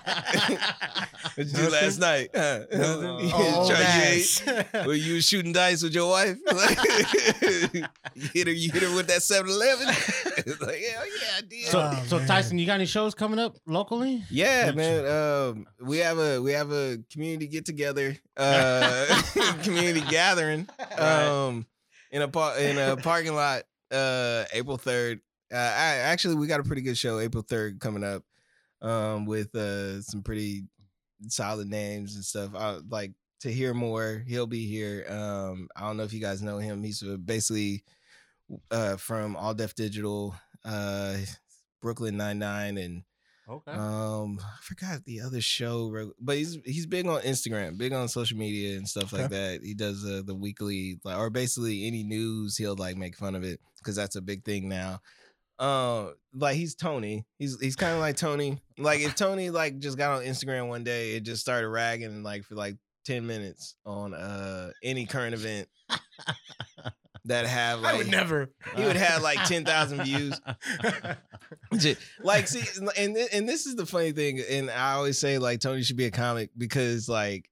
What 1.35 1.47
you 1.47 1.53
do 1.53 1.69
last 1.69 1.99
night? 1.99 2.29
Huh? 2.35 2.59
Nothing. 2.71 3.19
You 3.27 3.31
Oh, 3.33 3.67
try- 3.69 3.77
you 3.79 3.83
nice. 3.83 4.47
ate- 4.47 4.85
Were 4.85 4.93
you 4.93 5.21
shooting 5.21 5.53
dice 5.53 5.81
with 5.81 5.93
your 5.95 6.09
wife? 6.09 6.37
You 8.15 8.27
hit 8.33 8.47
her. 8.47 8.53
You 8.53 8.71
hit 8.71 8.83
her 8.83 8.95
with 8.95 9.07
that 9.07 9.19
7-Eleven? 9.21 9.87
like, 9.87 10.81
yeah, 10.81 11.03
yeah, 11.03 11.37
I 11.37 11.41
did. 11.41 11.65
So, 11.67 11.79
Oh, 11.93 12.03
so. 12.07 12.19
Tyson, 12.25 12.57
you 12.59 12.65
got 12.65 12.73
any 12.75 12.85
shows 12.85 13.15
coming 13.15 13.39
up 13.39 13.57
locally? 13.65 14.23
Yeah, 14.29 14.71
man. 14.71 15.05
Um, 15.05 15.67
we 15.81 15.97
have 15.99 16.17
a 16.19 16.41
we 16.41 16.51
have 16.53 16.71
a 16.71 16.97
community 17.11 17.47
get 17.47 17.65
together, 17.65 17.92
uh, 18.37 19.21
community 19.63 20.01
gathering, 20.09 20.67
um, 20.97 21.65
in 22.11 22.21
a 22.21 22.27
par- 22.27 22.57
in 22.57 22.77
a 22.77 22.97
parking 22.97 23.35
lot, 23.35 23.63
uh, 23.91 24.45
April 24.53 24.77
third. 24.77 25.21
Uh, 25.51 25.57
I 25.57 25.97
actually 25.97 26.35
we 26.35 26.47
got 26.47 26.59
a 26.59 26.63
pretty 26.63 26.81
good 26.81 26.97
show 26.97 27.19
April 27.19 27.43
third 27.47 27.79
coming 27.79 28.03
up, 28.03 28.23
um, 28.81 29.25
with 29.25 29.53
uh 29.55 30.01
some 30.01 30.23
pretty 30.23 30.65
solid 31.27 31.67
names 31.67 32.15
and 32.15 32.23
stuff. 32.23 32.51
I 32.55 32.79
like 32.89 33.13
to 33.41 33.51
hear 33.51 33.73
more. 33.73 34.23
He'll 34.27 34.47
be 34.47 34.67
here. 34.67 35.05
Um, 35.09 35.67
I 35.75 35.81
don't 35.81 35.97
know 35.97 36.03
if 36.03 36.13
you 36.13 36.21
guys 36.21 36.41
know 36.41 36.57
him. 36.57 36.83
He's 36.83 37.03
uh, 37.03 37.17
basically 37.23 37.83
uh 38.71 38.97
from 38.97 39.35
All 39.35 39.53
Def 39.53 39.75
Digital, 39.75 40.35
uh, 40.65 41.17
Brooklyn 41.81 42.17
Nine 42.17 42.39
Nine, 42.39 42.77
and 42.77 43.03
Okay. 43.49 43.71
um, 43.71 44.39
I 44.41 44.57
forgot 44.61 45.03
the 45.03 45.21
other 45.21 45.41
show, 45.41 46.11
but 46.19 46.37
he's 46.37 46.57
he's 46.65 46.85
big 46.85 47.07
on 47.07 47.21
Instagram, 47.21 47.77
big 47.77 47.91
on 47.91 48.07
social 48.07 48.37
media 48.37 48.77
and 48.77 48.87
stuff 48.87 49.11
like 49.11 49.29
that. 49.29 49.61
He 49.63 49.73
does 49.73 50.05
uh, 50.05 50.21
the 50.25 50.35
weekly, 50.35 50.99
like, 51.03 51.17
or 51.17 51.29
basically 51.29 51.85
any 51.85 52.03
news, 52.03 52.57
he'll 52.57 52.75
like 52.75 52.95
make 52.95 53.17
fun 53.17 53.35
of 53.35 53.43
it 53.43 53.59
because 53.79 53.95
that's 53.95 54.15
a 54.15 54.21
big 54.21 54.45
thing 54.45 54.69
now. 54.69 55.01
Um, 55.59 56.15
like 56.33 56.55
he's 56.55 56.75
Tony. 56.75 57.25
He's 57.37 57.59
he's 57.59 57.75
kind 57.75 57.93
of 57.93 57.99
like 57.99 58.15
Tony. 58.15 58.59
Like 58.77 59.01
if 59.01 59.15
Tony 59.15 59.49
like 59.49 59.79
just 59.79 59.97
got 59.97 60.17
on 60.17 60.23
Instagram 60.23 60.67
one 60.67 60.83
day 60.83 61.15
it 61.15 61.23
just 61.23 61.41
started 61.41 61.67
ragging 61.67 62.23
like 62.23 62.43
for 62.43 62.55
like 62.55 62.77
ten 63.05 63.27
minutes 63.27 63.75
on 63.85 64.13
uh 64.13 64.71
any 64.81 65.05
current 65.05 65.33
event 65.33 65.67
that 67.25 67.45
have 67.45 67.79
I 67.79 67.81
like 67.83 67.97
would 67.97 68.07
never. 68.11 68.49
he 68.75 68.83
would 68.83 68.95
have 68.95 69.21
like 69.23 69.43
ten 69.45 69.65
thousand 69.65 70.03
views. 70.03 70.39
Like 72.21 72.47
see 72.47 72.61
and 72.97 73.17
and 73.17 73.49
this 73.49 73.65
is 73.65 73.75
the 73.75 73.85
funny 73.85 74.11
thing 74.11 74.39
and 74.39 74.69
i 74.69 74.93
always 74.93 75.17
say 75.17 75.37
like 75.39 75.59
tony 75.59 75.81
should 75.81 75.97
be 75.97 76.05
a 76.05 76.11
comic 76.11 76.51
because 76.57 77.09
like 77.09 77.49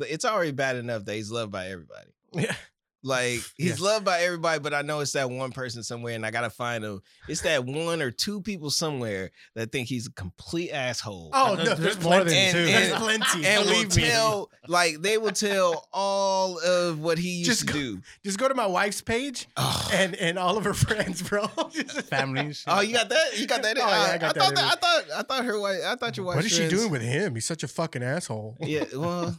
it's 0.00 0.24
already 0.24 0.50
bad 0.50 0.76
enough 0.76 1.04
that 1.04 1.14
he's 1.14 1.30
loved 1.30 1.52
by 1.52 1.68
everybody 1.68 2.10
Yeah. 2.32 2.54
Like 3.02 3.40
he's 3.56 3.70
Yes. 3.70 3.80
loved 3.80 4.04
by 4.04 4.20
everybody 4.20 4.58
but 4.60 4.74
i 4.74 4.82
know 4.82 5.00
it's 5.00 5.12
that 5.12 5.30
one 5.30 5.52
person 5.52 5.82
somewhere 5.82 6.14
and 6.14 6.26
i 6.26 6.30
gotta 6.30 6.50
find 6.50 6.84
him 6.84 7.00
it's 7.28 7.40
that 7.42 7.64
one 7.64 8.02
or 8.02 8.10
two 8.10 8.40
people 8.42 8.70
somewhere 8.70 9.30
that 9.54 9.72
think 9.72 9.88
he's 9.88 10.06
a 10.06 10.12
complete 10.12 10.70
asshole 10.70 11.30
Oh 11.32 11.56
There's- 11.56 11.68
no, 11.70 11.74
there's 11.74 11.78
there's 11.96 12.04
more 12.04 12.12
plenty. 12.20 12.30
than 12.30 12.52
two. 12.52 12.64
There's 12.66 12.92
And- 12.92 13.02
plenty. 13.02 13.46
and 13.46 13.64
will 13.64 13.72
Believe 13.72 13.96
me. 13.96 14.02
tell 14.02 14.50
like 14.68 15.00
they 15.02 15.16
will 15.18 15.32
tell 15.32 15.88
all 15.92 16.58
of 16.60 16.98
what 17.00 17.18
he 17.18 17.30
used 17.38 17.50
Just 17.50 17.60
to 17.60 17.66
go- 17.66 17.72
do 17.72 18.00
Just 18.24 18.38
go 18.38 18.48
to 18.48 18.54
my 18.54 18.66
wife's 18.66 19.00
page 19.00 19.48
oh. 19.56 19.90
and 19.92 20.14
and 20.16 20.38
all 20.38 20.56
of 20.58 20.64
her 20.64 20.74
friends, 20.86 21.22
bro. 21.22 21.46
Families. 22.08 22.64
Oh, 22.66 22.80
you 22.80 22.92
got 22.94 23.08
that? 23.08 23.38
You 23.38 23.46
got 23.46 23.62
that? 23.62 23.76
Oh, 23.78 23.80
yeah, 23.80 23.86
I 23.86 24.14
I, 24.14 24.18
got 24.18 24.36
I 24.36 24.40
thought 24.40 24.54
that 24.54 24.54
that. 24.56 24.64
I 24.64 24.74
thought. 24.76 25.04
I 25.18 25.22
thought 25.22 25.44
her 25.44 25.58
wife. 25.60 25.78
I 25.84 25.94
thought 25.96 26.16
your 26.16 26.26
wife. 26.26 26.36
what 26.36 26.44
is 26.44 26.52
she 26.52 26.68
doing 26.68 26.90
with 26.90 27.02
him? 27.02 27.34
He's 27.34 27.44
such 27.46 27.62
a 27.62 27.68
fucking 27.68 28.02
asshole. 28.02 28.56
Yeah, 28.60 28.84
well, 28.94 29.38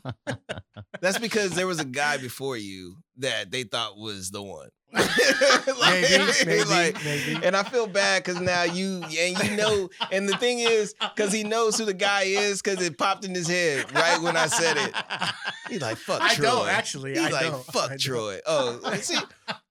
that's 1.02 1.18
because 1.20 1.52
there 1.52 1.68
was 1.68 1.80
a 1.80 1.86
guy 1.86 2.18
before 2.18 2.58
you 2.58 2.98
that 3.18 3.52
they 3.52 3.64
thought 3.64 3.98
was 3.98 4.32
the 4.32 4.42
one. 4.42 4.70
Like- 5.80 6.02
Maybe, 6.02 6.32
maybe, 6.46 6.64
like- 6.70 7.04
maybe. 7.04 7.46
and 7.46 7.56
I 7.56 7.64
feel 7.64 7.88
bad 7.88 8.24
because 8.24 8.40
now 8.42 8.64
you 8.64 9.02
and 9.04 9.44
you 9.44 9.56
know, 9.58 9.90
and 10.12 10.28
the 10.28 10.36
thing 10.38 10.60
is, 10.60 10.94
because 11.00 11.32
he 11.32 11.44
knows 11.44 11.78
who 11.78 11.86
the 11.86 11.94
guy 11.94 12.24
is, 12.24 12.62
because 12.62 12.84
it 12.86 12.98
popped 12.98 13.26
in 13.26 13.34
his 13.34 13.48
head 13.48 13.92
right 13.94 14.22
when 14.22 14.36
I 14.38 14.48
said 14.48 14.78
it. 14.78 14.94
He's 15.70 15.82
like, 15.82 15.98
"Fuck 15.98 16.22
I 16.22 16.34
Troy." 16.36 16.46
don't 16.46 16.68
actually. 16.70 17.12
He's 17.12 17.20
I 17.26 17.30
like, 17.30 17.52
don't. 17.52 17.66
"Fuck 17.66 17.86
I 17.86 17.88
don't. 17.90 18.02
Troy." 18.02 18.40
Oh, 18.46 18.94
see, 19.02 19.18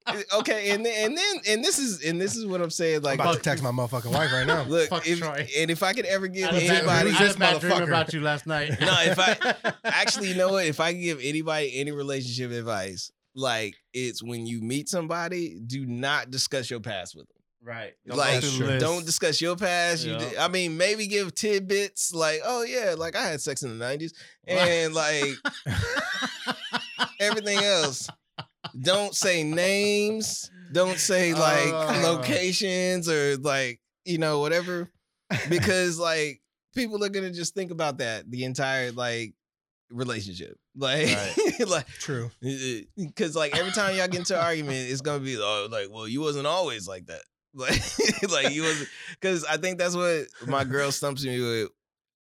eh, 0.08 0.22
okay, 0.38 0.70
and 0.70 0.84
then 0.84 1.04
and 1.10 1.16
then 1.18 1.34
and 1.48 1.64
this 1.64 1.78
is 1.78 2.02
and 2.04 2.20
this 2.20 2.36
is 2.36 2.46
what 2.46 2.60
I'm 2.62 2.70
saying. 2.70 2.96
I'm 2.98 3.02
Like, 3.02 3.20
about 3.20 3.34
to 3.36 3.40
text 3.40 3.62
my 3.62 3.70
motherfucking 3.70 4.12
wife 4.12 4.32
right 4.32 4.46
now. 4.46 4.62
look, 4.64 4.88
Fuck 4.88 5.06
if, 5.06 5.18
Troy. 5.20 5.46
and 5.58 5.70
if 5.70 5.82
I 5.82 5.92
could 5.92 6.06
ever 6.06 6.28
give 6.28 6.48
I 6.50 6.54
had 6.60 6.82
a 6.82 6.86
bad- 6.86 7.06
anybody, 7.06 7.24
this 7.24 7.36
motherfucker? 7.36 7.88
about 7.88 8.12
you 8.12 8.20
last 8.20 8.46
night. 8.46 8.70
No, 8.80 8.94
if 9.00 9.18
I- 9.18 9.74
Actually, 9.84 10.28
you 10.28 10.34
know 10.36 10.50
what? 10.50 10.66
If 10.66 10.80
I 10.80 10.92
could 10.92 11.02
give 11.02 11.20
anybody 11.22 11.72
any 11.78 11.92
relationship 11.92 12.50
advice, 12.52 13.10
like 13.34 13.74
it's 13.92 14.22
when 14.22 14.46
you 14.46 14.60
meet 14.60 14.88
somebody, 14.88 15.58
do 15.66 15.86
not 15.86 16.30
discuss 16.30 16.70
your 16.70 16.80
past 16.80 17.14
with 17.14 17.26
them. 17.28 17.36
right, 17.62 17.92
like, 18.06 18.42
through 18.42 18.66
the 18.66 18.78
don't 18.78 19.04
discuss 19.04 19.40
your 19.40 19.54
past. 19.56 20.04
You, 20.04 20.12
Yeah. 20.12 20.18
di- 20.30 20.36
I 20.38 20.48
mean, 20.48 20.76
maybe 20.76 21.06
give 21.06 21.34
tidbits 21.34 22.12
like, 22.14 22.40
"Oh 22.44 22.62
yeah, 22.62 22.94
like 22.96 23.14
I 23.16 23.26
had 23.28 23.40
sex 23.40 23.62
in 23.62 23.78
the 23.78 23.84
'90s," 23.84 24.12
and 24.46 24.94
like 24.94 25.34
everything 27.20 27.58
else. 27.58 28.08
Don't 28.80 29.14
say 29.14 29.42
names. 29.42 30.50
Don't 30.72 30.98
say 30.98 31.34
like 31.34 31.72
Uh. 31.72 32.00
locations 32.12 33.08
or 33.08 33.36
like 33.38 33.80
you 34.04 34.18
know 34.18 34.40
whatever, 34.40 34.90
because 35.48 35.98
like 35.98 36.40
people 36.74 37.02
are 37.04 37.08
gonna 37.08 37.32
just 37.32 37.54
think 37.54 37.70
about 37.70 37.98
that 37.98 38.30
the 38.30 38.44
entire 38.44 38.92
like 38.92 39.34
relationship. 39.90 40.56
Like, 40.76 41.08
like 41.68 41.86
True. 41.98 42.30
because 42.96 43.34
like 43.34 43.56
every 43.58 43.72
time 43.72 43.96
y'all 43.96 44.06
get 44.08 44.20
into 44.20 44.34
an 44.38 44.44
argument, 44.44 44.90
it's 44.90 45.00
gonna 45.00 45.20
be 45.20 45.36
oh, 45.36 45.68
like, 45.70 45.88
well, 45.90 46.06
you 46.06 46.20
wasn't 46.20 46.46
always 46.46 46.86
like 46.88 47.06
that. 47.06 47.22
Like, 47.52 47.82
like 48.30 48.50
you 48.54 48.62
was 48.62 48.86
because 49.10 49.44
I 49.44 49.56
think 49.56 49.78
that's 49.78 49.96
what 49.96 50.26
my 50.46 50.62
girl 50.62 50.92
stumps 50.92 51.24
me 51.24 51.40
with 51.40 51.70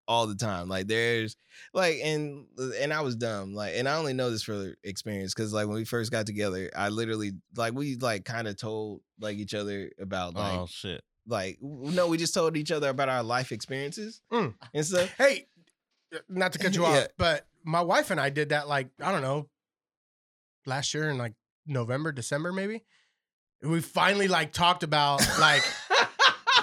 all 0.08 0.26
the 0.26 0.34
time. 0.34 0.68
Like, 0.68 0.88
there's 0.88 1.38
like, 1.72 1.98
and 2.04 2.48
and 2.82 2.92
I 2.92 3.02
was 3.02 3.16
dumb. 3.16 3.54
Like, 3.54 3.74
and 3.76 3.88
I 3.88 3.98
only 3.98 4.14
know 4.14 4.32
this 4.32 4.42
for 4.42 4.74
experience 4.84 5.36
because 5.36 5.54
like 5.54 5.68
when 5.68 5.76
we 5.76 5.86
first 5.86 6.12
got 6.12 6.26
together, 6.26 6.72
I 6.76 6.90
literally 6.90 7.34
like 7.56 7.76
we 7.76 7.96
like 7.96 8.26
kind 8.26 8.48
of 8.48 8.58
told 8.58 9.02
like 9.20 9.38
each 9.38 9.54
other 9.54 9.92
about 10.00 10.34
like 10.34 10.52
oh 10.58 10.66
shit. 10.68 11.04
like 11.28 11.60
no, 11.62 12.08
we 12.08 12.18
just 12.18 12.34
told 12.34 12.58
each 12.58 12.72
other 12.72 12.90
about 12.90 13.08
our 13.10 13.22
life 13.22 13.52
experiences 13.52 14.22
Mm. 14.34 14.56
and 14.74 14.84
stuff. 14.84 15.14
Hey, 15.16 15.46
not 16.28 16.54
to 16.54 16.58
cut 16.60 16.76
you 16.76 16.82
Yeah. 16.88 17.02
off, 17.02 17.08
but 17.20 17.46
my 17.64 17.82
wife 17.82 18.12
and 18.12 18.20
I 18.20 18.30
did 18.30 18.50
that 18.50 18.68
like 18.68 18.90
I 19.02 19.12
don't 19.12 19.22
know, 19.22 19.50
last 20.66 20.94
year 20.94 21.10
in 21.10 21.18
like 21.18 21.34
November, 21.66 22.12
December, 22.12 22.52
maybe. 22.52 22.84
We 23.62 23.82
finally 23.82 24.28
like 24.28 24.54
talked 24.54 24.84
about 24.84 25.20
like 25.40 25.64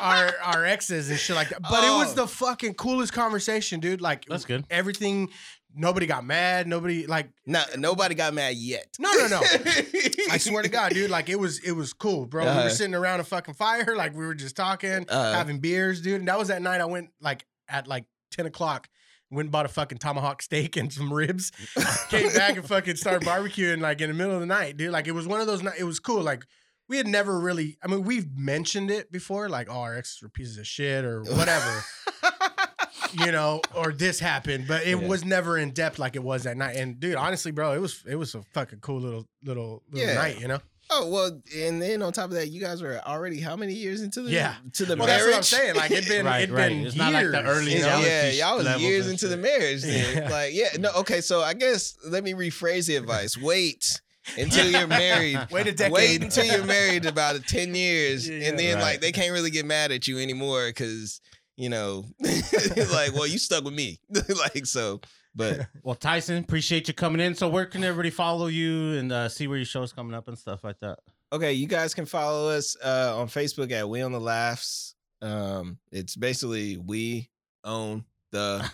our 0.00 0.32
our 0.42 0.64
exes 0.64 1.10
and 1.10 1.18
shit 1.18 1.36
like 1.36 1.50
that. 1.50 1.62
But 1.62 1.84
it 1.84 1.90
was 1.90 2.12
Oh. 2.12 2.22
the 2.22 2.26
fucking 2.26 2.74
coolest 2.74 3.12
conversation, 3.12 3.80
dude. 3.80 4.00
Like 4.00 4.24
That's 4.26 4.44
good. 4.44 4.64
everything. 4.70 5.30
Nobody 5.78 6.06
got 6.06 6.24
mad. 6.24 6.66
Nobody 6.66 7.06
like. 7.06 7.28
no, 7.44 7.62
nobody 7.76 8.14
got 8.14 8.32
mad 8.32 8.54
yet. 8.56 8.96
No, 8.98 9.12
no, 9.12 9.26
no. 9.28 9.40
I 10.30 10.38
swear 10.38 10.62
to 10.62 10.70
God, 10.70 10.92
dude. 10.92 11.10
Like 11.10 11.28
it 11.28 11.38
was, 11.38 11.58
it 11.58 11.72
was 11.72 11.92
cool, 11.92 12.24
bro. 12.24 12.44
We 12.44 12.48
Uh-huh. 12.48 12.62
were 12.64 12.70
sitting 12.70 12.94
around 12.94 13.20
a 13.20 13.24
fucking 13.24 13.52
fire, 13.52 13.94
like 13.94 14.14
we 14.14 14.24
were 14.24 14.34
just 14.34 14.56
talking, 14.56 15.04
Uh, 15.06 15.34
having 15.34 15.58
beers, 15.60 16.00
dude. 16.00 16.20
And 16.20 16.28
that 16.28 16.38
was 16.38 16.48
that 16.48 16.62
night. 16.62 16.80
I 16.80 16.86
went 16.86 17.10
like 17.20 17.44
at 17.68 17.86
like 17.86 18.06
ten 18.30 18.46
o'clock. 18.46 18.88
Went 19.30 19.46
and 19.46 19.50
bought 19.52 19.66
a 19.66 19.68
fucking 19.68 19.98
tomahawk 19.98 20.40
steak 20.40 20.76
and 20.76 20.92
some 20.92 21.12
ribs. 21.12 21.50
Came 22.10 22.32
back 22.32 22.56
and 22.56 22.64
fucking 22.66 22.94
started 22.96 23.26
barbecuing 23.26 23.80
like 23.80 24.00
in 24.00 24.08
the 24.08 24.14
middle 24.14 24.34
of 24.34 24.40
the 24.40 24.46
night, 24.46 24.76
dude. 24.76 24.92
Like 24.92 25.08
it 25.08 25.12
was 25.12 25.26
one 25.26 25.40
of 25.40 25.46
those. 25.48 25.64
It 25.78 25.84
was 25.84 25.98
cool. 25.98 26.22
Like 26.22 26.44
we 26.88 26.96
had 26.96 27.08
never 27.08 27.38
really. 27.40 27.76
I 27.82 27.88
mean, 27.88 28.02
we've 28.04 28.28
mentioned 28.36 28.90
it 28.90 29.10
before, 29.10 29.48
like 29.48 29.68
oh, 29.68 29.80
our 29.80 29.96
exes 29.96 30.22
were 30.22 30.28
pieces 30.28 30.58
of 30.58 30.66
shit 30.66 31.04
or 31.04 31.22
whatever, 31.24 31.82
you 33.12 33.32
know, 33.32 33.60
or 33.74 33.92
this 33.92 34.20
happened, 34.20 34.66
but 34.68 34.82
it 34.86 34.90
Yeah. 35.00 35.08
was 35.08 35.24
never 35.24 35.58
in 35.58 35.72
depth 35.72 35.98
like 35.98 36.14
it 36.16 36.22
was 36.22 36.44
that 36.44 36.56
night. 36.56 36.76
And 36.76 37.00
dude, 37.00 37.16
honestly, 37.16 37.50
bro, 37.50 37.72
it 37.72 37.80
was 37.80 38.04
it 38.08 38.16
was 38.16 38.34
a 38.36 38.42
fucking 38.54 38.78
cool 38.80 39.00
little 39.00 39.26
little 39.44 39.82
little 39.90 40.08
Yeah. 40.08 40.14
night, 40.14 40.40
you 40.40 40.48
know. 40.48 40.60
Oh 40.90 41.08
well, 41.08 41.40
and 41.56 41.82
then 41.82 42.00
on 42.02 42.12
top 42.12 42.26
of 42.26 42.32
that, 42.32 42.48
you 42.48 42.60
guys 42.60 42.80
were 42.80 43.00
already 43.06 43.40
how 43.40 43.56
many 43.56 43.72
years 43.72 44.02
into 44.02 44.22
the 44.22 44.30
Yeah. 44.30 44.54
to 44.74 44.84
the 44.84 44.96
Well, 44.96 45.06
marriage? 45.08 45.24
that's 45.24 45.52
what 45.52 45.60
I'm 45.60 45.64
saying. 45.64 45.74
Like 45.76 45.90
it'd 45.90 46.08
been 46.08 46.24
Right, 46.26 46.42
it'd 46.44 46.54
right. 46.54 46.68
been 46.68 46.86
It's 46.86 46.94
years. 46.94 46.96
not 46.96 47.12
like 47.12 47.30
the 47.32 47.42
early 47.42 47.72
you 47.74 47.80
know? 47.80 48.00
yeah, 48.00 48.30
y'all 48.30 48.58
was 48.58 48.80
years 48.80 49.06
and 49.06 49.12
into 49.14 49.28
the 49.28 49.36
marriage. 49.36 49.82
Then. 49.82 50.16
Yeah. 50.24 50.28
Like, 50.30 50.54
yeah, 50.54 50.68
no, 50.78 50.90
okay. 50.98 51.20
So 51.20 51.42
I 51.42 51.54
guess 51.54 51.96
let 52.06 52.22
me 52.22 52.32
rephrase 52.34 52.86
the 52.86 52.96
advice. 52.96 53.36
Wait 53.36 54.00
until 54.38 54.70
you're 54.70 54.86
married. 54.86 55.38
Wait 55.50 55.66
a 55.66 55.72
decade. 55.72 55.92
Wait 55.92 56.22
until 56.22 56.44
you're 56.44 56.64
married 56.64 57.04
about 57.04 57.44
ten 57.46 57.74
years, 57.74 58.28
Yeah, 58.28 58.48
and 58.48 58.58
then 58.58 58.76
right. 58.76 58.82
like 58.82 59.00
they 59.00 59.12
can't 59.12 59.32
really 59.32 59.50
get 59.50 59.66
mad 59.66 59.90
at 59.92 60.06
you 60.06 60.18
anymore 60.18 60.68
because 60.68 61.20
you 61.56 61.68
know, 61.70 62.04
like, 62.20 63.14
well, 63.14 63.26
you 63.26 63.38
stuck 63.38 63.64
with 63.64 63.74
me, 63.74 63.98
like 64.28 64.66
so. 64.66 65.00
But 65.36 65.68
Well, 65.82 65.94
Tyson, 65.94 66.38
appreciate 66.38 66.88
you 66.88 66.94
coming 66.94 67.20
in. 67.20 67.34
So, 67.34 67.48
where 67.48 67.66
can 67.66 67.84
everybody 67.84 68.10
follow 68.10 68.46
you 68.46 68.94
and 68.94 69.12
uh, 69.12 69.28
see 69.28 69.46
where 69.46 69.58
your 69.58 69.66
show's 69.66 69.92
coming 69.92 70.14
up 70.14 70.26
and 70.28 70.38
stuff 70.38 70.64
like 70.64 70.80
that? 70.80 70.98
Okay, 71.32 71.52
you 71.52 71.66
guys 71.66 71.92
can 71.94 72.06
follow 72.06 72.48
us 72.48 72.76
uh, 72.82 73.14
on 73.18 73.28
Facebook 73.28 73.70
at 73.70 73.88
We 73.88 74.00
on 74.00 74.12
the 74.12 74.20
Laughs. 74.20 74.94
Um, 75.20 75.78
it's 75.92 76.16
basically 76.16 76.76
we 76.76 77.30
own 77.64 78.04
the 78.32 78.68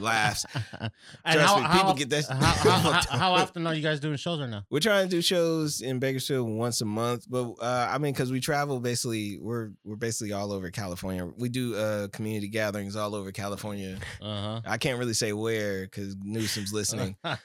laughs. 0.00 0.44
Trust 0.52 0.90
how, 1.26 1.56
me, 1.56 1.62
how, 1.62 1.76
people 1.78 1.94
get 1.94 2.10
that- 2.10 2.26
How, 2.28 2.36
how, 2.36 2.78
how, 2.92 3.18
how 3.18 3.32
often 3.32 3.66
are 3.66 3.74
you 3.74 3.82
guys 3.82 4.00
doing 4.00 4.16
shows 4.16 4.40
right 4.40 4.48
now? 4.48 4.64
We're 4.70 4.80
trying 4.80 5.08
to 5.08 5.10
do 5.10 5.20
shows 5.22 5.80
in 5.80 5.98
Bakersfield 5.98 6.48
once 6.48 6.80
a 6.80 6.84
month, 6.84 7.26
but 7.28 7.52
uh, 7.60 7.88
I 7.90 7.98
mean, 7.98 8.12
because 8.12 8.30
we 8.30 8.40
travel 8.40 8.80
basically, 8.80 9.38
we're 9.40 9.70
we're 9.84 9.96
basically 9.96 10.32
all 10.32 10.52
over 10.52 10.70
California. 10.70 11.26
We 11.38 11.48
do 11.48 11.74
uh, 11.76 12.08
community 12.08 12.48
gatherings 12.48 12.96
all 12.96 13.14
over 13.14 13.32
California. 13.32 13.98
Uh 14.22 14.60
I 14.66 14.78
can't 14.78 14.98
really 14.98 15.14
say 15.14 15.32
where 15.32 15.82
because 15.84 16.16
Newsom's 16.22 16.72
listening. 16.72 17.16
Tell 17.24 17.36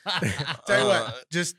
you 0.68 0.74
Uh, 0.76 0.86
what, 1.06 1.26
just 1.32 1.56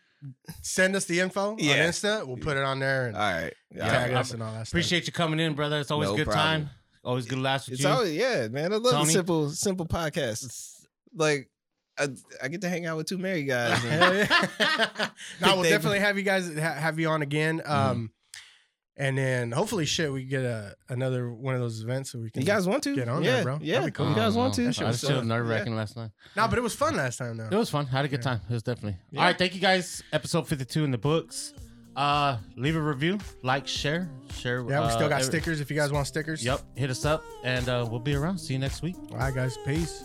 send 0.62 0.94
us 0.96 1.06
the 1.06 1.20
info 1.20 1.56
Yeah. 1.58 1.72
on 1.72 1.78
Insta. 1.78 2.26
We'll 2.26 2.36
put 2.36 2.56
it 2.58 2.62
on 2.64 2.78
there 2.78 3.06
and 3.06 3.16
all 3.16 3.22
right, 3.22 3.54
Yeah, 3.74 3.88
tag 3.90 4.12
I- 4.12 4.20
us 4.20 4.32
and 4.32 4.42
all 4.42 4.52
that 4.52 4.66
stuff. 4.66 4.72
Appreciate 4.72 5.06
you 5.06 5.12
coming 5.12 5.40
in, 5.40 5.54
brother. 5.54 5.80
It's 5.80 5.90
always 5.90 6.08
No 6.08 6.14
a 6.14 6.16
good 6.18 6.26
problem. 6.26 6.66
time. 6.66 6.70
Always 7.02 7.26
good 7.26 7.38
laughs 7.38 7.66
with 7.66 7.74
It's 7.74 7.82
you. 7.82 7.88
always 7.88 8.14
yeah, 8.14 8.48
man. 8.48 8.72
I 8.72 8.76
love 8.76 8.92
Tony? 8.92 9.06
the 9.06 9.10
simple 9.12 9.50
simple 9.50 9.86
podcast. 9.86 10.84
Like 11.14 11.48
I, 11.98 12.08
I 12.42 12.48
get 12.48 12.60
to 12.62 12.68
hang 12.68 12.86
out 12.86 12.96
with 12.96 13.06
two 13.08 13.18
married 13.18 13.44
guys. 13.44 13.82
and- 13.84 14.28
yeah. 14.60 15.08
no, 15.40 15.54
we'll 15.54 15.62
They- 15.62 15.70
definitely 15.70 16.00
have 16.00 16.16
you 16.18 16.22
guys 16.24 16.46
ha- 16.58 16.74
have 16.74 16.98
you 16.98 17.08
on 17.08 17.22
again. 17.22 17.60
Mm-hmm. 17.60 17.72
Um, 17.90 18.10
and 18.96 19.16
then 19.16 19.50
hopefully, 19.52 19.86
shit, 19.86 20.12
we 20.12 20.24
get 20.24 20.42
a 20.44 20.74
another 20.90 21.32
one 21.32 21.54
of 21.54 21.60
those 21.62 21.82
events 21.82 22.10
so 22.12 22.18
we 22.18 22.28
can. 22.30 22.42
you 22.42 22.46
guys 22.46 22.66
want 22.66 22.82
to? 22.82 22.94
Get 22.94 23.08
on 23.08 23.22
yeah, 23.24 23.36
there, 23.36 23.44
bro. 23.44 23.58
Yeah, 23.62 23.86
be 23.86 23.90
cool. 23.92 24.10
you 24.10 24.14
guys 24.14 24.34
want 24.34 24.52
to? 24.54 24.62
I 24.62 24.66
That 24.66 24.74
shit 24.74 24.86
was 24.86 25.00
was 25.00 25.00
still 25.10 25.24
nerve 25.24 25.48
wracking 25.48 25.74
last 25.74 25.96
night. 25.96 26.10
No, 26.36 26.46
but 26.48 26.58
it 26.58 26.60
was 26.62 26.74
fun 26.74 26.96
last 26.96 27.16
time 27.16 27.38
though. 27.38 27.46
It 27.50 27.54
was 27.54 27.70
fun. 27.70 27.86
Had 27.86 28.04
a 28.04 28.08
good 28.08 28.18
Yeah. 28.20 28.24
time. 28.24 28.40
It 28.50 28.52
was 28.52 28.62
definitely. 28.62 28.98
Yeah. 29.10 29.20
All 29.20 29.26
right, 29.26 29.38
thank 29.38 29.54
you 29.54 29.60
guys. 29.60 30.02
Episode 30.12 30.46
52 30.48 30.84
in 30.84 30.90
the 30.90 30.98
books. 30.98 31.54
Uh 31.96 32.36
leave 32.56 32.76
a 32.76 32.80
review, 32.80 33.18
like, 33.42 33.66
share, 33.66 34.08
share. 34.34 34.60
yeah, 34.60 34.80
we 34.80 34.86
uh, 34.86 34.88
still 34.90 35.08
got 35.08 35.20
every- 35.20 35.24
stickers 35.24 35.60
if 35.60 35.70
you 35.70 35.76
guys 35.76 35.90
want 35.90 36.06
stickers. 36.06 36.44
Yep, 36.44 36.60
hit 36.76 36.90
us 36.90 37.04
up 37.04 37.22
and 37.44 37.68
uh 37.68 37.86
we'll 37.90 38.00
be 38.00 38.14
around. 38.14 38.38
See 38.38 38.52
you 38.54 38.58
next 38.60 38.82
week. 38.82 38.96
All 39.10 39.16
right, 39.18 39.34
guys. 39.34 39.58
Peace. 39.66 40.04